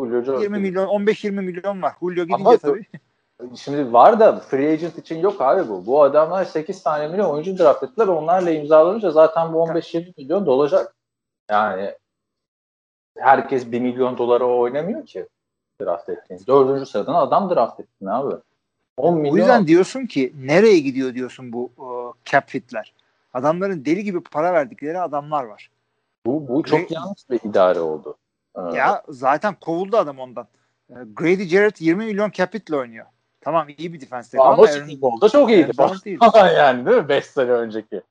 Julio 0.00 0.22
Jones 0.22 0.42
20 0.42 0.58
milyon 0.58 0.86
15-20 0.86 1.30
milyon 1.30 1.82
var. 1.82 1.92
Julio 2.00 2.24
gidince 2.24 2.34
Ama- 2.34 2.56
tabii. 2.56 2.86
Şimdi 3.56 3.92
var 3.92 4.20
da 4.20 4.40
free 4.40 4.72
agent 4.72 4.98
için 4.98 5.18
yok 5.18 5.40
abi 5.40 5.68
bu. 5.68 5.86
Bu 5.86 6.02
adamlar 6.02 6.44
8 6.44 6.82
tane 6.82 7.08
milyon 7.08 7.30
oyuncu 7.30 7.58
draft 7.58 7.82
ettiler. 7.82 8.06
Onlarla 8.06 8.50
imzalanınca 8.50 9.10
zaten 9.10 9.52
bu 9.52 9.56
15-20 9.58 10.12
milyon 10.16 10.46
dolacak. 10.46 10.94
Yani 11.50 11.94
herkes 13.18 13.72
1 13.72 13.80
milyon 13.80 14.18
dolara 14.18 14.44
oynamıyor 14.44 15.06
ki 15.06 15.26
draft 15.82 16.08
ettiğin. 16.08 16.40
Dördüncü 16.46 16.86
sıradan 16.86 17.14
adam 17.14 17.50
draft 17.50 17.80
ettin 17.80 18.06
abi. 18.06 18.34
10 18.96 19.14
milyon. 19.18 19.34
O 19.34 19.36
yüzden 19.36 19.66
diyorsun 19.66 20.06
ki 20.06 20.32
nereye 20.40 20.78
gidiyor 20.78 21.14
diyorsun 21.14 21.52
bu 21.52 21.70
e, 21.78 21.86
cap 22.30 22.48
fitler. 22.48 22.94
Adamların 23.34 23.84
deli 23.84 24.04
gibi 24.04 24.22
para 24.22 24.52
verdikleri 24.52 25.00
adamlar 25.00 25.44
var. 25.44 25.70
bu, 26.26 26.48
bu 26.48 26.62
çok 26.62 26.80
Ve- 26.80 26.86
yanlış 26.90 27.30
bir 27.30 27.40
idare 27.50 27.80
oldu. 27.80 28.16
Ee, 28.56 28.60
Ya 28.76 29.02
zaten 29.08 29.54
kovuldu 29.60 29.96
adam 29.96 30.18
ondan. 30.18 30.46
E, 30.90 30.94
Grady 31.16 31.44
Jarrett 31.44 31.80
20 31.80 32.04
milyon 32.04 32.30
cap 32.30 32.54
hitle 32.54 32.76
oynuyor. 32.76 33.06
Tamam 33.40 33.68
iyi 33.78 33.92
bir 33.92 34.00
defense 34.00 34.38
ama 34.40 34.52
ama 34.52 34.62
Aaron- 34.62 35.00
Bowl'da 35.02 35.28
çok 35.28 35.50
iyiydi. 35.50 35.72
Aaron 35.78 36.48
yani 36.56 36.86
değil 36.86 36.96
mi? 36.96 37.08
5 37.08 37.24
sene 37.26 37.50
önceki. 37.50 38.02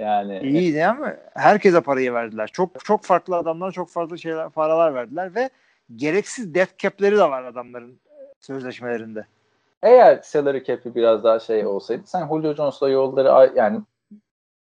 Yani 0.00 0.38
İyiydi 0.38 0.86
ama 0.86 1.12
herkese 1.34 1.80
parayı 1.80 2.12
verdiler. 2.12 2.50
Çok 2.52 2.84
çok 2.84 3.04
farklı 3.04 3.36
adamlara 3.36 3.72
çok 3.72 3.88
farklı 3.90 4.18
şeyler 4.18 4.50
paralar 4.50 4.94
verdiler 4.94 5.34
ve 5.34 5.50
gereksiz 5.96 6.54
death 6.54 6.78
cap'leri 6.78 7.16
de 7.16 7.22
var 7.22 7.44
adamların 7.44 8.00
sözleşmelerinde. 8.40 9.26
Eğer 9.82 10.20
salary 10.22 10.64
cap'i 10.64 10.94
biraz 10.94 11.24
daha 11.24 11.40
şey 11.40 11.66
olsaydı 11.66 12.02
sen 12.06 12.28
Julio 12.28 12.54
Jones'la 12.54 12.88
yolları 12.88 13.52
yani 13.56 13.80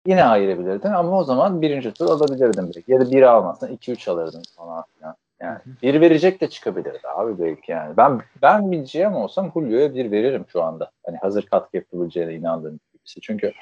yine 0.06 0.24
ayırabilirdin 0.24 0.88
ama 0.88 1.18
o 1.18 1.24
zaman 1.24 1.62
birinci 1.62 1.92
tur 1.92 2.06
alabilirdin 2.06 2.72
belki. 2.76 2.92
Ya 2.92 3.00
da 3.00 3.10
biri 3.10 3.28
almazsan 3.28 3.76
2-3 3.76 4.10
alırdın 4.10 4.42
falan 4.56 4.84
filan. 4.98 5.14
Yani 5.40 5.58
bir 5.82 6.00
verecek 6.00 6.40
de 6.40 6.48
çıkabilirdi 6.48 7.08
abi 7.08 7.38
belki 7.38 7.72
yani. 7.72 7.96
Ben 7.96 8.20
ben 8.42 8.72
bir 8.72 8.78
GM 8.78 9.14
olsam 9.14 9.52
Julio'ya 9.54 9.94
bir 9.94 10.10
veririm 10.10 10.44
şu 10.48 10.62
anda. 10.62 10.90
Hani 11.06 11.16
hazır 11.16 11.42
katkı 11.42 11.76
yapabileceğine 11.76 12.34
inandığım 12.34 12.80
birisi. 12.94 13.20
Çünkü 13.20 13.52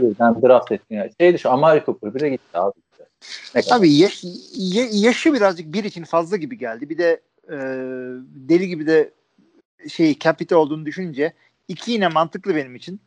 birden 0.00 0.42
draft 0.42 0.72
ettiğin 0.72 1.10
şeydi 1.20 1.38
şu 1.38 1.50
Amari 1.50 1.82
Cooper 1.86 2.14
bile 2.14 2.28
gitti 2.28 2.58
abi. 2.58 2.74
Kadar? 3.52 3.76
Abi 3.76 3.92
yaş, 3.92 4.24
ya- 4.54 4.88
yaşı 4.92 5.34
birazcık 5.34 5.72
bir 5.72 5.84
için 5.84 6.04
fazla 6.04 6.36
gibi 6.36 6.58
geldi. 6.58 6.90
Bir 6.90 6.98
de 6.98 7.20
e, 7.48 7.56
deli 8.48 8.68
gibi 8.68 8.86
de 8.86 9.12
şey 9.88 10.18
capita 10.18 10.56
olduğunu 10.56 10.86
düşününce 10.86 11.32
iki 11.68 11.92
yine 11.92 12.08
mantıklı 12.08 12.54
benim 12.56 12.74
için. 12.74 13.00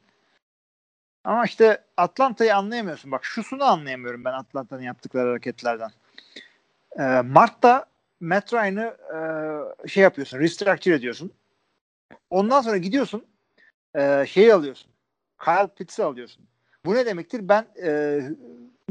Ama 1.24 1.46
işte 1.46 1.84
Atlanta'yı 1.98 2.56
anlayamıyorsun. 2.56 3.12
Bak 3.12 3.26
şusunu 3.26 3.64
anlayamıyorum 3.64 4.26
ben 4.26 4.34
Atlanta'nın 4.34 4.82
yaptıkları 4.82 5.30
hareketlerden. 5.30 5.90
E, 7.00 7.04
Mart'ta 7.22 7.86
Matt 8.20 8.54
Ryan'ı 8.54 8.98
e, 9.86 9.88
şey 9.88 10.04
yapıyorsun, 10.04 10.40
restructure 10.40 10.96
ediyorsun. 10.96 11.32
Ondan 12.30 12.62
sonra 12.62 12.78
gidiyorsun 12.78 13.26
e, 13.96 14.26
şeyi 14.28 14.54
alıyorsun. 14.54 14.92
Kyle 15.44 15.68
Pitts'i 15.76 16.04
alıyorsun. 16.04 16.46
Bu 16.86 16.96
ne 16.96 17.06
demektir? 17.06 17.50
Ben 17.50 17.68
e, 17.84 18.22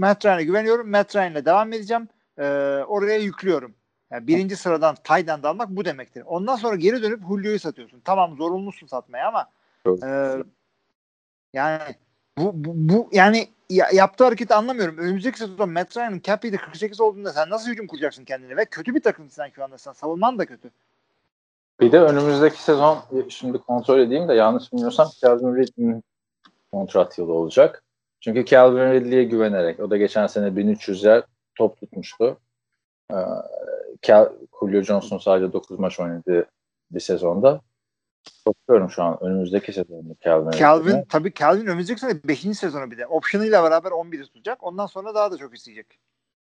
Ryan'a 0.00 0.42
güveniyorum. 0.42 0.90
Matt 0.90 1.16
Ryan'la 1.16 1.44
devam 1.44 1.72
edeceğim. 1.72 2.08
E, 2.38 2.44
oraya 2.88 3.18
yüklüyorum. 3.18 3.74
Yani 4.10 4.26
birinci 4.26 4.56
sıradan 4.56 4.94
Tayden 5.04 5.42
de 5.42 5.48
almak 5.48 5.68
bu 5.68 5.84
demektir. 5.84 6.22
Ondan 6.26 6.56
sonra 6.56 6.76
geri 6.76 7.02
dönüp 7.02 7.20
Julio'yu 7.28 7.58
satıyorsun. 7.58 8.00
Tamam 8.04 8.36
zorunlusun 8.36 8.86
satmaya 8.86 9.28
ama 9.28 9.50
e, 10.06 10.08
yani 11.52 11.80
bu, 12.38 12.52
bu, 12.54 12.72
bu 12.74 13.08
yani 13.12 13.48
ya- 13.70 13.90
yaptığı 13.92 14.24
hareketi 14.24 14.54
anlamıyorum. 14.54 14.98
Önümüzdeki 14.98 15.38
sezon 15.38 15.70
Matt 15.70 15.96
Ryan'ın 15.96 16.20
cap 16.20 16.44
hit'i 16.44 16.56
48 16.56 17.00
olduğunda 17.00 17.32
sen 17.32 17.50
nasıl 17.50 17.70
hücum 17.70 17.86
kuracaksın 17.86 18.24
kendine 18.24 18.56
ve 18.56 18.64
kötü 18.64 18.94
bir 18.94 19.02
takımsın 19.02 19.34
sen 19.34 19.50
şu 19.50 19.64
anda. 19.64 19.78
Sen 19.78 19.92
savunman 19.92 20.38
da 20.38 20.46
kötü. 20.46 20.70
Bir 21.80 21.92
de 21.92 22.00
önümüzdeki 22.00 22.62
sezon 22.62 22.98
şimdi 23.28 23.58
kontrol 23.58 23.98
edeyim 23.98 24.28
de 24.28 24.34
yanlış 24.34 24.72
bilmiyorsam 24.72 25.08
Calvin 25.22 25.56
Ridley'nin 25.56 26.04
kontrat 26.72 27.18
yılı 27.18 27.32
olacak. 27.32 27.82
Çünkü 28.26 28.44
Calvin 28.44 28.92
Ridley'e 28.92 29.24
güvenerek 29.24 29.80
o 29.80 29.90
da 29.90 29.96
geçen 29.96 30.26
sene 30.26 30.56
1300 30.56 31.04
yer 31.04 31.22
top 31.54 31.80
tutmuştu. 31.80 32.40
Ee, 33.12 33.14
Cal, 34.02 34.32
Julio 34.60 34.82
Johnson 34.82 35.18
sadece 35.18 35.52
9 35.52 35.78
maç 35.78 36.00
oynadı 36.00 36.46
bir 36.90 37.00
sezonda. 37.00 37.60
Bakıyorum 38.46 38.90
şu 38.90 39.02
an 39.02 39.18
önümüzdeki 39.20 39.72
sezonda 39.72 40.14
Calvin 40.24 40.50
Calvin 40.50 40.88
Ridley'e. 40.88 41.04
tabii 41.08 41.34
Calvin 41.34 41.66
önümüzdeki 41.66 42.00
sene 42.00 42.22
5. 42.24 42.40
sezonu 42.40 42.90
bir 42.90 42.98
de. 42.98 43.06
Option'ıyla 43.06 43.64
beraber 43.64 43.90
11'i 43.90 44.22
tutacak. 44.22 44.64
Ondan 44.64 44.86
sonra 44.86 45.14
daha 45.14 45.32
da 45.32 45.36
çok 45.36 45.54
isteyecek. 45.54 45.98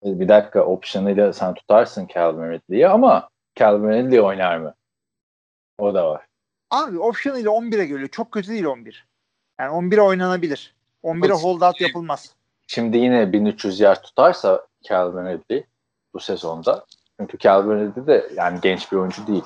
Bir 0.03 0.27
dakika 0.27 0.65
option'ıyla 0.65 1.33
sen 1.33 1.53
tutarsın 1.53 2.07
Calvin 2.13 2.51
Ridley'i 2.51 2.87
ama 2.87 3.29
Calvin 3.55 3.89
Ridley 3.89 4.21
oynar 4.21 4.57
mı? 4.57 4.73
O 5.77 5.93
da 5.93 6.09
var. 6.09 6.25
Abi 6.71 6.99
option'ıyla 6.99 7.51
11'e 7.51 7.85
geliyor. 7.85 8.09
Çok 8.09 8.31
kötü 8.31 8.49
değil 8.49 8.65
11. 8.65 9.07
Yani 9.59 9.71
11'e 9.71 10.01
oynanabilir. 10.01 10.75
11'e 11.03 11.29
Bak- 11.29 11.43
holdout 11.43 11.81
yapılmaz. 11.81 12.35
Şimdi 12.67 12.97
yine 12.97 13.33
1300 13.33 13.79
yer 13.79 14.01
tutarsa 14.03 14.67
Calvin 14.83 15.25
Ridley 15.25 15.63
bu 16.13 16.19
sezonda. 16.19 16.85
Çünkü 17.19 17.37
Calvin 17.37 17.79
Ridley 17.79 18.07
de 18.07 18.29
yani 18.35 18.59
genç 18.61 18.91
bir 18.91 18.97
oyuncu 18.97 19.27
değil. 19.27 19.43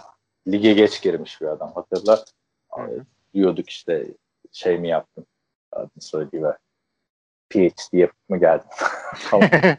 Lige 0.47 0.73
geç 0.73 1.01
girmiş 1.01 1.41
bir 1.41 1.47
adam. 1.47 1.71
Hatırla 1.75 2.23
hı. 2.71 3.05
diyorduk 3.33 3.69
işte 3.69 4.07
şey 4.51 4.77
mi 4.77 4.87
yaptın? 4.87 5.25
Adını 5.71 6.01
söyleyeyim. 6.01 6.47
PhD 7.49 7.93
yapıp 7.93 8.29
mı 8.29 8.39
geldin? 8.39 8.67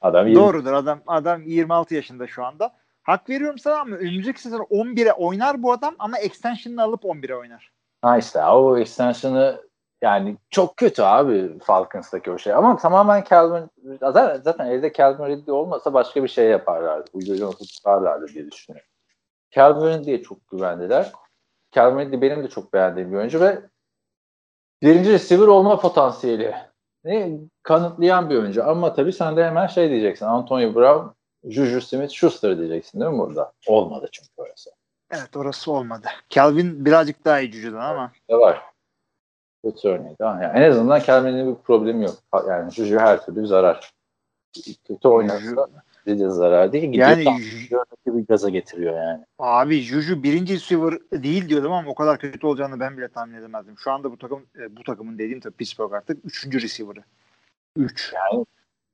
Adam 0.00 0.26
yirmi- 0.26 0.34
Doğrudur 0.34 0.72
adam 0.72 1.00
adam 1.06 1.42
26 1.42 1.94
yaşında 1.94 2.26
şu 2.26 2.44
anda. 2.44 2.74
Hak 3.02 3.28
veriyorum 3.28 3.58
sana 3.58 3.80
ama 3.80 3.96
önümüzdeki 3.96 4.42
sezon 4.42 4.60
11'e 4.60 5.12
oynar 5.12 5.62
bu 5.62 5.72
adam 5.72 5.94
ama 5.98 6.18
extension'ını 6.18 6.82
alıp 6.82 7.04
11'e 7.04 7.34
oynar. 7.34 7.72
Ha 8.02 8.18
işte 8.18 8.44
o 8.44 8.78
extension'ı 8.78 9.67
yani 10.02 10.36
çok 10.50 10.76
kötü 10.76 11.02
abi 11.02 11.58
Falcons'taki 11.58 12.30
o 12.30 12.38
şey. 12.38 12.52
Ama 12.52 12.76
tamamen 12.76 13.24
Calvin 13.30 13.70
zaten, 14.00 14.40
zaten 14.44 14.66
evde 14.66 14.92
Calvin 14.92 15.26
Ridley 15.26 15.54
olmasa 15.54 15.94
başka 15.94 16.22
bir 16.22 16.28
şey 16.28 16.46
yaparlardı. 16.48 17.10
Julio 17.14 17.36
Jones'u 17.36 17.66
tutarlardı 17.66 18.28
diye 18.28 18.50
düşünüyorum. 18.50 18.88
Calvin 19.50 19.88
Ridley'e 19.88 20.22
çok 20.22 20.48
güvendiler. 20.48 21.12
Calvin 21.72 21.98
Ridley 21.98 22.22
benim 22.22 22.44
de 22.44 22.48
çok 22.48 22.72
beğendiğim 22.72 23.12
bir 23.12 23.16
oyuncu 23.16 23.40
ve 23.40 23.58
birinci 24.82 25.12
receiver 25.12 25.46
olma 25.46 25.80
potansiyeli 25.80 26.54
ne 27.04 27.30
kanıtlayan 27.62 28.30
bir 28.30 28.36
oyuncu. 28.36 28.64
Ama 28.68 28.94
tabii 28.94 29.12
sen 29.12 29.36
de 29.36 29.44
hemen 29.44 29.66
şey 29.66 29.90
diyeceksin. 29.90 30.26
Antonio 30.26 30.74
Brown, 30.74 31.08
Juju 31.44 31.80
Smith-Schuster 31.80 32.58
diyeceksin 32.58 33.00
değil 33.00 33.12
mi 33.12 33.18
burada? 33.18 33.52
Olmadı 33.66 34.08
çünkü 34.12 34.30
orası. 34.36 34.70
Evet 35.10 35.36
orası 35.36 35.72
olmadı. 35.72 36.06
Calvin 36.30 36.84
birazcık 36.84 37.24
daha 37.24 37.40
iyi 37.40 37.52
cücüden 37.52 37.78
ama. 37.78 38.12
de 38.30 38.36
var. 38.36 38.62
Kötü 39.64 39.88
örneğiydi 39.88 40.24
ama 40.24 40.42
yani 40.42 40.58
en 40.58 40.70
azından 40.70 41.00
Kelme'nin 41.00 41.56
bir 41.56 41.62
problemi 41.62 42.04
yok. 42.04 42.14
Yani 42.48 42.70
Juju 42.70 42.98
her 42.98 43.24
türlü 43.24 43.46
zarar. 43.46 43.90
Kötü 44.88 45.08
oynarsa 45.08 45.68
bir 46.06 46.18
de 46.18 46.28
zarar 46.28 46.72
değil. 46.72 46.84
Gidiyor 46.84 47.08
Yani 47.08 47.24
tam 47.24 47.38
bir 48.06 48.26
gaza 48.26 48.48
getiriyor 48.48 48.96
yani. 48.96 49.24
abi 49.38 49.80
Juju 49.80 50.22
birinci 50.22 50.54
receiver 50.54 50.94
değil 51.12 51.48
diyordum 51.48 51.72
ama 51.72 51.90
o 51.90 51.94
kadar 51.94 52.18
kötü 52.18 52.46
olacağını 52.46 52.80
ben 52.80 52.96
bile 52.96 53.08
tahmin 53.08 53.34
edemezdim. 53.34 53.78
Şu 53.78 53.90
anda 53.90 54.10
bu 54.12 54.18
takım 54.18 54.46
e, 54.58 54.76
bu 54.76 54.82
takımın 54.82 55.18
dediğim 55.18 55.40
tabii 55.40 55.54
Pittsburgh 55.54 55.92
artık 55.92 56.24
üçüncü 56.24 56.62
receiver'ı. 56.62 57.02
3. 57.76 58.14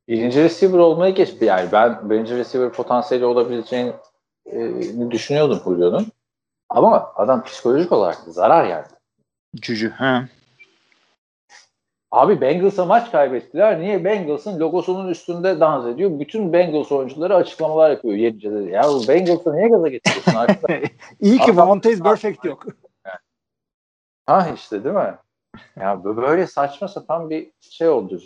Birinci 0.09 0.43
receiver 0.45 0.79
olmaya 0.79 1.11
geçti. 1.11 1.45
Yani 1.45 1.69
ben 1.73 2.11
birinci 2.11 2.37
receiver 2.37 2.73
potansiyeli 2.73 3.25
olabileceğini 3.25 3.93
e, 4.47 5.11
düşünüyordum 5.11 5.61
Julio'nun. 5.65 6.07
Ama 6.71 7.12
adam 7.17 7.45
psikolojik 7.45 7.93
olarak 7.93 8.17
zarar 8.17 8.65
yani. 8.65 8.85
Juju. 9.62 9.91
Ha. 9.91 10.25
Abi 12.15 12.41
Bengals'a 12.41 12.85
maç 12.85 13.11
kaybettiler. 13.11 13.81
Niye? 13.81 14.05
Bengals'ın 14.05 14.61
logosunun 14.61 15.09
üstünde 15.09 15.61
dans 15.61 15.87
ediyor. 15.87 16.21
Bütün 16.21 16.53
Bengals 16.53 16.93
oyuncuları 16.93 17.35
açıklamalar 17.35 17.91
yapıyor. 17.91 18.15
Yenice 18.15 18.53
dedi. 18.53 18.71
Ya 18.71 18.83
Bengals'ı 19.09 19.57
niye 19.57 19.69
gaza 19.69 19.89
getiriyorsun? 19.89 20.35
İyi 21.21 21.39
ki 21.39 21.53
Montez 21.53 22.03
Perfect 22.03 22.45
yok. 22.45 22.67
ha 24.27 24.49
işte 24.55 24.85
değil 24.85 24.95
mi? 24.95 25.15
Ya 25.77 25.93
bö- 25.95 26.17
böyle 26.17 26.47
saçma 26.47 26.89
sapan 26.89 27.31
bir 27.31 27.51
şey 27.61 27.89
oldu. 27.89 28.21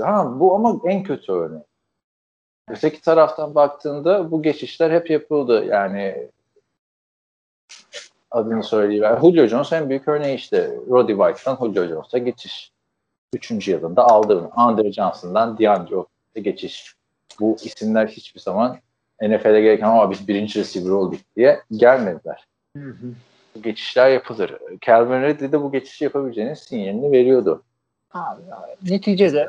Ha 0.00 0.40
bu 0.40 0.54
ama 0.54 0.80
en 0.84 1.02
kötü 1.02 1.32
örneği. 1.32 1.64
Öteki 2.68 3.00
taraftan 3.00 3.54
baktığında 3.54 4.30
bu 4.30 4.42
geçişler 4.42 4.90
hep 4.90 5.10
yapıldı. 5.10 5.64
Yani 5.64 6.28
adını 8.30 8.62
söyleyeyim. 8.62 9.04
Julio 9.20 9.46
Jones 9.46 9.72
en 9.72 9.88
büyük 9.88 10.08
örneği 10.08 10.36
işte. 10.36 10.70
Roddy 10.90 11.12
White'dan 11.12 11.56
Julio 11.56 11.86
Jones'a 11.86 12.18
geçiş. 12.18 12.73
Üçüncü 13.34 13.70
yılında 13.70 14.04
aldı. 14.04 14.50
Andre 14.56 14.92
Johnson'dan 14.92 15.58
DeAndre 15.58 15.94
Hopkins'e 15.94 16.40
geçiş. 16.40 16.94
Bu 17.40 17.56
isimler 17.62 18.06
hiçbir 18.06 18.40
zaman 18.40 18.76
NFL'e 19.22 19.60
gereken 19.60 19.86
ama 19.86 20.10
biz 20.10 20.28
birinci 20.28 20.60
receiver 20.60 20.90
olduk 20.90 21.20
diye 21.36 21.60
gelmediler. 21.72 22.46
bu 23.56 23.62
geçişler 23.62 24.10
yapılır. 24.10 24.54
Calvin 24.80 25.22
Ridley 25.22 25.52
de 25.52 25.62
bu 25.62 25.72
geçişi 25.72 26.04
yapabileceğinin 26.04 26.54
sinyalini 26.54 27.12
veriyordu. 27.12 27.62
Abi, 28.14 28.42
neticede 28.90 29.48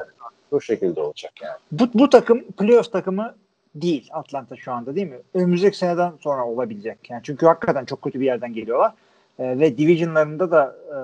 Bu 0.52 0.62
şekilde 0.62 1.02
olacak 1.02 1.34
yani. 1.42 1.58
bu, 1.72 1.90
bu 1.94 2.10
takım 2.10 2.44
playoff 2.52 2.92
takımı 2.92 3.36
değil 3.76 4.10
Atlanta 4.12 4.56
şu 4.56 4.72
anda 4.72 4.96
değil 4.96 5.08
mi? 5.08 5.20
Önümüzdeki 5.34 5.78
seneden 5.78 6.14
sonra 6.20 6.46
olabilecek. 6.48 7.10
Yani 7.10 7.22
çünkü 7.24 7.46
hakikaten 7.46 7.86
çok 7.86 8.02
kötü 8.02 8.20
bir 8.20 8.26
yerden 8.26 8.54
geliyorlar. 8.54 8.94
Ee, 9.40 9.60
ve 9.60 9.78
divisionlarında 9.78 10.52
da 10.52 10.76
e, 10.90 10.98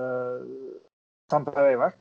Tampa 1.30 1.56
Bay 1.56 1.80
var. 1.80 1.94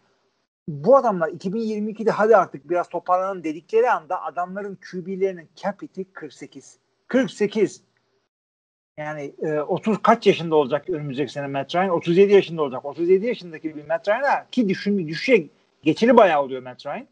Bu 0.68 0.96
adamlar 0.96 1.28
2022'de 1.28 2.10
hadi 2.10 2.36
artık 2.36 2.70
biraz 2.70 2.88
toparlanın 2.88 3.44
dedikleri 3.44 3.90
anda 3.90 4.22
adamların 4.22 4.78
QB'lerinin 4.90 5.48
capiti 5.56 6.04
48. 6.12 6.78
48. 7.08 7.82
Yani 8.98 9.32
e, 9.42 9.60
30 9.60 10.02
kaç 10.02 10.26
yaşında 10.26 10.56
olacak 10.56 10.90
önümüzdeki 10.90 11.32
sene 11.32 11.46
Matt 11.46 11.74
Ryan? 11.74 11.88
37 11.88 12.32
yaşında 12.32 12.62
olacak. 12.62 12.84
37 12.84 13.26
yaşındaki 13.26 13.76
bir 13.76 13.86
Matt 13.86 14.08
Ryan'a 14.08 14.46
ki 14.50 14.68
düşün, 14.68 15.08
düşecek 15.08 15.50
geçeli 15.82 16.16
bayağı 16.16 16.42
oluyor 16.42 16.62
Matt 16.62 16.86
Ryan. 16.86 17.06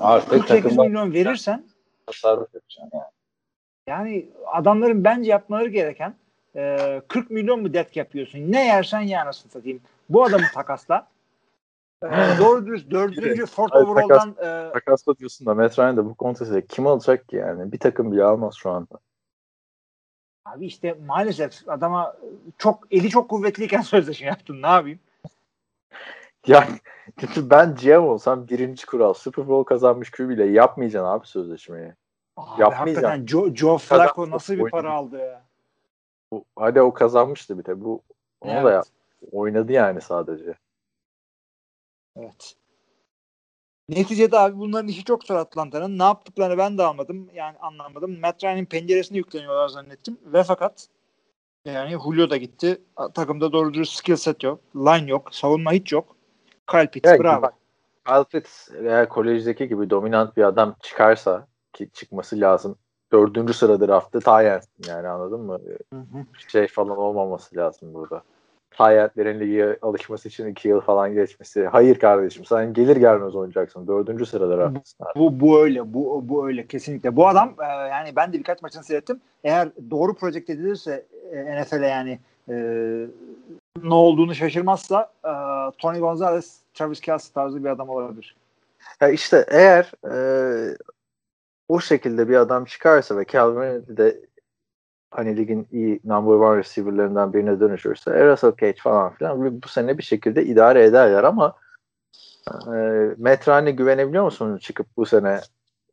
Artık 0.00 0.30
48 0.30 0.62
takımda 0.62 0.84
milyon 0.84 1.12
verirsen 1.12 1.64
tasarruf 2.06 2.54
yapacaksın 2.54 2.90
yani. 2.92 3.04
yani 3.86 4.28
adamların 4.46 5.04
bence 5.04 5.30
yapmaları 5.30 5.68
gereken 5.68 6.14
e, 6.56 7.02
40 7.08 7.30
milyon 7.30 7.62
mu 7.62 7.74
dead 7.74 7.96
yapıyorsun? 7.96 8.52
Ne 8.52 8.66
yersen 8.66 9.00
ye 9.00 9.20
anasını 9.20 9.52
satayım. 9.52 9.80
Bu 10.08 10.24
adamı 10.24 10.44
takasla. 10.54 11.06
E, 12.04 12.38
doğru 12.38 12.66
dürüst 12.66 12.90
dördüncü 12.90 13.46
Hayır, 13.70 13.86
Overall'dan 13.86 14.30
e, 14.30 14.72
Takasla 14.72 15.16
diyorsun 15.16 15.46
da 15.46 15.54
Matt 15.54 15.78
Ryan 15.78 15.96
da 15.96 16.04
bu 16.04 16.14
konteste 16.14 16.66
kim 16.66 16.86
alacak 16.86 17.28
ki 17.28 17.36
yani? 17.36 17.72
Bir 17.72 17.78
takım 17.78 18.12
bile 18.12 18.24
almaz 18.24 18.54
şu 18.54 18.70
anda. 18.70 18.98
abi 20.44 20.66
işte 20.66 20.98
maalesef 21.06 21.68
adama 21.68 22.16
çok 22.58 22.86
eli 22.90 23.08
çok 23.08 23.30
kuvvetliyken 23.30 23.80
sözleşme 23.80 24.26
yaptın. 24.26 24.62
Ne 24.62 24.66
yapayım? 24.66 24.98
Ya 26.46 26.68
ben 27.36 27.74
GM 27.74 27.98
olsam 27.98 28.48
birinci 28.48 28.86
kural 28.86 29.12
Super 29.12 29.48
Bowl 29.48 29.68
kazanmış 29.68 30.10
QB 30.10 30.30
ile 30.30 30.46
yapmayacaksın 30.46 31.08
abi 31.08 31.26
sözleşmeyi. 31.26 31.92
Abi 32.36 32.60
Yapmayacağım. 32.60 33.04
hakikaten 33.04 33.26
Joe, 33.26 33.54
Joe 33.54 33.78
Flacco 33.78 34.30
nasıl 34.30 34.54
bir 34.54 34.70
para 34.70 34.92
aldı 34.92 35.18
ya? 35.18 35.42
Bu, 36.32 36.44
hadi 36.56 36.80
o 36.80 36.92
kazanmıştı 36.92 37.58
bir 37.58 37.64
de. 37.64 37.84
Bu 37.84 38.02
onu 38.40 38.54
da 38.54 38.60
Evet. 38.60 38.72
yap. 38.74 38.86
Oynadı 39.32 39.72
yani 39.72 40.00
sadece. 40.00 40.54
Evet. 42.16 42.56
Neticede 43.88 44.38
abi 44.38 44.58
bunların 44.58 44.88
işi 44.88 45.04
çok 45.04 45.24
zor 45.24 45.36
Atlanta'nın. 45.36 45.98
Ne 45.98 46.02
yaptıklarını 46.02 46.58
ben 46.58 46.78
de 46.78 46.82
anladım. 46.82 47.30
Yani 47.34 47.58
anlamadım. 47.58 48.20
Matt 48.20 48.44
Ryan'in 48.44 48.64
penceresine 48.64 49.18
yükleniyorlar 49.18 49.68
zannettim. 49.68 50.18
Ve 50.24 50.42
fakat 50.42 50.88
yani 51.64 51.90
Julio 51.90 52.30
da 52.30 52.36
gitti. 52.36 52.82
Takımda 53.14 53.52
doğru 53.52 53.74
dürüst 53.74 53.92
skill 53.92 54.16
set 54.16 54.42
yok. 54.42 54.60
Line 54.76 55.10
yok. 55.10 55.34
Savunma 55.34 55.72
hiç 55.72 55.92
yok. 55.92 56.16
Kyle 56.70 56.90
Pitts 56.90 57.10
Ya, 57.10 57.18
bravo. 57.18 57.50
Kyle 58.06 58.24
Pitts 58.24 58.68
eğer 58.70 59.08
kolejdeki 59.08 59.68
gibi 59.68 59.90
dominant 59.90 60.36
bir 60.36 60.42
adam 60.42 60.76
çıkarsa 60.82 61.46
ki 61.72 61.90
çıkması 61.92 62.40
lazım. 62.40 62.76
Dördüncü 63.12 63.52
sırada 63.54 63.88
draftı 63.88 64.20
Tyen 64.20 64.60
yani 64.86 65.08
anladın 65.08 65.40
mı? 65.40 65.58
Hı 65.92 65.98
hı. 65.98 66.48
Şey 66.48 66.66
falan 66.66 66.98
olmaması 66.98 67.56
lazım 67.56 67.94
burada. 67.94 68.22
Tyen'lerin 68.70 69.40
lige 69.40 69.78
alışması 69.82 70.28
için 70.28 70.46
iki 70.46 70.68
yıl 70.68 70.80
falan 70.80 71.14
geçmesi. 71.14 71.66
Hayır 71.66 71.98
kardeşim 71.98 72.44
sen 72.44 72.72
gelir 72.72 72.96
gelmez 72.96 73.34
oynayacaksın. 73.34 73.86
Dördüncü 73.86 74.24
draftlısın. 74.24 75.04
abi. 75.04 75.18
Bu, 75.18 75.40
bu 75.40 75.62
öyle. 75.62 75.94
Bu, 75.94 76.28
bu 76.28 76.46
öyle 76.46 76.66
kesinlikle. 76.66 77.16
Bu 77.16 77.28
adam 77.28 77.54
e, 77.60 77.64
yani 77.66 78.16
ben 78.16 78.32
de 78.32 78.38
birkaç 78.38 78.62
maçını 78.62 78.84
seyrettim. 78.84 79.20
Eğer 79.44 79.68
doğru 79.90 80.14
projekte 80.14 80.52
edilirse 80.52 81.06
e, 81.32 81.62
NFL'e 81.62 81.86
yani 81.86 82.18
e, 82.48 82.54
ne 83.82 83.94
olduğunu 83.94 84.34
şaşırmazsa 84.34 85.12
e, 85.24 85.32
Tony 85.78 85.98
Gonzalez, 85.98 86.60
Travis 86.74 87.00
Kelce 87.00 87.24
tarzı 87.34 87.64
bir 87.64 87.68
adam 87.68 87.88
olabilir. 87.88 88.36
Ya 89.00 89.08
işte 89.08 89.46
eğer 89.48 89.92
e, 90.10 90.76
o 91.68 91.80
şekilde 91.80 92.28
bir 92.28 92.36
adam 92.36 92.64
çıkarsa 92.64 93.16
ve 93.16 93.24
Calvin 93.24 93.96
de 93.96 94.20
hani 95.10 95.36
ligin 95.36 95.68
iyi 95.72 96.00
number 96.04 96.32
one 96.32 96.58
receiver'larından 96.58 97.32
birine 97.32 97.60
dönüşürse 97.60 98.10
e, 98.10 98.26
Russell 98.26 98.52
Cage 98.60 98.76
falan 98.82 99.14
filan 99.14 99.62
bu, 99.62 99.68
sene 99.68 99.98
bir 99.98 100.02
şekilde 100.02 100.44
idare 100.44 100.84
ederler 100.84 101.24
ama 101.24 101.56
e, 102.48 102.70
Matt 103.18 103.48
Ryan'e 103.48 103.70
güvenebiliyor 103.70 104.24
musun 104.24 104.58
çıkıp 104.58 104.86
bu 104.96 105.06
sene 105.06 105.40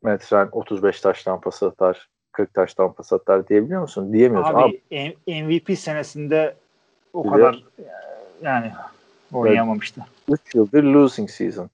Matt 0.04 0.34
Ryan 0.34 0.50
35 0.52 1.02
taştan 1.02 1.42
pas 1.42 1.64
atar 1.64 2.10
40 2.32 2.54
taştan 2.54 2.94
pas 2.94 3.14
atar 3.14 3.48
diyebiliyor 3.48 3.82
musun? 3.82 4.14
Diyemiyorsun. 4.14 4.54
Abi, 4.54 4.82
Abi, 4.92 5.44
MVP 5.44 5.80
senesinde 5.80 6.56
o 7.14 7.24
de- 7.24 7.30
kadar 7.30 7.64
yani 8.42 8.72
oynayamamıştı. 9.34 10.02
3 10.30 10.56
yıldır 10.56 10.84
losing 10.84 11.30
season. 11.30 11.70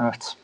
Evet. 0.00 0.36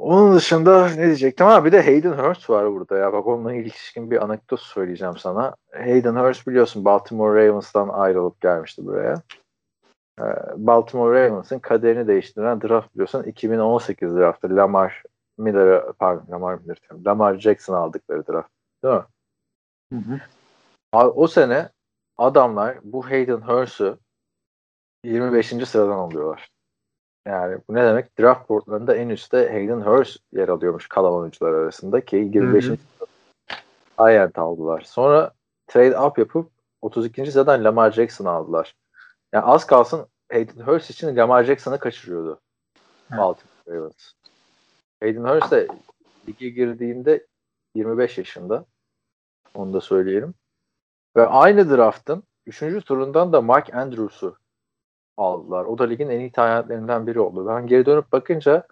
Onun 0.00 0.36
dışında 0.36 0.88
ne 0.88 1.06
diyecektim? 1.06 1.46
Ha 1.46 1.64
bir 1.64 1.72
de 1.72 1.82
Hayden 1.82 2.12
Hurst 2.12 2.50
var 2.50 2.72
burada 2.72 2.98
ya. 2.98 3.12
Bak 3.12 3.26
onunla 3.26 3.54
ilişkin 3.54 4.10
bir 4.10 4.24
anekdot 4.24 4.60
söyleyeceğim 4.60 5.16
sana. 5.16 5.56
Hayden 5.72 6.14
Hurst 6.14 6.46
biliyorsun 6.46 6.84
Baltimore 6.84 7.48
Ravens'tan 7.48 7.88
ayrılıp 7.88 8.40
gelmişti 8.40 8.86
buraya. 8.86 9.22
Ee, 10.20 10.24
Baltimore 10.56 11.24
Ravens'ın 11.24 11.58
kaderini 11.58 12.06
değiştiren 12.06 12.62
draft 12.62 12.94
biliyorsun 12.94 13.22
2018 13.22 14.16
draftı. 14.16 14.56
Lamar 14.56 15.02
Miller'ı 15.38 15.92
pardon 15.98 16.32
Lamar 16.32 16.54
Miller 16.54 16.76
diyorum. 16.82 17.04
Lamar 17.04 17.38
Jackson 17.38 17.74
aldıkları 17.74 18.26
draft. 18.26 18.50
Değil 18.84 18.94
mi? 18.94 19.02
Hı 19.92 19.98
hı. 19.98 20.20
Abi, 20.92 21.08
o 21.08 21.26
sene 21.26 21.68
adamlar 22.18 22.78
bu 22.82 23.06
Hayden 23.10 23.40
Hurst'u 23.40 23.98
25. 25.04 25.48
sıradan 25.66 25.98
alıyorlar. 25.98 26.48
Yani 27.30 27.58
bu 27.68 27.74
ne 27.74 27.84
demek? 27.84 28.18
Draft 28.18 28.48
boardlarında 28.48 28.96
en 28.96 29.08
üstte 29.08 29.48
Hayden 29.52 29.80
Hurst 29.80 30.18
yer 30.32 30.48
alıyormuş 30.48 30.88
kalan 30.88 31.14
oyuncular 31.14 31.52
arasında 31.52 32.04
ki 32.04 32.16
25. 32.16 32.64
Hı 32.64 32.72
hı. 32.72 32.76
Ayent 33.98 34.38
aldılar. 34.38 34.80
Sonra 34.80 35.32
trade 35.66 35.98
up 35.98 36.18
yapıp 36.18 36.50
32. 36.82 37.32
sıradan 37.32 37.64
Lamar 37.64 37.90
Jackson 37.92 38.24
aldılar. 38.24 38.74
Yani 39.32 39.44
az 39.44 39.66
kalsın 39.66 40.06
Hayden 40.32 40.60
Hurst 40.66 40.90
için 40.90 41.16
Lamar 41.16 41.44
Jackson'ı 41.44 41.78
kaçırıyordu. 41.78 42.40
Baltimore 43.10 43.78
Ravens. 43.78 44.12
Hayden 45.00 45.24
Hurst 45.24 45.50
de 45.50 45.68
lige 46.28 46.48
girdiğinde 46.48 47.26
25 47.74 48.18
yaşında. 48.18 48.64
Onu 49.54 49.72
da 49.72 49.80
söyleyelim. 49.80 50.34
Ve 51.16 51.26
aynı 51.26 51.70
draftın 51.76 52.22
3. 52.46 52.84
turundan 52.84 53.32
da 53.32 53.40
Mark 53.40 53.74
Andrews'u 53.74 54.36
aldılar. 55.20 55.64
O 55.64 55.78
da 55.78 55.84
ligin 55.84 56.08
en 56.08 56.20
iyi 56.20 56.32
talentlerinden 56.32 57.06
biri 57.06 57.20
oldu. 57.20 57.46
Ben 57.48 57.66
geri 57.66 57.86
dönüp 57.86 58.12
bakınca 58.12 58.66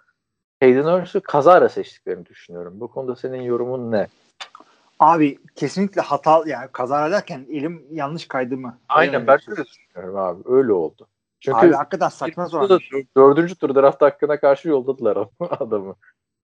Hayden 0.61 1.01
Hurst'u 1.01 1.22
kazara 1.22 1.68
seçtiklerini 1.68 2.26
düşünüyorum. 2.26 2.80
Bu 2.80 2.88
konuda 2.88 3.16
senin 3.16 3.42
yorumun 3.42 3.92
ne? 3.92 4.07
Abi 4.99 5.38
kesinlikle 5.55 6.01
hata 6.01 6.42
yani 6.46 6.68
kaza 6.72 7.09
ederken 7.09 7.46
elim 7.51 7.86
yanlış 7.90 8.28
kaydı 8.28 8.57
mı? 8.57 8.78
Aynen 8.88 9.26
ben 9.26 9.38
öyle 9.49 9.64
düşünüyorum 9.64 10.16
abi. 10.16 10.42
Öyle 10.46 10.72
oldu. 10.72 11.09
Çünkü 11.40 11.59
Abi 11.59 11.72
hakikaten 11.72 12.09
saçma 12.09 12.44
dör- 12.44 13.07
dördüncü 13.16 13.55
tur 13.55 13.74
draft 13.74 14.03
hakkına 14.03 14.40
karşı 14.40 14.68
yolladılar 14.68 15.18
adamı. 15.40 15.94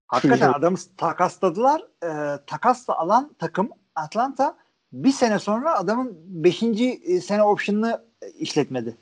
Hakikaten 0.06 0.52
adamı 0.52 0.76
takasladılar. 0.96 1.82
E, 2.04 2.38
takasla 2.46 2.98
alan 2.98 3.34
takım 3.38 3.70
Atlanta 3.94 4.56
bir 4.92 5.12
sene 5.12 5.38
sonra 5.38 5.78
adamın 5.78 6.16
5. 6.26 6.58
sene 7.22 7.42
option'ını 7.42 8.04
e, 8.22 8.28
işletmedi. 8.28 8.96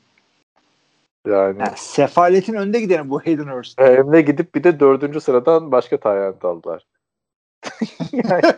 Yani 1.26 1.60
Yani 1.60 1.72
sefaletin 1.76 2.54
önde 2.54 2.80
gideni 2.80 3.10
bu 3.10 3.20
Hayden 3.20 3.46
Hurst. 3.48 3.80
hem 3.80 4.12
de 4.12 4.20
gidip 4.22 4.54
bir 4.54 4.64
de 4.64 4.80
dördüncü 4.80 5.20
sıradan 5.20 5.72
başka 5.72 6.00
tayyant 6.00 6.44
aldılar. 6.44 6.86
yani, 8.12 8.42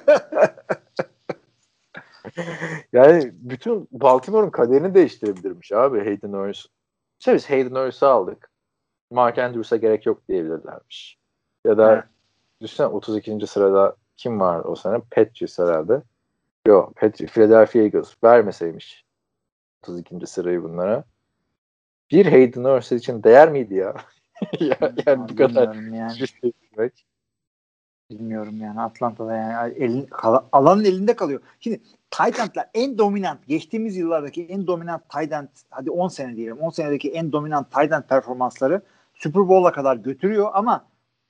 yani 2.93 3.31
bütün 3.35 3.89
Baltimore'un 3.93 4.51
kaderini 4.51 4.95
değiştirebilirmiş 4.95 5.73
abi 5.73 5.99
Hayden 5.99 6.33
Hurst. 6.33 6.67
İşte 7.21 7.35
biz 7.35 7.51
Hayden 7.51 7.75
Hurst'u 7.75 8.07
aldık. 8.07 8.51
Mark 9.11 9.39
Andrews'a 9.39 9.77
gerek 9.77 10.07
yok 10.07 10.29
diyebilirlermiş. 10.29 11.19
Ya 11.67 11.79
da 11.79 11.93
Evet. 11.93 12.05
düşünsene 12.61 12.87
32. 12.87 13.47
sırada 13.47 13.97
kim 14.17 14.41
var 14.41 14.65
o 14.65 14.77
sene? 14.77 14.99
Patriots 15.11 15.59
herhalde. 15.59 16.03
Yok 16.67 16.97
Patriots, 16.97 17.35
Philadelphia 17.35 17.79
Eagles 17.79 18.15
vermeseymiş 18.25 19.05
32. 19.83 20.27
sırayı 20.27 20.63
bunlara. 20.63 21.05
Bir 22.11 22.27
Hayden 22.27 22.65
Hurst 22.65 22.93
için 22.93 23.23
değer 23.23 23.51
miydi 23.51 23.75
ya? 23.75 23.95
ya 24.61 24.93
yani 25.07 25.29
bu 25.29 25.37
kadar 25.37 25.73
Bilmiyorum 25.73 25.95
yani. 25.95 26.29
şey. 26.29 26.53
Bilmiyorum 28.11 28.61
yani 28.61 28.81
Atlanta'da 28.81 29.37
yani 29.37 29.75
elin, 29.75 30.09
alanın 30.53 30.85
elinde 30.85 31.17
kalıyor. 31.17 31.41
Şimdi 31.61 31.81
Titant'lar 32.11 32.71
en 32.75 32.99
dominant 32.99 33.47
geçtiğimiz 33.47 33.97
yıllardaki 33.97 34.47
en 34.47 34.67
dominant 34.67 35.03
Titan 35.11 35.49
hadi 35.71 35.91
10 35.91 36.09
sene 36.09 36.37
diyelim 36.37 36.59
10 36.59 36.71
senedeki 36.71 37.11
en 37.11 37.33
dominant 37.33 37.71
Titan 37.71 38.03
performansları 38.03 38.83
Super 39.15 39.49
Bowl'a 39.49 39.73
kadar 39.73 39.97
götürüyor 39.97 40.51
ama 40.55 40.87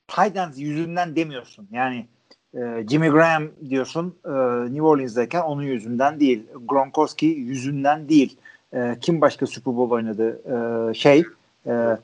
Titans 0.07 0.59
yüzünden 0.59 1.15
demiyorsun. 1.15 1.67
Yani 1.71 2.07
e, 2.53 2.85
Jimmy 2.89 3.09
Graham 3.09 3.43
diyorsun 3.69 4.15
e, 4.25 4.29
New 4.73 4.81
Orleans'dayken 4.81 5.41
onun 5.41 5.63
yüzünden 5.63 6.19
değil. 6.19 6.47
Gronkowski 6.65 7.25
yüzünden 7.25 8.09
değil. 8.09 8.37
E, 8.73 8.97
kim 9.01 9.21
başka 9.21 9.47
Super 9.47 9.77
Bowl 9.77 9.93
oynadı? 9.93 10.41
E, 10.89 10.93
şey 10.93 11.23
e, 11.67 11.97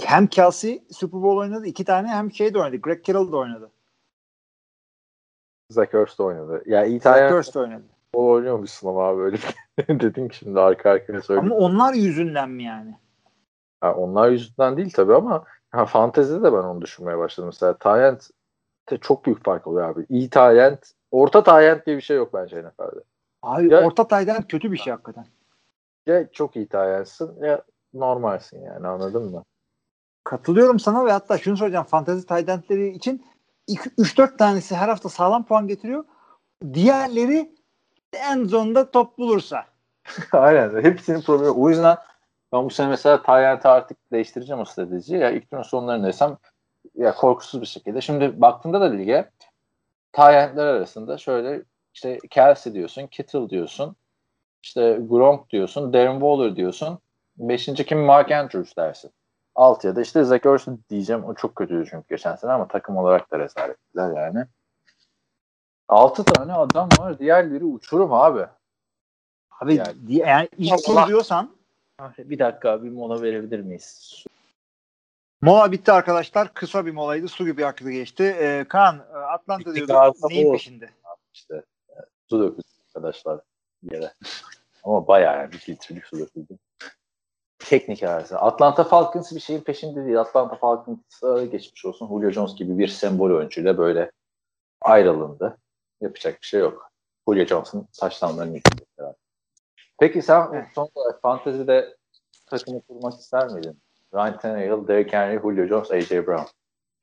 hem 0.00 0.26
Kelsey 0.26 0.82
Super 0.90 1.22
Bowl 1.22 1.38
oynadı 1.38 1.66
iki 1.66 1.84
tane 1.84 2.08
hem 2.08 2.32
şey 2.32 2.54
de 2.54 2.58
oynadı. 2.58 2.76
Greg 2.76 3.04
Kittle 3.04 3.32
de 3.32 3.36
oynadı. 3.36 3.70
Zach 5.70 5.94
Ertz 5.94 6.18
de 6.18 6.22
oynadı. 6.22 6.62
Ya 6.66 6.84
iyi 6.84 7.00
Zach 7.00 7.14
tane 7.14 7.36
Ertz 7.36 7.54
de 7.54 7.58
oynadı. 7.58 7.84
o 8.12 8.28
oynuyormuşsun 8.28 8.88
ama 8.88 9.02
abi 9.04 9.22
öyle 9.22 9.38
dedin 9.88 10.28
ki 10.28 10.36
şimdi 10.36 10.60
arka 10.60 10.90
arkaya 10.90 11.22
söyleyeyim. 11.22 11.52
Ama 11.52 11.64
onlar 11.66 11.94
yüzünden 11.94 12.50
mi 12.50 12.64
yani? 12.64 12.96
Ha, 13.80 13.94
onlar 13.94 14.30
yüzünden 14.30 14.76
değil 14.76 14.90
tabii 14.92 15.14
ama 15.14 15.44
ha, 15.70 15.86
fantezide 15.86 16.42
de 16.42 16.52
ben 16.52 16.58
onu 16.58 16.80
düşünmeye 16.80 17.18
başladım. 17.18 17.48
Mesela 17.48 17.76
Tayent 17.78 18.30
çok 19.00 19.26
büyük 19.26 19.44
fark 19.44 19.66
oluyor 19.66 19.88
abi. 19.88 20.06
İyi 20.08 20.30
Tayent, 20.30 20.92
orta 21.10 21.42
Tayent 21.42 21.86
diye 21.86 21.96
bir 21.96 22.02
şey 22.02 22.16
yok 22.16 22.34
bence 22.34 22.62
NFL'de. 22.62 23.00
Abi 23.42 23.72
Ya- 23.72 23.86
orta 23.86 24.08
taydan 24.08 24.42
kötü 24.42 24.72
bir 24.72 24.76
şey 24.76 24.90
hakikaten. 24.90 25.26
Ya 26.08 26.30
çok 26.32 26.56
iyi 26.56 26.68
Tayent'sin 26.68 27.44
ya 27.44 27.62
normalsin 27.94 28.62
yani 28.62 28.88
anladın 28.88 29.30
mı? 29.30 29.44
Katılıyorum 30.24 30.80
sana 30.80 31.04
ve 31.04 31.12
hatta 31.12 31.38
şunu 31.38 31.56
söyleyeceğim. 31.56 31.86
Fantezi 31.86 32.26
taydentleri 32.26 32.88
için 32.88 33.26
3-4 33.68 34.36
tanesi 34.36 34.76
her 34.76 34.88
hafta 34.88 35.08
sağlam 35.08 35.46
puan 35.46 35.68
getiriyor. 35.68 36.04
Diğerleri 36.74 37.54
en 38.12 38.44
zonda 38.44 38.90
top 38.90 39.18
bulursa. 39.18 39.64
Aynen. 40.32 40.82
Hepsinin 40.82 41.20
problemi. 41.20 41.50
O 41.50 41.68
yüzden 41.68 41.96
ben 42.52 42.64
bu 42.64 42.70
sene 42.70 42.88
mesela 42.88 43.22
Tayent'i 43.22 43.68
artık 43.68 44.12
değiştireceğim 44.12 44.60
o 44.60 44.64
stratejiyi. 44.64 45.20
Ya 45.20 45.30
ilk 45.30 45.50
turun 45.50 45.62
sonlarındaysam 45.62 46.38
ya 46.94 47.14
korkusuz 47.14 47.60
bir 47.60 47.66
şekilde. 47.66 48.00
Şimdi 48.00 48.40
baktığında 48.40 48.80
da 48.80 48.84
lige 48.84 49.30
Tayent'ler 50.12 50.66
arasında 50.66 51.18
şöyle 51.18 51.62
işte 51.94 52.18
Kelsey 52.30 52.74
diyorsun, 52.74 53.06
Kittle 53.06 53.50
diyorsun, 53.50 53.96
işte 54.62 54.98
Gronk 55.08 55.50
diyorsun, 55.50 55.92
Darren 55.92 56.12
Waller 56.12 56.56
diyorsun. 56.56 56.98
Beşinci 57.36 57.86
kim? 57.86 57.98
Mark 57.98 58.30
Andrews 58.32 58.76
dersin. 58.76 59.10
Altıya 59.54 59.96
da 59.96 60.00
işte 60.00 60.24
Zach 60.24 60.46
Ertz 60.46 60.66
diyeceğim. 60.90 61.24
O 61.24 61.34
çok 61.34 61.56
kötüydü 61.56 61.88
çünkü 61.90 62.08
geçen 62.08 62.36
sene 62.36 62.52
ama 62.52 62.68
takım 62.68 62.96
olarak 62.96 63.30
da 63.30 63.38
rezalettiler 63.38 64.16
yani. 64.16 64.44
Altı 65.88 66.24
tane 66.24 66.52
adam 66.52 66.88
var. 66.98 67.18
Diğerleri 67.18 67.64
uçurum 67.64 68.12
abi. 68.12 68.46
Abi 69.60 69.74
Yani- 69.74 69.94
yani 70.08 70.48
ilk 70.58 70.84
tur 70.84 71.06
diyorsan 71.08 71.50
Bir 72.18 72.38
dakika 72.38 72.82
bir 72.82 72.90
mola 72.90 73.22
verebilir 73.22 73.60
miyiz? 73.60 74.24
mola 75.42 75.72
bitti 75.72 75.92
arkadaşlar. 75.92 76.54
Kısa 76.54 76.86
bir 76.86 76.92
molaydı. 76.92 77.28
Su 77.28 77.46
gibi 77.46 77.66
aktı 77.66 77.90
geçti. 77.90 78.36
Ee, 78.40 78.64
Kaan 78.68 78.98
e, 79.14 79.16
Atlanta 79.16 79.74
diyordu. 79.74 80.12
Neyin 80.30 80.52
peşinde? 80.52 80.90
işte 81.32 81.62
e, 81.88 81.94
su 82.30 82.40
döküldü 82.40 82.66
arkadaşlar 82.88 83.40
yere. 83.82 84.12
Ama 84.84 85.08
bayağı 85.08 85.36
yani 85.36 85.52
bir 85.52 85.58
filtrelik 85.58 86.06
su 86.06 86.18
döküldü. 86.18 86.58
Teknik 87.58 88.02
arası. 88.02 88.38
Atlanta 88.38 88.84
Falcons 88.84 89.34
bir 89.34 89.40
şeyin 89.40 89.60
peşinde 89.60 90.04
değil. 90.04 90.20
Atlanta 90.20 90.56
Falcons'a 90.56 91.44
geçmiş 91.44 91.84
olsun. 91.84 92.08
Julio 92.08 92.30
Jones 92.30 92.54
gibi 92.54 92.78
bir 92.78 92.88
sembol 92.88 93.30
oyuncuyla 93.30 93.78
böyle 93.78 94.10
ayrılındı. 94.80 95.58
Yapacak 96.00 96.42
bir 96.42 96.46
şey 96.46 96.60
yok. 96.60 96.92
Julio 97.28 97.44
Jones'un 97.44 97.88
taşlanlarını 98.00 98.54
yıkacaklar. 98.56 99.14
Peki 99.98 100.22
sen 100.22 100.70
son 100.74 100.88
olarak 100.94 101.22
fantezide 101.22 101.96
takımı 102.46 102.82
kurmak 102.82 103.20
ister 103.20 103.48
miydin? 103.48 103.78
Ryan 104.14 104.38
Tannehill, 104.38 104.88
Derrick 104.88 105.16
Henry, 105.16 105.40
Julio 105.40 105.66
Jones, 105.66 105.90
A.J. 105.90 106.26
Brown. 106.26 106.46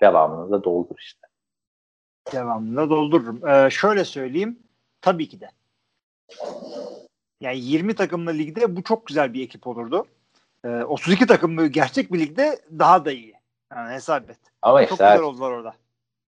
Devamını 0.02 0.52
da 0.52 0.64
doldur 0.64 0.96
işte. 1.00 1.28
Devamında 2.32 2.90
doldururum. 2.90 3.48
Ee, 3.48 3.70
şöyle 3.70 4.06
söyleyeyim. 4.06 4.60
Tabii 5.02 5.30
ki 5.30 5.42
de. 5.42 5.50
Yani 7.42 7.60
20 7.60 7.96
takımlı 7.96 8.34
ligde 8.34 8.76
bu 8.76 8.84
çok 8.84 9.08
güzel 9.08 9.34
bir 9.34 9.44
ekip 9.44 9.68
olurdu. 9.68 10.06
Ee, 10.66 10.70
32 10.84 11.28
takımlı 11.28 11.68
gerçek 11.68 12.14
bir 12.14 12.20
ligde 12.20 12.60
daha 12.80 13.06
da 13.06 13.12
iyi. 13.12 13.34
Yani 13.72 13.94
hesap 13.94 14.30
et. 14.30 14.38
Ama 14.62 14.82
Çok 14.82 14.92
işte 14.92 15.04
güzel 15.04 15.22
oldular 15.22 15.52
orada. 15.52 15.74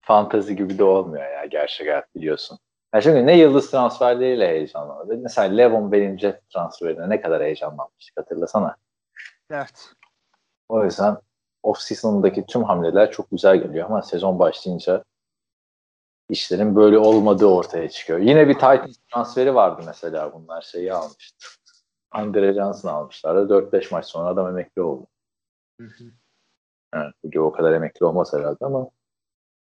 fantezi 0.00 0.56
gibi 0.56 0.78
de 0.78 0.84
olmuyor 0.84 1.30
ya 1.30 1.44
gerçek 1.44 1.86
hayat 1.86 2.14
biliyorsun. 2.14 2.58
Ya 2.94 3.00
şimdi 3.00 3.26
ne 3.26 3.38
yıldız 3.38 3.70
transferleriyle 3.70 4.48
heyecanlandı. 4.48 5.18
Mesela 5.18 5.48
Levon 5.54 5.92
Bell'in 5.92 6.18
Jet 6.18 6.50
transferine 6.50 7.08
ne 7.08 7.20
kadar 7.20 7.42
heyecanlanmıştık 7.42 8.16
hatırlasana. 8.16 8.76
Evet. 9.50 9.92
O 10.68 10.84
yüzden 10.84 11.16
off-season'daki 11.62 12.46
tüm 12.46 12.64
hamleler 12.64 13.10
çok 13.10 13.30
güzel 13.30 13.56
geliyor 13.56 13.86
ama 13.86 14.02
sezon 14.02 14.38
başlayınca 14.38 15.04
işlerin 16.28 16.76
böyle 16.76 16.98
olmadığı 16.98 17.46
ortaya 17.46 17.88
çıkıyor. 17.88 18.18
Yine 18.18 18.48
bir 18.48 18.54
Titans 18.54 18.96
transferi 19.12 19.54
vardı 19.54 19.82
mesela 19.86 20.32
bunlar 20.34 20.62
şeyi 20.62 20.92
almıştı. 20.92 21.48
Andre 22.10 22.54
Johnson 22.54 22.88
almışlardı. 22.88 23.54
4-5 23.54 23.92
maç 23.92 24.06
sonra 24.06 24.28
adam 24.28 24.48
emekli 24.48 24.82
oldu. 24.82 25.06
Evet, 26.94 27.14
bugün 27.24 27.40
o 27.40 27.52
kadar 27.52 27.72
emekli 27.72 28.06
olmaz 28.06 28.32
herhalde 28.32 28.64
ama 28.64 28.90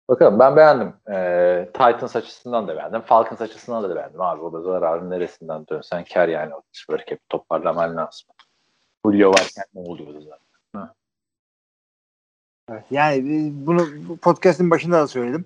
bakalım 0.09 0.39
ben 0.39 0.55
beğendim. 0.55 0.93
Ee, 1.11 1.69
Titans 1.73 2.15
açısından 2.15 2.67
da 2.67 2.75
beğendim. 2.75 3.01
Falcons 3.01 3.41
açısından 3.41 3.83
da 3.83 3.95
beğendim. 3.95 4.21
Abi 4.21 4.41
o 4.41 4.53
da 4.53 4.61
zararın 4.61 5.09
neresinden 5.09 5.67
dönsen 5.67 6.03
kar 6.13 6.27
yani. 6.27 6.53
Böyle 6.89 7.03
hep 7.07 7.29
toparlaman 7.29 7.97
lazım. 7.97 8.27
Julio 9.05 9.29
varken 9.29 9.65
ne 9.73 9.81
oluyordu 9.81 10.21
zaten. 10.21 10.43
Evet, 12.69 12.83
yani 12.91 13.17
e, 13.17 13.65
bunu 13.65 13.87
bu 14.09 14.17
podcast'in 14.17 14.71
başında 14.71 14.99
da 14.99 15.07
söyledim. 15.07 15.45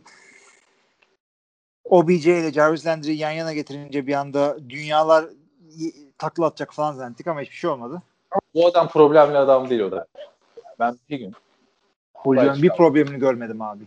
OBJ 1.90 2.28
ile 2.28 2.54
Jarvis 2.54 2.86
Landry'i 2.86 3.18
yan 3.18 3.32
yana 3.32 3.54
getirince 3.54 4.08
bir 4.08 4.14
anda 4.14 4.58
dünyalar 4.70 5.26
takla 6.18 6.46
atacak 6.46 6.74
falan 6.74 6.94
zannettik 6.94 7.28
ama 7.28 7.42
hiçbir 7.42 7.56
şey 7.56 7.70
olmadı. 7.70 8.02
Bu 8.54 8.68
adam 8.68 8.88
problemli 8.88 9.38
adam 9.38 9.70
değil 9.70 9.82
o 9.82 9.92
da. 9.92 10.06
Ben 10.80 10.98
bir 11.10 11.20
gün 11.20 11.34
Julio'nun 12.26 12.62
bir 12.62 12.70
problemini 12.70 13.20
görmedim 13.20 13.62
abi. 13.62 13.84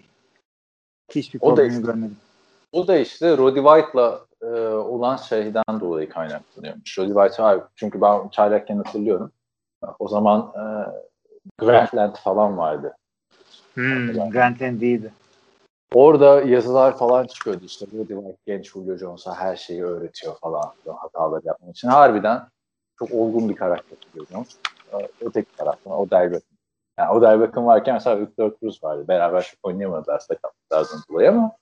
Hiçbir 1.11 1.41
O 1.43 1.51
da 1.51 1.55
problemini 1.55 1.79
işte- 1.79 1.87
görmedim. 1.87 2.17
O 2.73 2.87
da 2.87 2.97
işte 2.97 3.37
Roddy 3.37 3.61
White'la 3.61 4.21
e, 4.43 4.47
olan 4.75 5.17
şeyden 5.17 5.81
dolayı 5.81 6.09
kaynaklanıyormuş. 6.09 6.99
Roddy 6.99 7.13
White 7.13 7.43
abi 7.43 7.63
çünkü 7.77 8.01
ben 8.01 8.29
çaylakken 8.29 8.77
hatırlıyorum. 8.77 9.33
O 9.99 10.09
zaman 10.09 10.53
e, 10.57 10.63
Grantland 11.59 12.17
falan 12.17 12.59
vardı. 12.59 12.97
Hmm, 13.75 14.31
Grant 14.31 14.63
Land 14.63 14.81
değildi. 14.81 15.13
Orada 15.95 16.41
yazılar 16.41 16.99
falan 16.99 17.27
çıkıyordu 17.27 17.65
işte 17.65 17.87
Roddy 17.87 18.15
White 18.15 18.39
genç 18.47 18.73
Julio 18.73 18.97
Jones'a 18.97 19.35
her 19.35 19.57
şeyi 19.57 19.85
öğretiyor 19.85 20.39
falan 20.39 20.73
hatalar 20.87 21.43
yapmak 21.45 21.71
için. 21.77 21.89
Harbiden 21.89 22.49
çok 22.99 23.13
olgun 23.13 23.49
bir 23.49 23.57
karakter 23.57 23.99
Julio 24.13 24.27
Jones. 24.27 24.57
E, 24.93 25.09
Öteki 25.21 25.57
taraftan 25.57 25.93
o 25.93 26.11
Beckham. 26.11 26.41
Yani 26.99 27.11
o 27.11 27.41
Beckham 27.41 27.67
varken 27.67 27.95
mesela 27.95 28.21
Victor 28.21 28.53
Cruz 28.61 28.85
vardı. 28.85 29.09
Beraber 29.09 29.43
çok 29.43 29.59
oynayamadılar 29.63 30.19
sakatlıklardan 30.19 31.01
dolayı 31.11 31.29
ama 31.31 31.53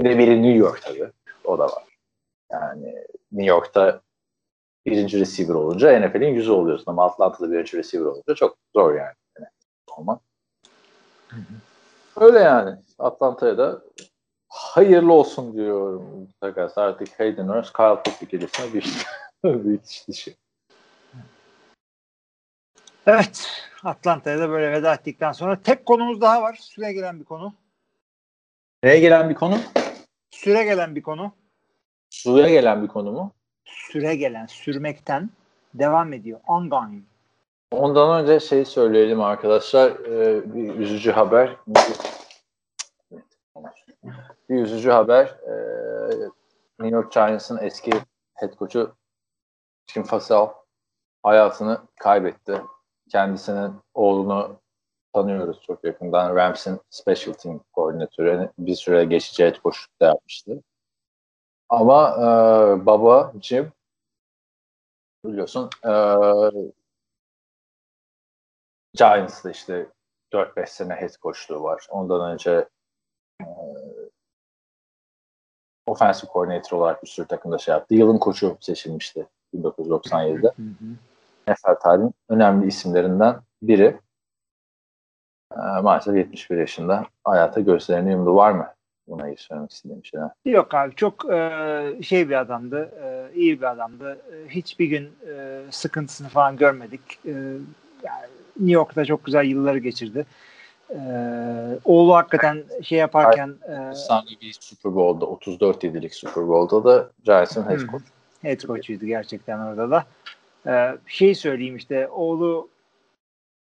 bir 0.00 0.10
de 0.10 0.18
biri 0.18 0.42
New 0.42 0.58
York 0.58 0.82
tabii. 0.82 1.10
O 1.44 1.58
da 1.58 1.64
var. 1.64 1.84
Yani 2.52 2.94
New 3.32 3.50
York'ta 3.50 4.00
birinci 4.86 5.20
receiver 5.20 5.54
olunca 5.54 6.00
NFL'in 6.00 6.34
yüzü 6.34 6.50
oluyorsun 6.50 6.84
ama 6.86 7.04
Atlanta'da 7.04 7.50
birinci 7.50 7.76
receiver 7.76 8.06
olunca 8.06 8.34
çok 8.34 8.56
zor 8.74 8.94
yani. 8.94 9.14
yani 9.38 9.48
olmak. 9.96 10.20
Öyle 12.20 12.38
yani. 12.38 12.76
Atlanta'ya 12.98 13.58
da 13.58 13.82
hayırlı 14.48 15.12
olsun 15.12 15.54
diyorum. 15.54 16.28
Takas 16.40 16.78
artık 16.78 17.20
Hayden 17.20 17.48
Hurst, 17.48 17.72
Kyle 17.72 18.02
Pitts 18.02 18.22
ikilisine 18.22 18.74
bir, 18.74 19.06
bir 19.44 19.74
itiş 19.74 20.08
dişi. 20.08 20.36
Evet. 23.06 23.48
Atlanta'ya 23.84 24.38
da 24.38 24.50
böyle 24.50 24.72
veda 24.72 24.94
ettikten 24.94 25.32
sonra 25.32 25.62
tek 25.62 25.86
konumuz 25.86 26.20
daha 26.20 26.42
var. 26.42 26.58
Süre 26.60 26.92
gelen 26.92 27.20
bir 27.20 27.24
konu. 27.24 27.54
Neye 28.82 29.00
gelen 29.00 29.30
bir 29.30 29.34
konu? 29.34 29.58
Süre 30.30 30.64
gelen 30.64 30.96
bir 30.96 31.02
konu. 31.02 31.32
Suya 32.10 32.48
gelen 32.48 32.82
bir 32.82 32.88
konu 32.88 33.12
mu? 33.12 33.32
Süre 33.64 34.16
gelen, 34.16 34.46
sürmekten 34.46 35.30
devam 35.74 36.12
ediyor. 36.12 36.40
Ongoing. 36.46 37.04
Ondan 37.72 38.22
önce 38.22 38.40
şey 38.40 38.64
söyleyelim 38.64 39.20
arkadaşlar. 39.20 39.90
Ee, 39.90 40.54
bir 40.54 40.74
üzücü 40.74 41.10
haber. 41.10 41.56
Bir 44.48 44.62
üzücü 44.62 44.90
haber. 44.90 45.26
Ee, 45.26 46.30
New 46.78 46.96
York 46.96 47.12
Giants'ın 47.12 47.58
eski 47.58 47.90
head 48.34 48.58
coach'u 48.58 48.94
Jim 49.86 50.02
Fassel 50.02 50.48
hayatını 51.22 51.80
kaybetti. 52.00 52.62
Kendisinin 53.10 53.74
oğlunu 53.94 54.60
tanıyoruz 55.12 55.62
çok 55.62 55.84
yakından. 55.84 56.36
Rams'in 56.36 56.80
special 56.90 57.32
team 57.32 57.60
koordinatörü. 57.72 58.50
Bir 58.58 58.74
süre 58.74 59.04
geçici 59.04 59.44
head 59.44 59.54
coachluk 59.62 60.00
da 60.00 60.06
yapmıştı. 60.06 60.62
Ama 61.68 62.16
e, 62.16 62.26
baba 62.86 63.32
Jim 63.42 63.72
biliyorsun 65.24 65.70
e, 65.84 65.92
Giants'da 68.94 69.50
işte 69.50 69.86
4-5 70.32 70.66
sene 70.66 70.94
head 70.94 71.14
coachluğu 71.22 71.62
var. 71.62 71.86
Ondan 71.90 72.32
önce 72.32 72.68
e, 73.42 73.46
offensive 75.86 76.30
coordinator 76.32 76.78
olarak 76.78 77.02
bir 77.02 77.08
sürü 77.08 77.26
takımda 77.26 77.58
şey 77.58 77.72
yaptı. 77.72 77.94
Yılın 77.94 78.18
koçu 78.18 78.56
seçilmişti 78.60 79.26
1997'de. 79.54 80.52
NFL 81.48 81.74
tarihinin 81.82 82.14
önemli 82.28 82.66
isimlerinden 82.66 83.40
biri. 83.62 84.00
Ee, 85.52 85.80
maalesef 85.82 86.16
71 86.16 86.58
yaşında 86.58 87.06
hayata 87.24 87.60
gözlerini 87.60 88.10
yumdu. 88.10 88.36
Var 88.36 88.52
mı 88.52 88.74
buna 89.08 89.28
iyi 89.28 89.36
söylemek 89.36 89.70
istediğim 89.70 90.04
şeyler? 90.04 90.30
Yok 90.44 90.74
abi 90.74 90.94
çok 90.94 91.30
e, 91.32 92.02
şey 92.02 92.28
bir 92.28 92.40
adamdı, 92.40 92.90
e, 93.02 93.34
iyi 93.34 93.60
bir 93.60 93.70
adamdı. 93.70 94.18
E, 94.32 94.48
hiçbir 94.48 94.86
gün 94.86 95.12
e, 95.28 95.62
sıkıntısını 95.70 96.28
falan 96.28 96.56
görmedik. 96.56 97.18
E, 97.26 97.30
yani 98.02 98.28
New 98.56 98.72
York'ta 98.72 99.04
çok 99.04 99.24
güzel 99.24 99.44
yılları 99.44 99.78
geçirdi. 99.78 100.26
E, 100.90 101.00
oğlu 101.84 102.14
hakikaten 102.14 102.64
şey 102.82 102.98
yaparken 102.98 103.54
e, 103.68 103.72
Efsane 103.90 104.30
bir 104.42 104.56
Super 104.60 104.94
Bowl'da 104.94 105.24
34-7'lik 105.24 106.14
Super 106.14 106.48
Bowl'da 106.48 106.84
da 106.84 107.10
Giants'ın 107.24 107.62
head 107.62 107.80
coach. 107.80 108.02
head 108.42 108.60
coach'uydu 108.60 109.06
gerçekten 109.06 109.58
orada 109.58 109.90
da. 109.90 110.04
E, 110.66 110.98
şey 111.06 111.34
söyleyeyim 111.34 111.76
işte 111.76 112.08
oğlu 112.08 112.68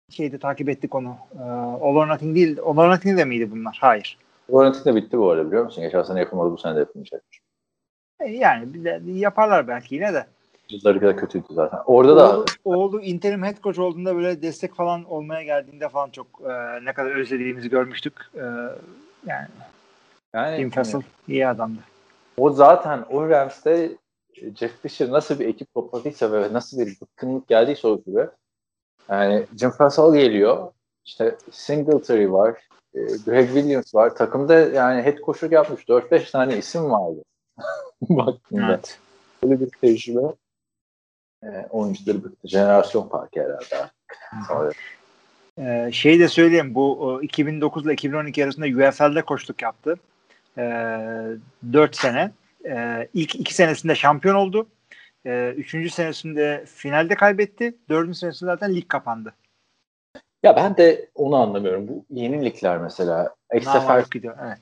şeyde 0.09 0.37
takip 0.37 0.69
ettik 0.69 0.95
onu. 0.95 1.17
E, 1.39 1.43
All 1.81 1.95
or 1.95 2.07
Nothing 2.07 2.35
değil. 2.35 2.59
All 2.59 2.77
or 2.77 2.89
Nothing 2.89 3.17
de 3.17 3.25
miydi 3.25 3.51
bunlar? 3.51 3.77
Hayır. 3.81 4.17
Warranty 4.47 4.89
de 4.89 4.95
bitti 4.95 5.17
bu 5.17 5.31
arada 5.31 5.47
biliyor 5.47 5.63
musun? 5.63 5.83
Geçen 5.83 6.03
sene 6.03 6.19
yapılmadı 6.19 6.51
bu 6.51 6.57
sene 6.57 6.75
de 6.75 6.79
yapılmayacak. 6.79 7.23
E, 8.19 8.29
yani 8.29 8.73
bir 8.73 8.83
de 8.83 9.01
yaparlar 9.05 9.67
belki 9.67 9.95
yine 9.95 10.13
de. 10.13 10.25
Yılları 10.69 11.01
da 11.01 11.15
kötüydü 11.15 11.45
zaten. 11.49 11.79
Orada 11.85 12.15
da 12.15 12.37
Oğlu, 12.37 12.45
oğlu 12.65 13.01
interim 13.01 13.43
head 13.43 13.61
coach 13.63 13.79
olduğunda 13.79 14.15
böyle 14.15 14.41
destek 14.41 14.75
falan 14.75 15.03
olmaya 15.03 15.43
geldiğinde 15.43 15.89
falan 15.89 16.09
çok 16.09 16.27
e, 16.45 16.85
ne 16.85 16.93
kadar 16.93 17.11
özlediğimizi 17.11 17.69
görmüştük. 17.69 18.13
E, 18.35 18.43
yani 19.25 19.47
yani 20.33 20.57
Tim 20.57 20.69
Fassel 20.69 21.01
iyi 21.27 21.47
adamdı. 21.47 21.79
o 22.37 22.49
zaten 22.49 23.05
o 23.09 23.29
Rams'te 23.29 23.91
Jeff 24.55 24.81
Fisher 24.81 25.11
nasıl 25.11 25.39
bir 25.39 25.47
ekip 25.47 25.73
topladıysa 25.73 26.31
ve 26.31 26.53
nasıl 26.53 26.79
bir 26.79 26.97
bıkkınlık 27.01 27.47
geldiyse 27.47 27.87
o 27.87 28.01
gibi 28.01 28.27
yani 29.09 29.45
Jim 29.59 29.69
Fassel 29.71 30.13
geliyor 30.13 30.71
işte 31.05 31.35
Singletary 31.51 32.31
var 32.31 32.67
e, 32.93 32.99
Greg 33.25 33.47
Williams 33.47 33.95
var 33.95 34.15
takımda 34.15 34.53
yani 34.53 35.01
head 35.01 35.17
coachluk 35.17 35.51
yapmış 35.51 35.83
4-5 35.83 36.31
tane 36.31 36.57
isim 36.57 36.91
vardı 36.91 37.21
baktığında 38.01 38.67
Evet. 38.69 38.99
böyle 39.43 39.59
bir 39.59 39.69
tecrübe 39.69 40.33
e, 41.43 41.67
oyuncuları 41.69 42.23
bıktı 42.23 42.47
jenerasyon 42.47 43.09
farkı 43.09 43.39
herhalde 43.39 43.75
artık. 43.77 44.17
Sonra 44.47 44.71
E, 45.57 45.91
şeyi 45.91 46.19
de 46.19 46.27
söyleyeyim 46.27 46.75
bu 46.75 47.19
e, 47.21 47.25
2009 47.25 47.85
ile 47.85 47.93
2012 47.93 48.43
arasında 48.43 48.65
UFL'de 48.65 49.21
koçluk 49.21 49.61
yaptı. 49.61 49.95
E, 50.57 50.63
4 51.73 51.95
sene. 51.95 52.31
E, 52.65 53.07
ilk 53.13 53.35
2 53.35 53.53
senesinde 53.53 53.95
şampiyon 53.95 54.35
oldu. 54.35 54.67
E, 55.25 55.53
üçüncü 55.57 55.89
senesinde 55.89 56.65
finalde 56.75 57.15
kaybetti. 57.15 57.75
Dördüncü 57.89 58.17
senesinde 58.17 58.51
zaten 58.51 58.75
lig 58.75 58.87
kapandı. 58.87 59.33
Ya 60.43 60.55
ben 60.55 60.77
de 60.77 61.09
onu 61.15 61.35
anlamıyorum. 61.35 61.87
Bu 61.87 62.05
yenilikler 62.09 62.77
mesela. 62.77 63.35
Ek 63.49 63.65
Nama 63.65 63.79
sefer 63.79 63.99
yok 63.99 64.11
gidiyor. 64.11 64.37
Evet. 64.47 64.57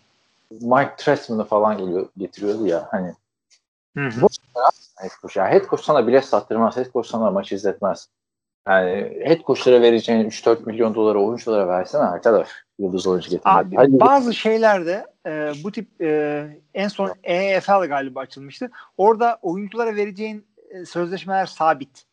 Mike 0.52 0.96
Trestman'ı 0.98 1.46
falan 1.46 1.78
geliyor, 1.78 2.10
getiriyordu 2.18 2.68
ya 2.68 2.88
hani 2.92 3.14
Hı 3.98 4.08
hı. 4.08 4.22
Bu- 4.22 4.28
head 5.02 5.12
coach. 5.22 5.38
Ya 5.38 5.52
head 5.52 5.66
coach 5.66 5.82
sana 5.82 6.08
bilet 6.08 6.26
sattırmaz. 6.26 6.78
Head 6.78 6.92
coach 6.94 7.08
sana 7.08 7.32
maç 7.32 7.52
izletmez. 7.52 8.10
Yani 8.68 9.20
head 9.24 9.42
coachlara 9.42 9.82
vereceğin 9.82 10.30
3-4 10.30 10.66
milyon 10.66 10.96
doları 10.96 11.22
oyunculara 11.22 11.68
versene 11.68 12.02
arkadaş. 12.02 12.48
Yıldız 12.80 13.08
oyuncu 13.08 13.30
getirmek. 13.30 13.56
Abi, 13.56 13.76
Hadi 13.76 14.00
bazı 14.00 14.34
şeylerde 14.34 15.06
e, 15.26 15.54
bu 15.64 15.72
tip 15.72 16.02
e, 16.02 16.48
en 16.74 16.88
son 16.88 17.14
EFL 17.24 17.88
galiba 17.88 18.20
açılmıştı. 18.20 18.72
Orada 18.98 19.40
oyunculara 19.42 19.96
vereceğin 19.96 20.46
e, 20.70 20.86
sözleşmeler 20.86 21.46
sabit. 21.46 22.06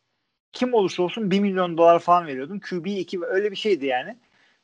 Kim 0.51 0.73
olursa 0.73 1.03
olsun 1.03 1.31
1 1.31 1.39
milyon 1.39 1.77
dolar 1.77 1.99
falan 1.99 2.27
veriyordun. 2.27 2.59
QB 2.59 2.85
2 2.85 3.19
öyle 3.25 3.51
bir 3.51 3.55
şeydi 3.55 3.85
yani. 3.85 4.17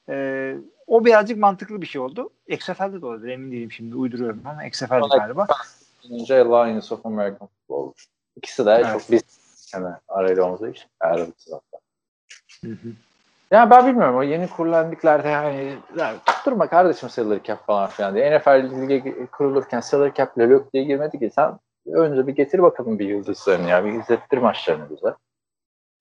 E, 0.10 0.56
o 0.88 1.06
birazcık 1.06 1.38
mantıklı 1.38 1.82
bir 1.82 1.88
şey 1.88 2.02
oldu. 2.02 2.30
XFL'de 2.48 3.02
de 3.02 3.06
olabilir 3.06 3.32
emin 3.34 3.52
değilim 3.52 3.72
şimdi 3.72 3.96
uyduruyorum 3.96 4.42
ama 4.46 4.66
XFL'de 4.66 5.18
galiba. 5.18 5.48
önce 6.12 6.36
Lions 6.36 6.92
of 6.92 7.06
American 7.06 7.48
Football. 7.68 7.94
İkisi 8.36 8.66
de 8.66 8.72
Evet. 8.72 8.92
çok 8.92 9.12
bir 9.12 9.22
sene 9.56 9.96
arayla 10.08 10.44
olduğu 10.44 10.68
için. 10.68 10.86
Aralıksız 11.00 11.54
hatta. 11.54 11.78
Hı 12.64 12.72
hı. 12.72 12.90
Ya 13.52 13.70
ben 13.70 13.88
bilmiyorum 13.88 14.18
o 14.18 14.24
yeni 14.24 14.50
kurulan 14.50 14.92
liglerde 14.92 15.30
yani 15.30 15.78
ya, 15.98 16.16
tutturma 16.26 16.70
kardeşim 16.70 17.10
salary 17.10 17.44
cap 17.44 17.66
falan 17.66 17.90
filan 17.90 18.16
diye. 18.16 18.38
NFL 18.38 18.88
lige 18.90 19.26
kurulurken 19.26 19.80
salary 19.80 20.14
cap 20.14 20.38
ile 20.38 20.72
diye 20.74 20.84
girmedi 20.84 21.20
ki 21.20 21.32
sen 21.36 21.60
önce 21.86 22.28
bir 22.28 22.36
getir 22.36 22.60
bakalım 22.60 23.00
bir 23.00 23.08
yıldızlarını 23.08 23.70
ya 23.70 23.86
bir 23.86 23.94
izlettir 23.94 24.38
maçlarını 24.38 24.90
bize. 24.90 25.16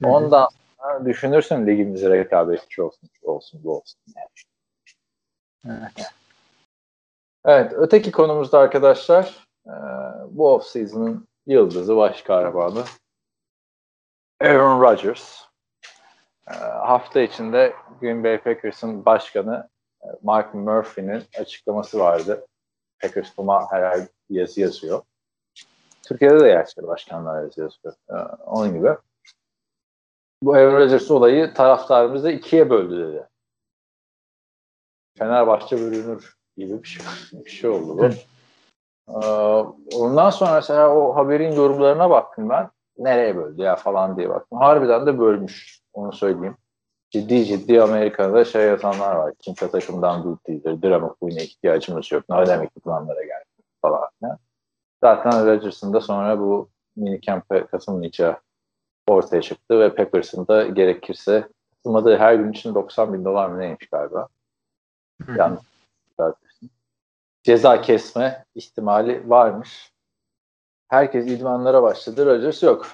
Ondan 0.05 0.49
sonra 0.79 1.05
düşünürsün 1.05 1.67
ligimize 1.67 2.11
rekabetçi 2.11 2.83
olsun, 2.83 3.11
olsun, 3.23 3.61
bu 3.65 3.77
olsun. 3.77 4.01
Yani. 4.17 4.29
Evet. 5.67 6.13
Evet, 7.45 7.73
öteki 7.77 8.13
konumuzda 8.13 8.59
arkadaşlar 8.59 9.47
bu 10.31 10.55
off-season'ın 10.55 11.29
yıldızı, 11.47 11.97
baş 11.97 12.23
kahramanı 12.23 12.85
Aaron 14.41 14.81
Rodgers. 14.81 15.41
E, 16.51 16.55
hafta 16.65 17.21
içinde 17.21 17.75
Green 18.01 18.25
Bay 18.25 18.41
Packers'ın 18.41 19.05
başkanı 19.05 19.69
e, 20.03 20.07
Mark 20.23 20.55
Murphy'nin 20.55 21.23
açıklaması 21.39 21.99
vardı. 21.99 22.47
Packers 23.03 23.35
kuma 23.35 23.73
her 23.73 23.83
ay 23.83 24.07
bir 24.31 24.41
yazı 24.41 24.61
yazıyor. 24.61 25.03
Türkiye'de 26.03 26.41
de 26.41 26.49
gerçekten 26.49 26.87
başkanlar 26.87 27.43
yazı 27.43 27.61
yazıyor. 27.61 27.95
E, 28.09 28.15
onun 28.45 28.75
gibi. 28.75 28.91
Bu 30.43 30.55
Aaron 30.55 30.77
Rodgers 30.81 31.11
olayı 31.11 31.55
taraftarımızı 31.55 32.31
ikiye 32.31 32.71
böldü 32.71 33.09
dedi. 33.09 33.29
Fenerbahçe 35.19 35.77
bölünür 35.77 36.37
gibi 36.57 36.83
bir 36.83 36.89
şey, 36.89 37.07
bir 37.45 37.51
şey 37.51 37.71
oldu 37.71 37.99
bu. 37.99 38.09
Ee, 39.09 39.27
ondan 39.97 40.31
sonra 40.31 40.55
mesela 40.55 40.97
o 40.97 41.17
haberin 41.17 41.53
yorumlarına 41.53 42.11
baktım 42.11 42.49
ben. 42.49 42.71
Nereye 42.99 43.37
böldü 43.37 43.63
ya 43.63 43.77
falan 43.77 44.17
diye 44.17 44.29
baktım. 44.29 44.59
Harbiden 44.59 45.07
de 45.07 45.19
bölmüş. 45.19 45.81
Onu 45.93 46.13
söyleyeyim. 46.13 46.57
Ciddi 47.11 47.45
ciddi 47.45 47.83
Amerika'da 47.83 48.45
şey 48.45 48.67
yazanlar 48.67 49.17
var. 49.17 49.35
Kimse 49.41 49.71
takımdan 49.71 50.25
büyük 50.25 50.47
değildir. 50.47 50.83
Drama 50.83 51.15
Queen'e 51.15 51.43
ihtiyacımız 51.43 52.13
yok. 52.13 52.25
Ne 52.31 52.47
demek 52.47 52.71
idmanlara 52.77 53.23
geldi 53.23 53.45
falan. 53.83 54.09
filan. 54.21 54.39
Zaten 55.03 55.47
Rodgers'ın 55.47 55.93
da 55.93 56.01
sonra 56.01 56.39
bu 56.39 56.69
minicamp'e 56.97 57.67
katılmayacağı 57.67 58.37
ortaya 59.09 59.43
çıktı 59.43 59.81
ve 59.81 59.95
Packers'ın 59.95 60.47
da 60.47 60.67
gerekirse 60.67 61.49
katılmadığı 61.71 62.17
her 62.17 62.35
gün 62.35 62.53
için 62.53 62.75
90 62.75 63.13
bin 63.13 63.25
dolar 63.25 63.49
mı 63.49 63.59
neymiş 63.59 63.89
galiba. 63.89 64.29
Yanlış. 65.37 65.74
Ceza 67.45 67.81
kesme 67.81 68.45
ihtimali 68.55 69.31
varmış. 69.31 69.93
Herkes 70.89 71.27
idmanlara 71.27 71.83
başladı. 71.83 72.27
Rodgers 72.27 72.63
yok. 72.63 72.87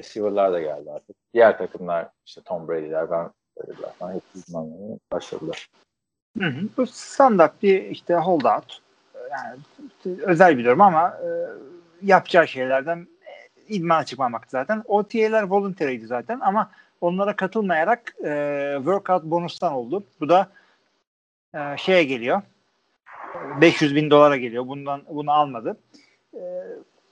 Receiver'lar 0.00 0.52
da 0.52 0.60
geldi 0.60 0.90
artık. 0.90 1.16
Diğer 1.34 1.58
takımlar 1.58 2.08
işte 2.26 2.40
Tom 2.40 2.68
Brady'ler 2.68 3.10
ben 3.10 3.30
Brady'ler 3.56 3.92
falan 3.98 4.14
hepsi 4.14 4.50
idmanlara 4.50 4.98
başladılar. 5.12 5.68
Hı 6.38 6.46
hı. 6.46 6.68
Bu 6.76 6.86
standart 6.86 7.62
bir 7.62 7.82
işte 7.82 8.14
holdout. 8.14 8.82
Yani 9.30 9.58
özel 10.22 10.58
bir 10.58 10.64
durum 10.64 10.80
ama 10.80 11.08
e, 11.08 11.28
yapacağı 12.02 12.48
şeylerden 12.48 12.98
e, 12.98 13.62
idmana 13.68 14.04
çıkmamak 14.04 14.46
zaten. 14.48 14.82
OTA'ler 14.86 15.42
voluntary'di 15.42 16.06
zaten 16.06 16.40
ama 16.40 16.70
onlara 17.00 17.36
katılmayarak 17.36 18.14
e, 18.24 18.74
workout 18.76 19.24
bonustan 19.24 19.72
oldu. 19.72 20.04
Bu 20.20 20.28
da 20.28 20.48
e, 21.54 21.76
şeye 21.76 22.04
geliyor. 22.04 22.42
500 23.60 23.94
bin 23.94 24.10
dolara 24.10 24.36
geliyor. 24.36 24.68
Bundan 24.68 25.02
bunu 25.10 25.32
almadı. 25.32 25.76
E, 26.34 26.40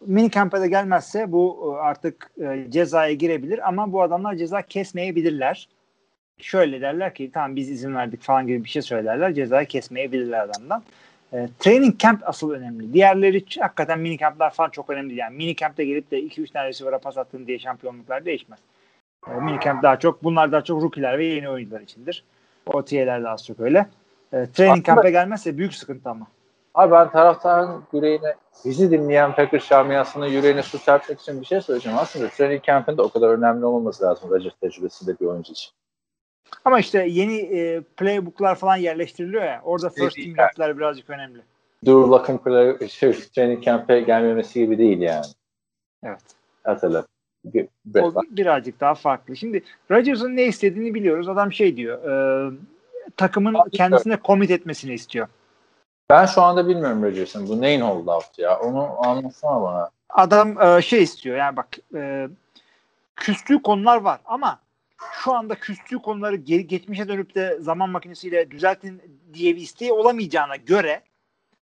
mini 0.07 0.31
kamp'a 0.31 0.61
da 0.61 0.67
gelmezse 0.67 1.33
bu 1.33 1.75
e, 1.77 1.81
artık 1.81 2.31
e, 2.41 2.67
cezaya 2.71 3.13
girebilir 3.13 3.69
ama 3.69 3.93
bu 3.93 4.03
adamlar 4.03 4.35
ceza 4.35 4.63
kesmeyebilirler. 4.63 5.69
Şöyle 6.39 6.81
derler 6.81 7.15
ki 7.15 7.31
tamam 7.35 7.57
biz 7.57 7.71
izin 7.71 7.95
verdik 7.95 8.23
falan 8.23 8.47
gibi 8.47 8.65
bir 8.65 8.69
şey 8.69 8.83
söylerler. 8.83 9.35
Cezayı 9.35 9.67
kesmeyebilirler 9.67 10.41
adamdan. 10.41 10.83
E, 11.33 11.49
training 11.59 11.99
camp 11.99 12.29
asıl 12.29 12.51
önemli. 12.51 12.93
Diğerleri 12.93 13.45
hakikaten 13.61 13.99
mini 13.99 14.19
kamplar 14.19 14.51
falan 14.51 14.71
çok 14.71 14.91
önemli. 14.91 15.15
Yani 15.15 15.37
mini 15.37 15.57
kampta 15.57 15.83
gelip 15.83 16.11
de 16.11 16.21
2-3 16.21 16.53
tane 16.53 16.69
receiver'a 16.69 16.99
pas 16.99 17.19
attın 17.19 17.47
diye 17.47 17.59
şampiyonluklar 17.59 18.25
değişmez. 18.25 18.59
E, 19.29 19.31
mini 19.31 19.61
camp 19.61 19.83
daha 19.83 19.99
çok 19.99 20.25
bunlar 20.25 20.53
daha 20.53 20.65
çok 20.65 20.83
rookie'ler 20.83 21.19
ve 21.19 21.25
yeni 21.25 21.49
oyuncular 21.49 21.81
içindir. 21.81 22.25
OTA'ler 22.67 23.25
az 23.25 23.47
çok 23.47 23.61
öyle. 23.61 23.87
E, 24.33 24.47
training 24.47 24.87
camp'e 24.87 25.11
gelmezse 25.11 25.59
büyük 25.59 25.75
sıkıntı 25.75 26.11
ama. 26.11 26.27
Abi 26.79 26.93
ben 26.93 27.11
taraftarın 27.11 27.85
yüreğine, 27.93 28.35
bizi 28.65 28.91
dinleyen 28.91 29.35
Packers 29.35 29.69
camiasının 29.69 30.27
yüreğine 30.27 30.63
su 30.63 30.79
serpmek 30.79 31.21
için 31.21 31.41
bir 31.41 31.47
şey 31.47 31.61
söyleyeceğim. 31.61 31.99
Aslında 31.99 32.29
training 32.29 32.63
camp'in 32.63 32.97
de 32.97 33.03
o 33.03 33.09
kadar 33.09 33.29
önemli 33.29 33.65
olmaması 33.65 34.05
lazım 34.05 34.31
Rodgers 34.31 34.55
tecrübesinde 34.61 35.21
bir 35.21 35.27
oyuncu 35.27 35.53
için. 35.53 35.71
Ama 36.65 36.81
işte 36.81 37.07
yeni 37.09 37.37
e, 37.37 37.81
playbook'lar 37.81 38.55
falan 38.55 38.77
yerleştiriliyor 38.77 39.45
ya. 39.45 39.61
Orada 39.65 39.89
first 39.89 40.17
team 40.17 40.29
Yani. 40.29 40.41
yapılar 40.41 40.79
birazcık 40.79 41.11
önemli. 41.11 41.39
Drew 41.87 42.11
Luck'ın 42.11 42.37
play- 42.37 42.89
şey, 42.89 43.13
training 43.13 43.65
camp'e 43.65 44.01
gelmemesi 44.01 44.61
gibi 44.61 44.79
değil 44.79 45.01
yani. 45.01 45.27
Evet. 46.03 46.21
Hatırla. 46.65 47.07
O 48.01 48.13
birazcık 48.31 48.81
daha 48.81 48.95
farklı. 48.95 49.37
Şimdi 49.37 49.63
Rodgers'ın 49.91 50.37
ne 50.37 50.45
istediğini 50.45 50.95
biliyoruz. 50.95 51.29
Adam 51.29 51.53
şey 51.53 51.77
diyor. 51.77 52.11
E, 52.11 52.53
takımın 53.17 53.57
kendisine 53.73 54.17
komit 54.17 54.51
etmesini 54.51 54.93
istiyor. 54.95 55.29
Ben 56.11 56.27
şu 56.27 56.43
anda 56.43 56.69
bilmiyorum 56.69 57.03
Rodgers'ın. 57.03 57.49
Bu 57.49 57.61
neyin 57.61 57.81
holdout 57.81 58.39
ya? 58.39 58.61
Onu 58.61 59.07
anlatsana 59.07 59.63
bana. 59.63 59.91
Adam 60.09 60.63
e, 60.63 60.83
şey 60.83 61.03
istiyor. 61.03 61.37
Yani 61.37 61.57
bak 61.57 61.69
e, 61.95 62.29
küstüğü 63.17 63.63
konular 63.63 63.97
var 63.97 64.21
ama 64.25 64.61
şu 65.13 65.35
anda 65.35 65.55
küstüğü 65.55 65.99
konuları 65.99 66.37
geri 66.37 66.67
geçmişe 66.67 67.09
dönüp 67.09 67.35
de 67.35 67.59
zaman 67.61 67.91
makinesiyle 67.91 68.51
düzeltin 68.51 69.03
diye 69.35 69.57
bir 69.57 69.61
isteği 69.61 69.93
olamayacağına 69.93 70.57
göre 70.57 71.03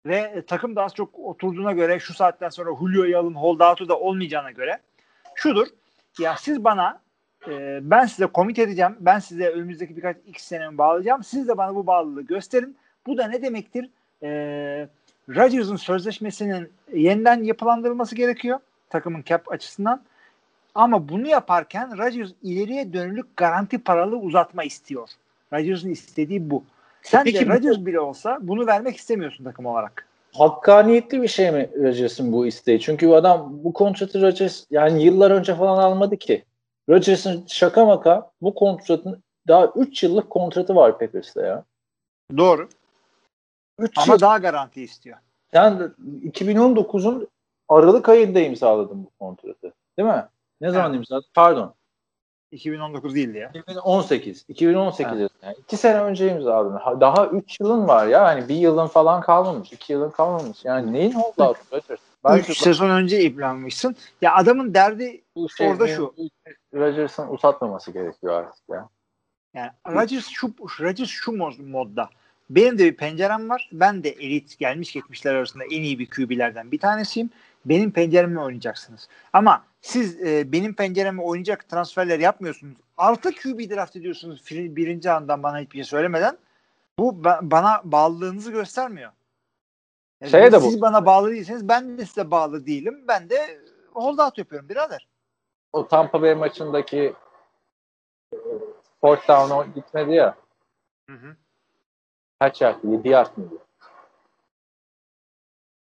ve 0.06 0.44
takım 0.46 0.76
daha 0.76 0.88
çok 0.88 1.18
oturduğuna 1.18 1.72
göre 1.72 2.00
şu 2.00 2.14
saatten 2.14 2.48
sonra 2.48 2.70
Julio'yu 2.80 3.18
alın 3.18 3.34
holdout'u 3.34 3.88
da 3.88 3.98
olmayacağına 3.98 4.50
göre 4.50 4.80
şudur. 5.34 5.66
Ya 6.18 6.36
siz 6.36 6.64
bana 6.64 7.00
e, 7.48 7.78
ben 7.82 8.06
size 8.06 8.26
komit 8.26 8.58
edeceğim. 8.58 8.96
Ben 9.00 9.18
size 9.18 9.48
önümüzdeki 9.48 9.96
birkaç 9.96 10.16
x 10.26 10.44
senemi 10.44 10.78
bağlayacağım. 10.78 11.24
Siz 11.24 11.48
de 11.48 11.58
bana 11.58 11.74
bu 11.74 11.86
bağlılığı 11.86 12.22
gösterin. 12.22 12.76
Bu 13.06 13.18
da 13.18 13.26
ne 13.26 13.42
demektir? 13.42 13.90
E, 14.22 14.28
Rodgers'ın 15.28 15.76
sözleşmesinin 15.76 16.72
yeniden 16.94 17.42
yapılandırılması 17.42 18.14
gerekiyor 18.14 18.58
takımın 18.90 19.22
cap 19.22 19.52
açısından. 19.52 20.02
Ama 20.74 21.08
bunu 21.08 21.26
yaparken 21.28 21.98
Rodgers 21.98 22.30
ileriye 22.42 22.92
dönülük 22.92 23.36
garanti 23.36 23.78
paralı 23.78 24.16
uzatma 24.16 24.64
istiyor. 24.64 25.08
Rodgers'ın 25.52 25.90
istediği 25.90 26.50
bu. 26.50 26.64
Sen 27.02 27.24
Peki, 27.24 27.40
de 27.40 27.54
Rodgers 27.54 27.78
bile 27.78 28.00
olsa 28.00 28.38
bunu 28.40 28.66
vermek 28.66 28.96
istemiyorsun 28.96 29.44
takım 29.44 29.66
olarak. 29.66 30.06
Hakkaniyetli 30.32 31.22
bir 31.22 31.28
şey 31.28 31.50
mi 31.50 31.70
Rodgers'ın 31.76 32.32
bu 32.32 32.46
isteği? 32.46 32.80
Çünkü 32.80 33.08
bu 33.08 33.16
adam 33.16 33.50
bu 33.64 33.72
kontratı 33.72 34.22
Rodgers 34.22 34.64
yani 34.70 35.04
yıllar 35.04 35.30
önce 35.30 35.54
falan 35.54 35.82
almadı 35.82 36.16
ki. 36.16 36.44
Rodgers'ın 36.88 37.44
şaka 37.48 37.84
maka 37.84 38.30
bu 38.42 38.54
kontratın 38.54 39.22
daha 39.48 39.72
3 39.76 40.02
yıllık 40.02 40.30
kontratı 40.30 40.76
var 40.76 40.98
Packers'ta 40.98 41.46
ya. 41.46 41.64
Doğru. 42.36 42.68
3 43.80 43.98
Ama 43.98 44.12
yıl... 44.12 44.20
daha 44.20 44.38
garanti 44.38 44.82
istiyor. 44.82 45.18
Sen 45.52 45.94
2019'un 46.24 47.28
Aralık 47.68 48.08
ayında 48.08 48.40
imzaladın 48.40 49.04
bu 49.04 49.10
kontratı. 49.18 49.72
Değil 49.98 50.08
mi? 50.08 50.24
Ne 50.60 50.66
evet. 50.66 50.74
zaman 50.74 50.94
imzaladın? 50.94 51.28
Pardon. 51.34 51.74
2019 52.52 53.14
değildi 53.14 53.38
ya. 53.38 53.48
2018. 53.48 54.44
2018 54.48 55.20
evet. 55.20 55.30
yani. 55.42 55.56
iki 55.62 55.76
sene 55.76 56.00
önce 56.00 56.32
imzaladım. 56.32 57.00
Daha 57.00 57.26
3 57.26 57.60
yılın 57.60 57.88
var 57.88 58.06
ya. 58.06 58.24
Hani 58.24 58.48
bir 58.48 58.54
yılın 58.54 58.86
falan 58.86 59.20
kalmamış. 59.20 59.72
2 59.72 59.92
yılın 59.92 60.10
kalmamış. 60.10 60.64
Yani 60.64 60.92
neyin 60.92 61.14
oldu? 61.14 61.56
3 62.34 62.58
sezon 62.58 62.90
önce 62.90 63.20
iplenmişsin. 63.22 63.96
Ya 64.22 64.34
adamın 64.34 64.74
derdi 64.74 65.22
bu 65.36 65.48
şey, 65.48 65.68
orada 65.68 65.88
şu. 65.88 66.14
Rodgers'ın 66.74 67.28
uzatmaması 67.28 67.90
gerekiyor 67.90 68.34
artık 68.34 68.68
ya. 68.68 68.88
Yani 69.54 69.70
Rodgers 69.86 70.28
şu, 70.28 70.54
Rodgers 70.80 71.08
şu 71.08 71.32
modda. 71.62 72.10
Benim 72.50 72.78
de 72.78 72.84
bir 72.84 72.96
pencerem 72.96 73.48
var. 73.48 73.68
Ben 73.72 74.04
de 74.04 74.08
elit 74.08 74.58
gelmiş 74.58 74.92
geçmişler 74.92 75.34
arasında 75.34 75.64
en 75.64 75.82
iyi 75.82 75.98
bir 75.98 76.10
QB'lerden 76.10 76.72
bir 76.72 76.78
tanesiyim. 76.78 77.30
Benim 77.64 77.90
penceremle 77.90 78.38
oynayacaksınız. 78.38 79.08
Ama 79.32 79.64
siz 79.80 80.22
e, 80.22 80.52
benim 80.52 80.74
pencereme 80.74 81.22
oynayacak 81.22 81.68
transferler 81.68 82.18
yapmıyorsunuz. 82.18 82.76
6 82.96 83.30
QB 83.34 83.70
draft 83.70 83.96
ediyorsunuz 83.96 84.44
birinci 84.50 85.10
andan 85.10 85.42
bana 85.42 85.58
hiçbir 85.58 85.74
şey 85.74 85.84
söylemeden. 85.84 86.38
Bu 86.98 87.10
ba- 87.10 87.50
bana 87.50 87.80
bağlılığınızı 87.84 88.50
göstermiyor. 88.52 89.12
Yani 90.20 90.30
şey 90.30 90.52
de 90.52 90.60
siz 90.60 90.78
bu. 90.78 90.80
bana 90.80 91.06
bağlı 91.06 91.30
değilseniz 91.30 91.68
ben 91.68 91.98
de 91.98 92.06
size 92.06 92.30
bağlı 92.30 92.66
değilim. 92.66 93.04
Ben 93.08 93.30
de 93.30 93.60
hold 93.92 94.18
out 94.18 94.38
yapıyorum 94.38 94.68
birader. 94.68 95.08
O 95.72 95.88
Tampa 95.88 96.22
Bay 96.22 96.34
maçındaki 96.34 97.14
fourth 99.00 99.28
down'a 99.28 99.66
gitmedi 99.74 100.12
ya. 100.12 100.34
Hı 101.10 101.16
hı. 101.16 101.36
Kaç 102.40 102.60
yard? 102.60 102.84
7 102.84 103.08
yard 103.08 103.36
mıydı? 103.36 103.54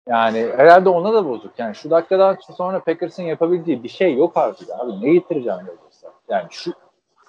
Yani 0.07 0.51
herhalde 0.57 0.89
ona 0.89 1.13
da 1.13 1.25
bozuk. 1.25 1.59
Yani 1.59 1.75
şu 1.75 1.89
dakikadan 1.89 2.37
sonra 2.57 2.83
Packers'ın 2.83 3.23
yapabildiği 3.23 3.83
bir 3.83 3.89
şey 3.89 4.17
yok 4.17 4.37
artık 4.37 4.69
abi. 4.69 5.01
Ne 5.01 5.13
getireceğim 5.13 5.59
Rodgers'a? 5.59 6.13
Yani 6.29 6.47
şu 6.51 6.73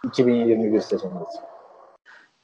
2021 0.05 0.81
sezonunda. 0.81 1.28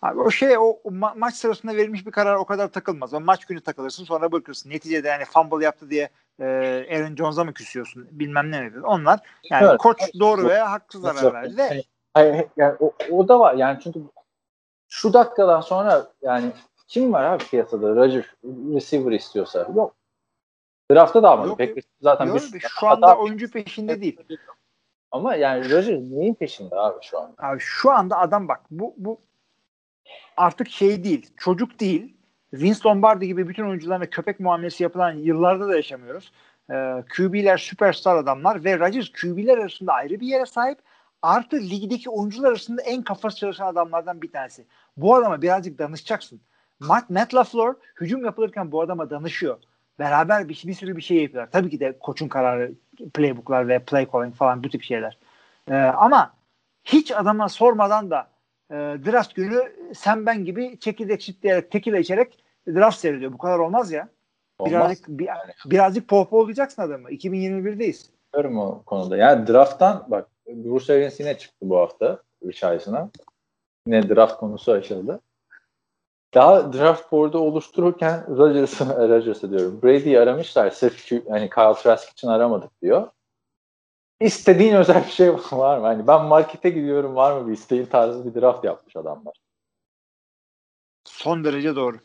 Abi 0.02 0.20
o 0.20 0.30
şey 0.30 0.58
o 0.58 0.78
ma- 0.84 1.18
maç 1.18 1.34
sırasında 1.34 1.76
verilmiş 1.76 2.06
bir 2.06 2.10
karar 2.10 2.34
o 2.34 2.44
kadar 2.44 2.68
takılmaz. 2.68 3.14
O 3.14 3.20
maç 3.20 3.44
günü 3.44 3.60
takılırsın 3.60 4.04
sonra 4.04 4.32
bırakırsın. 4.32 4.70
Neticede 4.70 5.08
yani 5.08 5.24
fumble 5.24 5.64
yaptı 5.64 5.90
diye 5.90 6.08
e, 6.40 6.44
Aaron 6.90 7.16
Jones'a 7.16 7.44
mı 7.44 7.52
küsüyorsun? 7.52 8.08
Bilmem 8.10 8.50
ne 8.50 8.60
mi? 8.60 8.86
Onlar 8.86 9.20
yani 9.50 9.66
evet. 9.68 9.78
koç 9.78 9.98
doğru 10.20 10.48
veya 10.48 10.70
haksız 10.70 11.02
karar 11.02 11.34
verdi 11.34 11.56
de. 11.56 11.82
Hayır, 12.14 12.46
yani 12.56 12.76
o, 12.80 12.92
o 13.10 13.28
da 13.28 13.40
var. 13.40 13.54
Yani 13.54 13.78
çünkü 13.82 14.00
şu 14.88 15.12
dakikadan 15.12 15.60
sonra 15.60 16.06
yani 16.22 16.52
kim 16.86 17.12
var 17.12 17.24
abi 17.24 17.44
piyasada 17.44 17.96
Roger 17.96 18.34
receiver 18.44 19.12
istiyorsa? 19.12 19.58
Yok. 19.76 19.94
Draft'ta 20.92 21.22
da 21.22 21.30
almadı. 21.30 21.48
Yok, 21.48 21.58
Packers 21.58 21.84
zaten 22.00 22.26
yok, 22.26 22.40
bir, 22.54 22.60
şu 22.60 22.86
anda 22.86 23.18
oyuncu 23.18 23.50
peşinde 23.50 24.00
değil. 24.00 24.20
Ama 25.10 25.34
yani 25.34 25.70
Roger 25.70 25.94
neyin 25.94 26.34
peşinde 26.34 26.76
abi 26.76 26.98
şu 27.02 27.20
anda? 27.20 27.34
Abi 27.38 27.60
şu 27.60 27.90
anda 27.90 28.18
adam 28.18 28.48
bak 28.48 28.60
bu 28.70 28.94
bu 28.96 29.20
artık 30.36 30.68
şey 30.68 31.04
değil. 31.04 31.30
Çocuk 31.36 31.80
değil. 31.80 32.16
Vince 32.52 32.78
Lombardi 32.86 33.26
gibi 33.26 33.48
bütün 33.48 33.68
oyuncularına 33.68 34.10
köpek 34.10 34.40
muamelesi 34.40 34.82
yapılan 34.82 35.12
yıllarda 35.12 35.68
da 35.68 35.76
yaşamıyoruz. 35.76 36.32
Ee, 36.70 37.04
QB'ler 37.16 37.58
süperstar 37.58 38.16
adamlar 38.16 38.64
ve 38.64 38.78
Rodgers 38.78 39.08
QB'ler 39.08 39.58
arasında 39.58 39.92
ayrı 39.92 40.20
bir 40.20 40.26
yere 40.26 40.46
sahip. 40.46 40.78
Artı 41.22 41.56
ligdeki 41.56 42.10
oyuncular 42.10 42.48
arasında 42.48 42.82
en 42.82 43.02
kafası 43.02 43.36
çalışan 43.36 43.66
adamlardan 43.66 44.22
bir 44.22 44.32
tanesi. 44.32 44.66
Bu 44.96 45.14
adama 45.14 45.42
birazcık 45.42 45.78
danışacaksın. 45.78 46.40
Matt, 46.80 47.10
Matt 47.10 47.34
LaFleur 47.34 47.74
hücum 48.00 48.24
yapılırken 48.24 48.72
bu 48.72 48.80
adama 48.80 49.10
danışıyor 49.10 49.58
beraber 49.98 50.48
bir, 50.48 50.62
bir 50.66 50.74
sürü 50.74 50.96
bir 50.96 51.02
şey 51.02 51.22
yapıyorlar. 51.22 51.50
Tabii 51.52 51.70
ki 51.70 51.80
de 51.80 51.98
koçun 51.98 52.28
kararı, 52.28 52.72
playbooklar 53.14 53.68
ve 53.68 53.78
play 53.78 54.06
calling 54.12 54.34
falan 54.34 54.64
bu 54.64 54.68
tip 54.68 54.82
şeyler. 54.82 55.18
Ee, 55.70 55.74
ama 55.74 56.34
hiç 56.84 57.12
adama 57.12 57.48
sormadan 57.48 58.10
da 58.10 58.28
e, 58.70 58.74
draft 58.74 59.34
günü 59.34 59.72
sen 59.94 60.26
ben 60.26 60.44
gibi 60.44 60.78
çekirdek 60.80 61.20
çitleyerek, 61.20 61.70
tekile 61.70 62.00
içerek 62.00 62.44
draft 62.68 62.98
seyrediyor. 62.98 63.32
Bu 63.32 63.38
kadar 63.38 63.58
olmaz 63.58 63.92
ya. 63.92 64.08
Olmaz. 64.58 64.72
Birazcık 64.72 65.08
bir, 65.08 65.28
birazcık 65.66 66.08
pohpo 66.08 66.38
olacaksın 66.40 66.82
adamı. 66.82 67.10
2021'deyiz. 67.10 68.06
Görüm 68.32 68.58
o 68.58 68.82
konuda. 68.82 69.16
Yani 69.16 69.46
drafttan 69.46 70.06
bak 70.08 70.28
Bruce 70.46 70.92
Arians 70.92 71.20
yine 71.20 71.38
çıktı 71.38 71.56
bu 71.62 71.78
hafta 71.78 72.22
Rich 72.46 72.64
Yine 73.86 74.08
draft 74.08 74.36
konusu 74.36 74.72
açıldı 74.72 75.20
daha 76.36 76.72
draft 76.72 77.12
board'u 77.12 77.38
oluştururken 77.38 78.36
Rodgers'ı 78.36 78.86
Rodgers'ı 79.08 79.50
diyorum. 79.50 79.82
Brady'yi 79.82 80.20
aramışlar. 80.20 80.70
Sırf 80.70 81.10
hani 81.30 81.50
Kyle 81.50 81.74
Trask 81.82 82.08
için 82.08 82.28
aramadık 82.28 82.82
diyor. 82.82 83.08
İstediğin 84.20 84.74
özel 84.74 85.04
bir 85.04 85.10
şey 85.10 85.28
var 85.52 85.78
mı? 85.78 85.86
Hani 85.86 86.06
ben 86.06 86.24
markete 86.24 86.70
gidiyorum 86.70 87.16
var 87.16 87.40
mı 87.40 87.48
bir 87.48 87.52
isteğin 87.52 87.86
tarzı 87.86 88.24
bir 88.24 88.40
draft 88.40 88.64
yapmış 88.64 88.96
adamlar. 88.96 89.34
Son 91.04 91.44
derece 91.44 91.76
doğru. 91.76 91.96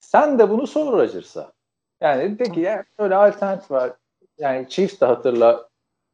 Sen 0.00 0.38
de 0.38 0.50
bunu 0.50 0.66
sor 0.66 0.92
Rodgers'a. 0.92 1.52
Yani 2.00 2.36
peki 2.36 2.60
ya 2.60 2.84
böyle 2.98 3.14
alternatif 3.14 3.70
var. 3.70 3.92
Yani 4.38 4.68
Chiefs 4.68 5.00
de 5.00 5.06
hatırla 5.06 5.68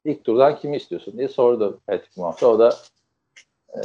ilk 0.05 0.25
turdan 0.25 0.59
kimi 0.59 0.77
istiyorsun 0.77 1.19
diye 1.19 1.29
sordu 1.29 1.81
Patrick 1.87 2.21
Mahomes'a. 2.21 2.47
O 2.47 2.59
da 2.59 2.77
e, 3.69 3.79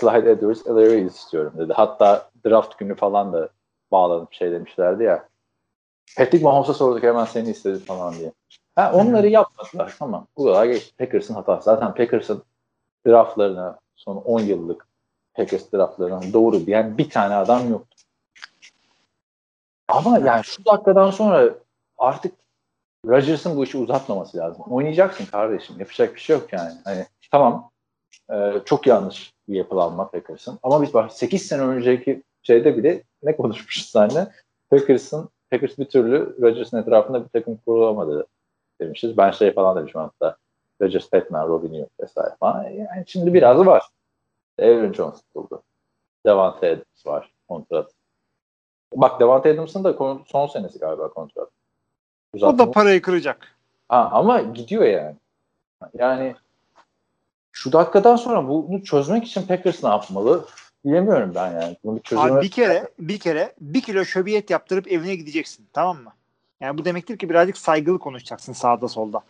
Clyde 0.00 0.30
Edwards 0.30 0.66
Elaire 0.66 1.00
istiyorum 1.00 1.52
dedi. 1.58 1.72
Hatta 1.72 2.30
draft 2.46 2.78
günü 2.78 2.94
falan 2.94 3.32
da 3.32 3.48
bağlanıp 3.92 4.32
şey 4.32 4.52
demişlerdi 4.52 5.02
ya. 5.02 5.28
Patrick 6.16 6.44
Mahomes'a 6.44 6.74
sorduk 6.74 7.02
hemen 7.02 7.24
seni 7.24 7.50
istedi 7.50 7.78
falan 7.78 8.14
diye. 8.14 8.32
Ha, 8.74 8.92
onları 8.94 9.28
yapmadılar. 9.28 9.94
Tamam. 9.98 10.26
Bu 10.36 10.44
kadar 10.44 10.64
geçti. 10.64 10.94
Packers'ın 10.98 11.34
hatası. 11.34 11.64
Zaten 11.64 11.94
Packers'ın 11.94 12.42
draftlarına 13.06 13.78
son 13.96 14.16
10 14.16 14.40
yıllık 14.40 14.86
Packers 15.34 15.72
draftlarına 15.72 16.32
doğru 16.32 16.66
diyen 16.66 16.98
bir 16.98 17.10
tane 17.10 17.34
adam 17.34 17.70
yoktu. 17.70 17.96
Ama 19.88 20.18
yani 20.18 20.44
şu 20.44 20.64
dakikadan 20.64 21.10
sonra 21.10 21.54
artık 21.98 22.34
Rodgers'ın 23.06 23.56
bu 23.56 23.64
işi 23.64 23.78
uzatmaması 23.78 24.38
lazım. 24.38 24.64
Oynayacaksın 24.70 25.26
kardeşim. 25.26 25.76
Yapacak 25.78 26.14
bir 26.14 26.20
şey 26.20 26.36
yok 26.36 26.52
yani. 26.52 26.72
Hani 26.84 27.06
tamam 27.30 27.70
e, 28.32 28.52
çok 28.64 28.86
yanlış 28.86 29.32
bir 29.48 29.54
yapılanma 29.54 30.10
Packers'ın. 30.10 30.58
Ama 30.62 30.82
biz 30.82 30.94
bak 30.94 31.12
8 31.12 31.46
sene 31.46 31.62
önceki 31.62 32.22
şeyde 32.42 32.76
bile 32.76 33.02
ne 33.22 33.36
konuşmuşuz 33.36 33.90
seninle? 33.90 34.28
Packers'ın 34.70 35.28
Packers 35.50 35.78
bir 35.78 35.84
türlü 35.84 36.36
Rodgers'ın 36.42 36.78
etrafında 36.78 37.24
bir 37.24 37.28
takım 37.28 37.56
kurulamadı 37.66 38.26
demişiz. 38.80 39.16
Ben 39.16 39.30
şey 39.30 39.54
falan 39.54 39.76
demişim 39.76 40.00
hatta. 40.00 40.36
Rodgers, 40.82 41.10
Petman, 41.10 41.48
Robinho 41.48 41.86
vesaire 42.00 42.34
falan. 42.40 42.62
Yani 42.62 43.04
şimdi 43.06 43.34
biraz 43.34 43.66
var. 43.66 43.82
Aaron 44.58 44.92
Jones 44.92 45.22
tutuldu. 45.22 45.62
Devante 46.26 46.66
Adams 46.66 47.06
var 47.06 47.32
kontrat. 47.48 47.90
Bak 48.94 49.20
Devante 49.20 49.50
Adams'ın 49.50 49.84
da 49.84 49.94
son 50.26 50.46
senesi 50.46 50.78
galiba 50.78 51.08
kontrat. 51.08 51.48
Uzatma. 52.34 52.54
O 52.54 52.66
da 52.66 52.70
parayı 52.70 53.02
kıracak. 53.02 53.56
Ha, 53.88 54.08
ama 54.12 54.40
gidiyor 54.40 54.84
yani. 54.84 55.16
Yani 55.94 56.34
şu 57.54 57.72
dakikadan 57.72 58.16
sonra 58.16 58.48
bunu 58.48 58.84
çözmek 58.84 59.24
için 59.24 59.42
Packers 59.42 59.84
ne 59.84 59.88
yapmalı? 59.88 60.46
Bilemiyorum 60.84 61.32
ben 61.34 61.52
yani. 61.52 61.76
Bunu 61.84 61.96
bir 61.96 62.02
çözüme... 62.02 62.32
Abi 62.32 62.42
bir 62.42 62.50
kere 62.50 62.88
bir 62.98 63.18
kere 63.18 63.54
bir 63.60 63.80
kilo 63.80 64.04
şöbiyet 64.04 64.50
yaptırıp 64.50 64.92
evine 64.92 65.14
gideceksin 65.14 65.66
tamam 65.72 65.96
mı? 65.96 66.12
Yani 66.60 66.78
bu 66.78 66.84
demektir 66.84 67.18
ki 67.18 67.30
birazcık 67.30 67.58
saygılı 67.58 67.98
konuşacaksın 67.98 68.52
sağda 68.52 68.88
solda. 68.88 69.20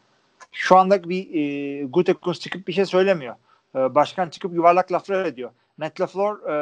Şu 0.53 0.77
anda 0.77 1.09
bir 1.09 1.35
e, 1.35 1.85
Gutekunst 1.85 2.43
çıkıp 2.43 2.69
bir 2.69 2.73
şey 2.73 2.87
söylemiyor. 2.87 3.35
E, 3.77 3.95
başkan 3.95 4.29
çıkıp 4.29 4.55
yuvarlak 4.55 4.93
laflar 4.93 5.25
ediyor. 5.25 5.51
Matt 5.77 6.01
LaFleur 6.01 6.49
e, 6.49 6.53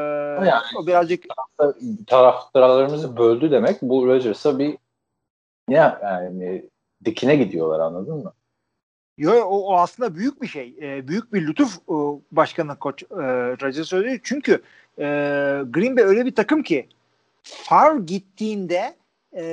Yani- 0.46 0.62
o 0.78 0.86
birazcık 0.86 1.24
taraftarlarımızı 2.06 3.16
böldü 3.16 3.50
demek 3.50 3.82
bu 3.82 4.06
Rodgers'a 4.06 4.58
bir 4.58 4.78
ya 5.68 6.00
yani 6.02 6.64
dikine 7.04 7.36
gidiyorlar 7.36 7.80
anladın 7.80 8.16
mı? 8.16 8.32
Yo, 9.18 9.32
o, 9.32 9.58
o 9.58 9.76
aslında 9.76 10.14
büyük 10.14 10.42
bir 10.42 10.46
şey. 10.46 10.74
E, 10.82 11.08
büyük 11.08 11.32
bir 11.32 11.46
lütuf 11.46 11.76
e, 11.76 11.94
başkanın 12.32 12.74
koç 12.74 13.02
e, 13.02 13.06
Rodgers 13.62 13.88
söylüyor. 13.88 14.18
Çünkü 14.22 14.52
e, 14.98 15.04
Green 15.70 15.96
Bay 15.96 16.04
öyle 16.04 16.26
bir 16.26 16.34
takım 16.34 16.62
ki 16.62 16.88
Favre 17.42 18.02
gittiğinde 18.04 18.96
e, 19.32 19.44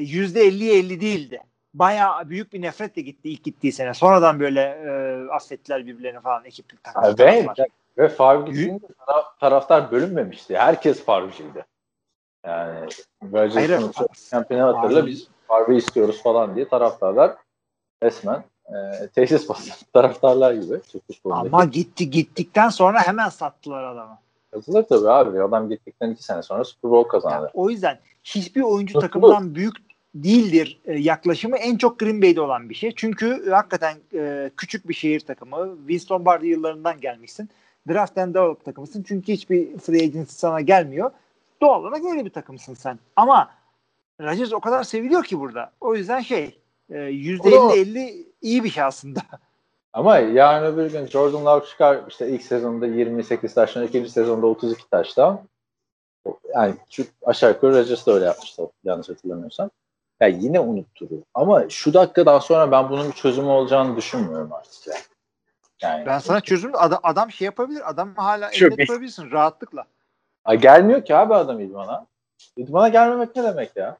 yüzde 0.00 0.48
50'ye 0.48 0.78
50 0.78 1.00
değildi. 1.00 1.42
Bayağı 1.74 2.30
büyük 2.30 2.52
bir 2.52 2.62
nefretle 2.62 3.02
gitti 3.02 3.28
ilk 3.30 3.44
gittiği 3.44 3.72
sene. 3.72 3.94
Sonradan 3.94 4.40
böyle 4.40 4.60
e, 4.60 4.90
affettiler 5.30 5.86
birbirlerini 5.86 6.20
falan 6.20 6.44
Ha, 6.94 7.14
ve 7.18 7.46
ve 7.98 8.08
Favre 8.08 8.50
gittiğinde 8.50 8.86
taraf- 8.86 9.38
taraftar 9.40 9.90
bölünmemişti. 9.92 10.56
Herkes 10.56 11.04
Favre'ciydi. 11.04 11.64
Yani 12.46 12.88
Rodgers'ın 13.32 13.92
şampiyonu 14.30 14.78
hatırla 14.78 15.00
Favre- 15.00 15.06
biz 15.06 15.28
Favre'yi 15.48 15.78
istiyoruz 15.78 16.22
falan 16.22 16.56
diye 16.56 16.68
taraftarlar 16.68 17.36
resmen 18.02 18.44
e, 18.72 19.08
tesis 19.08 19.48
bastı. 19.48 19.70
taraftarlar 19.92 20.54
gibi. 20.54 20.80
Türk 20.92 21.06
futbolundaki. 21.06 21.48
Ama 21.52 21.64
gitti 21.64 22.10
gittikten 22.10 22.68
sonra 22.68 23.06
hemen 23.06 23.28
sattılar 23.28 23.84
adamı. 23.84 24.18
Yazılır 24.54 24.82
tabii 24.82 25.10
abi. 25.10 25.42
Adam 25.42 25.68
gittikten 25.68 26.10
iki 26.10 26.22
sene 26.22 26.42
sonra 26.42 26.64
Super 26.64 26.90
Bowl 26.90 27.08
kazandı. 27.08 27.34
Yani 27.34 27.50
o 27.54 27.70
yüzden 27.70 27.98
hiçbir 28.24 28.60
oyuncu 28.60 28.94
Mutlu. 28.94 29.08
takımdan 29.08 29.54
büyük 29.54 29.74
değildir 30.14 30.80
e, 30.84 30.98
yaklaşımı 30.98 31.56
en 31.56 31.76
çok 31.76 31.98
Green 31.98 32.22
Bay'de 32.22 32.40
olan 32.40 32.70
bir 32.70 32.74
şey. 32.74 32.92
Çünkü 32.96 33.50
hakikaten 33.50 33.96
e, 34.14 34.50
küçük 34.56 34.88
bir 34.88 34.94
şehir 34.94 35.20
takımı. 35.20 35.88
Vince 35.88 36.04
Lombardi 36.10 36.46
yıllarından 36.46 37.00
gelmişsin. 37.00 37.48
Draft 37.88 38.18
and 38.18 38.34
develop 38.34 38.64
takımısın. 38.64 39.04
Çünkü 39.08 39.32
hiçbir 39.32 39.78
free 39.78 40.02
agency 40.02 40.32
sana 40.32 40.60
gelmiyor. 40.60 41.10
Doğal 41.60 41.80
olarak 41.80 42.04
öyle 42.04 42.24
bir 42.24 42.30
takımsın 42.30 42.74
sen. 42.74 42.98
Ama 43.16 43.50
Rodgers 44.20 44.52
o 44.52 44.60
kadar 44.60 44.84
seviliyor 44.84 45.24
ki 45.24 45.40
burada. 45.40 45.70
O 45.80 45.94
yüzden 45.94 46.20
şey 46.20 46.58
%50-50 46.92 48.24
iyi 48.40 48.64
bir 48.64 48.70
şey 48.70 48.82
aslında. 48.82 49.20
Ama 49.92 50.18
yarın 50.18 50.72
öbür 50.72 50.92
gün 50.92 51.06
Jordan 51.06 51.44
Love 51.44 51.66
çıkar 51.66 52.00
işte 52.08 52.28
ilk 52.28 52.42
sezonda 52.42 52.86
28 52.86 53.54
taştan, 53.54 53.86
ikinci 53.86 54.10
sezonda 54.10 54.46
32 54.46 54.90
taştan. 54.90 55.40
Yani 56.54 56.74
şu 56.90 57.04
aşağı 57.26 57.50
yukarı 57.50 57.74
Rodgers 57.74 58.06
da 58.06 58.12
öyle 58.12 58.24
yapmıştı 58.24 58.62
yanlış 58.84 59.08
hatırlamıyorsam. 59.08 59.70
Ya 60.20 60.28
yine 60.28 60.60
unutturur. 60.60 61.22
Ama 61.34 61.68
şu 61.68 61.94
dakikadan 61.94 62.38
sonra 62.38 62.72
ben 62.72 62.90
bunun 62.90 63.08
bir 63.08 63.14
çözümü 63.14 63.48
olacağını 63.48 63.96
düşünmüyorum 63.96 64.52
artık 64.52 64.86
yani. 64.86 65.00
Yani 65.82 66.06
Ben 66.06 66.18
sana 66.18 66.40
çözüm 66.40 66.70
adam, 66.74 67.00
adam 67.02 67.30
şey 67.30 67.44
yapabilir. 67.44 67.90
Adam 67.90 68.14
hala 68.14 68.50
elde 68.50 68.76
tutabilirsin 68.76 69.30
rahatlıkla. 69.30 69.84
Ay 70.44 70.60
gelmiyor 70.60 71.04
ki 71.04 71.16
abi 71.16 71.34
adam 71.34 71.60
idmana. 71.60 72.06
İdmana 72.56 72.88
gelmemek 72.88 73.36
ne 73.36 73.42
demek 73.42 73.76
ya? 73.76 73.96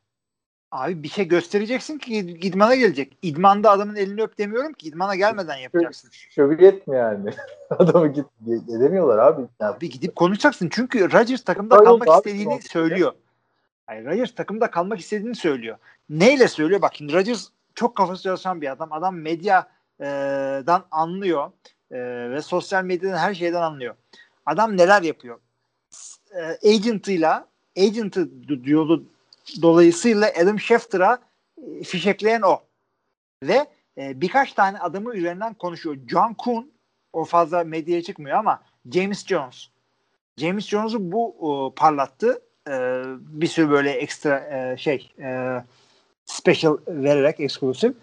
Abi 0.72 1.02
bir 1.02 1.08
şey 1.08 1.28
göstereceksin 1.28 1.98
ki 1.98 2.16
idmana 2.18 2.74
gelecek. 2.74 3.18
İdmanda 3.22 3.70
adamın 3.70 3.94
elini 3.94 4.22
öp 4.22 4.38
demiyorum 4.38 4.72
ki 4.72 4.88
idmana 4.88 5.14
gelmeden 5.14 5.56
yapacaksın. 5.56 6.10
Şöbiyet 6.12 6.86
mi 6.86 6.96
yani? 6.96 7.30
Adamı 7.70 8.08
git 8.12 8.26
edemiyorlar 8.68 9.18
abi. 9.18 9.42
Bir 9.80 9.90
gidip 9.90 10.16
konuşacaksın. 10.16 10.68
Çünkü 10.72 11.12
Rodgers 11.12 11.44
takımda 11.44 11.74
Öyle 11.74 11.84
kalmak 11.84 12.08
abi. 12.08 12.16
istediğini 12.16 12.54
Oldu. 12.54 12.62
söylüyor. 12.62 13.12
Hayır 13.86 14.06
Rodgers 14.06 14.34
takımda 14.34 14.70
kalmak 14.70 15.00
istediğini 15.00 15.34
söylüyor. 15.34 15.76
Neyle 16.10 16.48
söylüyor? 16.48 16.82
Bak 16.82 16.92
şimdi 16.94 17.12
Rodgers 17.12 17.48
çok 17.74 17.96
kafası 17.96 18.22
çalışan 18.22 18.60
bir 18.60 18.72
adam. 18.72 18.92
Adam 18.92 19.16
medyadan 19.16 20.84
anlıyor. 20.90 21.50
E, 21.90 21.98
ve 22.30 22.42
sosyal 22.42 22.84
medyadan 22.84 23.18
her 23.18 23.34
şeyden 23.34 23.62
anlıyor. 23.62 23.94
Adam 24.46 24.76
neler 24.76 25.02
yapıyor? 25.02 25.38
E, 26.34 26.68
agentıyla 26.74 27.46
agentı 27.78 28.28
yolu 28.64 29.04
dolayısıyla 29.62 30.32
Adam 30.42 30.60
Schefter'a 30.60 31.18
e, 31.56 31.82
fişekleyen 31.82 32.42
o. 32.42 32.60
Ve 33.42 33.66
e, 33.98 34.20
birkaç 34.20 34.52
tane 34.52 34.78
adamı 34.78 35.14
üzerinden 35.14 35.54
konuşuyor. 35.54 35.96
John 36.08 36.34
Kuhn 36.34 36.70
o 37.12 37.24
fazla 37.24 37.64
medyaya 37.64 38.02
çıkmıyor 38.02 38.38
ama 38.38 38.62
James 38.92 39.26
Jones. 39.26 39.68
James 40.36 40.66
Jones'u 40.68 41.12
bu 41.12 41.34
e, 41.40 41.80
parlattı. 41.80 42.42
E, 42.68 43.02
bir 43.18 43.46
sürü 43.46 43.70
böyle 43.70 43.90
ekstra 43.90 44.38
e, 44.38 44.76
şey 44.76 45.10
e, 45.18 45.62
special 46.24 46.76
vererek 46.88 47.40
eksklusif. 47.40 47.94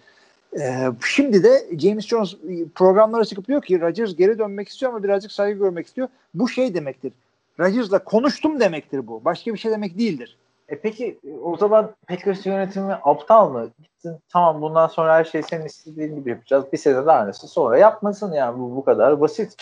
E, 0.60 0.88
şimdi 1.06 1.44
de 1.44 1.68
James 1.80 2.08
Jones 2.08 2.36
programlara 2.76 3.26
çıkıp 3.26 3.48
diyor 3.48 3.62
ki 3.62 3.82
Rodgers 3.82 4.16
geri 4.16 4.40
dönmek 4.40 4.68
istiyor 4.68 4.92
ama 4.92 5.04
birazcık 5.04 5.32
saygı 5.32 5.60
görmek 5.60 5.88
istiyor. 5.88 6.08
Bu 6.34 6.50
şey 6.50 6.74
demektir. 6.74 7.14
Rodgers'la 7.60 8.04
konuştum 8.04 8.60
demektir 8.60 9.08
bu. 9.08 9.26
Başka 9.26 9.54
bir 9.54 9.60
şey 9.60 9.72
demek 9.72 9.98
değildir. 9.98 10.38
E 10.70 10.80
peki 10.80 11.20
o 11.44 11.58
zaman 11.58 11.92
Packers 12.08 12.46
yönetimi 12.46 12.94
aptal 13.04 13.50
mı? 13.50 13.70
Gitsin 13.80 14.20
tamam 14.30 14.62
bundan 14.62 14.88
sonra 14.88 15.16
her 15.16 15.24
şeyi 15.24 15.44
senin 15.44 15.66
istediğin 15.66 16.16
gibi 16.16 16.30
yapacağız. 16.30 16.66
Bir 16.74 16.78
sene 16.78 17.06
daha 17.06 17.20
aynısı 17.20 17.48
sonra 17.48 17.78
yapmasın 17.78 18.34
yani 18.34 18.60
bu 18.60 18.76
bu 18.76 18.86
kadar 18.86 19.22
basit. 19.22 19.56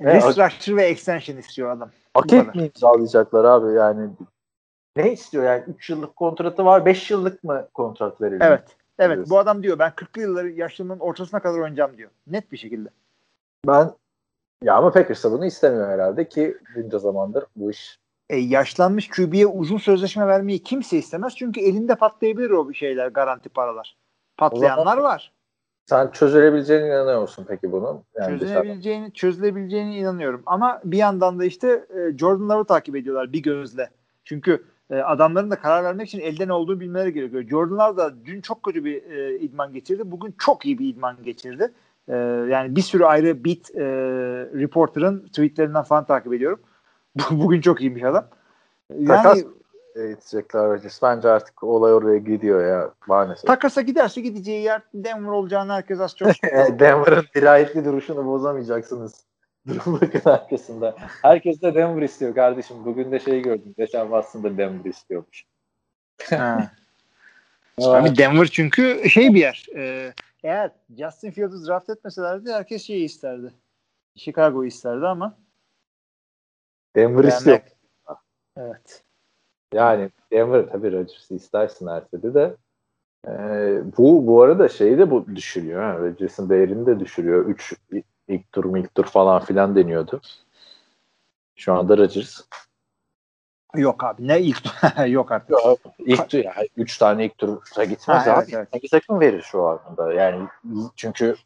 Restructure 0.00 0.76
ve 0.76 0.84
extension 0.84 1.36
istiyor 1.36 1.70
adam. 1.70 1.90
Paket 2.14 2.54
mi 2.54 2.62
imzalayacaklar 2.66 3.44
abi 3.44 3.72
yani? 3.72 4.10
Ne 4.96 5.12
istiyor 5.12 5.44
yani? 5.44 5.64
3 5.68 5.90
yıllık 5.90 6.16
kontratı 6.16 6.64
var. 6.64 6.86
5 6.86 7.10
yıllık 7.10 7.44
mı 7.44 7.68
kontrat 7.74 8.20
verildi? 8.20 8.44
Evet. 8.44 8.64
Evet 8.98 9.16
Diyorsun. 9.16 9.30
bu 9.30 9.38
adam 9.38 9.62
diyor 9.62 9.78
ben 9.78 9.90
40'lı 9.90 10.22
yılları 10.22 10.50
yaşlılığımın 10.50 10.98
ortasına 10.98 11.40
kadar 11.40 11.58
oynayacağım 11.58 11.96
diyor. 11.96 12.10
Net 12.26 12.52
bir 12.52 12.56
şekilde. 12.56 12.88
Ben 13.66 13.90
ya 14.62 14.74
ama 14.74 14.92
Packers 14.92 15.24
bunu 15.24 15.46
istemiyor 15.46 15.88
herhalde 15.88 16.28
ki 16.28 16.58
bunca 16.76 16.98
zamandır 16.98 17.44
bu 17.56 17.70
iş 17.70 17.98
E, 18.30 18.36
yaşlanmış 18.36 19.08
QB'ye 19.08 19.46
uzun 19.46 19.78
sözleşme 19.78 20.26
vermeyi 20.26 20.62
kimse 20.62 20.98
istemez. 20.98 21.36
Çünkü 21.36 21.60
elinde 21.60 21.94
patlayabilir 21.94 22.50
o 22.50 22.68
bir 22.68 22.74
şeyler 22.74 23.08
garanti 23.08 23.48
paralar. 23.48 23.96
Patlayanlar 24.36 24.96
var. 24.96 25.32
sen 25.86 26.10
çözülebileceğine 26.10 26.86
inanıyor 26.86 27.20
musun 27.20 27.44
peki 27.48 27.72
bunun? 27.72 28.02
Yani 28.14 28.40
dışarıdan. 28.40 28.62
Çözülebileceğini, 28.62 29.12
çözülebileceğine 29.12 29.96
inanıyorum. 29.96 30.42
Ama 30.46 30.80
bir 30.84 30.98
yandan 30.98 31.38
da 31.38 31.44
işte 31.44 31.86
e, 31.96 32.18
Jordan 32.18 32.48
Love'ı 32.48 32.64
takip 32.64 32.96
ediyorlar 32.96 33.32
bir 33.32 33.42
gözle. 33.42 33.90
Çünkü 34.24 34.64
e, 34.90 34.96
adamların 34.96 35.50
da 35.50 35.56
karar 35.56 35.84
vermek 35.84 36.08
için 36.08 36.20
elden 36.20 36.48
olduğunu 36.48 36.80
bilmeleri 36.80 37.12
gerekiyor. 37.12 37.42
Jordan 37.42 37.78
Love 37.78 37.96
da 37.96 38.24
dün 38.24 38.40
çok 38.40 38.62
kötü 38.62 38.84
bir 38.84 39.02
e, 39.10 39.38
idman 39.38 39.72
geçirdi. 39.72 40.02
Bugün 40.04 40.34
çok 40.38 40.66
iyi 40.66 40.78
bir 40.78 40.88
idman 40.88 41.16
geçirdi. 41.22 41.72
E, 42.08 42.16
yani 42.50 42.76
bir 42.76 42.82
sürü 42.82 43.04
ayrı 43.04 43.44
beat 43.44 43.70
e, 43.74 43.84
reporter'ın 44.60 45.26
tweetlerinden 45.26 45.82
falan 45.82 46.04
takip 46.04 46.34
ediyorum. 46.34 46.60
Bugün 47.30 47.60
çok 47.60 47.80
iyiymiş 47.80 48.02
adam. 48.02 48.28
Yani 48.90 49.22
Takas 49.22 49.42
edecekler 49.96 50.64
Rodgers. 50.64 51.02
Bence 51.02 51.28
artık 51.28 51.64
olay 51.64 51.94
oraya 51.94 52.18
gidiyor 52.18 52.66
ya 52.66 52.90
maalesef. 53.06 53.46
takasa 53.46 53.80
giderse 53.80 54.20
gideceği 54.20 54.62
yer 54.62 54.82
Denver 54.94 55.30
olacağını 55.30 55.72
herkes 55.72 56.00
az 56.00 56.16
çok 56.16 56.28
Denver'ın 56.78 57.24
dirayetli 57.34 57.84
duruşunu 57.84 58.26
bozamayacaksınız. 58.26 59.26
Durum 59.68 60.00
bakın 60.00 60.30
arkasında. 60.30 60.96
Herkes 61.22 61.62
de 61.62 61.74
Denver 61.74 62.02
istiyor 62.02 62.34
kardeşim. 62.34 62.76
Bugün 62.84 63.12
de 63.12 63.18
şey 63.18 63.42
gördüm. 63.42 63.74
Geçen 63.78 64.02
Watson'da 64.02 64.58
Denver 64.58 64.84
istiyormuş. 64.84 65.44
Ha. 66.30 66.70
Abi 67.82 68.16
Denver 68.16 68.46
çünkü 68.46 69.10
şey 69.10 69.34
bir 69.34 69.40
yer. 69.40 69.66
E, 69.76 70.12
eğer 70.42 70.70
Justin 70.98 71.30
Fields'ı 71.30 71.66
draft 71.66 71.90
etmeselerdi 71.90 72.52
herkes 72.52 72.82
şeyi 72.82 73.04
isterdi. 73.04 73.52
Chicago'yu 74.16 74.68
isterdi 74.68 75.06
ama 75.06 75.36
Denver 76.96 77.24
Yani- 77.24 77.28
istiyor. 77.34 77.60
evet. 78.56 79.02
Yani 79.74 80.10
Denver 80.32 80.66
tabii 80.72 80.92
Rodgers'ı 80.92 81.34
istersin 81.34 81.86
her 81.86 82.08
türlü 82.08 82.34
de. 82.34 82.54
Ee, 83.28 83.78
bu 83.98 84.26
bu 84.26 84.42
arada 84.42 84.68
şeyi 84.68 84.98
de 84.98 85.10
bu 85.10 85.26
düşürüyor. 85.36 85.82
Ha. 85.82 85.98
Rodgers'ın 85.98 86.48
değerini 86.50 86.86
de 86.86 87.00
düşürüyor. 87.00 87.46
3 87.46 87.74
ilk 88.28 88.52
tur 88.52 88.76
ilk 88.76 88.94
tur 88.94 89.04
falan 89.04 89.44
filan 89.44 89.76
deniyordu. 89.76 90.20
Şu 91.56 91.72
anda 91.74 91.98
Rodgers. 91.98 92.40
Yok 93.74 94.04
abi 94.04 94.28
ne 94.28 94.40
ilk 94.40 94.62
yok 95.08 95.32
artık. 95.32 95.56
İlk 95.98 96.28
tur, 96.30 96.38
yani 96.38 96.68
3 96.76 96.98
tane 96.98 97.24
ilk 97.26 97.38
tura 97.38 97.84
gitmez 97.84 98.26
Ha, 98.26 98.32
abi. 98.32 98.38
evet, 98.40 98.48
evet. 98.54 98.68
Hangi 98.72 98.88
takım 98.88 99.20
verir 99.20 99.42
şu 99.42 99.62
anda? 99.62 100.12
Yani 100.12 100.48
çünkü 100.96 101.36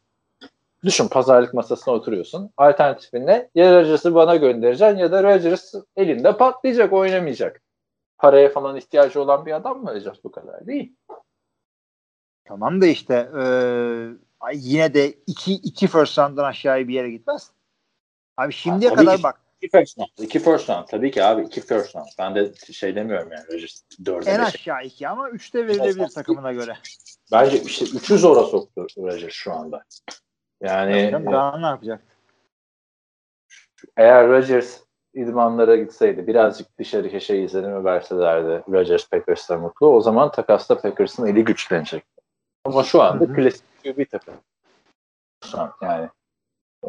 düşün 0.84 1.08
pazarlık 1.08 1.54
masasına 1.54 1.94
oturuyorsun. 1.94 2.50
Alternatifin 2.56 3.26
ne? 3.26 3.50
Ya 3.54 3.74
Rodgers'ı 3.80 4.14
bana 4.14 4.36
göndereceksin 4.36 4.98
ya 4.98 5.12
da 5.12 5.22
Rodgers 5.22 5.74
elinde 5.96 6.36
patlayacak, 6.36 6.92
oynamayacak. 6.92 7.62
Paraya 8.18 8.48
falan 8.48 8.76
ihtiyacı 8.76 9.22
olan 9.22 9.46
bir 9.46 9.52
adam 9.52 9.82
mı 9.82 9.94
Rodgers 9.94 10.24
bu 10.24 10.30
kadar? 10.30 10.66
Değil. 10.66 10.96
Tamam 12.44 12.80
da 12.80 12.86
işte 12.86 13.30
e, 13.40 13.44
Ay 14.40 14.54
yine 14.58 14.94
de 14.94 15.12
iki, 15.26 15.52
iki 15.52 15.86
first 15.86 16.18
round'dan 16.18 16.44
aşağıya 16.44 16.88
bir 16.88 16.94
yere 16.94 17.10
gitmez. 17.10 17.50
Abi 18.36 18.52
şimdiye 18.52 18.90
Ha, 18.90 18.96
kadar 18.96 19.16
ki. 19.16 19.22
bak 19.22 19.40
İki 19.62 19.70
first 19.70 19.98
round. 19.98 20.08
İki 20.18 20.38
first 20.38 20.70
round. 20.70 20.86
Tabii 20.88 21.10
ki 21.10 21.24
abi. 21.24 21.42
iki 21.42 21.60
first 21.60 21.96
round. 21.96 22.06
Ben 22.18 22.34
de 22.34 22.52
şey 22.72 22.94
demiyorum 22.96 23.32
yani. 23.32 23.44
Rodgers 23.46 23.82
dörde 24.04 24.30
en 24.30 24.38
beşe. 24.38 24.58
aşağı 24.58 24.84
iki 24.84 25.08
ama 25.08 25.30
üçte 25.30 25.66
verilebilir 25.66 26.08
takımına 26.08 26.52
göre. 26.52 26.76
Bence 27.32 27.62
işte 27.62 27.84
üçü 27.84 28.18
zora 28.18 28.42
soktu 28.42 28.86
Rodgers 28.98 29.32
şu 29.32 29.52
anda. 29.52 29.84
Yani 30.60 31.10
Canım, 31.10 31.32
Daha 31.32 31.58
ne 31.58 31.66
yapacak? 31.66 32.02
eğer 33.96 34.28
Rodgers 34.28 34.80
idmanlara 35.14 35.76
gitseydi 35.76 36.26
birazcık 36.26 36.78
dışarı 36.78 37.10
köşe 37.10 37.36
izlenimi 37.36 37.84
verselerdi 37.84 38.62
Rodgers 38.72 39.08
Packers'ta 39.08 39.58
mutlu 39.58 39.86
o 39.86 40.00
zaman 40.00 40.30
takasta 40.30 40.80
Packers'ın 40.80 41.26
eli 41.26 41.44
güçlenecek. 41.44 42.04
Ama 42.64 42.82
şu 42.82 43.02
anda 43.02 43.24
Hı 43.24 43.28
hı. 43.28 43.34
klasik 43.34 43.64
QB 43.84 44.10
takım. 44.10 44.34
Şu 45.50 45.60
an 45.60 45.72
yani 45.82 46.08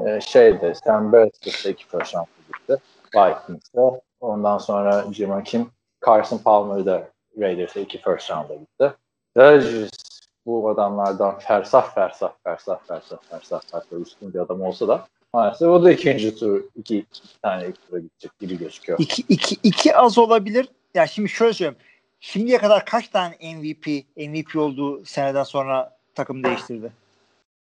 e, 0.06 0.22
şeyde 0.22 0.73
Sam 0.73 1.11
Bradford'da 1.11 1.69
iki 1.69 1.88
first 1.88 2.15
round 2.15 2.27
gitti. 2.48 2.77
Vikings'da. 3.15 4.02
Ondan 4.19 4.57
sonra 4.57 5.14
Jim 5.14 5.30
Hakim 5.30 5.72
Carson 6.06 6.38
Palmer'da 6.38 7.07
Raiders'a 7.39 7.80
iki 7.80 8.02
first 8.02 8.31
round'a 8.31 8.56
gitti. 8.56 8.93
Rodgers 9.38 10.11
bu 10.46 10.70
adamlardan 10.70 11.40
fersah 11.40 11.94
fersah 11.96 12.32
fersah 12.44 12.80
fersah 12.88 13.18
fersah 13.30 13.62
fersah 13.72 14.00
üstün 14.02 14.34
bir 14.34 14.40
adam 14.40 14.62
olsa 14.62 14.88
da 14.88 15.08
maalesef 15.34 15.68
o 15.68 15.84
da 15.84 15.92
ikinci 15.92 16.36
tur 16.36 16.64
iki, 16.76 16.98
iki 16.98 17.42
tane 17.42 17.68
ilk 17.68 17.88
tura 17.88 18.00
gidecek 18.00 18.40
gibi 18.40 18.58
gözüküyor. 18.58 19.00
İki, 19.00 19.24
iki, 19.30 19.56
iki 19.64 19.96
az 19.96 20.18
olabilir. 20.18 20.70
Ya 20.94 21.08
şimdi 21.08 21.30
şöyle 21.30 21.54
söyleyeyim. 21.54 21.78
Şimdiye 22.20 22.58
kadar 22.58 22.86
kaç 22.86 23.08
tane 23.08 23.36
MVP 23.56 23.88
MVP 24.18 24.56
olduğu 24.56 25.06
seneden 25.06 25.44
sonra 25.44 25.98
takım 26.16 26.44
değiştirdi? 26.44 26.92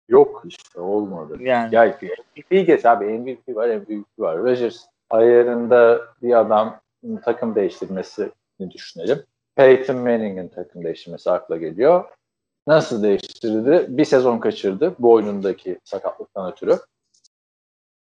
Yok 0.09 0.43
işte 0.47 0.79
olmadı. 0.79 1.37
Yani 1.39 1.75
Ya 1.75 1.97
MVP 2.35 2.49
geç 2.49 2.85
abi 2.85 3.05
MVP 3.05 3.55
var 3.55 3.69
MVP 3.69 4.05
var. 4.19 4.37
Rodgers 4.37 4.85
ayarında 5.09 6.01
bir 6.21 6.39
adam 6.39 6.79
takım 7.23 7.55
değiştirmesini 7.55 8.31
düşünelim. 8.71 9.23
Peyton 9.55 9.97
Manning'in 9.97 10.47
takım 10.47 10.83
değiştirmesi 10.83 11.31
akla 11.31 11.57
geliyor. 11.57 12.05
Nasıl 12.69 13.03
değiştirdi? 13.03 13.85
Bir 13.89 14.05
sezon 14.05 14.39
kaçırdı 14.39 14.95
boynundaki 14.99 15.79
sakatlıktan 15.83 16.51
ötürü. 16.51 16.77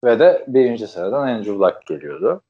Ve 0.03 0.19
de 0.19 0.45
birinci 0.47 0.87
sıradan 0.87 1.27
Andrew 1.27 1.53
Luck 1.53 1.87
geliyordu. 1.87 2.41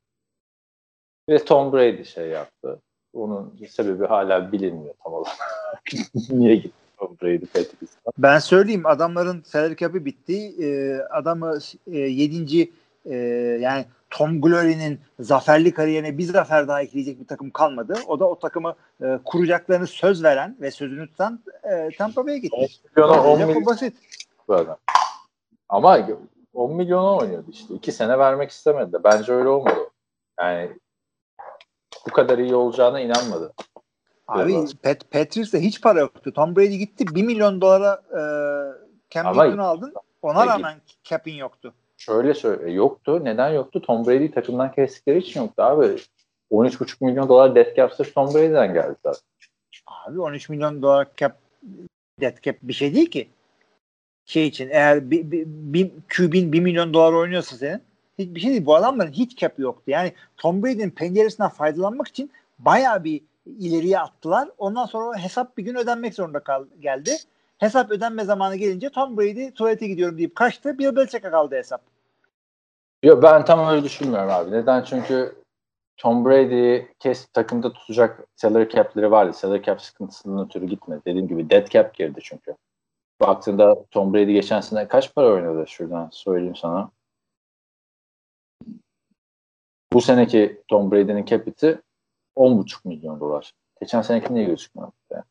Ve 1.30 1.46
Tom 1.46 1.74
Brady 1.74 2.04
şey 2.04 2.28
yaptı. 2.28 2.82
Onun 3.14 3.60
sebebi 3.70 4.06
hala 4.06 4.52
bilinmiyor 4.52 4.94
tam 5.04 5.14
olarak. 5.14 5.38
Niye 6.30 6.56
gitti 6.56 6.76
Tom 6.98 7.18
Brady 7.22 7.46
Patriots'a? 7.46 8.12
ben 8.18 8.40
söyleyeyim 8.40 8.86
adamların 8.86 9.42
salary 9.42 9.76
cap'i 9.76 10.06
bitti. 10.06 10.64
Ee, 10.64 11.00
adamı 11.12 11.60
e, 11.88 11.98
yedinci 11.98 12.72
e, 13.06 13.16
yani 13.62 13.86
Tom 14.10 14.42
Glory'nin 14.42 15.00
zaferli 15.20 15.74
kariyerine 15.74 16.18
bir 16.18 16.24
zafer 16.24 16.68
daha 16.68 16.82
ekleyecek 16.82 17.20
bir 17.20 17.28
takım 17.28 17.52
kalmadı. 17.52 17.98
O 18.08 18.20
da 18.20 18.30
o 18.30 18.40
takımı 18.40 18.76
e, 19.02 19.20
kuracaklarını 19.26 19.88
söz 19.88 20.24
veren 20.24 20.58
ve 20.62 20.72
sözünü 20.72 21.08
tutan 21.08 21.40
e, 21.64 21.90
Tampa 21.98 22.26
Bay'e 22.26 22.38
gitti. 22.38 22.68
milyona 22.96 23.24
10 23.24 23.40
Lafı 23.40 23.48
milyon 23.48 23.66
basit. 23.66 23.98
adam. 24.50 24.78
Ama 25.70 26.00
10 26.54 26.76
milyona 26.76 27.16
oynuyordu 27.16 27.52
işte. 27.52 27.74
2 27.74 27.92
sene 27.92 28.20
vermek 28.20 28.52
istemedi 28.52 28.94
de. 28.94 29.04
Bence 29.04 29.34
öyle 29.34 29.50
olmadı. 29.50 29.90
Yani 30.40 30.70
bu 32.08 32.12
kadar 32.12 32.38
iyi 32.38 32.56
olacağına 32.56 33.00
inanmadı. 33.00 33.54
Abi. 34.28 34.66
Pat, 34.84 35.12
Patriots'ta 35.12 35.58
hiç 35.58 35.82
para 35.82 36.00
yoktu. 36.00 36.34
Tom 36.34 36.56
Brady 36.56 36.76
gitti 36.76 37.06
1 37.16 37.24
milyon 37.24 37.62
dolara 37.62 38.02
e, 38.12 38.22
Cam 39.10 39.26
Newton'u 39.26 39.64
aldın. 39.64 39.94
Ona 40.22 40.44
E, 40.44 40.48
rağmen 40.48 40.82
cap'in 41.04 41.34
yoktu. 41.34 41.74
Şöyle 41.98 42.34
söyle 42.34 42.72
yoktu. 42.72 43.22
Neden 43.24 43.50
yoktu? 43.50 43.82
Tom 43.82 44.06
Brady 44.06 44.32
takımdan 44.32 44.72
kestikleri 44.72 45.18
için 45.18 45.42
yoktu 45.42 45.64
abi. 45.64 45.86
13,5 46.52 47.06
milyon 47.06 47.30
dolar 47.30 47.56
dead 47.56 47.76
cap 47.76 47.94
sırf 47.94 48.14
Tom 48.14 48.34
Brady'den 48.34 48.74
geldi 48.74 48.96
zaten. 49.04 49.22
Abi 49.88 50.22
13 50.22 50.50
milyon 50.50 50.82
dolar 50.82 51.08
cap 51.18 51.38
dead 52.22 52.42
cap 52.42 52.56
bir 52.62 52.74
şey 52.74 52.96
değil 52.96 53.10
ki. 53.12 53.30
Şey 54.26 54.48
için 54.48 54.70
eğer 54.70 55.12
bir, 55.12 55.32
bir, 55.32 55.46
bir 55.48 55.92
QB'in 56.18 56.54
1 56.54 56.60
milyon 56.60 56.94
dolar 56.94 57.14
oynuyorsa 57.14 57.58
senin 57.58 57.82
hiçbir 58.20 58.40
şey 58.40 58.50
değil. 58.50 58.66
Bu 58.66 58.76
adamların 58.76 59.12
hiç 59.12 59.38
cap'i 59.38 59.62
yoktu. 59.62 59.84
Yani 59.88 60.14
Tom 60.38 60.64
Brady'nin 60.64 60.90
penceresinden 60.90 61.50
faydalanmak 61.50 62.08
için 62.08 62.32
bayağı 62.60 63.04
bir 63.04 63.22
ileriye 63.46 64.00
attılar. 64.00 64.50
Ondan 64.58 64.86
sonra 64.86 65.18
hesap 65.18 65.58
bir 65.58 65.64
gün 65.64 65.76
ödenmek 65.76 66.14
zorunda 66.14 66.40
kal 66.40 66.66
geldi. 66.80 67.12
Hesap 67.58 67.92
ödenme 67.92 68.26
zamanı 68.26 68.56
gelince 68.56 68.90
Tom 68.90 69.18
Brady 69.18 69.52
tuvalete 69.52 69.88
gidiyorum 69.88 70.18
deyip 70.18 70.36
kaçtı. 70.36 70.80
Bill 70.80 70.96
Belichick'e 70.96 71.30
kaldı 71.30 71.56
hesap. 71.56 71.82
Yok 73.04 73.24
ben 73.24 73.46
tam 73.46 73.68
öyle 73.70 73.84
düşünmüyorum 73.84 74.30
abi. 74.30 74.52
Neden? 74.52 74.84
Çünkü 74.84 75.36
Tom 75.98 76.26
Brady'yi 76.26 76.88
kes 77.00 77.26
takımda 77.26 77.74
tutacak 77.74 78.28
salary 78.36 78.70
cap'leri 78.70 79.12
vardı. 79.12 79.34
Salary 79.34 79.62
cap 79.62 79.82
sıkıntısından 79.82 80.46
ötürü 80.46 80.68
gitmedi. 80.68 81.02
Dediğim 81.06 81.28
gibi 81.28 81.50
dead 81.50 81.68
cap 81.68 81.94
girdi 81.96 82.20
çünkü. 82.24 82.56
Baktığında 83.22 83.86
Tom 83.92 84.14
Brady 84.14 84.34
geçen 84.34 84.62
sene 84.62 84.88
kaç 84.88 85.16
para 85.16 85.28
oynadı 85.28 85.68
şuradan 85.68 86.10
söyleyeyim 86.12 86.56
sana. 86.56 86.92
Bu 89.94 90.02
seneki 90.02 90.62
Tom 90.68 90.92
Brady'nin 90.92 91.26
cap'iti 91.26 91.82
10,5 92.36 92.88
milyon 92.88 93.20
dolar. 93.20 93.54
Geçen 93.82 94.02
seneki 94.02 94.34
niye 94.34 94.46
gözükmüyor? 94.46 94.92
Ya? 95.12 95.24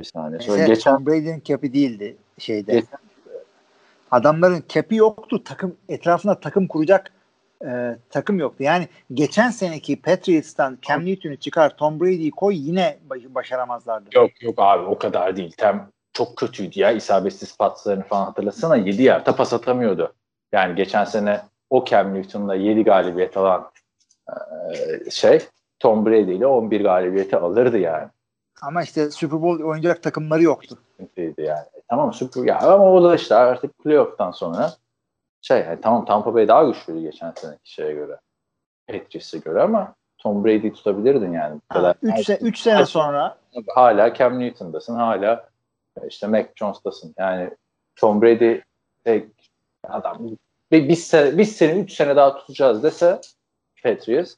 Bir 0.00 0.04
saniye. 0.04 0.40
Şöyle 0.40 0.52
Mesela 0.60 0.74
geçen 0.74 0.94
Tom 0.96 1.06
Brady'nin 1.06 1.42
cap'i 1.44 1.72
değildi 1.72 2.16
şeyde. 2.38 2.72
Geçen- 2.72 2.98
Adamların 4.10 4.64
cap'i 4.68 4.96
yoktu. 4.96 5.44
Takım 5.44 5.76
etrafına 5.88 6.40
takım 6.40 6.66
kuracak 6.66 7.12
e, 7.66 7.96
takım 8.10 8.38
yoktu. 8.38 8.62
Yani 8.62 8.88
geçen 9.14 9.50
seneki 9.50 10.02
Patriots'tan 10.02 10.78
Cam 10.82 11.06
Newton'u 11.06 11.36
çıkar 11.36 11.76
Tom 11.76 12.00
Brady'yi 12.00 12.30
koy 12.30 12.54
yine 12.56 12.98
baş- 13.10 13.24
başaramazlardı. 13.34 14.08
Yok 14.14 14.42
yok 14.42 14.54
abi 14.58 14.84
o 14.84 14.98
kadar 14.98 15.36
değil. 15.36 15.52
Tem 15.56 15.88
çok 16.12 16.36
kötüydü 16.36 16.80
ya. 16.80 16.90
İsabetsiz 16.90 17.56
paslarını 17.56 18.02
falan 18.04 18.24
hatırlasana 18.24 18.76
7 18.76 19.02
yarda 19.02 19.36
pas 19.36 19.52
atamıyordu. 19.52 20.14
Yani 20.52 20.74
geçen 20.74 21.04
sene 21.04 21.40
o 21.70 21.84
Cam 21.84 22.14
Newton'la 22.14 22.54
7 22.54 22.84
galibiyet 22.84 23.36
alan 23.36 23.70
e, 24.28 25.10
şey 25.10 25.40
Tom 25.78 26.06
Brady 26.06 26.36
ile 26.36 26.46
11 26.46 26.80
galibiyeti 26.80 27.36
alırdı 27.36 27.78
yani. 27.78 28.08
Ama 28.62 28.82
işte 28.82 29.10
Super 29.10 29.42
Bowl 29.42 29.64
oynayacak 29.64 30.02
takımları 30.02 30.42
yoktu. 30.42 30.78
Sıkıntıydı 30.90 31.42
yani. 31.42 31.66
E, 31.74 31.80
tamam 31.88 32.12
Super 32.12 32.42
ya 32.42 32.58
ama 32.58 32.92
o 32.92 33.04
da 33.04 33.14
işte 33.14 33.34
artık 33.34 33.78
playoff'tan 33.78 34.30
sonra 34.30 34.72
şey 35.42 35.58
yani 35.60 35.80
tamam 35.80 36.04
Tampa 36.04 36.34
Bay 36.34 36.48
daha 36.48 36.64
güçlüydü 36.64 37.00
geçen 37.00 37.32
seneki 37.36 37.72
şeye 37.72 37.92
göre. 37.92 38.18
Patriots'e 38.86 39.38
göre 39.38 39.62
ama 39.62 39.94
Tom 40.18 40.44
Brady 40.44 40.72
tutabilirdin 40.72 41.32
yani. 41.32 41.54
Bu 41.54 41.74
kadar. 41.74 41.96
3 42.02 42.26
sene, 42.26 42.38
üç 42.38 42.58
sene 42.58 42.86
sonra 42.86 43.38
hala 43.74 44.14
Cam 44.14 44.40
Newton'dasın, 44.40 44.94
hala 44.94 45.48
işte 46.08 46.26
Mac 46.26 46.48
Jones'tasın. 46.54 47.14
Yani 47.18 47.50
Tom 47.96 48.22
Brady 48.22 48.60
tek 49.04 49.28
adam 49.88 50.18
bir 50.72 50.88
biz 50.88 51.06
sene, 51.06 51.38
biz 51.38 51.56
seni 51.56 51.80
3 51.80 51.92
sene 51.92 52.16
daha 52.16 52.36
tutacağız 52.36 52.82
dese 52.82 53.20
Patriots 53.82 54.34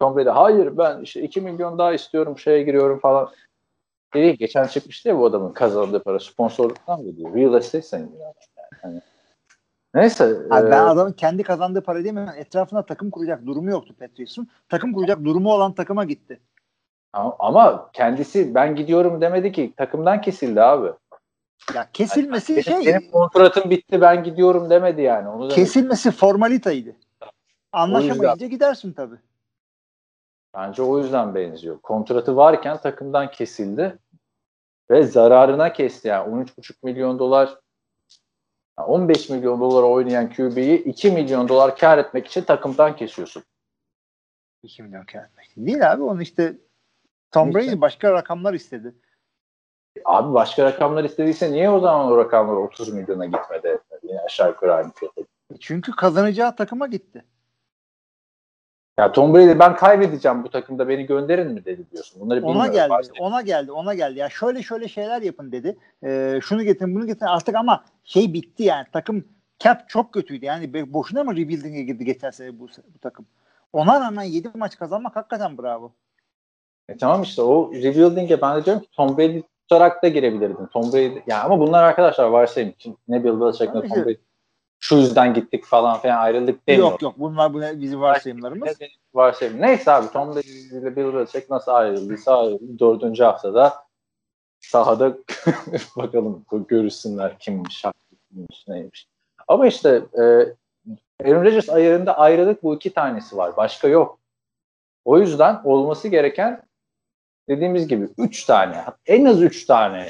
Tom 0.00 0.16
Brady 0.16 0.28
hayır 0.28 0.78
ben 0.78 1.00
işte 1.00 1.22
2 1.22 1.40
milyon 1.40 1.78
daha 1.78 1.92
istiyorum 1.92 2.38
şeye 2.38 2.62
giriyorum 2.62 2.98
falan. 2.98 3.30
Dedi, 4.14 4.38
geçen 4.38 4.66
çıkmıştı 4.66 5.08
ya 5.08 5.18
bu 5.18 5.26
adamın 5.26 5.52
kazandığı 5.52 6.02
para 6.02 6.18
sponsorluktan 6.18 7.02
geliyor. 7.02 7.34
Real 7.34 7.54
estate 7.54 7.82
sayılıyor. 7.82 8.20
Yani. 8.22 8.34
Hani, 8.82 9.00
neyse. 9.94 10.24
Abi 10.50 10.68
e, 10.68 10.70
ben 10.70 10.84
adamın 10.84 11.12
kendi 11.12 11.42
kazandığı 11.42 11.82
para 11.82 12.04
değil 12.04 12.14
mi? 12.14 12.32
Etrafına 12.36 12.86
takım 12.86 13.10
kuracak 13.10 13.46
durumu 13.46 13.70
yoktu 13.70 13.94
Patriots'un. 13.98 14.48
Takım 14.68 14.92
kuracak 14.92 15.24
durumu 15.24 15.52
olan 15.52 15.72
takıma 15.72 16.04
gitti. 16.04 16.40
ama- 17.12 17.36
ama 17.38 17.90
kendisi 17.92 18.54
ben 18.54 18.76
gidiyorum 18.76 19.20
demedi 19.20 19.52
ki 19.52 19.72
takımdan 19.76 20.20
kesildi 20.20 20.62
abi. 20.62 20.90
Ya 21.74 21.88
kesilmesi 21.92 22.52
Benim, 22.52 22.62
şey 22.82 22.94
benim 22.94 23.10
kontratım 23.10 23.70
bitti 23.70 24.00
ben 24.00 24.24
gidiyorum 24.24 24.70
demedi 24.70 25.02
yani. 25.02 25.28
Onu 25.28 25.40
demedi. 25.42 25.54
kesilmesi 25.54 26.10
formalitaydı. 26.10 26.96
Anlaşamayınca 27.72 28.46
gidersin 28.46 28.92
tabii. 28.92 29.16
Bence 30.54 30.82
o 30.82 30.98
yüzden 30.98 31.34
benziyor. 31.34 31.80
Kontratı 31.80 32.36
varken 32.36 32.76
takımdan 32.76 33.30
kesildi 33.30 33.98
ve 34.90 35.02
zararına 35.02 35.72
kesti 35.72 36.08
yani 36.08 36.44
13,5 36.44 36.72
milyon 36.82 37.18
dolar 37.18 37.58
15 38.86 39.30
milyon 39.30 39.60
dolar 39.60 39.82
oynayan 39.82 40.32
QB'yi 40.32 40.84
2 40.84 41.10
milyon 41.10 41.48
dolar 41.48 41.76
kar 41.76 41.98
etmek 41.98 42.26
için 42.26 42.42
takımdan 42.42 42.96
kesiyorsun. 42.96 43.42
2 44.62 44.82
milyon 44.82 45.04
kar 45.04 45.24
etmek. 45.24 45.52
Değil 45.56 45.92
abi 45.92 46.02
onu 46.02 46.22
işte 46.22 46.56
Tom. 47.30 47.54
Brady 47.54 47.80
başka 47.80 48.12
rakamlar 48.12 48.54
istedi. 48.54 48.94
Abi 50.04 50.34
başka 50.34 50.64
rakamlar 50.64 51.04
istediyse 51.04 51.52
niye 51.52 51.70
o 51.70 51.80
zaman 51.80 52.06
o 52.06 52.16
rakamlar 52.16 52.56
30 52.56 52.92
milyona 52.92 53.26
gitmedi? 53.26 53.78
Yine 54.02 54.20
aşağı 54.20 54.48
yukarı 54.48 54.74
aynı 54.74 54.92
fiyata. 54.92 55.22
Çünkü 55.60 55.92
kazanacağı 55.92 56.56
takıma 56.56 56.86
gitti. 56.86 57.24
Ya 59.00 59.12
Tom 59.12 59.34
Brady 59.34 59.58
ben 59.58 59.76
kaybedeceğim 59.76 60.44
bu 60.44 60.50
takımda 60.50 60.88
beni 60.88 61.06
gönderin 61.06 61.52
mi 61.52 61.64
dedi 61.64 61.90
diyorsun. 61.92 62.20
Bunları 62.20 62.44
Ona 62.44 62.66
geldi, 62.66 62.90
Varsa- 62.90 63.12
ona 63.20 63.42
geldi, 63.42 63.72
ona 63.72 63.94
geldi. 63.94 64.18
Ya 64.18 64.28
şöyle 64.28 64.62
şöyle 64.62 64.88
şeyler 64.88 65.22
yapın 65.22 65.52
dedi. 65.52 65.76
Ee, 66.04 66.40
şunu 66.42 66.62
getirin, 66.62 66.94
bunu 66.94 67.06
getirin. 67.06 67.26
Artık 67.26 67.54
ama 67.56 67.84
şey 68.04 68.32
bitti 68.32 68.62
yani. 68.62 68.86
Takım 68.92 69.24
cap 69.58 69.88
çok 69.88 70.12
kötüydü. 70.12 70.44
Yani 70.44 70.92
boşuna 70.92 71.24
mı 71.24 71.32
rebuilding'e 71.32 71.82
girdi 71.82 72.04
geçen 72.04 72.30
sene 72.30 72.58
bu, 72.58 72.68
bu 72.94 72.98
takım? 72.98 73.26
Ona 73.72 74.00
rağmen 74.00 74.22
7 74.22 74.50
maç 74.54 74.78
kazanmak 74.78 75.16
hakikaten 75.16 75.58
bravo. 75.58 75.92
E 76.88 76.96
tamam 76.96 77.22
işte 77.22 77.42
o 77.42 77.72
rebuilding'e 77.72 78.40
ben 78.40 78.56
de 78.56 78.64
diyorum 78.64 78.82
ki 78.82 78.88
Tom 78.92 79.18
Brady 79.18 79.42
tutarak 79.62 80.02
da 80.02 80.08
girebilirdin. 80.08 80.66
Tom 80.66 80.92
Brady 80.92 81.18
ya 81.26 81.42
ama 81.44 81.60
bunlar 81.60 81.82
arkadaşlar 81.82 82.24
varsayım. 82.24 82.74
Şimdi 82.78 82.96
ne 83.08 83.24
Bill 83.24 83.40
Belichick 83.40 83.74
ne 83.74 83.80
Tom. 83.80 83.90
Brady 83.90 84.14
şu 84.80 84.96
yüzden 84.96 85.34
gittik 85.34 85.64
falan 85.64 86.00
filan 86.00 86.18
ayrıldık 86.18 86.68
demiyorum. 86.68 86.92
Yok 86.92 87.02
yok 87.02 87.14
bunlar 87.18 87.54
bu 87.54 87.60
ne- 87.60 87.80
bizim 87.80 88.00
varsayımlarımız. 88.00 88.68
Varsayım. 89.14 89.60
Neyse 89.60 89.92
abi 89.92 90.12
Tom 90.12 90.34
Brady 90.34 90.48
ile 90.48 90.96
Bill 90.96 91.14
Belichick 91.14 91.50
nasıl 91.50 91.72
ayrıldıysa 91.72 92.38
ayrıldı. 92.38 92.78
Dördüncü 92.78 93.22
haftada 93.24 93.74
sahada 94.60 95.16
bakalım 95.96 96.44
görürsünler 96.68 97.38
kimmiş, 97.38 97.84
kimmiş, 98.28 98.68
neymiş. 98.68 99.08
Ama 99.48 99.66
işte 99.66 100.02
e, 100.14 100.22
Aaron 101.24 101.44
Rodgers 101.44 101.68
ayarında 101.68 102.18
ayrılık 102.18 102.62
bu 102.62 102.74
iki 102.74 102.92
tanesi 102.92 103.36
var. 103.36 103.56
Başka 103.56 103.88
yok. 103.88 104.18
O 105.04 105.18
yüzden 105.18 105.60
olması 105.64 106.08
gereken 106.08 106.62
dediğimiz 107.48 107.88
gibi 107.88 108.08
üç 108.18 108.44
tane, 108.44 108.84
en 109.06 109.24
az 109.24 109.42
üç 109.42 109.66
tane 109.66 110.08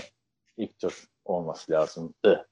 ilk 0.57 0.79
tur 0.79 1.05
olması 1.25 1.73
lazımdı. 1.73 2.49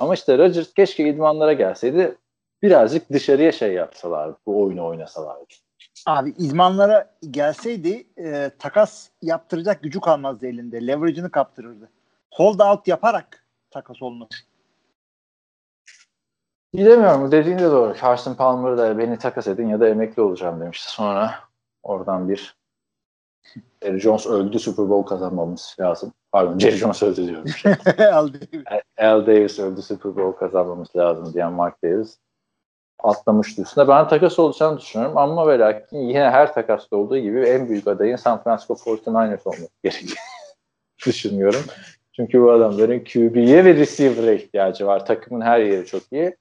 Ama 0.00 0.14
işte 0.14 0.38
Rodgers 0.38 0.74
keşke 0.74 1.08
idmanlara 1.08 1.52
gelseydi 1.52 2.16
birazcık 2.62 3.12
dışarıya 3.12 3.52
şey 3.52 3.72
yapsalardı. 3.72 4.36
Bu 4.46 4.62
oyunu 4.62 4.86
oynasalardı. 4.86 5.54
Abi 6.06 6.34
izmanlara 6.38 7.14
gelseydi 7.30 8.06
e, 8.18 8.50
takas 8.58 9.08
yaptıracak 9.22 9.82
gücü 9.82 10.00
kalmazdı 10.00 10.46
elinde. 10.46 10.86
Leverage'ını 10.86 11.30
kaptırırdı. 11.30 11.90
Hold 12.30 12.60
out 12.60 12.88
yaparak 12.88 13.44
takas 13.70 14.02
olunur. 14.02 14.28
Bilemiyorum. 16.74 17.32
Dediğin 17.32 17.58
de 17.58 17.70
doğru. 17.70 17.94
Carson 18.02 18.34
Palmer 18.34 18.78
da 18.78 18.98
beni 18.98 19.18
takas 19.18 19.46
edin 19.46 19.68
ya 19.68 19.80
da 19.80 19.88
emekli 19.88 20.22
olacağım 20.22 20.60
demişti. 20.60 20.90
Sonra 20.90 21.34
oradan 21.82 22.28
bir 22.28 22.57
Jerry 23.82 24.00
Jones 24.00 24.26
öldü 24.26 24.58
Super 24.58 24.88
Bowl 24.88 25.08
kazanmamız 25.08 25.76
lazım. 25.80 26.12
Pardon 26.32 26.58
Jerry 26.58 26.76
Jones 26.76 27.02
öldü 27.02 27.26
diyorum. 27.26 27.50
Aldı. 28.12 28.40
Al 28.98 29.26
Davis 29.26 29.58
öldü 29.58 29.82
Super 29.82 30.16
Bowl 30.16 30.38
kazanmamız 30.38 30.88
lazım 30.96 31.34
diyen 31.34 31.52
Mark 31.52 31.84
Davis 31.84 32.18
atlamıştı 32.98 33.62
üstüne. 33.62 33.88
Ben 33.88 34.08
takas 34.08 34.38
olacağını 34.38 34.78
düşünüyorum 34.78 35.18
ama 35.18 35.48
ve 35.48 35.58
lakin 35.58 35.98
yine 35.98 36.30
her 36.30 36.54
takasta 36.54 36.96
olduğu 36.96 37.18
gibi 37.18 37.40
en 37.40 37.68
büyük 37.68 37.86
adayın 37.86 38.16
San 38.16 38.42
Francisco 38.42 38.74
49ers 38.74 39.44
olması 39.44 39.68
gerektiğini 39.82 40.14
düşünüyorum. 41.06 41.62
Çünkü 42.12 42.42
bu 42.42 42.50
adamların 42.50 43.04
QB'ye 43.04 43.64
ve 43.64 43.74
receiver'a 43.74 44.32
ihtiyacı 44.32 44.86
var. 44.86 45.06
Takımın 45.06 45.40
her 45.40 45.60
yeri 45.60 45.86
çok 45.86 46.02
iyi. 46.12 46.36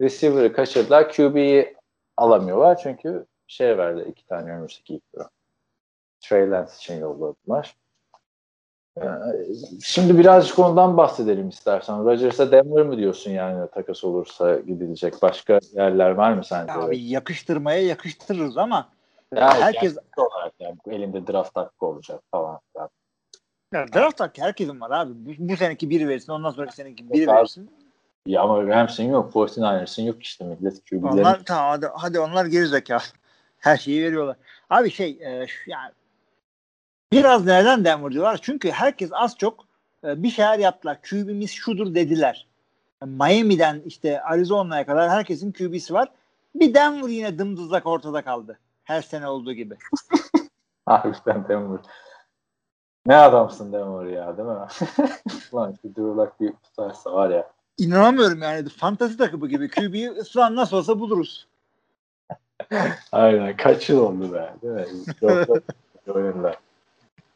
Receiver'ı 0.00 0.52
kaçırdılar. 0.52 1.12
QB'yi 1.12 1.76
alamıyorlar 2.16 2.78
çünkü 2.82 3.26
şey 3.46 3.78
verdi 3.78 4.04
iki 4.10 4.26
tane 4.26 4.50
önümüzdeki 4.50 4.94
ilk. 4.94 5.02
Trey 6.22 6.50
Lance 6.50 6.72
için 6.78 7.00
yolladılar. 7.00 7.76
Ee, 9.00 9.04
Şimdi 9.82 10.18
birazcık 10.18 10.58
ondan 10.58 10.96
bahsedelim 10.96 11.48
istersen. 11.48 12.04
Rodgers'a 12.04 12.52
Denver 12.52 12.86
mı 12.86 12.96
diyorsun 12.96 13.30
yani 13.30 13.70
takas 13.70 14.04
olursa 14.04 14.58
gidilecek? 14.58 15.14
Başka 15.22 15.58
yerler 15.72 16.10
var 16.10 16.32
mı 16.32 16.44
sence? 16.44 16.72
Abi 16.72 16.98
yakıştırmaya 16.98 17.86
yakıştırırız 17.86 18.56
ama 18.58 18.88
Yani 19.34 19.62
herkes 19.62 19.96
olarak 20.16 20.52
yani 20.60 20.76
elinde 20.86 21.26
draft 21.26 21.56
hakkı 21.56 21.86
olacak 21.86 22.20
falan. 22.30 22.60
ya 23.72 23.92
draft 23.92 24.20
hakkı 24.20 24.42
herkesin 24.42 24.80
var 24.80 24.90
abi. 24.90 25.12
Bu, 25.14 25.30
bu 25.38 25.56
seneki 25.56 25.90
biri 25.90 26.08
versin 26.08 26.32
ondan 26.32 26.50
sonraki 26.50 26.74
seneki 26.74 27.12
biri 27.12 27.30
abi. 27.30 27.36
versin. 27.38 27.70
Ya 28.26 28.42
ama 28.42 28.66
Rams'in 28.66 29.10
yok, 29.10 29.32
49ers'ın 29.34 30.02
yok 30.02 30.22
işte 30.22 30.44
millet 30.44 30.90
QB'lerin. 30.90 31.06
Onlar 31.06 31.44
tamam 31.44 31.70
hadi, 31.70 31.86
hadi 31.94 32.20
onlar 32.20 32.46
geri 32.46 32.66
zekalı. 32.66 33.00
Her 33.58 33.76
şeyi 33.76 34.02
veriyorlar. 34.02 34.36
Abi 34.70 34.90
şey 34.90 35.18
e, 35.20 35.46
şu- 35.46 35.70
yani 35.70 35.92
biraz 37.12 37.46
neden 37.46 37.84
Denver 37.84 38.12
diyorlar? 38.12 38.38
Çünkü 38.42 38.70
herkes 38.70 39.10
az 39.12 39.38
çok 39.38 39.64
e, 40.04 40.22
bir 40.22 40.30
şeyler 40.30 40.58
yaptılar. 40.58 40.98
QB'miz 41.10 41.50
şudur 41.50 41.94
dediler. 41.94 42.46
Miami'den 43.06 43.82
işte 43.86 44.22
Arizona'ya 44.22 44.86
kadar 44.86 45.10
herkesin 45.10 45.52
QB'si 45.52 45.94
var. 45.94 46.08
Bir 46.54 46.74
Denver 46.74 47.08
yine 47.08 47.38
dımdızlak 47.38 47.86
ortada 47.86 48.22
kaldı. 48.22 48.58
Her 48.84 49.02
sene 49.02 49.28
olduğu 49.28 49.52
gibi. 49.52 49.76
Harbiden 50.86 51.48
Denver. 51.48 51.80
Ne 53.06 53.16
adamsın 53.16 53.72
Denver 53.72 54.06
ya 54.06 54.36
değil 54.36 54.48
mi? 54.48 54.54
Lan 55.54 55.74
şu 55.82 55.88
Drew 55.88 56.30
bir 56.40 56.52
tutarsa 56.52 57.12
var 57.12 57.30
ya. 57.30 57.50
İnanamıyorum 57.78 58.42
yani. 58.42 58.68
Fantazi 58.68 59.16
takımı 59.16 59.48
gibi. 59.48 59.70
QB'yi 59.70 60.12
an 60.36 60.56
nasıl 60.56 60.76
olsa 60.76 61.00
buluruz. 61.00 61.46
Aynen 63.12 63.56
kaç 63.56 63.90
yıl 63.90 63.98
oldu 63.98 64.32
be 64.32 64.54
değil 64.62 64.74
mi? 64.74 64.86
Oyunlar. 66.06 66.56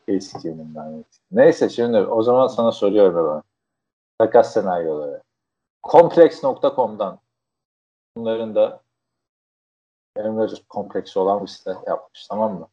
Eskinin 0.08 0.74
ben. 0.74 1.04
Neyse 1.32 1.68
şimdi 1.68 1.98
o 1.98 2.22
zaman 2.22 2.46
sana 2.46 2.72
soruyorum 2.72 3.34
ben. 3.36 3.42
Takas 4.18 4.52
senaryoları. 4.52 5.22
Complex.com'dan 5.82 7.18
bunların 8.16 8.54
da 8.54 8.80
Rodgers 10.18 10.60
kompleksi 10.68 11.18
olan 11.18 11.42
bir 11.42 11.46
site 11.46 11.74
yapmış 11.86 12.26
tamam 12.26 12.58
mı? 12.58 12.68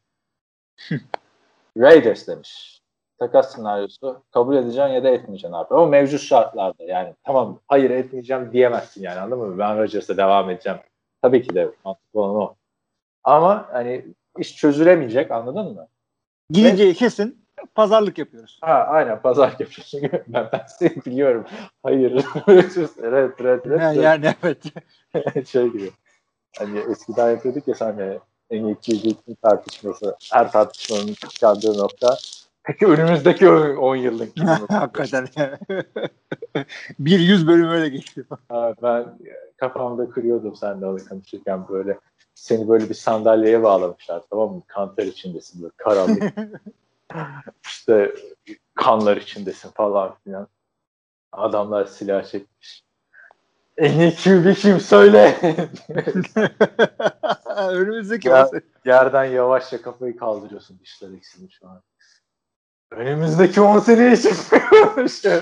Raiders 1.78 2.28
demiş. 2.28 2.80
Takas 3.18 3.54
senaryosu 3.54 4.22
kabul 4.30 4.56
edeceksin 4.56 4.92
ya 4.92 5.04
da 5.04 5.08
etmeyeceksin 5.08 5.54
abi. 5.54 5.74
Ama 5.74 5.86
mevcut 5.86 6.20
şartlarda 6.20 6.84
yani 6.84 7.14
tamam 7.24 7.60
hayır 7.68 7.90
etmeyeceğim 7.90 8.52
diyemezsin 8.52 9.02
yani 9.02 9.20
anladın 9.20 9.48
mı? 9.48 9.58
Ben 9.58 9.78
Rodgers'a 9.78 10.16
devam 10.16 10.50
edeceğim. 10.50 10.78
Tabii 11.22 11.42
ki 11.42 11.54
de 11.54 11.70
mantıklı 11.84 12.20
olan 12.20 12.34
o. 12.34 12.54
Ama 13.24 13.68
hani 13.72 14.04
iş 14.38 14.56
çözülemeyecek 14.56 15.30
anladın 15.30 15.74
mı? 15.74 15.88
Gideceği 16.54 16.94
kesin. 16.94 17.44
Pazarlık 17.74 18.18
yapıyoruz. 18.18 18.58
Ha 18.60 18.86
aynen 18.88 19.22
pazar 19.22 19.48
yapıyorsun. 19.48 20.02
ben, 20.28 20.48
ben 20.52 20.66
seni 20.78 21.04
biliyorum. 21.04 21.44
Hayır. 21.82 22.24
evet 22.48 22.76
evet 23.40 23.62
evet. 23.66 23.80
Ha, 23.80 23.92
yani 23.92 24.34
evet. 24.42 24.62
şey 25.48 25.68
gibi. 25.68 25.90
Hani 26.58 26.78
eskiden 26.78 27.30
yapıyorduk 27.30 27.68
ya 27.68 27.74
sen 27.74 28.20
en 28.50 28.64
iyi 28.64 28.74
QB 28.74 29.34
tartışması. 29.42 30.16
Her 30.32 30.52
tartışmanın 30.52 31.14
çıkardığı 31.28 31.78
nokta. 31.78 32.16
Peki 32.64 32.86
önümüzdeki 32.86 33.48
10 33.48 33.96
yıllık? 33.96 34.32
Hakikaten. 34.68 35.28
bir 36.98 37.18
yüz 37.18 37.46
bölüm 37.46 37.68
öyle. 37.68 38.00
Ha, 38.48 38.74
ben 38.82 39.18
kafamda 39.56 40.10
kırıyordum 40.10 40.56
seninle 40.56 40.86
onu 40.86 41.04
konuşurken 41.08 41.68
böyle 41.68 41.98
seni 42.34 42.68
böyle 42.68 42.88
bir 42.88 42.94
sandalyeye 42.94 43.62
bağlamışlar 43.62 44.22
tamam 44.30 44.54
mı? 44.54 44.62
Kanter 44.66 45.06
içindesin 45.06 45.62
böyle 45.62 45.72
karanlık. 45.76 46.34
işte 47.64 48.14
kanlar 48.74 49.16
içindesin 49.16 49.70
falan 49.70 50.14
filan. 50.24 50.48
Adamlar 51.32 51.84
silah 51.84 52.24
çekmiş. 52.24 52.84
En 53.76 54.00
iyi 54.00 54.14
QB 54.14 54.54
kim 54.54 54.80
söyle. 54.80 55.36
Önümüzdeki 57.56 58.28
Ya. 58.28 58.50
Yerden 58.84 59.24
yavaşça 59.24 59.82
kafayı 59.82 60.16
kaldırıyorsun 60.16 60.78
dişler 60.78 61.08
eksilmiş 61.16 61.58
şu 61.58 61.68
an. 61.68 61.82
Önümüzdeki 62.96 63.60
10 63.60 63.78
seneye 63.78 64.16
çıkmıyormuş. 64.16 65.22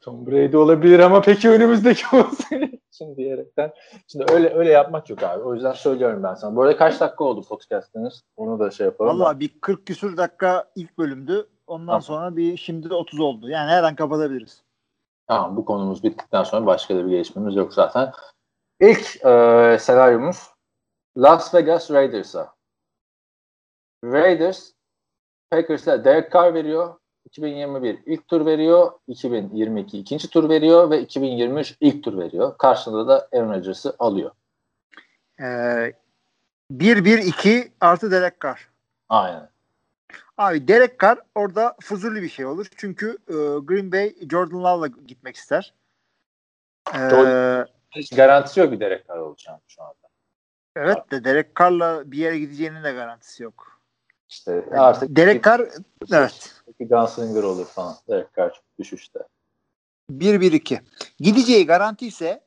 Tom 0.00 0.26
Brady 0.26 0.56
olabilir 0.56 0.98
ama 0.98 1.20
peki 1.20 1.50
önümüzdeki 1.50 2.04
10 2.12 2.22
sene 2.22 2.70
için 2.92 3.16
diyerekten. 3.16 3.72
Şimdi 4.06 4.32
öyle 4.32 4.54
öyle 4.54 4.70
yapmak 4.70 5.10
yok 5.10 5.22
abi. 5.22 5.42
O 5.42 5.54
yüzden 5.54 5.72
söylüyorum 5.72 6.22
ben 6.22 6.34
sana. 6.34 6.56
Bu 6.56 6.62
arada 6.62 6.76
kaç 6.76 7.00
dakika 7.00 7.24
oldu 7.24 7.42
podcast'ınız? 7.48 8.22
Onu 8.36 8.58
da 8.58 8.70
şey 8.70 8.86
yapalım. 8.86 9.20
Valla 9.20 9.40
bir 9.40 9.60
40 9.60 9.86
küsür 9.86 10.16
dakika 10.16 10.64
ilk 10.76 10.98
bölümdü. 10.98 11.48
Ondan 11.66 11.86
Tamam. 11.86 12.02
sonra 12.02 12.36
bir 12.36 12.56
şimdi 12.56 12.90
de 12.90 12.94
30 12.94 13.20
oldu. 13.20 13.48
Yani 13.48 13.70
her 13.70 13.82
an 13.82 13.96
kapatabiliriz. 13.96 14.62
Tamam 15.26 15.56
bu 15.56 15.64
konumuz 15.64 16.02
bittikten 16.04 16.42
sonra 16.42 16.66
başka 16.66 16.96
da 16.96 17.06
bir 17.06 17.10
gelişmemiz 17.10 17.56
yok 17.56 17.74
zaten. 17.74 18.12
İlk 18.80 19.26
e, 19.26 19.76
senaryomuz 19.80 20.50
Las 21.16 21.54
Vegas 21.54 21.90
Raiders'a. 21.90 22.54
Raiders 24.04 24.70
Packers'a 25.50 26.04
Derek 26.04 26.32
Carr 26.32 26.54
veriyor. 26.54 26.94
2021 27.24 27.98
ilk 28.06 28.28
tur 28.28 28.46
veriyor. 28.46 28.92
2022 29.08 29.98
ikinci 29.98 30.30
tur 30.30 30.48
veriyor 30.48 30.90
ve 30.90 31.00
2023 31.00 31.76
ilk 31.80 32.04
tur 32.04 32.18
veriyor. 32.18 32.58
Karşılığında 32.58 33.08
da 33.08 33.28
Aaron 33.32 33.54
Rodgers'ı 33.54 33.96
alıyor. 33.98 34.30
Ee, 35.40 35.92
1-1-2 36.72 37.70
artı 37.80 38.10
Derek 38.10 38.40
Carr. 38.40 38.68
Aynen. 39.08 39.48
Abi 40.38 40.68
Derek 40.68 41.00
Carr 41.00 41.18
orada 41.34 41.76
fuzuli 41.80 42.22
bir 42.22 42.28
şey 42.28 42.46
olur. 42.46 42.66
Çünkü 42.76 43.18
e, 43.28 43.34
Green 43.62 43.92
Bay 43.92 44.14
Jordan 44.30 44.64
Love'la 44.64 44.86
gitmek 44.86 45.36
ister. 45.36 45.74
Ee, 46.94 47.10
Doğru. 47.10 47.66
Hiç 47.90 48.10
garantisi 48.10 48.60
yok 48.60 48.72
bir 48.72 48.80
Derek 48.80 49.08
Carr 49.08 49.18
olacağını 49.18 49.60
şu 49.68 49.82
anda. 49.82 49.94
Evet 50.76 51.10
de 51.10 51.24
Derek 51.24 51.56
Carr'la 51.56 52.12
bir 52.12 52.18
yere 52.18 52.38
gideceğinin 52.38 52.84
de 52.84 52.92
garantisi 52.92 53.42
yok. 53.42 53.71
İşte 54.32 54.64
artık 54.70 55.16
Derek 55.16 55.44
Carr 55.44 55.60
evet. 56.12 56.62
Gunslinger 56.80 57.42
olur 57.42 57.66
falan. 57.66 57.94
Derek 58.08 58.36
Carr 58.36 58.50
çok 58.50 58.64
düşüşte. 58.78 59.20
1-1-2. 60.10 60.80
Gideceği 61.20 61.66
garanti 61.66 62.06
ise 62.06 62.40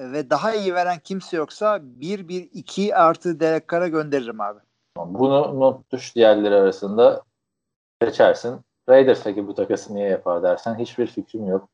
ve 0.00 0.30
daha 0.30 0.54
iyi 0.54 0.74
veren 0.74 0.98
kimse 1.04 1.36
yoksa 1.36 1.76
1-1-2 1.76 2.94
artı 2.94 3.40
Derek 3.40 3.68
Carr'a 3.68 3.88
gönderirim 3.88 4.40
abi. 4.40 4.60
Bunu 4.96 5.60
not 5.60 5.92
düş 5.92 6.16
diğerleri 6.16 6.54
arasında 6.54 7.22
seçersin. 8.02 8.60
Raiders 8.88 9.24
peki 9.24 9.46
bu 9.46 9.54
takası 9.54 9.94
niye 9.94 10.08
yapar 10.08 10.42
dersen 10.42 10.78
hiçbir 10.78 11.06
fikrim 11.06 11.46
yok. 11.46 11.68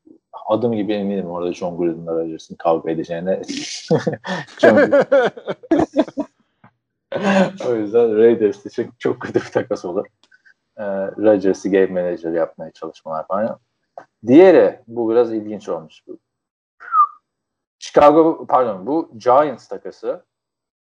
Adım 0.47 0.73
gibi 0.73 0.93
eminim 0.93 1.31
orada 1.31 1.53
John 1.53 1.77
Gruden'la 1.77 2.13
Rodgers'ın 2.13 2.55
kavga 2.55 2.91
edeceğine. 2.91 3.43
O 7.69 7.75
yüzden 7.75 8.17
Raiders 8.17 8.67
için 8.67 8.91
çok 8.99 9.21
kötü 9.21 9.41
bir 9.41 9.51
takas 9.53 9.85
olur. 9.85 10.07
Ee, 10.77 10.85
Rodgers'ı 11.07 11.69
game 11.71 11.87
manager 11.87 12.33
yapmaya 12.33 12.73
çalışmalar 12.73 13.27
falan. 13.27 13.59
Diğeri 14.27 14.81
bu 14.87 15.11
biraz 15.11 15.33
ilginç 15.33 15.69
olmuş. 15.69 16.03
Chicago 17.79 18.47
pardon 18.47 18.87
bu 18.87 19.11
Giants 19.19 19.69
takası 19.69 20.25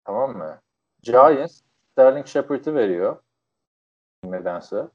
tamam 0.05 0.36
mı? 0.36 0.61
Giants 1.02 1.61
Sterling 1.93 2.27
Shepard'ı 2.27 2.74
veriyor. 2.74 3.16
Nedense. 4.24 4.89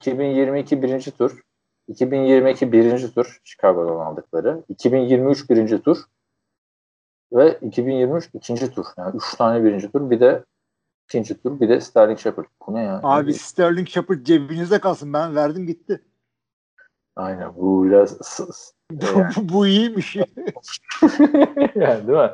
2022 0.00 0.82
birinci 0.82 1.10
tur. 1.10 1.40
2022 1.88 2.72
birinci 2.72 3.14
tur 3.14 3.40
Chicago'dan 3.44 3.96
aldıkları. 3.96 4.62
2023 4.68 5.50
birinci 5.50 5.82
tur. 5.82 5.98
Ve 7.32 7.58
2023 7.62 8.30
ikinci 8.34 8.70
tur. 8.74 8.86
Yani 8.96 9.16
üç 9.16 9.34
tane 9.34 9.64
birinci 9.64 9.92
tur. 9.92 10.10
Bir 10.10 10.20
de 10.20 10.44
ikinci 11.08 11.42
tur. 11.42 11.60
Bir 11.60 11.68
de 11.68 11.80
Sterling 11.80 12.18
Shepard. 12.18 12.46
Bu 12.66 12.74
ne 12.74 12.82
ya? 12.82 13.00
Abi 13.02 13.34
Sterling 13.34 13.88
Shepard 13.88 14.22
cebinizde 14.22 14.78
kalsın. 14.78 15.12
Ben 15.12 15.36
verdim 15.36 15.66
gitti. 15.66 16.02
Aynen. 17.16 17.56
Bu 17.56 17.84
biraz 17.84 18.40
bu 19.36 19.66
iyiymiş. 19.66 20.16
yani 21.74 22.06
değil 22.06 22.18
mi? 22.18 22.30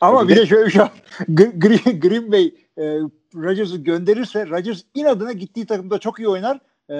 Ama 0.00 0.28
bir 0.28 0.36
de 0.36 0.46
şöyle 0.46 0.66
bir 0.66 0.70
şey 0.70 0.82
Green, 1.28 2.00
Green 2.00 2.32
Bay 2.32 2.54
e, 2.78 2.82
Rodgers'ı 3.34 3.76
gönderirse 3.76 4.46
Rodgers 4.46 4.82
inadına 4.94 5.32
gittiği 5.32 5.66
takımda 5.66 5.98
çok 5.98 6.18
iyi 6.18 6.28
oynar. 6.28 6.60
E, 6.90 6.96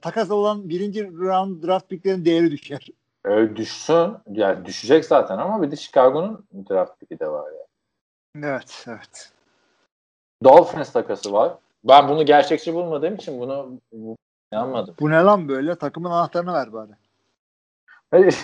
takas 0.00 0.30
olan 0.30 0.68
birinci 0.68 1.12
round 1.12 1.62
draft 1.62 1.88
picklerin 1.88 2.24
değeri 2.24 2.50
düşer. 2.50 2.88
Öyle 3.24 3.56
düşsün. 3.56 4.16
Yani 4.30 4.64
düşecek 4.64 5.04
zaten 5.04 5.38
ama 5.38 5.62
bir 5.62 5.70
de 5.70 5.76
Chicago'nun 5.76 6.46
draft 6.70 7.00
pick'i 7.00 7.18
de 7.18 7.28
var 7.28 7.52
yani. 7.52 8.46
Evet, 8.46 8.84
evet. 8.88 9.32
Dolphins 10.44 10.92
takası 10.92 11.32
var. 11.32 11.52
Ben 11.84 12.08
bunu 12.08 12.26
gerçekçi 12.26 12.74
bulmadığım 12.74 13.14
için 13.14 13.40
bunu 13.40 13.78
inanmadım. 14.52 14.94
Bu 15.00 15.10
ne 15.10 15.16
lan 15.16 15.48
böyle? 15.48 15.74
Takımın 15.74 16.10
anahtarını 16.10 16.52
ver 16.52 16.72
bari. 16.72 16.90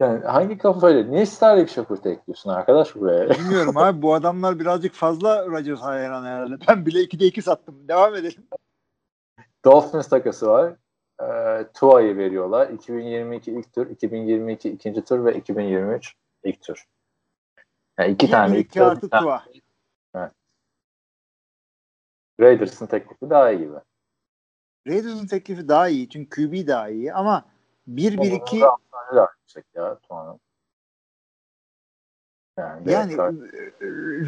Yani 0.00 0.24
hangi 0.24 0.58
kafayla? 0.58 1.04
Niye 1.04 1.26
Sterling 1.26 1.68
Shepard'ı 1.68 2.10
ekliyorsun 2.10 2.50
arkadaş 2.50 2.96
buraya? 2.96 3.30
Bilmiyorum 3.38 3.76
abi. 3.76 4.02
Bu 4.02 4.14
adamlar 4.14 4.58
birazcık 4.58 4.94
fazla 4.94 5.46
Rodgers 5.46 5.80
hayran 5.80 6.24
herhalde. 6.24 6.54
Ben 6.68 6.86
bile 6.86 6.98
2'de 6.98 7.26
2 7.26 7.42
sattım. 7.42 7.88
Devam 7.88 8.14
edelim. 8.14 8.46
Dolphins 9.64 10.08
takası 10.08 10.46
var. 10.46 10.74
E, 11.20 11.26
Tua'yı 11.74 12.16
veriyorlar. 12.16 12.68
2022 12.68 13.52
ilk 13.52 13.72
tur, 13.72 13.90
2022 13.90 14.70
ikinci 14.70 15.04
tur 15.04 15.24
ve 15.24 15.34
2023 15.34 16.14
ilk 16.44 16.62
tur. 16.62 16.88
Yani 17.98 18.12
iki 18.12 18.30
tane 18.30 18.58
ilk 18.58 18.72
tur. 18.72 18.80
artı 18.80 19.10
Tua. 19.10 19.44
Evet. 20.14 20.32
Raiders'ın 22.40 22.86
teklifi 22.86 23.30
daha 23.30 23.50
iyi 23.50 23.58
gibi. 23.58 23.76
Raiders'ın 24.86 25.26
teklifi 25.26 25.68
daha 25.68 25.88
iyi. 25.88 26.08
Çünkü 26.08 26.48
QB 26.48 26.68
daha 26.68 26.88
iyi 26.88 27.12
ama 27.12 27.44
1-1-2 27.88 28.60
daha 29.14 29.28
yüksek 29.40 29.64
ya 29.74 29.98
Tua'nın. 29.98 30.40
Yani, 32.58 32.92
yani 32.92 33.16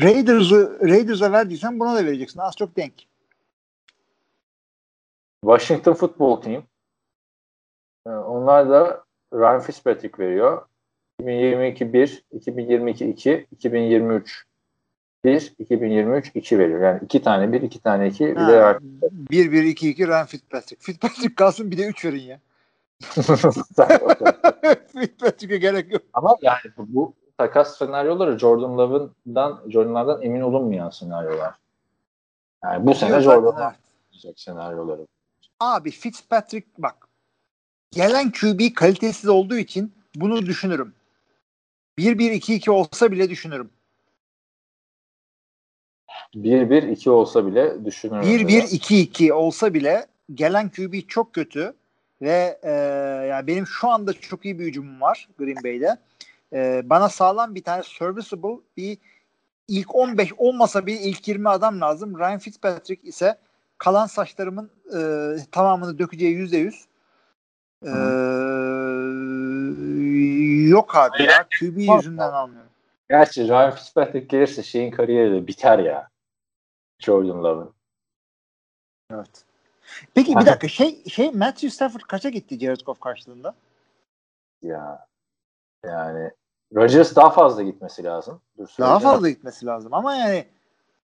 Raiders'ı 0.03 0.79
Raiders'a 0.89 1.33
verdiysen 1.33 1.81
buna 1.81 1.97
da 1.97 2.05
vereceksin. 2.05 2.41
Az 2.41 2.57
çok 2.57 2.77
denk. 2.77 2.95
Washington 5.45 5.95
Football 5.95 6.41
Team. 6.41 6.65
Ee, 8.07 8.11
onlar 8.11 8.71
da 8.71 9.05
Ryan 9.35 9.61
Fitzpatrick 9.61 10.23
veriyor. 10.23 10.67
2022 11.21 11.93
1, 11.93 12.25
2022 12.33 13.11
2, 13.11 13.47
2023 13.53 14.45
1, 15.25 15.55
2023 15.59 16.31
2 16.35 16.59
veriyor. 16.59 16.81
Yani 16.81 17.01
iki 17.05 17.23
tane 17.23 17.53
1, 17.53 17.63
iki 17.63 17.81
tane 17.81 18.09
2 18.09 18.27
bir 18.27 18.37
de 18.37 18.61
Ryan 18.61 18.81
1 18.83 19.53
1 19.53 19.63
2 19.63 19.91
2 19.91 20.09
Ryan 20.09 20.27
Fitzpatrick. 20.27 20.85
Fitzpatrick 20.85 21.35
kalsın 21.35 21.71
bir 21.71 21.79
de 21.79 21.87
3 21.87 22.05
verin 22.05 22.23
ya. 22.23 22.41
Fitzpatrick'e 24.93 25.57
gerek 25.57 25.93
yok. 25.93 26.03
Ama 26.13 26.37
yani 26.43 26.61
bu 26.79 27.15
takas 27.39 27.79
senaryoları 27.79 28.39
Jordan 28.39 28.79
Love'dan 28.79 29.61
Jordan 29.69 29.95
Love'dan 29.95 30.23
emin 30.23 30.41
olunmayan 30.41 30.91
senaryolar. 30.91 31.55
Yani 32.65 32.87
bu 32.87 32.95
sene 32.95 33.21
Jordan 33.21 33.57
Love 33.57 33.75
senaryoları. 34.37 35.07
Abi 35.61 35.91
Fitzpatrick 35.91 36.69
bak 36.79 37.09
gelen 37.93 38.31
QB 38.31 38.75
kalitesiz 38.75 39.29
olduğu 39.29 39.57
için 39.57 39.93
bunu 40.15 40.47
düşünürüm. 40.47 40.95
1-1-2-2 41.99 42.71
olsa 42.71 43.13
bile 43.13 43.31
düşünürüm. 43.31 43.71
1-1-2 46.35 47.11
olsa 47.11 47.47
bile 47.47 47.85
düşünürüm. 47.85 48.23
1-1-2-2 48.23 49.33
olsa 49.33 49.75
bile 49.75 50.07
gelen 50.35 50.69
QB 50.69 51.09
çok 51.09 51.33
kötü 51.33 51.75
ve 52.23 52.59
e, 52.63 52.71
yani 53.27 53.47
benim 53.47 53.67
şu 53.67 53.89
anda 53.89 54.13
çok 54.13 54.45
iyi 54.45 54.59
bir 54.59 54.67
hücumum 54.67 55.01
var 55.01 55.29
Green 55.39 55.65
Bay'de. 55.65 55.97
E, 56.53 56.83
bana 56.85 57.09
sağlam 57.09 57.55
bir 57.55 57.63
tane 57.63 57.83
serviceable 57.83 58.61
bir 58.77 58.99
ilk 59.69 59.95
15 59.95 60.33
olmasa 60.37 60.87
bir 60.87 61.01
ilk 61.01 61.29
20 61.29 61.49
adam 61.49 61.81
lazım. 61.81 62.19
Ryan 62.19 62.39
Fitzpatrick 62.39 63.09
ise 63.09 63.39
kalan 63.79 64.07
saçlarımın 64.07 64.71
e, 64.97 65.01
tamamını 65.51 65.99
dökeceği 65.99 66.35
yüzde 66.35 66.57
yüz. 66.57 66.87
Ee, 67.85 67.89
yok 70.69 70.97
abi 70.97 71.23
ya. 71.23 71.47
QB 71.61 71.79
yüzünden 71.79 72.33
almıyorum. 72.33 72.71
Gerçi 73.11 73.49
Ryan 73.49 73.71
Fitzpatrick 73.71 74.27
gelirse 74.27 74.63
şeyin 74.63 74.91
kariyeri 74.91 75.33
de 75.33 75.47
biter 75.47 75.79
ya. 75.79 76.09
Jordan 76.99 77.45
Love'ın. 77.45 77.75
Evet. 79.11 79.45
Peki 80.15 80.37
bir 80.37 80.47
dakika 80.47 80.69
şey 80.69 81.05
şey 81.05 81.31
Matthew 81.31 81.71
Stafford 81.71 82.01
kaça 82.01 82.29
gitti 82.29 82.59
Jared 82.59 82.81
Goff 82.81 83.01
karşılığında? 83.01 83.55
Ya 84.63 85.07
yani 85.85 86.31
Rodgers 86.75 87.17
daha 87.17 87.31
fazla 87.31 87.63
gitmesi 87.63 88.05
lazım. 88.05 88.41
Dur, 88.59 88.69
daha 88.81 88.99
fazla 88.99 89.29
gitmesi 89.29 89.67
lazım 89.67 89.95
ama 89.95 90.15
yani 90.15 90.47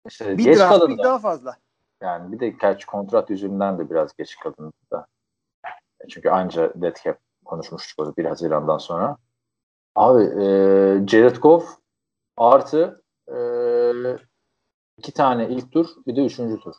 işte 0.09 0.39
bir 0.39 0.59
draft 0.59 0.87
pick 0.87 1.05
daha 1.05 1.19
fazla. 1.19 1.57
Yani 2.03 2.33
bir 2.33 2.41
de 2.41 2.57
kaç 2.57 2.85
kontrat 2.85 3.31
yüzünden 3.31 3.79
de 3.79 3.91
biraz 3.91 4.17
geç 4.17 4.37
kalındı 4.37 4.73
da. 4.93 5.07
Çünkü 6.09 6.31
anca 6.31 6.73
dead 6.75 6.97
cap 7.05 7.19
konuşmuştuk 7.45 8.19
1 8.19 8.25
Haziran'dan 8.25 8.79
sonra. 8.79 9.17
Abi 9.95 10.23
e, 10.23 10.45
Jared 11.07 11.37
Goff 11.37 11.69
artı 12.37 13.03
e, 13.29 13.39
iki 14.99 15.13
tane 15.13 15.49
ilk 15.49 15.73
tur 15.73 15.87
bir 16.07 16.17
de 16.17 16.25
üçüncü 16.27 16.61
tur. 16.61 16.75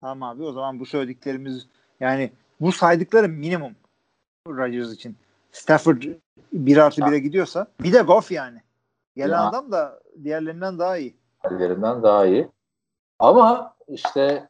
Tamam 0.00 0.22
abi 0.22 0.42
o 0.42 0.52
zaman 0.52 0.80
bu 0.80 0.86
söylediklerimiz 0.86 1.66
yani 2.00 2.32
bu 2.60 2.72
saydıklarım 2.72 3.32
minimum 3.32 3.74
Rodgers 4.48 4.92
için. 4.92 5.16
Stafford 5.52 6.02
1 6.52 6.76
artı 6.76 7.00
1'e 7.00 7.18
gidiyorsa 7.18 7.66
bir 7.80 7.92
de 7.92 8.02
Goff 8.02 8.30
yani. 8.30 8.62
Gelen 9.16 9.38
ya. 9.38 9.48
adam 9.48 9.72
da 9.72 10.00
diğerlerinden 10.24 10.78
daha 10.78 10.96
iyi. 10.96 11.16
Diğerlerinden 11.48 12.02
daha 12.02 12.26
iyi. 12.26 12.48
Ama 13.18 13.74
işte 13.88 14.48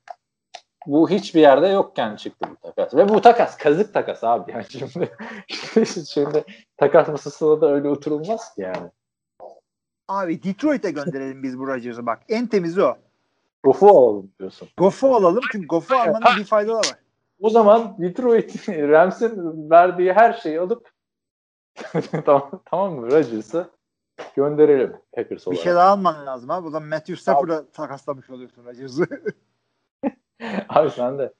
bu 0.87 1.11
hiçbir 1.11 1.41
yerde 1.41 1.69
yokken 1.69 2.17
çıktı 2.17 2.49
bu 2.51 2.57
takas. 2.57 2.95
Ve 2.95 3.09
bu 3.09 3.21
takas 3.21 3.57
kazık 3.57 3.95
takas 3.95 4.25
abi. 4.25 4.53
Yani 4.53 4.65
şimdi, 4.69 5.87
şimdi 6.09 6.45
takas 6.77 7.09
masasına 7.09 7.61
da 7.61 7.73
öyle 7.73 7.89
oturulmaz 7.89 8.55
ki 8.55 8.61
yani. 8.61 8.91
Abi 10.09 10.43
Detroit'e 10.43 10.91
gönderelim 10.91 11.43
biz 11.43 11.59
bu 11.59 11.67
Rodgers'ı 11.67 12.07
bak. 12.07 12.23
En 12.29 12.47
temizi 12.47 12.83
o. 12.83 12.97
Goff'u 13.63 13.89
alalım 13.89 14.31
diyorsun. 14.39 14.69
Goff'u 14.77 15.15
alalım 15.15 15.43
çünkü 15.53 15.67
Goff'u 15.67 15.95
almanın 15.97 16.39
bir 16.39 16.45
faydaları 16.45 16.89
var. 16.89 16.99
O 17.41 17.51
zaman 17.51 17.97
Detroit 17.99 18.69
Rams'in 18.69 19.71
verdiği 19.71 20.13
her 20.13 20.33
şeyi 20.33 20.61
alıp 20.61 20.91
tamam, 22.25 22.63
tamam 22.65 22.95
mı 22.95 23.11
Rodgers'ı 23.11 23.71
gönderelim 24.37 24.97
Packers 25.13 25.47
olarak. 25.47 25.59
Bir 25.59 25.65
şey 25.65 25.75
daha 25.75 25.89
alman 25.89 26.27
lazım 26.27 26.51
abi. 26.51 26.67
O 26.67 26.71
zaman 26.71 26.89
Matthew 26.89 27.17
Stafford'a 27.17 27.71
takaslamış 27.71 28.31
oluyorsun 28.31 28.65
Rodgers'ı. 28.65 29.07
Abi 30.69 30.91
sen 30.91 31.19
de 31.19 31.33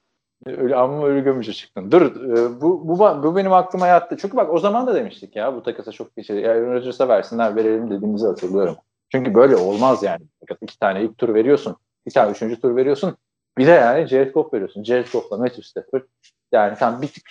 öyle 0.45 0.75
amma 0.75 1.07
öyle 1.07 1.19
gömücü 1.19 1.53
çıktın. 1.53 1.91
Dur 1.91 2.01
e, 2.01 2.61
bu, 2.61 2.87
bu, 2.87 2.99
bu 2.99 3.35
benim 3.35 3.53
aklıma 3.53 3.87
yattı. 3.87 4.17
Çünkü 4.17 4.37
bak 4.37 4.53
o 4.53 4.59
zaman 4.59 4.87
da 4.87 4.95
demiştik 4.95 5.35
ya 5.35 5.55
bu 5.55 5.63
takasa 5.63 5.91
çok 5.91 6.17
bir 6.17 6.23
şey. 6.23 6.49
Aaron 6.49 6.73
Rodgers'a 6.73 7.07
versinler 7.07 7.55
verelim 7.55 7.91
dediğimizi 7.91 8.25
hatırlıyorum. 8.25 8.75
Çünkü 9.11 9.35
böyle 9.35 9.55
olmaz 9.55 10.03
yani. 10.03 10.25
İki 10.61 10.79
tane 10.79 11.03
ilk 11.03 11.17
tur 11.17 11.33
veriyorsun. 11.33 11.75
Bir 12.05 12.11
tane 12.11 12.31
üçüncü 12.31 12.61
tur 12.61 12.75
veriyorsun. 12.75 13.17
Bir 13.57 13.67
de 13.67 13.71
yani 13.71 14.07
Jared 14.07 14.33
Goff 14.33 14.53
veriyorsun. 14.53 14.83
Jared 14.83 15.07
Goff'la 15.13 15.37
Matthew 15.37 15.63
Stafford. 15.63 16.03
Yani 16.51 16.77
tam 16.77 17.01
bir 17.01 17.07
tık 17.07 17.23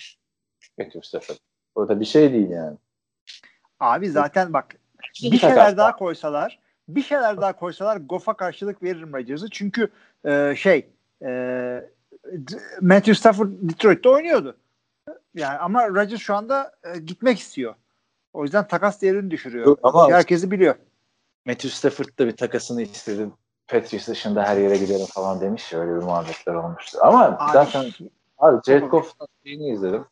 Matthew 0.78 1.00
Stafford. 1.02 1.36
O 1.74 1.88
da 1.88 2.00
bir 2.00 2.04
şey 2.04 2.32
değil 2.32 2.50
yani. 2.50 2.76
Abi 3.80 4.10
zaten 4.10 4.52
bak 4.52 4.76
bir 5.22 5.38
şeyler 5.38 5.76
daha 5.76 5.96
koysalar 5.96 6.58
bir 6.94 7.02
şeyler 7.02 7.40
daha 7.40 7.52
koysalar 7.52 7.96
Goff'a 7.96 8.36
karşılık 8.36 8.82
veririm 8.82 9.12
Rodgers'ı. 9.12 9.50
Çünkü 9.50 9.88
e, 10.24 10.54
şey 10.56 10.86
e, 11.22 11.90
Matthew 12.80 13.14
Stafford 13.14 13.48
Detroit'te 13.62 14.08
oynuyordu. 14.08 14.56
Yani 15.34 15.58
ama 15.58 15.88
Rodgers 15.88 16.20
şu 16.20 16.34
anda 16.34 16.72
e, 16.84 16.98
gitmek 16.98 17.38
istiyor. 17.38 17.74
O 18.32 18.42
yüzden 18.42 18.68
takas 18.68 19.02
değerini 19.02 19.30
düşürüyor. 19.30 19.76
Ama 19.82 20.10
herkesi 20.10 20.50
biliyor. 20.50 20.74
Matthew 21.46 21.68
Stafford 21.68 22.18
da 22.18 22.26
bir 22.26 22.36
takasını 22.36 22.82
istedim. 22.82 23.32
Patriots 23.68 24.08
dışında 24.08 24.44
her 24.44 24.56
yere 24.56 24.76
giderim 24.76 25.06
falan 25.06 25.40
demiş 25.40 25.72
ya 25.72 25.80
öyle 25.80 25.96
bir 25.96 26.02
muhabbetler 26.02 26.54
olmuştu. 26.54 26.98
Ama 27.02 27.24
abi, 27.24 27.52
zaten 27.52 27.84
abi 28.38 28.60
Jared 28.66 28.90
Goff'un 28.90 29.26
şeyini 29.44 29.68
izledim. 29.68 30.04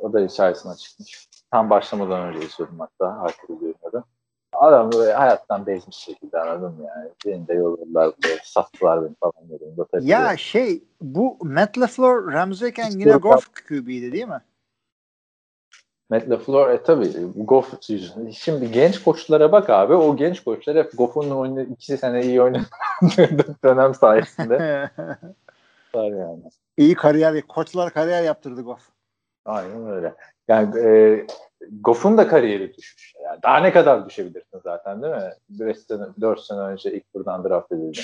O 0.00 0.12
da 0.12 0.20
içerisine 0.20 0.76
çıkmış. 0.76 1.28
Tam 1.50 1.70
başlamadan 1.70 2.20
önce 2.20 2.46
izliyordum 2.46 2.80
hatta. 2.80 3.20
Arkada 3.20 3.54
görüyordu. 3.54 4.04
Adam 4.64 4.92
böyle 4.92 5.12
hayattan 5.12 5.66
bezmiş 5.66 5.96
şekilde 5.96 6.40
anladım 6.40 6.76
yani. 6.86 7.10
Beni 7.26 7.48
de 7.48 7.54
yolladılar 7.54 8.12
böyle 8.24 8.38
sattılar 8.44 9.04
beni 9.04 9.14
falan 9.14 9.48
dedim. 9.50 10.08
Ya 10.08 10.36
şey 10.36 10.84
bu 11.00 11.38
Matt 11.42 11.78
LaFleur, 11.78 12.32
Ramseyken 12.32 12.90
yine 12.90 13.12
Goff 13.12 13.48
QB'ydi 13.68 14.12
değil 14.12 14.28
mi? 14.28 14.40
Matt 16.10 16.30
LaFleur 16.30 16.70
e 16.70 16.82
tabi 16.82 17.08
Goff 17.36 17.82
şimdi 18.32 18.72
genç 18.72 19.02
koçlara 19.02 19.52
bak 19.52 19.70
abi 19.70 19.94
o 19.94 20.16
genç 20.16 20.44
koçlar 20.44 20.76
hep 20.76 20.98
Goff'un 20.98 21.30
oyunu 21.30 21.62
iki 21.62 21.96
sene 21.96 22.22
iyi 22.22 22.42
oynadığı 22.42 22.66
dönem 23.64 23.94
sayesinde 23.94 24.58
var 25.94 26.10
yani. 26.10 26.42
İyi 26.76 26.94
kariyer, 26.94 27.42
koçlar 27.42 27.92
kariyer 27.92 28.22
yaptırdı 28.22 28.62
Goff. 28.62 28.82
Aynen 29.44 29.90
öyle. 29.90 30.14
Yani 30.48 30.78
e, 30.78 31.26
Goff'un 31.70 32.18
da 32.18 32.28
kariyeri 32.28 32.74
düşmüş. 32.74 33.14
Yani 33.24 33.42
daha 33.42 33.58
ne 33.58 33.72
kadar 33.72 34.08
düşebilirsin 34.08 34.60
zaten 34.64 35.02
değil 35.02 35.14
mi? 35.14 35.32
5 35.48 35.78
sene, 35.78 36.04
4 36.20 36.40
sene 36.40 36.60
önce 36.60 36.92
ilk 36.92 37.14
buradan 37.14 37.44
draft 37.44 37.72
edildi. 37.72 38.00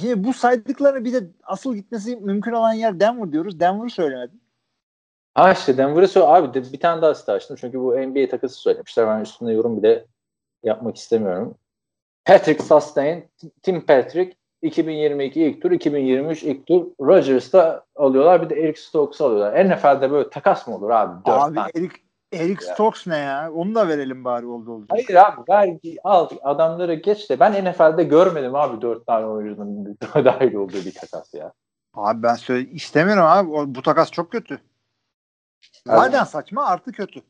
Şimdi 0.00 0.24
bu 0.24 0.32
saydıkları 0.32 1.04
bir 1.04 1.12
de 1.12 1.26
asıl 1.42 1.74
gitmesi 1.74 2.16
mümkün 2.16 2.52
olan 2.52 2.72
yer 2.72 3.00
Denver 3.00 3.32
diyoruz. 3.32 3.60
Denver'ı 3.60 3.90
söylemedin. 3.90 4.42
Ha 5.34 5.52
işte 5.52 5.76
Denver'ı 5.76 6.08
söyle 6.08 6.26
abi 6.26 6.54
de 6.54 6.72
bir 6.72 6.80
tane 6.80 7.02
daha 7.02 7.14
site 7.14 7.32
açtım 7.32 7.56
çünkü 7.60 7.80
bu 7.80 7.98
NBA 7.98 8.28
takısı 8.28 8.60
söylemişler. 8.60 9.06
Ben 9.06 9.20
üstünde 9.20 9.52
yorum 9.52 9.76
bile 9.76 10.06
yapmak 10.62 10.96
istemiyorum. 10.96 11.54
Patrick 12.24 12.62
Sustain, 12.62 13.24
Tim 13.62 13.86
Patrick 13.86 14.36
2022 14.62 15.42
ilk 15.42 15.62
tur, 15.62 15.70
2023 15.70 16.42
ilk 16.42 16.66
tur 16.66 16.86
Rodgers'ta 17.00 17.84
alıyorlar. 17.96 18.42
Bir 18.42 18.50
de 18.50 18.60
Eric 18.60 18.80
Stokes'u 18.80 19.24
alıyorlar. 19.24 19.70
NFL'de 19.70 20.10
böyle 20.10 20.30
takas 20.30 20.66
mı 20.66 20.76
olur 20.76 20.90
abi? 20.90 21.12
Abi 21.24 21.54
tane. 21.54 21.70
Eric, 21.74 21.94
Eric 22.32 22.64
Stokes 22.64 23.06
ne 23.06 23.16
ya? 23.16 23.52
Onu 23.52 23.74
da 23.74 23.88
verelim 23.88 24.24
bari 24.24 24.46
oldu 24.46 24.72
oldu. 24.72 24.86
Hayır 24.90 25.14
abi 25.14 25.40
ver 25.48 25.78
al 26.04 26.28
adamları 26.42 26.94
geç 26.94 27.30
de 27.30 27.40
ben 27.40 27.64
NFL'de 27.64 28.04
görmedim 28.04 28.54
abi 28.54 28.82
dört 28.82 29.06
tane 29.06 29.26
oyuncunun 29.26 29.98
dahil 30.14 30.54
olduğu 30.54 30.72
bir 30.72 30.94
takas 30.94 31.34
ya. 31.34 31.52
Abi 31.94 32.22
ben 32.22 32.34
söyle 32.34 32.70
istemiyorum 32.70 33.24
abi. 33.24 33.74
Bu 33.74 33.82
takas 33.82 34.10
çok 34.10 34.32
kötü. 34.32 34.60
Zaten 35.86 36.24
saçma 36.24 36.66
artı 36.66 36.92
kötü. 36.92 37.20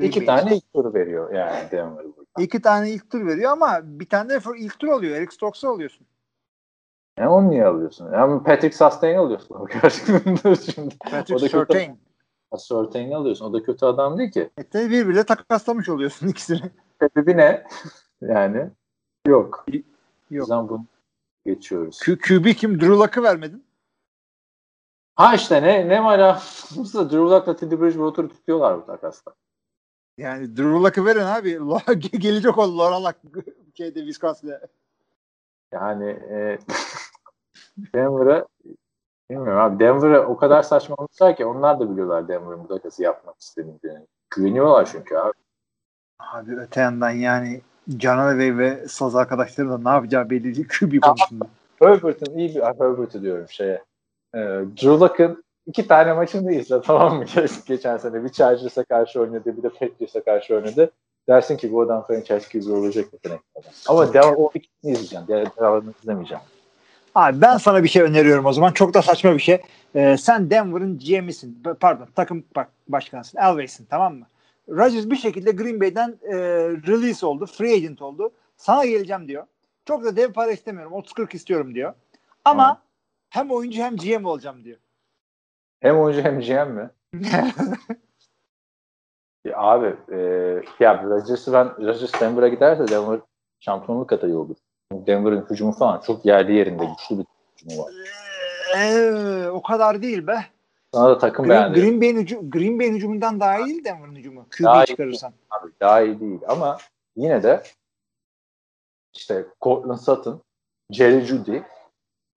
İki 0.00 0.26
tane 0.26 0.56
ilk 0.56 0.72
tur 0.72 0.94
veriyor 0.94 1.34
yani 1.34 1.70
Denver 1.70 2.04
burada. 2.04 2.42
İki 2.42 2.62
tane 2.62 2.90
ilk 2.90 3.10
tur 3.10 3.26
veriyor 3.26 3.52
ama 3.52 3.80
bir 3.82 4.08
tane 4.08 4.30
de 4.30 4.40
ilk 4.58 4.78
tur 4.78 4.88
alıyor. 4.88 5.16
Eric 5.16 5.34
Stokes'u 5.34 5.68
alıyorsun. 5.68 6.06
Ne 7.18 7.24
yani 7.24 7.32
onu 7.32 7.50
niye 7.50 7.66
alıyorsun? 7.66 8.12
Yani 8.12 8.42
Patrick 8.42 8.76
Sustain 8.76 9.16
alıyorsun. 9.16 9.68
Şimdi. 10.74 10.98
Patrick 10.98 11.48
Surtain. 11.48 11.98
Surtain'i 12.56 13.16
alıyorsun. 13.16 13.44
O 13.44 13.52
da 13.52 13.62
kötü 13.62 13.86
adam 13.86 14.18
değil 14.18 14.30
ki. 14.30 14.50
E 14.58 14.62
tabi 14.62 14.90
birbirle 14.90 15.24
takaslamış 15.24 15.88
oluyorsun 15.88 16.28
ikisini. 16.28 16.70
Sebebi 17.00 17.36
ne? 17.36 17.66
Yani 18.20 18.70
yok. 19.26 19.66
Yok. 20.30 20.44
O 20.44 20.46
zaman 20.46 20.68
bunu 20.68 20.84
geçiyoruz. 21.46 21.98
Q 21.98 22.18
QB 22.18 22.54
kim? 22.54 22.80
Drew 22.80 22.94
Luck'ı 22.94 23.22
vermedin. 23.22 23.64
Ha 25.14 25.34
işte 25.34 25.62
ne 25.62 25.88
ne 25.88 26.04
var 26.04 26.18
ya? 26.18 26.38
Drew 26.94 27.18
Luck'la 27.18 27.56
Teddy 27.56 27.74
Bridgewater'ı 27.80 28.28
tutuyorlar 28.28 28.82
bu 28.82 28.86
takasla. 28.86 29.34
Yani 30.18 30.56
Drew 30.56 30.70
Luck'ı 30.70 31.04
verin 31.04 31.20
abi. 31.20 31.58
Gelecek 32.18 32.58
o 32.58 32.78
Laura 32.78 33.04
Luck 33.04 33.16
şeyde 33.74 34.00
Wisconsin'de. 34.00 34.66
Yani 35.72 36.10
e, 36.10 36.58
Denver'a 37.94 38.46
bilmiyorum 39.30 39.62
abi. 39.62 39.78
Denver'a 39.78 40.26
o 40.26 40.36
kadar 40.36 40.62
saçmalamışlar 40.62 41.36
ki 41.36 41.46
onlar 41.46 41.80
da 41.80 41.90
biliyorlar 41.90 42.28
Denver'ın 42.28 42.64
bu 42.64 42.68
takası 42.68 43.02
yapmak 43.02 43.40
istediğini. 43.40 44.06
Güveniyorlar 44.30 44.88
çünkü 44.92 45.16
abi. 45.16 45.32
Abi 46.18 46.56
öte 46.56 46.80
yandan 46.80 47.10
yani 47.10 47.60
Can 47.96 48.18
Alevey 48.18 48.58
ve 48.58 48.88
saz 48.88 49.16
arkadaşları 49.16 49.70
da 49.70 49.78
ne 49.78 49.88
yapacağı 49.88 50.30
belli 50.30 50.54
değil 50.54 50.68
QB 50.80 51.00
konusunda. 51.00 51.46
Herbert'ın 51.78 52.38
iyi 52.38 52.54
bir 52.54 52.62
Herbert'ı 52.62 53.22
diyorum 53.22 53.46
şeye. 53.48 53.82
E, 54.34 54.38
Drew 54.38 54.88
Luck'ın 54.88 55.44
iki 55.66 55.88
tane 55.88 56.12
maçını 56.12 56.52
izle 56.52 56.80
tamam 56.84 57.16
mı? 57.16 57.24
Geçen 57.66 57.96
sene 57.96 58.24
bir 58.24 58.28
Chargers'a 58.28 58.84
karşı 58.84 59.20
oynadı 59.20 59.56
bir 59.56 59.62
de 59.62 59.68
Patriots'a 59.68 60.24
karşı 60.24 60.54
oynadı. 60.54 60.90
Dersin 61.28 61.56
ki 61.56 61.72
bu 61.72 61.82
adam 61.82 62.04
franchise 62.04 62.60
QB 62.60 62.70
olacak 62.70 63.04
yetenek. 63.12 63.40
Ama 63.88 64.12
devam 64.12 64.34
o 64.36 64.50
ikisini 64.54 64.92
izleyeceğim. 64.92 65.24
Diğer 65.28 65.56
devamını 65.56 65.92
izlemeyeceğim. 66.02 66.42
Abi 67.18 67.40
ben 67.40 67.56
sana 67.56 67.82
bir 67.82 67.88
şey 67.88 68.02
öneriyorum 68.02 68.46
o 68.46 68.52
zaman. 68.52 68.72
Çok 68.72 68.94
da 68.94 69.02
saçma 69.02 69.34
bir 69.34 69.38
şey. 69.38 69.62
Ee, 69.94 70.16
sen 70.16 70.50
Denver'ın 70.50 70.98
GM'isin. 70.98 71.62
Pardon 71.80 72.06
takım 72.14 72.44
başkanısın. 72.88 73.38
Elway'sin 73.38 73.86
tamam 73.90 74.14
mı? 74.14 74.26
Rodgers 74.68 75.10
bir 75.10 75.16
şekilde 75.16 75.50
Green 75.50 75.80
Bay'den 75.80 76.18
e, 76.22 76.36
release 76.86 77.26
oldu. 77.26 77.46
Free 77.46 77.74
agent 77.74 78.02
oldu. 78.02 78.30
Sana 78.56 78.84
geleceğim 78.84 79.28
diyor. 79.28 79.46
Çok 79.84 80.04
da 80.04 80.16
dev 80.16 80.32
para 80.32 80.50
istemiyorum. 80.50 80.92
30-40 80.92 81.36
istiyorum 81.36 81.74
diyor. 81.74 81.94
Ama 82.44 82.74
hmm. 82.74 82.80
hem 83.30 83.50
oyuncu 83.50 83.82
hem 83.82 83.96
GM 83.96 84.24
olacağım 84.24 84.64
diyor. 84.64 84.78
Hem 85.80 86.00
oyuncu 86.00 86.22
hem 86.22 86.40
GM 86.40 86.70
mi? 86.70 86.90
ya 89.44 89.58
abi 89.58 89.96
e, 90.12 90.18
ya 90.80 91.02
Rodgers'ı 91.02 91.52
ben 91.52 91.66
Rodgers 91.66 92.20
Denver'a 92.20 92.48
giderse 92.48 92.88
Denver 92.88 93.20
şampiyonluk 93.60 94.12
adayı 94.12 94.38
olur. 94.38 94.56
Denver'ın 94.92 95.46
hücumu 95.50 95.72
falan 95.72 96.00
çok 96.00 96.24
yerli 96.24 96.54
yerinde 96.54 96.84
güçlü 96.84 97.18
bir 97.18 97.24
hücumu 97.56 97.84
var. 97.84 97.92
Ee, 98.76 99.48
o 99.50 99.62
kadar 99.62 100.02
değil 100.02 100.26
be. 100.26 100.44
Sana 100.94 101.10
da 101.10 101.18
takım 101.18 101.46
Green, 101.46 101.60
beğendi. 101.60 101.80
Green 101.80 102.00
Bay'in, 102.00 102.16
hücum, 102.16 102.50
Green 102.50 102.78
Bay'in 102.78 102.94
hücumundan 102.94 103.40
daha 103.40 103.58
iyi 103.58 103.66
değil 103.66 103.84
Denver'ın 103.84 104.16
hücumu. 104.16 104.46
QB 104.50 104.86
çıkarırsan. 104.86 105.32
Abi, 105.50 105.70
daha 105.80 106.02
iyi 106.02 106.20
değil 106.20 106.40
ama 106.48 106.78
yine 107.16 107.42
de 107.42 107.62
işte 109.14 109.46
Cortland 109.60 109.98
Sutton, 109.98 110.42
Jerry 110.90 111.20
Judy, 111.20 111.58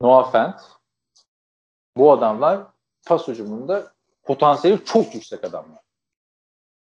Noah 0.01 0.31
Fant 0.31 0.61
bu 1.97 2.11
adamlar 2.11 2.59
pas 3.07 3.27
hücumunda 3.27 3.91
potansiyeli 4.23 4.85
çok 4.85 5.15
yüksek 5.15 5.43
adamlar. 5.43 5.79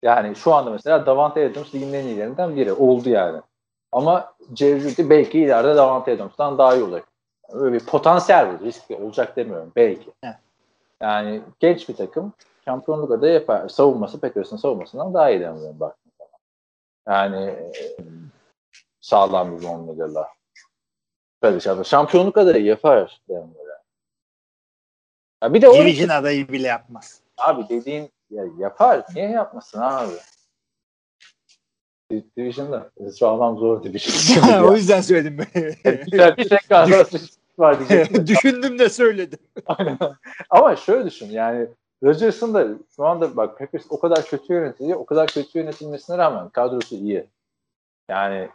Yani 0.01 0.35
şu 0.35 0.53
anda 0.53 0.69
mesela 0.69 1.05
Davante 1.05 1.45
Adams 1.45 1.75
ligin 1.75 1.93
en 1.93 2.05
iyilerinden 2.05 2.55
biri. 2.55 2.73
Oldu 2.73 3.09
yani. 3.09 3.41
Ama 3.91 4.33
Judy 4.55 5.09
belki 5.09 5.39
ileride 5.39 5.75
Davante 5.75 6.11
Adams'tan 6.11 6.57
daha 6.57 6.75
iyi 6.75 6.83
olacak. 6.83 7.07
Öyle 7.49 7.73
bir 7.73 7.85
potansiyel 7.85 8.47
var. 8.47 8.59
Riskli 8.59 8.95
olacak 8.95 9.35
demiyorum. 9.35 9.71
Belki. 9.75 10.11
Evet. 10.23 10.35
Yani 11.01 11.41
genç 11.59 11.89
bir 11.89 11.95
takım 11.95 12.33
şampiyonluk 12.65 13.11
adayı 13.11 13.33
yapar. 13.33 13.69
Savunması 13.69 14.19
Packers'ın 14.19 14.57
savunmasından 14.57 15.13
daha 15.13 15.29
iyi 15.29 15.39
demiyorum 15.39 15.79
baktığım 15.79 16.11
Yani 17.07 17.55
sağlam 19.01 19.59
bir 19.59 19.65
onlarla. 19.65 20.27
Böyle 21.43 21.59
şey 21.59 21.83
Şampiyonluk 21.83 22.37
adayı 22.37 22.63
yapar 22.65 23.21
demiyorum. 23.29 23.59
Ya 25.43 25.53
bir 25.53 25.61
de 25.61 25.73
Division 25.73 26.09
adayı 26.09 26.47
bile 26.49 26.67
yapmaz. 26.67 27.21
Abi 27.37 27.69
dediğin 27.69 28.11
ya 28.29 28.43
yapar. 28.57 29.05
Niye 29.15 29.29
yapmasın 29.29 29.81
abi? 29.81 30.13
Division'da 32.11 32.91
sağlam 33.11 33.57
zor 33.57 33.83
division. 33.83 34.63
o 34.63 34.75
yüzden 34.75 35.01
söyledim 35.01 35.37
ben. 35.37 35.73
Güzel 36.11 36.37
bir 36.37 36.49
tekrar 36.49 36.91
var 37.57 37.77
Düşündüm 38.27 38.79
de 38.79 38.89
söyledim. 38.89 39.39
Ama 40.49 40.75
şöyle 40.75 41.05
düşün 41.05 41.29
yani 41.29 41.67
Rodgers'ın 42.03 42.53
da 42.53 42.67
şu 42.95 43.05
anda 43.05 43.37
bak 43.37 43.59
Packers 43.59 43.85
o 43.89 43.99
kadar 43.99 44.25
kötü 44.25 44.53
yönetiliyor. 44.53 44.99
O 44.99 45.05
kadar 45.05 45.27
kötü 45.27 45.59
yönetilmesine 45.59 46.17
rağmen 46.17 46.49
kadrosu 46.49 46.95
iyi. 46.95 47.27
Yani 48.09 48.49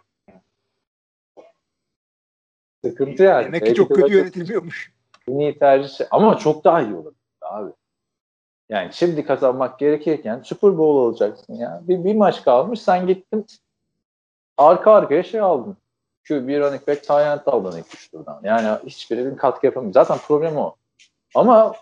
sıkıntı 2.85 3.23
yani. 3.23 3.47
Demek 3.47 3.67
ki 3.67 3.75
çok 3.75 3.95
kötü 3.95 4.15
yönetilmiyormuş. 4.15 4.93
En 5.29 5.39
iyi 5.39 5.59
tercih 5.59 6.07
ama 6.11 6.39
çok 6.39 6.65
daha 6.65 6.83
iyi 6.83 6.95
olur 6.95 7.15
abi. 7.41 7.71
Yani 8.69 8.93
şimdi 8.93 9.27
kazanmak 9.27 9.79
gerekirken 9.79 10.43
Super 10.43 10.79
Bowl 10.79 10.99
olacaksın 10.99 11.55
ya. 11.55 11.81
Bir, 11.83 12.05
bir 12.05 12.15
maç 12.15 12.45
kalmış 12.45 12.81
sen 12.83 13.07
gittin 13.07 13.47
arka 14.57 14.93
arkaya 14.93 15.23
şey 15.23 15.41
aldın. 15.41 15.77
QB 16.29 16.49
running 16.49 16.89
back 16.89 17.05
Tyent 17.05 17.49
aldın 17.49 17.79
ilk 17.79 17.95
üç. 17.95 18.11
Yani 18.43 18.79
hiçbiri 18.87 19.27
bir 19.33 19.37
katkı 19.37 19.67
yapamıyor. 19.67 19.93
Zaten 19.93 20.19
problem 20.19 20.57
o. 20.57 20.75
Ama 21.35 21.75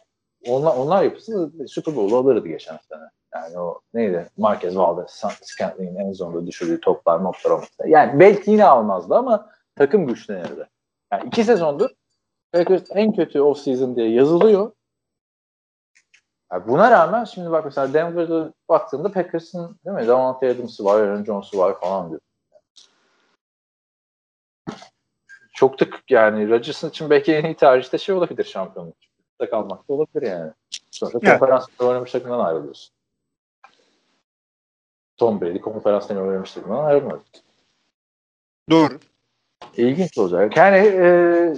onlar, 0.46 0.76
onlar 0.76 1.02
yapısı 1.02 1.52
Super 1.68 1.96
Bowl'u 1.96 2.16
alırdı 2.16 2.48
geçen 2.48 2.78
sene. 2.88 3.02
Yani 3.34 3.58
o 3.58 3.80
neydi? 3.94 4.26
Marquez 4.36 4.76
Valdez, 4.76 5.24
Scantling'in 5.42 5.96
en 5.96 6.12
zonda 6.12 6.46
düşürdüğü 6.46 6.80
toplar, 6.80 7.24
noktalar 7.24 7.54
olması. 7.54 7.88
Yani 7.88 8.20
belki 8.20 8.50
yine 8.50 8.64
almazdı 8.64 9.14
ama 9.14 9.50
takım 9.76 10.06
güçlenirdi. 10.06 10.68
Yani 11.12 11.26
iki 11.26 11.44
sezondur 11.44 11.90
Packers 12.52 12.82
en 12.90 13.12
kötü 13.12 13.40
off 13.40 13.58
season 13.58 13.96
diye 13.96 14.10
yazılıyor. 14.10 14.72
Yani 16.52 16.68
buna 16.68 16.90
rağmen 16.90 17.24
şimdi 17.24 17.50
bak 17.50 17.64
mesela 17.64 17.94
Denver'da 17.94 18.52
baktığında 18.68 19.12
Packers'ın 19.12 19.78
değil 19.84 19.96
mi? 19.96 20.06
Davante 20.06 20.50
Adams'ı 20.50 20.84
var, 20.84 21.00
Aaron 21.00 21.24
Jones'u 21.24 21.58
var 21.58 21.80
falan 21.80 22.10
diyor. 22.10 22.20
Çok 25.54 25.80
da 25.80 25.84
yani 26.08 26.48
Rodgers'ın 26.48 26.88
için 26.88 27.10
belki 27.10 27.34
en 27.34 27.44
iyi 27.44 27.56
tercih 27.56 27.92
de 27.92 27.98
şey 27.98 28.14
olabilir 28.14 28.44
şampiyonluk. 28.44 28.96
Da 29.40 29.50
kalmak 29.50 29.88
da 29.88 29.92
olabilir 29.92 30.22
yani. 30.26 30.52
Sonra 30.90 31.18
Evet. 31.22 31.40
konferansda 31.40 31.86
oynamış 31.86 32.12
takımdan 32.12 32.44
ayrılıyorsun. 32.44 32.94
Tom 35.16 35.40
Brady 35.40 35.60
konferanstan 35.60 36.16
oynamış 36.16 36.52
takımdan 36.52 36.84
ayrılmadı. 36.84 37.22
Doğru. 38.70 38.98
İlginç 39.76 40.18
olacak. 40.18 40.56
Yani 40.56 40.76
e, 40.76 41.54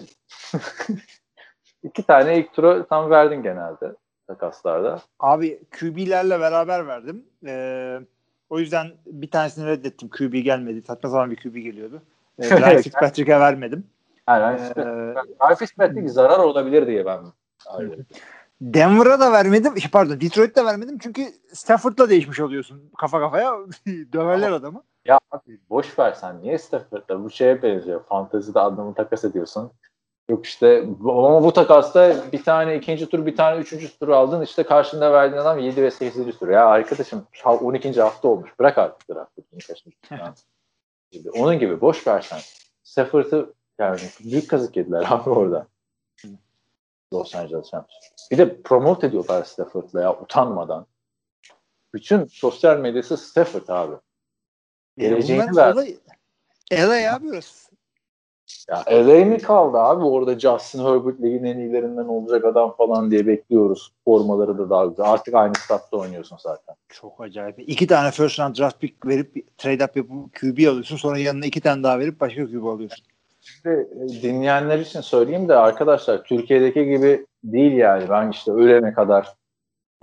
iki 1.82 2.02
tane 2.02 2.38
ilk 2.38 2.54
tura 2.54 2.86
tam 2.86 3.10
verdin 3.10 3.42
genelde 3.42 3.94
takaslarda. 4.26 5.02
Abi 5.20 5.60
QB'lerle 5.80 6.40
beraber 6.40 6.86
verdim. 6.86 7.24
Ee, 7.46 8.00
o 8.50 8.58
yüzden 8.58 8.92
bir 9.06 9.30
tanesini 9.30 9.66
reddettim. 9.66 10.08
QB 10.08 10.32
gelmedi. 10.32 10.82
Saçma 10.82 11.08
zaman 11.08 11.30
bir 11.30 11.36
QB 11.36 11.54
geliyordu. 11.54 12.02
Ee, 12.38 12.50
Ryan 12.60 12.82
Fitzpatrick'e 12.82 13.40
vermedim. 13.40 13.86
Yani 14.28 14.60
Ee, 14.76 14.84
Ryan 14.84 15.54
Fitzpatrick 15.58 16.08
zarar 16.08 16.38
olabilir 16.38 16.86
diye 16.86 17.06
ben. 17.06 17.20
Denver'a 18.60 19.20
da 19.20 19.32
vermedim. 19.32 19.78
Şey, 19.80 19.90
Pardon 19.90 20.20
Detroit'te 20.20 20.64
vermedim. 20.64 20.98
Çünkü 20.98 21.22
Stafford'la 21.52 22.10
değişmiş 22.10 22.40
oluyorsun 22.40 22.90
kafa 22.98 23.20
kafaya. 23.20 23.52
Döverler 24.12 24.52
adamı. 24.52 24.82
Ya 25.04 25.20
abi 25.30 25.60
boş 25.70 25.98
ver 25.98 26.12
sen 26.12 26.42
niye 26.42 26.58
Stafford'da 26.58 27.24
bu 27.24 27.30
şeye 27.30 27.62
benziyor. 27.62 28.04
Fantezide 28.04 28.60
adamı 28.60 28.94
takas 28.94 29.24
ediyorsun. 29.24 29.70
Yok 30.28 30.46
işte 30.46 30.84
ama 31.00 31.44
bu 31.44 31.52
takasta 31.52 32.32
bir 32.32 32.44
tane 32.44 32.76
ikinci 32.76 33.06
tur 33.08 33.26
bir 33.26 33.36
tane 33.36 33.60
üçüncü 33.60 33.98
tur 33.98 34.08
aldın 34.08 34.42
işte 34.42 34.62
karşında 34.62 35.12
verdiğin 35.12 35.40
adam 35.42 35.58
7 35.58 35.82
ve 35.82 35.90
8. 35.90 36.38
tur. 36.38 36.48
Ya 36.48 36.66
arkadaşım 36.66 37.26
ha- 37.42 37.54
12. 37.56 38.00
hafta 38.00 38.28
olmuş. 38.28 38.50
Bırak 38.58 38.78
artık 38.78 39.08
draftı. 39.08 39.42
Gibi. 41.10 41.30
Onun 41.30 41.58
gibi 41.58 41.80
boş 41.80 42.06
ver 42.06 42.20
sen. 42.20 42.40
Stafford'ı 42.82 43.54
yani 43.78 44.00
büyük 44.24 44.50
kazık 44.50 44.76
yediler 44.76 45.06
abi 45.10 45.30
orada. 45.30 45.66
Los 47.12 47.34
Angeles 47.34 47.74
Rams. 47.74 47.86
Bir 48.30 48.38
de 48.38 48.62
promote 48.62 49.06
ediyorlar 49.06 49.44
Stafford'la 49.44 50.02
ya 50.02 50.20
utanmadan. 50.20 50.86
Bütün 51.94 52.24
sosyal 52.24 52.78
medyası 52.78 53.16
Stafford 53.16 53.68
abi. 53.68 53.94
Geleceğini 54.98 55.56
ver. 55.56 55.74
LA 56.72 57.14
abi 57.16 57.30
orası. 57.30 57.73
Ya 58.68 58.84
LA 58.88 59.24
mi 59.24 59.38
kaldı 59.38 59.78
abi 59.78 60.04
orada 60.04 60.38
Justin 60.38 60.78
Herbert 60.78 61.22
ligin 61.22 61.44
en 61.44 61.58
iyilerinden 61.58 62.04
olacak 62.04 62.44
adam 62.44 62.76
falan 62.76 63.10
diye 63.10 63.26
bekliyoruz. 63.26 63.92
Formaları 64.04 64.58
da 64.58 64.70
daha 64.70 64.86
güzel. 64.86 65.10
Artık 65.10 65.34
aynı 65.34 65.54
statta 65.54 65.96
oynuyorsun 65.96 66.36
zaten. 66.40 66.74
Çok 66.88 67.20
acayip. 67.20 67.58
İki 67.58 67.86
tane 67.86 68.10
first 68.10 68.40
round 68.40 68.58
draft 68.58 68.80
pick 68.80 69.06
verip 69.06 69.58
trade 69.58 69.84
up 69.84 69.96
yapıp 69.96 70.34
QB 70.40 70.68
alıyorsun. 70.68 70.96
Sonra 70.96 71.18
yanına 71.18 71.46
iki 71.46 71.60
tane 71.60 71.82
daha 71.82 71.98
verip 71.98 72.20
başka 72.20 72.46
QB 72.46 72.64
alıyorsun. 72.64 73.04
Şimdi 73.40 73.88
e, 73.92 74.22
dinleyenler 74.22 74.78
için 74.78 75.00
söyleyeyim 75.00 75.48
de 75.48 75.56
arkadaşlar 75.56 76.24
Türkiye'deki 76.24 76.84
gibi 76.84 77.26
değil 77.44 77.72
yani. 77.72 78.08
Ben 78.10 78.30
işte 78.30 78.52
ölene 78.52 78.92
kadar 78.92 79.34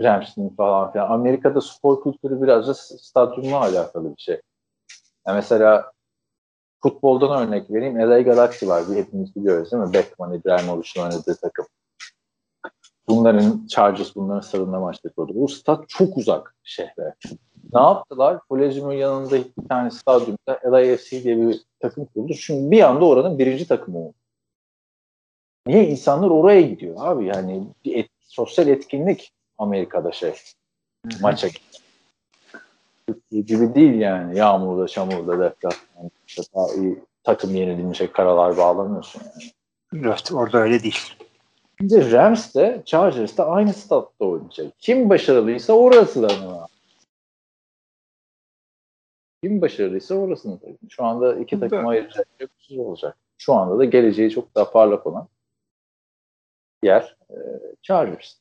Rams'in 0.02 0.50
falan 0.50 0.92
filan. 0.92 1.10
Amerika'da 1.12 1.62
spor 1.62 2.04
kültürü 2.04 2.42
biraz 2.42 2.68
da 2.68 2.74
stadyumla 2.74 3.58
alakalı 3.60 4.16
bir 4.16 4.22
şey. 4.22 4.42
Ya 5.28 5.34
mesela 5.34 5.92
futboldan 6.84 7.48
örnek 7.48 7.72
vereyim. 7.72 8.00
LA 8.00 8.22
Galaxy 8.22 8.68
var. 8.68 8.84
Bir 8.90 8.96
hepimiz 8.96 9.36
biliyoruz 9.36 9.72
değil 9.72 9.84
mi? 9.84 9.94
Beckman, 9.94 10.34
İbrahimovic'in 10.34 11.02
oynadığı 11.04 11.36
takım. 11.36 11.66
Bunların 13.08 13.68
Chargers, 13.68 14.16
bunların 14.16 14.42
sarında 14.42 14.80
maçları 14.80 15.14
oldu. 15.18 15.32
Bu 15.36 15.48
stat 15.48 15.90
çok 15.90 16.18
uzak 16.18 16.56
şehre. 16.64 17.16
Ne 17.74 17.82
yaptılar? 17.82 18.40
Kolezyumun 18.50 18.94
yanında 18.94 19.36
bir 19.36 19.68
tane 19.70 19.92
stadyumda 19.92 20.60
LAFC 20.66 21.24
diye 21.24 21.38
bir 21.38 21.62
takım 21.80 22.06
kurdu. 22.06 22.34
Şimdi 22.34 22.72
bir 22.72 22.82
anda 22.82 23.06
oranın 23.06 23.40
birinci 23.40 23.68
takımı 23.68 23.98
oldu. 24.00 24.14
Niye? 25.68 25.88
insanlar 25.88 26.30
oraya 26.30 26.62
gidiyor 26.62 26.96
abi. 27.00 27.26
Yani 27.26 27.64
bir 27.86 27.96
et- 27.96 28.10
sosyal 28.22 28.68
etkinlik 28.68 29.32
Amerika'da 29.58 30.12
şey. 30.12 30.34
Maça 31.22 31.48
Türkiye 33.14 33.42
gibi 33.42 33.76
değil 33.76 33.94
yani. 33.94 34.38
Yağmurda, 34.38 34.88
çamurda, 34.88 35.40
deprem. 35.40 35.72
İşte 36.28 36.42
daha 36.56 36.74
iyi 36.74 37.00
takım 37.24 37.56
yenilinecek 37.56 38.14
karalar 38.14 38.58
bağlamıyorsun 38.58 39.22
yani. 39.24 39.52
Evet 40.06 40.32
orada 40.34 40.58
öyle 40.58 40.84
değil. 40.84 41.16
Şimdi 41.78 42.12
Rams 42.12 42.56
de 42.56 42.82
Chargers 42.86 43.38
de 43.38 43.44
aynı 43.44 43.74
statta 43.74 44.26
oynayacak. 44.26 44.80
Kim 44.80 45.10
başarılıysa 45.10 45.74
orası 45.74 46.24
da 46.24 46.28
ama. 46.28 46.68
Kim 49.44 49.62
başarılıysa 49.62 50.16
orasının 50.16 50.58
takımı. 50.58 50.90
Şu 50.90 51.04
anda 51.04 51.36
iki 51.36 51.60
takım 51.60 51.78
Evet. 51.78 51.88
ayıracak 51.88 52.28
bir 52.40 52.78
olacak. 52.78 53.18
Şu 53.38 53.54
anda 53.54 53.80
da 53.80 53.86
geleceği 53.86 54.30
çok 54.32 54.56
daha 54.56 54.72
parlak 54.72 55.08
olan 55.08 55.28
yer 56.84 57.18
e, 57.30 57.36
Chargers. 57.82 58.36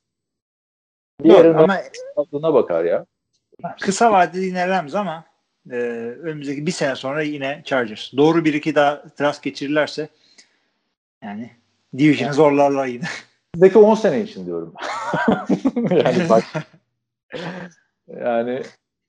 Diğerinin 1.24 1.70
adına 2.16 2.54
bakar 2.54 2.84
ya. 2.84 3.06
Kısa 3.80 4.12
vadede 4.12 4.40
yine 4.40 4.68
Rams 4.68 4.94
ama 4.94 5.24
e, 5.70 5.76
önümüzdeki 6.22 6.66
bir 6.66 6.72
sene 6.72 6.96
sonra 6.96 7.22
yine 7.22 7.62
Chargers. 7.64 8.12
Doğru 8.16 8.44
bir 8.44 8.54
iki 8.54 8.74
daha 8.74 9.02
draft 9.20 9.42
geçirirlerse 9.42 10.08
yani 11.22 11.50
Division'ı 11.98 12.34
zorlarlar 12.34 12.86
yine. 12.86 13.04
Bizdeki 13.54 13.78
10 13.78 13.94
sene 13.94 14.20
için 14.20 14.46
diyorum. 14.46 14.74
yani 15.90 16.28
bak. 16.28 16.44
yani 18.06 18.62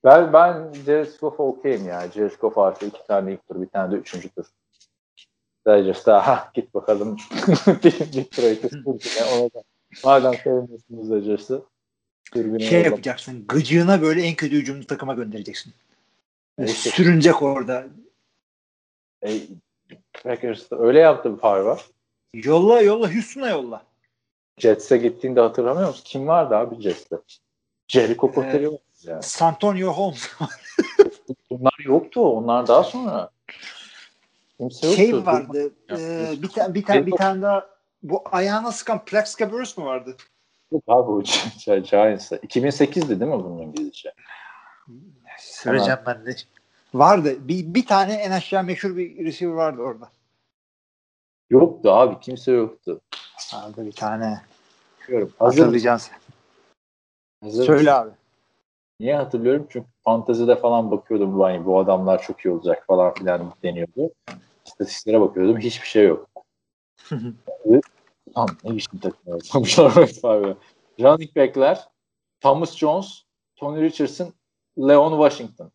ben 0.04 0.32
ben 0.32 0.72
Jared 0.86 1.20
Goff'a 1.20 1.42
okeyim 1.42 1.88
ya. 1.88 2.10
Jared 2.14 2.40
Goff 2.40 2.58
artı 2.58 2.86
iki 2.86 3.06
tane 3.06 3.32
ilk 3.32 3.48
tur, 3.48 3.62
bir 3.62 3.68
tane 3.68 3.92
de 3.92 3.96
üçüncü 3.96 4.28
tur. 4.28 4.46
Sadece 5.66 6.10
ha 6.10 6.50
git 6.54 6.74
bakalım 6.74 7.16
Detroit'e 7.66 8.68
Sürgün'e 8.68 9.24
ona 9.34 9.44
da. 9.44 9.62
Madem 10.04 10.34
sevmiyorsunuz 10.34 11.10
Rodgers'ı 11.10 11.62
Sürgün'e 12.32 12.58
şey 12.58 12.78
yolla. 12.78 12.88
yapacaksın. 12.88 13.44
Gıcığına 13.48 14.02
böyle 14.02 14.22
en 14.22 14.34
kötü 14.34 14.56
hücumlu 14.56 14.86
takıma 14.86 15.14
göndereceksin. 15.14 15.72
Evet, 16.58 16.70
işte. 16.70 16.90
Sürünecek 16.90 17.42
orada. 17.42 17.86
E, 19.26 19.40
Packers'ta 20.24 20.78
öyle 20.78 20.98
yaptı 20.98 21.34
bir 21.34 21.40
Farva. 21.40 21.78
Yolla 22.34 22.80
yolla 22.80 23.14
Houston'a 23.14 23.48
yolla. 23.48 23.82
Jets'e 24.58 24.96
gittiğinde 24.96 25.40
hatırlamıyor 25.40 25.88
musun? 25.88 26.02
Kim 26.04 26.28
vardı 26.28 26.56
abi 26.56 26.80
Jets'te? 26.80 27.16
Jericho 27.88 28.32
Cotter'i 28.34 28.68
vardı 28.68 28.82
yani. 29.02 29.22
Santonio 29.22 29.92
Holmes. 29.92 30.30
Bunlar 31.50 31.74
yoktu. 31.84 32.20
Onlar 32.20 32.66
daha 32.66 32.84
sonra. 32.84 33.30
Kimse 34.58 34.86
yoktu. 34.86 35.02
şey 35.02 35.26
vardı. 35.26 35.72
E, 35.90 36.42
bir 36.42 36.48
tane 36.48 36.74
bir 36.74 36.84
tane 36.84 37.06
bir 37.06 37.16
tane 37.16 37.42
daha 37.42 37.68
bu 38.02 38.22
ayağına 38.24 38.72
sıkan 38.72 39.04
Plex 39.04 39.40
Burst 39.40 39.78
mu 39.78 39.84
vardı? 39.84 40.16
Yok 40.72 40.82
abi 40.88 41.10
o 41.10 41.22
Gi- 41.22 41.90
Giants'ta. 41.90 42.36
2008'di 42.36 43.20
değil 43.20 43.30
mi 43.30 43.44
bunun 43.44 43.58
İngilizce? 43.58 44.12
Süreceğim 45.38 46.00
ben 46.06 46.26
de. 46.26 46.36
Vardı. 46.94 47.36
Bir, 47.48 47.74
bir 47.74 47.86
tane 47.86 48.14
en 48.14 48.30
aşağı 48.30 48.64
meşhur 48.64 48.96
bir 48.96 49.24
receiver 49.24 49.54
vardı 49.54 49.82
orada. 49.82 50.10
Yoktu 51.50 51.90
abi. 51.90 52.20
Kimse 52.20 52.52
yoktu. 52.52 53.00
Vardı 53.54 53.86
bir 53.86 53.92
tane. 53.92 54.42
Biliyorum. 55.08 55.32
Hazır? 55.38 55.60
Hatırlayacaksın. 55.60 56.12
Hazır 57.42 57.66
Söyle 57.66 57.90
mısın? 57.90 57.92
abi. 57.92 58.10
Niye 59.00 59.16
hatırlıyorum? 59.16 59.66
Çünkü 59.70 59.86
fantezide 60.04 60.56
falan 60.56 60.90
bakıyordum. 60.90 61.38
Vay, 61.38 61.64
bu 61.64 61.78
adamlar 61.78 62.22
çok 62.22 62.40
iyi 62.40 62.50
olacak 62.50 62.84
falan 62.86 63.14
filan 63.14 63.54
deniyordu. 63.62 64.10
İstatistiklere 64.66 65.20
bakıyordum. 65.20 65.58
Hiçbir 65.58 65.88
şey 65.88 66.06
yok. 66.06 66.28
Tam 68.34 68.46
ne 68.64 68.76
biçim 68.76 68.98
takım 68.98 69.20
yapmışlar 69.26 70.08
abi. 70.22 70.56
Running 71.00 71.36
back'ler 71.36 71.88
Thomas 72.40 72.76
Jones, 72.76 73.22
Tony 73.56 73.82
Richardson, 73.82 74.32
Leon 74.78 75.10
Washington. 75.10 75.72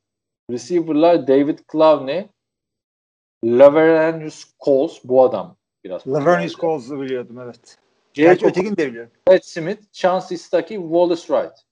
Receiver'lar 0.52 1.28
David 1.28 1.60
Clowney, 1.72 2.30
Laveranues 3.46 4.46
Coles 4.60 5.00
bu 5.04 5.24
adam 5.24 5.58
biraz. 5.84 6.08
Lavernius 6.08 6.56
Coles'u 6.56 7.02
biliyordum 7.02 7.40
evet. 7.40 7.78
Gerçi 8.14 8.46
ötekini 8.46 8.78
de 8.78 8.88
biliyorum. 8.88 9.12
Ed 9.28 9.44
Smith, 9.44 9.94
Chance 9.94 10.38
Stuckey, 10.38 10.78
Wallace 10.78 11.22
Wright. 11.22 11.66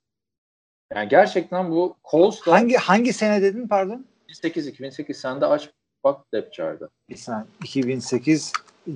Yani 0.93 1.09
gerçekten 1.09 1.71
bu 1.71 1.95
Coles 2.11 2.45
da 2.45 2.51
Hangi 2.51 2.75
hangi 2.75 3.13
sene 3.13 3.41
dedin 3.41 3.67
pardon? 3.67 4.05
2008 4.29 4.67
2008 4.67 5.17
sen 5.17 5.41
de 5.41 5.45
aç 5.45 5.69
Bak 6.05 6.33
depth 6.33 6.51
chart'a. 6.53 6.89
Bir 7.09 7.15
saniye. 7.15 7.47
2008 7.63 8.51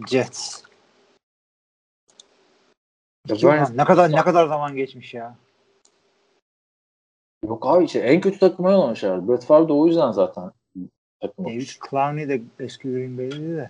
Jets. 0.09 0.63
Ya 3.29 3.35
2000 3.35 3.51
Burns- 3.51 3.77
ne 3.77 3.85
kadar 3.85 4.11
ne 4.11 4.21
kadar 4.21 4.47
zaman 4.47 4.75
geçmiş 4.75 5.13
ya. 5.13 5.35
Yok 7.47 7.67
abi 7.67 7.85
işte 7.85 7.99
en 7.99 8.21
kötü 8.21 8.39
takıma 8.39 8.71
yollamışlar. 8.71 9.27
Brett 9.27 9.45
Favre 9.45 9.67
de 9.67 9.73
o 9.73 9.87
yüzden 9.87 10.11
zaten 10.11 10.51
takım 11.21 11.45
David 11.45 11.55
olmuş. 11.55 11.79
Clowney 11.89 12.29
de 12.29 12.41
eski 12.59 12.91
Green 12.91 13.17
Bay'li 13.17 13.57
de. 13.57 13.69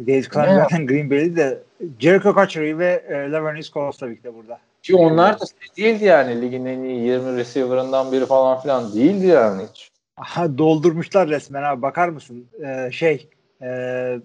David 0.00 0.24
Clowney 0.24 0.50
Ne? 0.56 0.60
zaten 0.60 0.86
Green 0.86 1.10
Bay'li 1.10 1.36
de 1.36 1.62
Jericho 1.98 2.34
Cutchery 2.34 2.78
ve 2.78 3.04
e, 3.08 3.30
Laverne 3.30 3.62
Coles 3.62 3.96
tabii 3.98 4.16
ki 4.16 4.24
de 4.24 4.34
burada. 4.34 4.60
Ki 4.82 4.96
onlar 4.96 5.40
da 5.40 5.44
değildi 5.76 6.04
yani 6.04 6.42
ligin 6.42 6.64
en 6.64 6.82
iyi 6.82 7.06
20 7.06 7.36
receiver'ından 7.36 8.12
biri 8.12 8.26
falan 8.26 8.60
filan 8.60 8.92
değildi 8.92 9.26
yani 9.26 9.62
hiç. 9.70 9.90
Aha, 10.16 10.58
doldurmuşlar 10.58 11.28
resmen 11.28 11.62
abi 11.62 11.82
bakar 11.82 12.08
mısın? 12.08 12.46
Ee, 12.64 12.90
şey 12.92 13.28
e, 13.62 14.20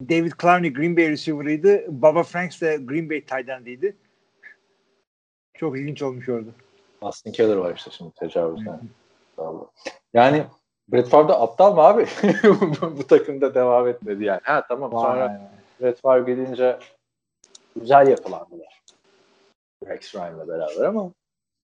David 0.00 0.32
Clowney 0.42 0.72
Green 0.72 0.96
Bay 0.96 1.08
receiver'ıydı. 1.08 1.84
Baba 1.88 2.22
Franks 2.22 2.60
de 2.60 2.76
Green 2.76 3.10
Bay 3.10 3.20
tight 3.20 3.48
end'iydi. 3.48 3.96
Çok 5.54 5.78
ilginç 5.78 6.02
olmuş 6.02 6.28
orada. 6.28 6.50
Austin 7.02 7.32
Keller 7.32 7.56
var 7.56 7.74
işte 7.76 7.90
şimdi 7.90 8.10
tecavüzden. 8.14 8.80
Vallahi. 9.38 9.66
Yani 10.14 10.44
Brett 10.88 11.08
Favre 11.08 11.32
aptal 11.32 11.74
mı 11.74 11.80
abi? 11.80 12.06
bu, 12.44 12.98
bu 12.98 13.06
takımda 13.06 13.54
devam 13.54 13.88
etmedi 13.88 14.24
yani. 14.24 14.40
Ha 14.42 14.64
tamam 14.68 14.90
sonra 14.90 15.26
Vay. 15.26 15.38
Brett 15.80 16.00
Favre 16.00 16.32
gelince 16.32 16.78
güzel 17.76 18.08
yapılandılar. 18.08 18.80
Rex 19.86 20.14
Ryan'la 20.14 20.48
beraber 20.48 20.84
ama 20.84 21.10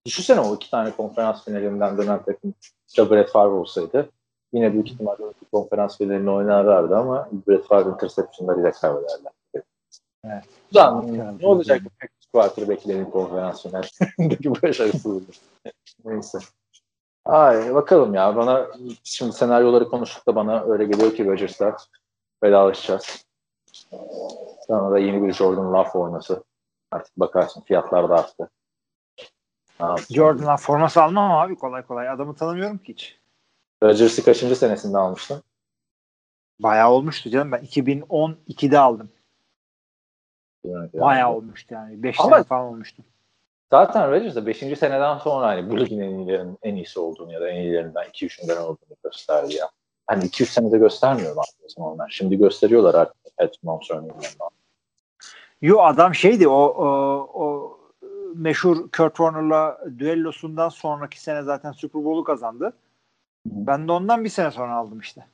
düşünsene 0.07 0.41
o 0.41 0.55
iki 0.55 0.71
tane 0.71 0.91
konferans 0.91 1.45
finalinden 1.45 1.99
dönen 1.99 2.23
takım 2.23 2.55
Brett 3.11 3.31
Favre 3.31 3.55
olsaydı 3.55 4.11
yine 4.53 4.73
büyük 4.73 4.91
ihtimalle 4.91 5.23
konferans 5.53 5.99
finalini 5.99 6.31
oynarlardı 6.31 6.97
ama 6.97 7.29
Brett 7.49 7.67
Favre 7.67 7.91
interceptionlarıyla 7.91 8.71
kaybederler. 8.71 9.33
Evet. 10.25 10.45
Ulan, 10.75 11.19
ne 11.41 11.47
olacak 11.47 11.81
bu 11.85 11.89
Packers 11.89 12.27
quarterback'lerin 12.33 13.05
konferans 13.05 13.63
finalindeki 13.63 14.51
başarısızlığı? 14.63 15.23
Neyse. 16.05 16.39
Ay 17.25 17.75
bakalım 17.75 18.15
ya 18.15 18.37
bana 18.37 18.67
şimdi 19.05 19.33
senaryoları 19.33 19.89
konuştuk 19.89 20.27
da 20.27 20.35
bana 20.35 20.65
öyle 20.65 20.85
geliyor 20.85 21.15
ki 21.15 21.27
Rodgers'la 21.27 21.77
vedalaşacağız. 22.43 23.27
Sonra 24.67 24.91
da 24.91 24.99
yeni 24.99 25.27
bir 25.27 25.33
Jordan 25.33 25.73
Love 25.73 25.91
oyması. 25.91 26.45
Artık 26.91 27.17
bakarsın 27.17 27.61
fiyatlar 27.61 28.09
da 28.09 28.15
arttı. 28.15 28.51
Yapacağız? 29.81 30.15
Jordan'dan 30.15 30.57
forması 30.57 31.03
almam 31.03 31.33
abi 31.33 31.57
kolay 31.57 31.83
kolay. 31.83 32.09
Adamı 32.09 32.35
tanımıyorum 32.35 32.79
ki 32.79 32.93
hiç. 32.93 33.21
Rodgers'ı 33.83 34.25
kaçıncı 34.25 34.57
senesinde 34.57 34.99
almıştın? 34.99 35.43
Bayağı 36.61 36.91
olmuştu 36.91 37.31
canım. 37.31 37.53
Ben 37.53 37.65
2012'de 37.65 38.79
aldım. 38.79 39.11
Bayağı 40.95 41.35
olmuştu 41.35 41.75
yani. 41.75 42.03
5 42.03 42.21
Ama- 42.21 42.37
sene 42.37 42.45
falan 42.45 42.65
olmuştu. 42.67 43.03
Zaten 43.71 44.11
Rodgers 44.11 44.35
da 44.35 44.47
5. 44.47 44.59
seneden 44.77 45.19
sonra 45.19 45.47
hani 45.47 45.71
bu 45.71 45.81
ligin 45.81 46.01
en 46.01 46.19
iyilerin 46.19 46.59
en 46.63 46.75
iyisi 46.75 47.01
olduğunu 47.01 47.33
ya 47.33 47.41
da 47.41 47.49
en 47.49 47.61
iyilerinden 47.61 48.05
2-3'ünden 48.05 48.57
olduğunu 48.57 48.97
gösterdi 49.05 49.55
ya. 49.55 49.71
Hani 50.07 50.25
2-3 50.25 50.45
senede 50.47 50.79
göstermiyorlar 50.79 51.47
o 51.65 51.69
zamanlar. 51.69 52.09
Şimdi 52.11 52.39
gösteriyorlar 52.39 52.95
artık. 52.95 53.37
Pat 53.37 53.63
Mahomes 53.63 53.91
örneğinden. 53.91 54.31
Yo 55.63 55.79
adam 55.79 56.15
şeydi 56.15 56.49
o, 56.49 56.55
o, 56.55 56.87
o 57.35 57.79
meşhur 58.35 58.77
Kurt 58.77 59.17
Warner'la 59.17 59.81
düellosundan 59.99 60.69
sonraki 60.69 61.21
sene 61.21 61.43
zaten 61.43 61.73
Super 61.73 62.05
Bowl'u 62.05 62.25
kazandı. 62.25 62.73
Ben 63.53 63.89
de 63.89 63.93
ondan 63.93 64.25
bir 64.25 64.29
sene 64.29 64.51
sonra 64.51 64.75
aldım 64.75 65.01
işte. 65.01 65.27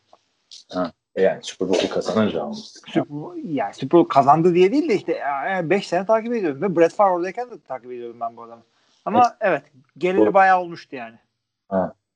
E 1.14 1.22
yani 1.22 1.42
Super 1.42 1.68
Bowl'u 1.68 1.88
kazanınca 1.88 2.42
almıştık. 2.42 2.88
Super, 2.88 3.42
yani 3.44 3.74
Super 3.74 4.00
Bowl 4.00 4.08
kazandı 4.08 4.54
diye 4.54 4.72
değil 4.72 4.88
de 4.88 4.94
işte 4.94 5.22
5 5.64 5.86
sene 5.86 6.06
takip 6.06 6.32
ediyordum. 6.32 6.62
Ve 6.62 6.76
Brett 6.76 6.94
Favre 6.94 7.12
oradayken 7.12 7.50
de 7.50 7.60
takip 7.60 7.92
ediyordum 7.92 8.20
ben 8.20 8.36
bu 8.36 8.42
adamı. 8.42 8.62
Ama 9.04 9.36
evet 9.40 9.62
geleli 9.98 10.20
Doğru. 10.20 10.34
bayağı 10.34 10.60
olmuştu 10.60 10.96
yani. 10.96 11.18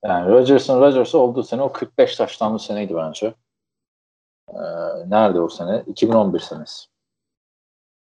Yani 0.05 0.31
Rodgers'ın 0.31 0.81
Rodgers 0.81 1.15
olduğu 1.15 1.43
sene 1.43 1.63
o 1.63 1.73
45 1.73 2.17
taştanlı 2.17 2.59
seneydi 2.59 2.97
bence. 2.97 3.35
Ee, 4.49 4.57
nerede 5.07 5.41
o 5.41 5.49
sene? 5.49 5.85
2011 5.87 6.41
senesi. 6.41 6.87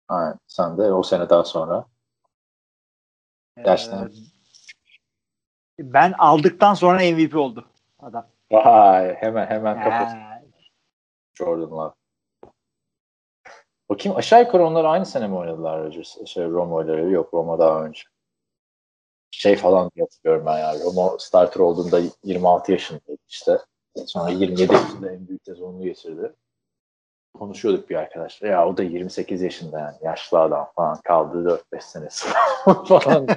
Aynen. 0.08 0.36
Sen 0.48 0.78
de 0.78 0.94
o 0.94 1.04
sene 1.04 1.30
daha 1.30 1.44
sonra. 1.44 1.86
Gerçekten. 3.66 4.06
Ee, 4.06 4.10
ben 5.80 6.14
aldıktan 6.18 6.74
sonra 6.74 7.00
MVP 7.00 7.36
oldu 7.36 7.66
adam. 8.04 8.28
Vay 8.52 9.16
hemen 9.16 9.46
hemen 9.46 9.84
kapat. 9.84 10.14
Ha, 10.14 10.42
Jordan 11.34 11.72
Love. 11.72 11.94
Bakayım 13.90 14.18
aşağı 14.18 14.42
yukarı 14.42 14.66
onlar 14.66 14.86
aynı 14.86 15.06
sene 15.06 15.28
mi 15.28 15.36
oynadılar 15.36 15.84
Rodgers? 15.84 16.26
Şey, 16.26 16.46
Romo 16.46 16.84
ile 16.84 17.02
yok 17.02 17.34
Romo 17.34 17.60
daha 17.60 17.86
önce. 17.86 18.02
Şey 19.32 19.56
falan 19.56 19.92
diye 19.96 20.04
hatırlıyorum 20.04 20.46
ben 20.46 20.58
ya. 20.58 20.74
Romo 20.86 21.18
starter 21.20 21.60
olduğunda 21.60 22.02
26 22.24 22.72
yaşındaydı 22.72 23.22
işte. 23.30 23.58
Sonra 24.06 24.32
27 24.32 24.74
yaşında 24.74 25.12
en 25.12 25.28
büyük 25.28 25.42
sezonunu 25.46 25.84
geçirdi. 25.84 26.34
Konuşuyorduk 27.34 27.90
bir 27.90 27.96
arkadaşla. 27.96 28.48
Ya 28.48 28.68
o 28.68 28.78
da 28.78 28.84
28 28.84 29.42
yaşında 29.42 29.80
yani. 29.80 29.96
Yaşlı 30.02 30.40
adam 30.40 30.72
falan. 30.76 31.02
Kaldı 31.02 31.62
4-5 31.74 31.82
senesi 31.82 32.28
falan. 32.66 33.28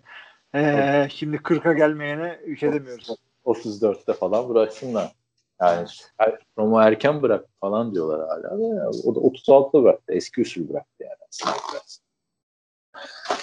ee, 0.54 1.08
şimdi 1.10 1.36
40'a 1.36 1.72
gelmeyene 1.72 2.40
bir 2.46 2.56
şey 2.56 2.72
demiyoruz. 2.72 3.16
34'te 3.44 4.12
falan 4.12 4.48
bıraksınlar. 4.48 5.12
Yani 5.60 5.86
er- 6.18 6.38
Romo 6.58 6.80
erken 6.80 7.22
bırak 7.22 7.44
falan 7.60 7.94
diyorlar 7.94 8.28
hala. 8.28 8.58
da. 8.58 8.90
O 9.04 9.14
da 9.14 9.20
36'da 9.20 9.82
bıraktı. 9.84 10.12
Eski 10.12 10.40
usul 10.40 10.68
bıraktı 10.68 11.04
yani. 11.04 11.16
aslında 11.28 11.56
biraz. 11.72 12.00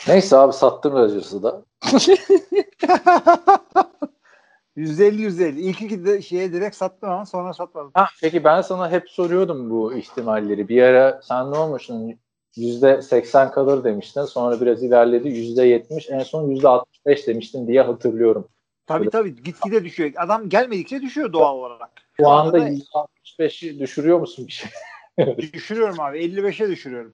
Neyse 0.07 0.37
abi 0.37 0.53
sattım 0.53 0.93
Rodgers'ı 0.93 1.43
da. 1.43 1.61
%50 4.77 5.21
%50. 5.21 5.59
İlk 5.59 5.81
iki 5.81 6.05
de 6.05 6.21
şeye 6.21 6.53
direkt 6.53 6.75
sattım 6.75 7.09
ama 7.09 7.25
sonra 7.25 7.53
satmadım. 7.53 7.91
Ha, 7.93 8.07
peki 8.21 8.43
ben 8.43 8.61
sana 8.61 8.91
hep 8.91 9.09
soruyordum 9.09 9.69
bu 9.69 9.93
ihtimalleri. 9.93 10.69
Bir 10.69 10.81
ara 10.81 11.21
sen 11.23 11.51
ne 11.51 11.57
olmuşsun? 11.57 12.19
%80 12.57 13.51
kalır 13.51 13.83
demiştin. 13.83 14.25
Sonra 14.25 14.61
biraz 14.61 14.83
ilerledi. 14.83 15.27
%70 15.29 16.09
en 16.09 16.19
son 16.23 16.49
%65 16.49 17.27
demiştin 17.27 17.67
diye 17.67 17.81
hatırlıyorum. 17.81 18.47
Tabii 18.89 19.09
tabii 19.09 19.43
gitgide 19.43 19.83
düşüyor. 19.83 20.11
Adam 20.17 20.49
gelmedikçe 20.49 21.01
düşüyor 21.01 21.33
doğal 21.33 21.57
olarak. 21.57 21.89
Şu 22.17 22.29
anda 22.29 22.57
anda- 22.57 22.69
%65'i 22.69 23.79
düşürüyor 23.79 24.19
musun 24.19 24.47
bir 24.47 24.51
şey? 24.51 24.69
Düşürüyorum 25.37 25.99
abi. 25.99 26.17
55'e 26.19 26.67
düşürüyorum. 26.67 27.13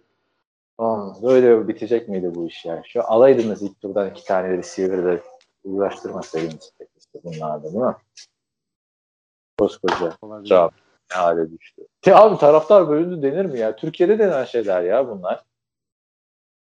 Aa, 0.78 1.22
böyle 1.24 1.68
bitecek 1.68 2.10
miydi 2.10 2.32
bu 2.36 2.48
iş 2.48 2.66
yani? 2.66 2.82
Şu 2.88 3.12
alaydınız 3.12 3.64
ilk 3.64 3.82
turdan 3.82 4.10
iki 4.10 4.24
tane 4.26 4.58
receiver'ı 4.58 5.22
uğraştırmasaydınız 5.64 6.72
pek 6.80 6.88
işte 6.98 7.20
bunlardan 7.24 7.64
değil 7.64 7.76
mi? 7.76 7.96
Koskoca 9.60 10.14
cevap 10.44 10.74
ne 11.12 11.18
hale 11.18 11.52
düştü. 11.52 11.82
Ya 12.06 12.18
abi 12.18 12.38
taraftar 12.38 12.90
bölündü 12.90 13.22
denir 13.22 13.46
mi 13.46 13.60
ya? 13.60 13.76
Türkiye'de 13.76 14.20
denen 14.20 14.46
şeyler 14.46 14.82
ya 14.82 15.08
bunlar. 15.10 15.44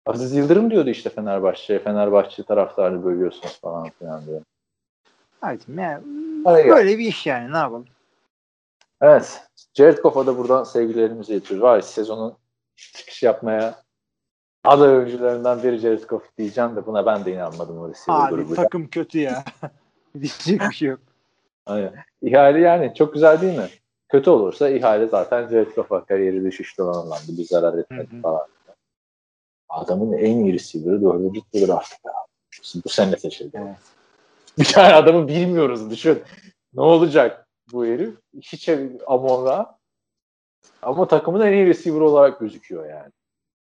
Aziz 0.06 0.36
Yıldırım 0.36 0.72
diyordu 0.72 0.90
işte 0.90 1.10
Fenerbahçe'ye. 1.10 1.80
Fenerbahçe 1.80 2.44
taraftarını 2.44 3.06
bölüyorsunuz 3.06 3.60
falan 3.62 3.90
filan 3.90 4.26
diyor. 4.26 4.42
Hayır, 5.42 5.62
yani, 5.78 6.70
böyle 6.70 6.98
bir 6.98 7.06
iş 7.06 7.26
yani 7.26 7.54
ne 7.54 7.58
yapalım. 7.58 7.86
Evet. 9.02 9.44
Jared 9.74 9.98
Goff'a 9.98 10.26
da 10.26 10.38
buradan 10.38 10.64
sevgilerimizi 10.64 11.34
iletiyoruz. 11.34 11.64
Var 11.64 11.82
sezonun 11.82 12.38
çıkış 12.76 13.24
yapmaya 13.24 13.86
aday 14.64 14.90
oyuncularından 14.90 15.64
biri 15.64 15.78
Jared 15.78 16.04
Goff 16.04 16.38
diyeceğim 16.38 16.76
de 16.76 16.86
buna 16.86 17.06
ben 17.06 17.26
de 17.26 17.32
inanmadım 17.32 17.80
o 17.80 17.90
receiver 17.90 18.20
Abi 18.20 18.36
grubuyla. 18.36 18.64
takım 18.64 18.88
kötü 18.88 19.20
ya. 19.20 19.44
Diyecek 20.22 20.62
bir 20.70 20.76
şey 20.76 20.88
yok. 20.90 21.00
Aynen. 21.66 21.94
İhale 22.22 22.60
yani 22.60 22.94
çok 22.96 23.14
güzel 23.14 23.42
değil 23.42 23.58
mi? 23.58 23.70
Kötü 24.10 24.30
olursa 24.30 24.70
ihale 24.70 25.08
zaten 25.08 25.48
Jared 25.48 25.76
Goff'a 25.76 26.06
kariyeri 26.06 26.44
düşüşte 26.44 26.84
olan 26.84 27.20
bir 27.28 27.44
zarar 27.44 27.78
etmedi 27.78 28.12
Hı 28.12 28.18
hı. 28.18 28.22
falan. 28.22 28.48
Adamın 29.70 30.14
en 30.14 30.38
iyi 30.38 30.54
receiver'ı 30.54 31.02
dördüncü 31.02 31.42
tur 31.42 31.68
draft 31.68 31.94
ya. 32.06 32.14
Bu 32.86 32.90
sene 32.90 33.18
seçildi. 33.18 33.62
Evet. 33.64 33.95
Bir 34.60 34.66
tane 34.66 34.94
adamı 34.94 35.28
bilmiyoruz 35.28 35.92
düşün. 35.92 36.24
Ne 36.74 36.82
olacak 36.82 37.48
bu 37.72 37.86
herif? 37.86 38.16
Hiç 38.42 38.70
Amonra. 39.08 39.78
Ama 40.82 41.08
takımın 41.08 41.42
en 41.42 41.54
iyi 41.54 41.66
receiver 41.66 42.02
olarak 42.02 42.40
gözüküyor 42.40 42.90
yani. 42.90 43.12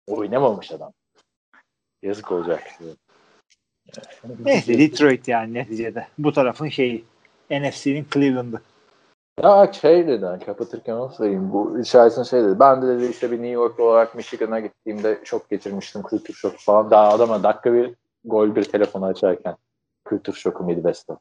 Oynamamış 0.07 0.73
adam. 0.73 0.93
Yazık 2.03 2.33
olacak. 2.33 2.63
Neyse 4.45 4.79
Detroit 4.79 5.29
yani 5.29 5.55
neticede. 5.55 6.07
Bu 6.19 6.33
tarafın 6.33 6.69
şeyi. 6.69 7.05
NFC'nin 7.51 8.07
Cleveland'ı. 8.15 8.61
Ya 9.43 9.73
şey 9.73 10.07
dedi 10.07 10.25
hani 10.25 10.45
kapatırken 10.45 10.95
onu 10.95 11.13
söyleyeyim. 11.13 11.53
Bu 11.53 11.81
işaretin 11.81 12.23
şey 12.23 12.43
dedi. 12.43 12.61
Ben 12.61 12.83
de 12.83 12.87
dedi 12.87 13.11
işte 13.11 13.31
bir 13.31 13.37
New 13.37 13.49
York 13.49 13.81
olarak 13.81 14.15
Michigan'a 14.15 14.61
gittiğimde 14.61 15.21
şok 15.25 15.51
geçirmiştim. 15.51 16.03
Kültür 16.03 16.35
şoku 16.35 16.57
falan. 16.59 16.91
Daha 16.91 17.09
adama 17.09 17.43
dakika 17.43 17.73
bir 17.73 17.95
gol 18.25 18.57
bir 18.57 18.65
telefonu 18.65 19.05
açarken 19.05 19.57
kültür 20.07 20.33
şoku 20.33 20.65
Midwest'te. 20.65 21.15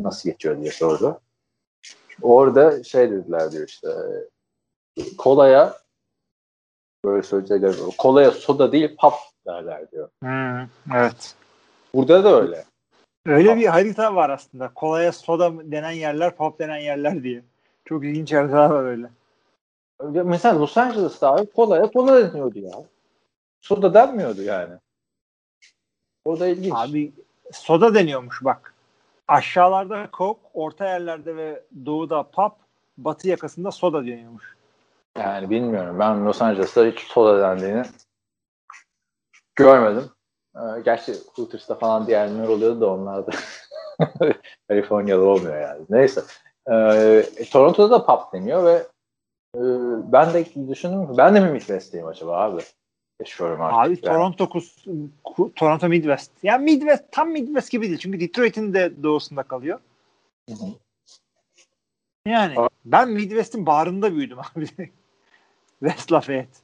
Nasıl 0.00 0.30
geçiyor 0.30 0.60
diye 0.60 0.70
sordu. 0.70 1.20
Orada 2.22 2.84
şey 2.84 3.10
dediler 3.10 3.52
diyor 3.52 3.68
işte 3.68 3.88
kolaya 5.18 5.76
böyle 7.04 7.22
söyleyecekler 7.22 7.74
kolaya 7.98 8.30
soda 8.30 8.72
değil 8.72 8.96
pap 8.98 9.14
derler 9.46 9.90
diyor. 9.90 10.08
Hmm, 10.22 10.68
evet. 10.94 11.34
Burada 11.94 12.24
da 12.24 12.40
öyle. 12.40 12.64
Öyle 13.26 13.56
bir 13.56 13.66
harita 13.66 14.14
var 14.14 14.30
aslında. 14.30 14.74
Kolaya 14.74 15.12
soda 15.12 15.72
denen 15.72 15.90
yerler, 15.90 16.36
pop 16.36 16.58
denen 16.58 16.78
yerler 16.78 17.22
diye. 17.22 17.42
Çok 17.84 18.04
ilginç 18.04 18.32
haritalar 18.32 18.70
var 18.70 18.84
öyle. 18.84 19.10
Mesela 20.24 20.60
Los 20.60 20.76
Angeles'ta 20.76 21.34
abi 21.34 21.50
kolaya 21.52 21.92
kola 21.92 22.32
deniyordu 22.32 22.58
ya. 22.58 22.72
Soda 23.60 23.94
denmiyordu 23.94 24.42
yani. 24.42 24.74
O 26.24 26.40
da 26.40 26.46
ilginç. 26.46 26.72
Abi 26.76 27.12
soda 27.52 27.94
deniyormuş 27.94 28.44
bak. 28.44 28.74
Aşağılarda 29.28 30.08
Coke, 30.12 30.40
orta 30.54 30.84
yerlerde 30.84 31.36
ve 31.36 31.62
doğuda 31.86 32.22
pop, 32.22 32.52
batı 32.98 33.28
yakasında 33.28 33.70
soda 33.70 34.02
deniyormuş. 34.02 34.56
Yani 35.18 35.50
bilmiyorum. 35.50 35.98
Ben 35.98 36.26
Los 36.26 36.42
Angeles'ta 36.42 36.86
hiç 36.86 37.00
soda 37.00 37.42
dendiğini 37.42 37.82
görmedim. 39.56 40.10
Ee, 40.56 40.80
gerçi 40.84 41.14
Hooters'ta 41.34 41.74
falan 41.74 42.06
diğerler 42.06 42.48
oluyordu 42.48 42.80
da 42.80 42.90
onlar 42.90 43.26
da 43.26 43.30
Kaliforniya'da 44.68 45.24
olmuyor 45.24 45.60
yani. 45.60 45.84
Neyse. 45.90 46.20
Ee, 46.70 47.24
Toronto'da 47.52 47.90
da 47.90 48.06
pop 48.06 48.32
deniyor 48.32 48.64
ve 48.64 48.86
e, 49.56 49.60
ben 50.12 50.32
de 50.34 50.68
düşündüm 50.68 51.16
ben 51.18 51.34
de 51.34 51.40
mi 51.40 51.50
Midwest'teyim 51.50 52.06
acaba 52.06 52.38
abi? 52.38 52.62
Yaşıyorum 53.20 53.60
artık. 53.60 53.78
Abi 53.78 53.88
yani. 53.88 54.00
Toronto 54.00 54.44
kus- 54.44 55.08
ku- 55.24 55.54
Toronto 55.54 55.88
Midwest. 55.88 56.30
Ya 56.42 56.58
Midwest 56.58 57.04
tam 57.12 57.30
Midwest 57.30 57.70
gibi 57.70 57.86
değil. 57.88 57.98
Çünkü 57.98 58.20
Detroit'in 58.20 58.74
de 58.74 59.02
doğusunda 59.02 59.42
kalıyor. 59.42 59.80
Hı 60.48 60.54
hı. 60.54 60.66
Yani 62.26 62.54
ben 62.84 63.08
Midwest'in 63.08 63.66
bağrında 63.66 64.14
büyüdüm 64.14 64.38
abi. 64.56 64.66
West 65.80 66.12
Lafayette. 66.12 66.58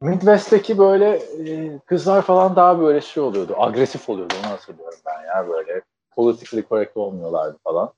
Midwest'teki 0.00 0.78
böyle 0.78 1.10
e, 1.16 1.78
kızlar 1.86 2.22
falan 2.22 2.56
daha 2.56 2.80
böyle 2.80 3.00
şey 3.00 3.22
oluyordu. 3.22 3.54
Agresif 3.58 4.08
oluyordu. 4.08 4.34
Onu 4.42 4.50
hatırlıyorum 4.50 4.98
ben 5.06 5.26
ya. 5.26 5.48
Böyle 5.48 5.82
politically 6.10 6.64
correct 6.68 6.96
olmuyorlardı 6.96 7.58
falan. 7.64 7.92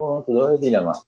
Toronto'da 0.00 0.48
öyle 0.50 0.62
değil 0.62 0.78
ama. 0.78 1.02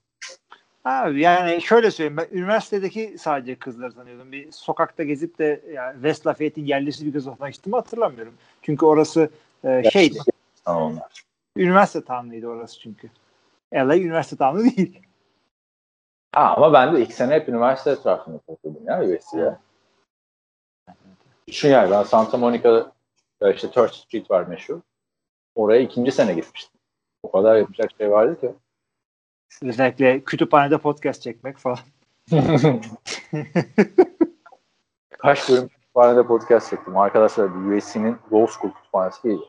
Abi 0.85 1.21
yani 1.21 1.63
şöyle 1.63 1.91
söyleyeyim 1.91 2.17
ben 2.17 2.39
üniversitedeki 2.39 3.19
sadece 3.19 3.55
kızları 3.55 3.93
tanıyordum. 3.93 4.33
Bir 4.33 4.53
sokakta 4.53 5.03
gezip 5.03 5.39
de 5.39 5.61
yani 5.73 5.95
West 5.95 6.27
Lafayette'in 6.27 6.67
yerlisi 6.67 7.07
bir 7.07 7.13
kızla 7.13 7.37
tanıştığımı 7.37 7.77
hatırlamıyorum. 7.77 8.35
Çünkü 8.63 8.87
orası 8.87 9.31
e, 9.65 9.91
şeydi. 9.91 10.19
Tamam. 10.65 10.99
Üniversite 11.57 12.05
town'ıydı 12.05 12.47
orası 12.47 12.81
çünkü. 12.81 13.11
LA 13.75 13.97
üniversite 13.97 14.37
town'u 14.37 14.65
değil. 14.65 15.01
Ha, 16.33 16.55
ama 16.57 16.73
ben 16.73 16.95
de 16.95 17.01
ilk 17.03 17.13
sene 17.13 17.35
hep 17.35 17.49
üniversite 17.49 17.91
etrafında 17.91 18.39
takıldım 18.39 18.87
ya 18.87 19.05
üniversiteye. 19.05 19.57
Düşün 21.49 21.69
yani 21.69 21.91
ben 21.91 22.03
Santa 22.03 22.37
Monica'da 22.37 23.53
işte 23.53 23.71
Third 23.71 23.91
Street 23.91 24.31
var 24.31 24.43
meşhur. 24.43 24.81
Oraya 25.55 25.81
ikinci 25.81 26.13
sene 26.13 26.35
gitmiştim. 26.35 26.81
O 27.23 27.31
kadar 27.31 27.57
yapacak 27.57 27.91
şey 27.99 28.11
vardı 28.11 28.41
ki. 28.41 28.55
Özellikle 29.63 30.21
kütüphanede 30.25 30.79
podcast 30.79 31.23
çekmek 31.23 31.59
falan. 31.59 31.79
Kaç 35.11 35.49
bölüm 35.49 35.69
kütüphanede 35.69 36.27
podcast 36.27 36.71
çektim. 36.71 36.97
Arkadaşlar 36.97 37.45
USC'nin 37.45 38.17
Law 38.33 38.53
School 38.53 38.73
kütüphanesi 38.73 39.23
değil. 39.23 39.41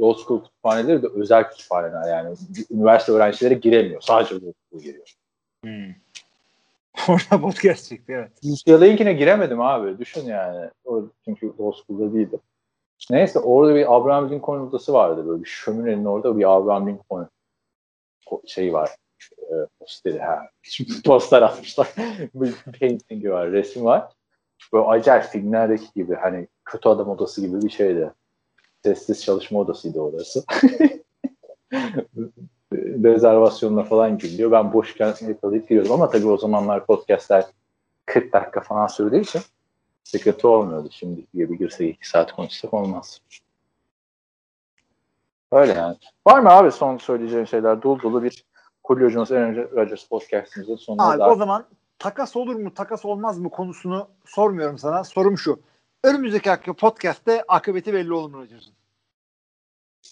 Law 0.00 0.22
School 0.22 0.44
kütüphaneleri 0.44 1.02
de 1.02 1.06
özel 1.06 1.50
kütüphaneler 1.50 2.08
yani. 2.08 2.36
Üniversite 2.70 3.12
öğrencileri 3.12 3.60
giremiyor. 3.60 4.00
Sadece 4.00 4.34
Law 4.34 4.52
School 4.52 4.82
giriyor. 4.82 5.14
Hmm. 5.64 5.94
Orada 7.08 7.40
podcast 7.40 7.88
çekti 7.88 8.12
evet. 8.12 8.32
UCLA'yinkine 8.44 9.12
giremedim 9.12 9.60
abi. 9.60 9.98
Düşün 9.98 10.26
yani. 10.26 10.70
O, 10.84 11.02
çünkü 11.24 11.46
Law 11.46 11.82
School'da 11.82 12.14
değildi. 12.14 12.38
Neyse 13.10 13.38
orada 13.38 13.74
bir 13.74 13.94
Abraham 13.96 14.30
Lincoln 14.30 14.60
odası 14.60 14.92
vardı. 14.92 15.28
Böyle 15.28 15.42
bir 15.42 15.48
şöminenin 15.48 16.04
orada 16.04 16.38
bir 16.38 16.56
Abraham 16.56 16.88
Lincoln 16.88 17.28
şey 18.46 18.72
var. 18.72 18.90
E, 19.42 19.54
posteri 19.78 20.18
ha. 20.18 20.48
Poster 21.04 21.42
atmışlar. 21.42 21.88
bir 22.34 22.54
painting'i 22.80 23.30
var, 23.30 23.52
resim 23.52 23.84
var. 23.84 24.12
Böyle 24.72 24.86
acayip 24.86 25.24
filmlerdeki 25.24 25.86
gibi 25.96 26.14
hani 26.14 26.48
kötü 26.64 26.88
adam 26.88 27.08
odası 27.08 27.40
gibi 27.40 27.62
bir 27.62 27.70
şeydi. 27.70 28.12
Sessiz 28.84 29.24
çalışma 29.24 29.58
odasıydı 29.58 30.00
orası. 30.00 30.44
Rezervasyonla 32.72 33.82
falan 33.84 34.18
giriliyor. 34.18 34.52
Ben 34.52 34.72
boşken 34.72 35.14
yakalayıp 35.20 35.68
giriyordum 35.68 35.92
ama 35.92 36.10
tabii 36.10 36.28
o 36.28 36.36
zamanlar 36.36 36.86
podcastler 36.86 37.44
40 38.06 38.32
dakika 38.32 38.60
falan 38.60 38.86
sürdüğü 38.86 39.20
için 39.20 39.40
sıkıntı 40.04 40.48
olmuyordu. 40.48 40.88
Şimdi 40.90 41.26
gibi 41.34 41.58
girsek 41.58 41.96
2 41.96 42.08
saat 42.08 42.32
konuşsak 42.32 42.74
olmaz. 42.74 43.20
Öyle 45.52 45.72
yani. 45.72 45.96
Var 46.26 46.40
mı 46.40 46.50
abi 46.50 46.72
son 46.72 46.96
söyleyeceğin 46.96 47.44
şeyler? 47.44 47.82
Dolu 47.82 48.02
dolu 48.02 48.22
bir 48.22 48.44
Julio 48.90 49.08
Jones 49.08 49.30
Aaron 49.30 49.54
Rodgers 49.54 50.04
podcastimizin 50.04 50.76
sonuna 50.76 51.10
Abi 51.10 51.18
daha... 51.18 51.30
o 51.30 51.34
zaman 51.34 51.66
takas 51.98 52.36
olur 52.36 52.54
mu 52.54 52.74
takas 52.74 53.04
olmaz 53.04 53.38
mı 53.38 53.50
konusunu 53.50 54.08
sormuyorum 54.24 54.78
sana. 54.78 55.04
Sorum 55.04 55.38
şu. 55.38 55.60
Önümüzdeki 56.04 56.50
hakkı 56.50 56.74
podcast'te 56.74 57.44
akıbeti 57.48 57.94
belli 57.94 58.12
olur 58.12 58.30
mu 58.30 58.38
Rodgers'ın? 58.42 58.72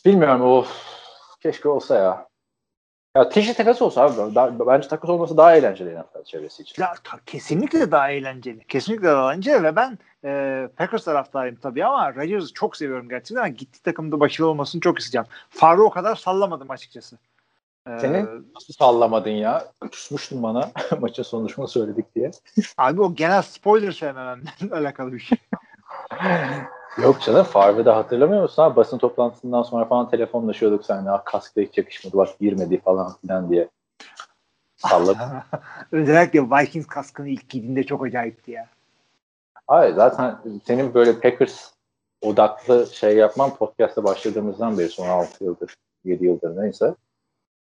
Bilmiyorum 0.05 0.43
of. 0.43 0.99
Keşke 1.41 1.69
olsa 1.69 1.97
ya. 1.97 2.29
Ya 3.17 3.29
keşke 3.29 3.55
takas 3.55 3.83
olsa 3.83 4.03
abi. 4.03 4.35
Daha, 4.35 4.67
bence 4.67 4.89
takas 4.89 5.11
olması 5.11 5.37
daha 5.37 5.57
eğlenceli 5.57 5.99
NFL 5.99 6.25
çevresi 6.25 6.63
için. 6.63 6.83
Ya 6.83 6.95
ta- 7.05 7.21
kesinlikle 7.27 7.91
daha 7.91 8.11
eğlenceli. 8.11 8.65
Kesinlikle 8.65 9.07
daha 9.07 9.33
eğlenceli 9.33 9.63
ve 9.63 9.77
ben 9.77 9.99
e, 10.25 10.69
Packers 10.77 11.05
taraftarıyım 11.05 11.57
tabii 11.57 11.85
ama 11.85 12.15
Rodgers'ı 12.15 12.53
çok 12.55 12.77
seviyorum 12.77 13.09
gerçekten 13.09 13.37
ama 13.37 13.49
gittiği 13.49 13.83
takımda 13.83 14.21
başarılı 14.21 14.51
olmasını 14.51 14.81
çok 14.81 14.99
isteyeceğim. 14.99 15.27
Faruk'u 15.51 15.85
o 15.85 15.91
kadar 15.91 16.17
sallamadım 16.17 16.71
açıkçası. 16.71 17.19
Seni 17.97 18.27
nasıl 18.55 18.75
sallamadın 18.79 19.31
ya? 19.31 19.73
Küsmüştün 19.91 20.43
bana 20.43 20.71
maçın 21.01 21.23
sonucunu 21.23 21.69
söyledik 21.69 22.15
diye. 22.15 22.31
Abi 22.79 23.03
o 23.03 23.15
genel 23.15 23.43
spoiler 23.43 23.93
sevmememle 23.93 24.51
alakalı 24.73 25.13
bir 25.13 25.19
şey. 25.19 25.39
Yok 27.03 27.21
canım 27.21 27.45
Farbe'de 27.45 27.91
hatırlamıyor 27.91 28.43
musun? 28.43 28.63
Abi? 28.63 28.77
Basın 28.77 28.99
toplantısından 28.99 29.63
sonra 29.63 29.85
falan 29.85 30.11
telefonlaşıyorduk 30.11 30.85
seninle. 30.85 31.11
Ah 31.11 31.25
kaskta 31.25 31.61
hiç 31.61 31.79
yakışmadı 31.79 32.17
bak 32.17 32.39
girmedi 32.41 32.81
falan 32.81 33.17
filan 33.21 33.51
diye. 33.51 33.69
Salladık. 34.77 35.23
Özellikle 35.93 36.41
Vikings 36.43 36.87
kaskını 36.87 37.29
ilk 37.29 37.49
giydiğinde 37.49 37.83
çok 37.83 38.07
acayipti 38.07 38.51
ya. 38.51 38.69
Hayır 39.67 39.95
zaten 39.95 40.39
senin 40.65 40.95
böyle 40.95 41.21
Packers 41.21 41.71
odaklı 42.23 42.87
şey 42.87 43.17
yapman 43.17 43.55
podcast'a 43.55 44.05
başladığımızdan 44.05 44.79
beri 44.79 44.89
son 44.89 45.09
6 45.09 45.45
yıldır 45.45 45.75
7 46.05 46.25
yıldır 46.25 46.63
neyse. 46.63 46.95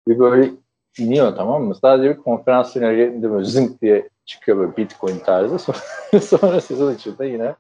Bir 0.08 0.20
böyle 0.20 0.50
iniyor 0.98 1.36
tamam 1.36 1.64
mı? 1.64 1.76
Sadece 1.76 2.10
bir 2.10 2.18
konferans 2.18 2.74
finalinde 2.74 3.32
böyle 3.32 3.46
zınk 3.46 3.82
diye 3.82 4.10
çıkıyor 4.26 4.58
böyle 4.58 4.78
Bitcoin 4.78 5.20
tarzı. 5.20 5.60
Sonra, 6.12 6.22
sonra 6.22 6.62
sezon 6.62 6.96
içinde 6.96 7.26
yine 7.26 7.56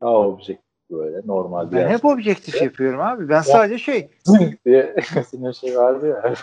daha 0.00 0.12
objektif 0.12 0.66
böyle 0.90 1.26
normal 1.26 1.72
Ben 1.72 1.88
hep 1.88 2.04
objektif 2.04 2.62
yapıyorum 2.62 3.00
abi. 3.00 3.28
Ben 3.28 3.40
sadece 3.40 3.78
şey 3.78 4.10
zınk 4.24 4.64
diye 4.64 4.96
senin 5.30 5.52
şey 5.52 5.78
vardı 5.78 6.08
ya. 6.08 6.34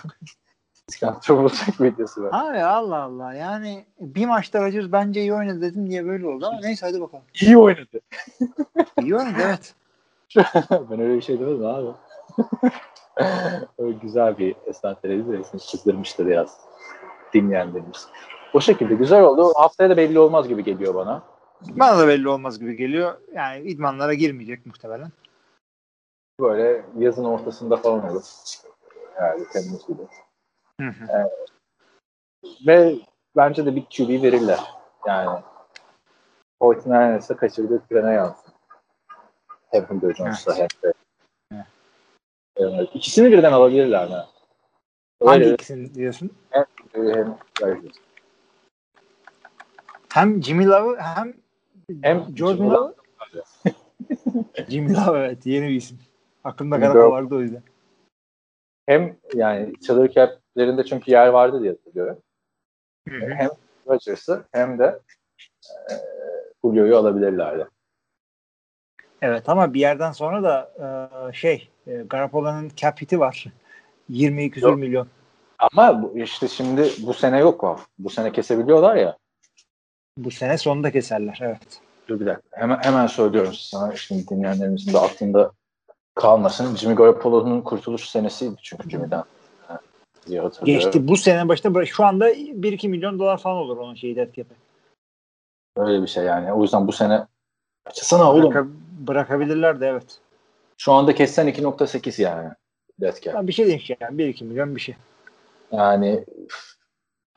Bulacak 1.30 1.82
videosu 1.82 2.24
var. 2.24 2.30
Abi 2.34 2.60
Allah 2.60 2.98
Allah 2.98 3.34
yani 3.34 3.86
bir 4.00 4.26
maçta 4.26 4.66
Rodgers 4.66 4.92
bence 4.92 5.22
iyi 5.22 5.34
oynadı 5.34 5.62
dedim 5.62 5.90
diye 5.90 6.06
böyle 6.06 6.28
oldu 6.28 6.46
ama 6.46 6.60
neyse 6.62 6.86
hadi 6.86 7.02
bakalım. 7.02 7.24
İyi 7.42 7.58
oynadı. 7.58 8.00
İyi 9.02 9.16
oynadı 9.16 9.38
evet. 9.46 9.76
ben 10.92 11.00
öyle 11.00 11.16
bir 11.16 11.22
şey 11.22 11.40
demedim 11.40 11.66
abi. 11.66 11.88
Güzel 14.02 14.38
bir 14.38 14.56
esnafleri 14.66 15.28
de 15.28 15.44
seni 15.44 15.62
çıldırmıştı 15.62 16.28
biraz 16.28 16.60
dinleyenlerimiz. 17.34 18.08
O 18.54 18.62
şekilde 18.62 18.96
güzel 18.96 19.24
oldu. 19.24 19.54
Haftaya 19.56 19.90
da 19.90 19.98
belli 19.98 20.20
olmaz 20.20 20.48
gibi 20.48 20.64
geliyor 20.64 20.96
bana. 20.96 21.24
Bana 21.62 22.00
da 22.00 22.08
belli 22.08 22.30
olmaz 22.30 22.60
gibi 22.60 22.78
geliyor. 22.78 23.18
Yani 23.34 23.62
idmanlara 23.62 24.14
girmeyecek 24.14 24.66
muhtemelen. 24.66 25.12
Böyle 26.40 26.86
yazın 26.98 27.26
ortasında 27.26 27.78
falan 27.78 28.12
olur. 28.12 28.24
Yani 29.22 29.44
Temmuz 29.54 29.88
gibi. 29.88 30.02
Hı 30.82 30.88
hı. 30.88 31.30
Ve 32.68 32.96
bence 33.36 33.66
de 33.66 33.76
bir 33.76 33.86
QB 33.86 34.24
verirler. 34.24 34.60
Yani 35.08 35.40
Fortnite'sa 36.60 37.38
kaçırdığı 37.38 37.82
trene 37.90 38.14
yansın. 38.14 38.54
Hem 39.72 39.88
Julio 39.88 40.14
Jones'a 40.14 40.56
hem 40.56 40.68
de. 40.84 40.94
Evet. 42.56 42.90
İkisini 42.94 43.32
birden 43.32 43.52
alabilirler 43.52 44.10
mi? 44.10 44.16
Hangi 45.24 45.44
Öyle 45.44 45.54
ikisini 45.54 45.96
diyorsun? 45.96 46.32
hem 46.50 46.66
hem 46.94 47.38
Rodgers. 47.62 47.96
Hem 50.14 50.44
Jimmy 50.44 50.68
Love 50.68 51.00
hem 51.00 51.34
Hem 52.02 52.38
Jordan 52.38 52.70
Love. 52.70 52.94
Jimmy 54.70 54.94
Love 54.94 55.20
evet 55.20 55.46
yeni 55.46 55.70
bir 55.70 55.76
isim. 55.76 56.00
Aklımda 56.44 56.80
kara 56.80 57.10
vardı 57.10 57.36
o 57.36 57.42
yüzden. 57.42 57.64
Hem 58.86 59.18
yani 59.34 59.74
salary 59.82 60.12
cap'lerinde 60.12 60.84
çünkü 60.84 61.12
yer 61.12 61.28
vardı 61.28 61.62
diye 61.62 61.72
hatırlıyorum. 61.72 62.22
Hı-hı. 63.10 63.34
Hem 63.34 63.50
Rodgers'ı 63.88 64.46
hem 64.52 64.80
de 64.80 65.00
e, 65.92 65.94
Julio'yu 66.64 66.98
alabilirlerdi. 66.98 67.68
Evet 69.22 69.50
ama 69.50 69.74
bir 69.74 69.80
yerden 69.80 70.12
sonra 70.12 70.44
da 70.44 70.72
e, 71.30 71.34
şey 71.34 71.73
e, 71.88 71.94
Garoppolo'nun 72.10 72.72
cap 72.76 73.02
hit'i 73.02 73.20
var. 73.20 73.46
20 74.10 74.52
küsur 74.52 74.74
milyon. 74.74 75.08
Ama 75.60 76.02
işte 76.16 76.48
şimdi 76.48 76.90
bu 77.00 77.14
sene 77.14 77.40
yok 77.40 77.64
o. 77.64 77.78
Bu 78.00 78.10
sene 78.10 78.32
kesebiliyorlar 78.32 78.96
ya. 78.96 79.18
Bu 80.18 80.32
sene 80.32 80.58
sonunda 80.58 80.92
keserler 80.92 81.40
evet. 81.42 81.82
Dur 82.08 82.20
bir 82.20 82.26
dakika. 82.26 82.62
Hemen, 82.62 82.78
hemen 82.82 83.08
söylüyorum 83.08 83.54
sana. 83.54 83.96
Şimdi 83.96 84.28
dinleyenlerimizin 84.28 84.94
de 84.94 85.00
aklında 85.00 85.52
kalmasın. 86.16 86.76
Jimmy 86.76 86.96
Garoppolo'nun 86.96 87.62
kurtuluş 87.62 88.10
senesiydi 88.10 88.56
çünkü 88.62 88.90
Jimmy'den. 88.90 89.24
Geçti. 90.64 91.08
Bu 91.08 91.18
sene 91.18 91.48
başında 91.48 91.86
şu 91.86 92.06
anda 92.06 92.32
1-2 92.32 92.88
milyon 92.88 93.20
dolar 93.20 93.38
falan 93.38 93.58
olur 93.58 93.78
onun 93.78 93.96
şeyi 93.96 94.16
dead 94.16 94.34
cap'i. 94.34 94.56
Öyle 95.78 96.02
bir 96.02 96.08
şey 96.08 96.24
yani. 96.24 96.54
O 96.54 96.62
yüzden 96.62 96.88
bu 96.88 96.92
sene 96.92 97.28
açısana 97.86 98.32
oğlum. 98.32 98.52
Bıraka, 98.52 98.68
bırakabilirler 99.08 99.82
de 99.82 99.88
evet. 99.88 100.20
Şu 100.84 100.94
anda 100.94 101.16
kessen 101.16 101.48
2.8 101.48 102.22
yani. 102.22 102.52
Cap. 103.02 103.26
Ya 103.26 103.48
bir 103.48 103.54
şey 103.54 103.68
değil 103.68 103.96
yani. 104.00 104.22
1-2 104.22 104.44
milyon 104.44 104.76
bir 104.76 104.82
şey. 104.82 104.96
Yani 105.72 106.26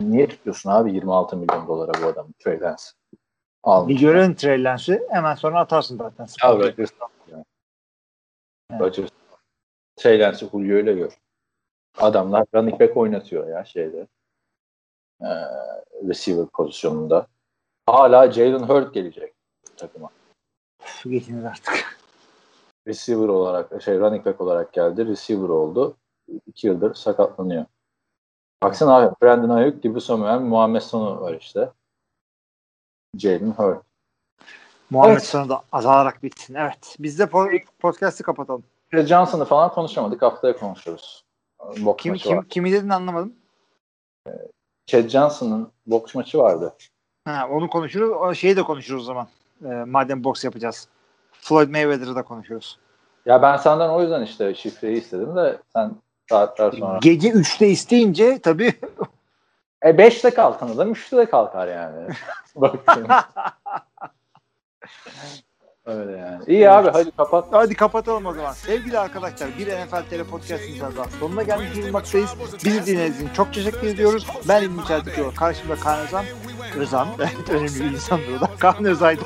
niye 0.00 0.28
tutuyorsun 0.28 0.70
abi 0.70 0.94
26 0.94 1.36
milyon 1.36 1.68
dolara 1.68 1.92
bu 2.02 2.06
adamı 2.06 2.32
Trey 2.38 2.60
Lance? 2.60 2.82
Almış. 3.62 3.94
Bir 3.94 4.00
görelim 4.00 4.34
Trey 4.34 4.64
Lance'ı 4.64 5.06
hemen 5.10 5.34
sonra 5.34 5.60
atarsın 5.60 5.98
zaten. 5.98 6.26
Ya 6.42 6.56
Rodgers 6.58 6.90
yani. 7.32 7.44
evet. 8.70 8.80
Rodgers 8.80 9.10
Trey 9.96 10.20
Lance'ı 10.20 10.50
Julio 10.50 10.78
ile 10.78 10.92
gör. 10.92 11.18
Adamlar 11.98 12.44
running 12.54 12.80
back 12.80 12.96
oynatıyor 12.96 13.48
ya 13.48 13.64
şeyde. 13.64 14.06
Ee, 15.22 15.26
receiver 16.08 16.46
pozisyonunda. 16.46 17.26
Hala 17.86 18.32
Jalen 18.32 18.62
Hurt 18.62 18.94
gelecek 18.94 19.34
takıma. 19.76 20.10
Geçiniz 21.04 21.44
artık. 21.44 21.95
Receiver 22.86 23.28
olarak, 23.28 23.82
şey 23.82 23.98
running 23.98 24.26
back 24.26 24.40
olarak 24.40 24.72
geldi. 24.72 25.06
Receiver 25.06 25.48
oldu. 25.48 25.96
İki 26.46 26.66
yıldır 26.66 26.94
sakatlanıyor. 26.94 27.64
Baksana 28.62 28.96
abi 28.96 29.14
Brandon 29.22 29.48
Ayuk, 29.48 29.82
Dibu 29.82 30.00
Samuel, 30.00 30.40
Muhammed 30.40 30.80
Sonu 30.80 31.20
var 31.20 31.34
işte. 31.34 31.70
Jalen 33.18 33.50
Hurt. 33.50 33.82
Muhammed 34.90 35.12
evet. 35.12 35.24
Sonu 35.24 35.48
da 35.48 35.62
azalarak 35.72 36.22
bitsin. 36.22 36.54
Evet. 36.54 36.96
Biz 36.98 37.18
de 37.18 37.22
po- 37.22 37.64
podcast'ı 37.78 38.22
kapatalım. 38.22 38.64
Johnson'ı 38.92 39.44
falan 39.44 39.72
konuşamadık. 39.72 40.22
Haftaya 40.22 40.56
konuşuruz. 40.56 41.24
Boks 41.78 42.02
kim, 42.02 42.14
kim, 42.14 42.36
var. 42.36 42.48
kimi 42.48 42.72
dedin 42.72 42.88
anlamadım. 42.88 43.32
Chad 44.86 45.08
Johnson'ın 45.08 45.72
boks 45.86 46.14
maçı 46.14 46.38
vardı. 46.38 46.74
Ha, 47.24 47.48
onu 47.50 47.68
konuşuruz. 47.68 48.10
O 48.10 48.34
şeyi 48.34 48.56
de 48.56 48.62
konuşuruz 48.62 49.02
o 49.02 49.04
zaman. 49.04 49.28
Ee, 49.64 49.66
madem 49.66 50.24
boks 50.24 50.44
yapacağız. 50.44 50.88
Floyd 51.46 51.68
Mayweather'ı 51.68 52.16
da 52.16 52.22
konuşuruz. 52.22 52.78
Ya 53.26 53.42
ben 53.42 53.56
senden 53.56 53.88
o 53.88 54.02
yüzden 54.02 54.22
işte 54.22 54.54
şifreyi 54.54 55.00
istedim 55.00 55.36
de 55.36 55.58
sen 55.72 55.92
saatler 56.28 56.72
sonra. 56.72 56.98
Gece 57.02 57.28
3'te 57.28 57.68
isteyince 57.68 58.38
tabii. 58.38 58.72
E 59.82 59.90
5'te 59.90 60.30
kalkan 60.30 60.68
adam 60.68 60.92
3'te 60.92 61.16
de 61.16 61.26
kalkar 61.26 61.68
yani. 61.68 62.08
Bakın. 62.56 63.06
Öyle 65.86 66.12
yani. 66.12 66.44
İyi 66.46 66.62
evet. 66.62 66.68
abi 66.68 66.90
hadi 66.92 67.10
kapat. 67.10 67.44
Hadi 67.50 67.74
kapatalım 67.74 68.26
o 68.26 68.32
zaman. 68.32 68.52
Sevgili 68.52 68.98
arkadaşlar 68.98 69.48
bir 69.58 69.66
NFL 69.66 70.10
Tele 70.10 70.24
Podcast'ın 70.24 70.96
daha 70.96 71.04
sonuna 71.20 71.42
gelmiş 71.42 71.76
bulunmaktayız. 71.76 72.34
Bizi 72.64 72.86
dinlediğiniz 72.86 73.20
için 73.20 73.34
çok 73.34 73.54
teşekkür 73.54 73.86
ediyoruz. 73.86 74.26
Ben 74.48 74.62
İlmi 74.62 74.84
Çeltikyo. 74.84 75.34
Karşımda 75.34 75.76
Kaan 75.76 76.00
Özan. 76.00 76.24
Özan. 76.76 77.08
Önemli 77.50 77.80
bir 77.80 77.90
insandır 77.90 78.36
o 78.36 78.40
da. 78.40 78.48
Kaan 78.58 78.84
Özay'dı. 78.84 79.22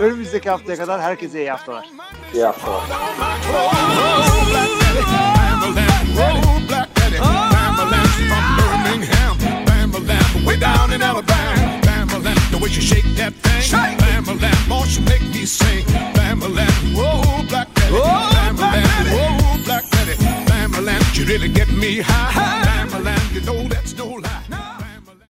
Önümüzdeki 0.00 0.50
haftaya 0.50 0.78
kadar 0.78 1.02
herkese 1.02 1.40
iyi 1.40 1.50
haftalar. 1.50 1.88
İyi 2.34 2.44
haftalar. 2.44 2.80
Way 10.44 10.60
down 10.60 10.92
in 10.92 11.00
Alabama, 11.00 11.54
Bamaland, 11.86 12.50
the 12.50 12.58
way 12.58 12.70
she 12.70 12.80
shake 12.80 13.04
that 13.16 13.32
thing, 13.42 13.62
shake. 13.62 13.98
Bamaland, 13.98 14.68
boy, 14.68 14.86
she 14.86 15.00
make 15.02 15.22
me 15.34 15.46
sing, 15.46 15.84
Bamaland, 16.14 16.96
whoa, 16.96 17.46
Black 17.48 17.68
Betty, 17.74 17.92
whoa, 17.92 18.30
Bamaland, 18.34 19.06
whoa, 19.14 19.64
Black 19.64 19.84
Betty, 19.90 20.16
Bamaland, 20.50 21.16
you 21.16 21.24
really 21.26 21.48
get 21.48 21.68
me 21.68 22.00
high, 22.00 22.64
Bamaland, 22.66 23.34
you 23.34 23.40
know 23.42 23.68
that's 23.68 23.96
no 23.96 24.06
lie. 24.06 24.79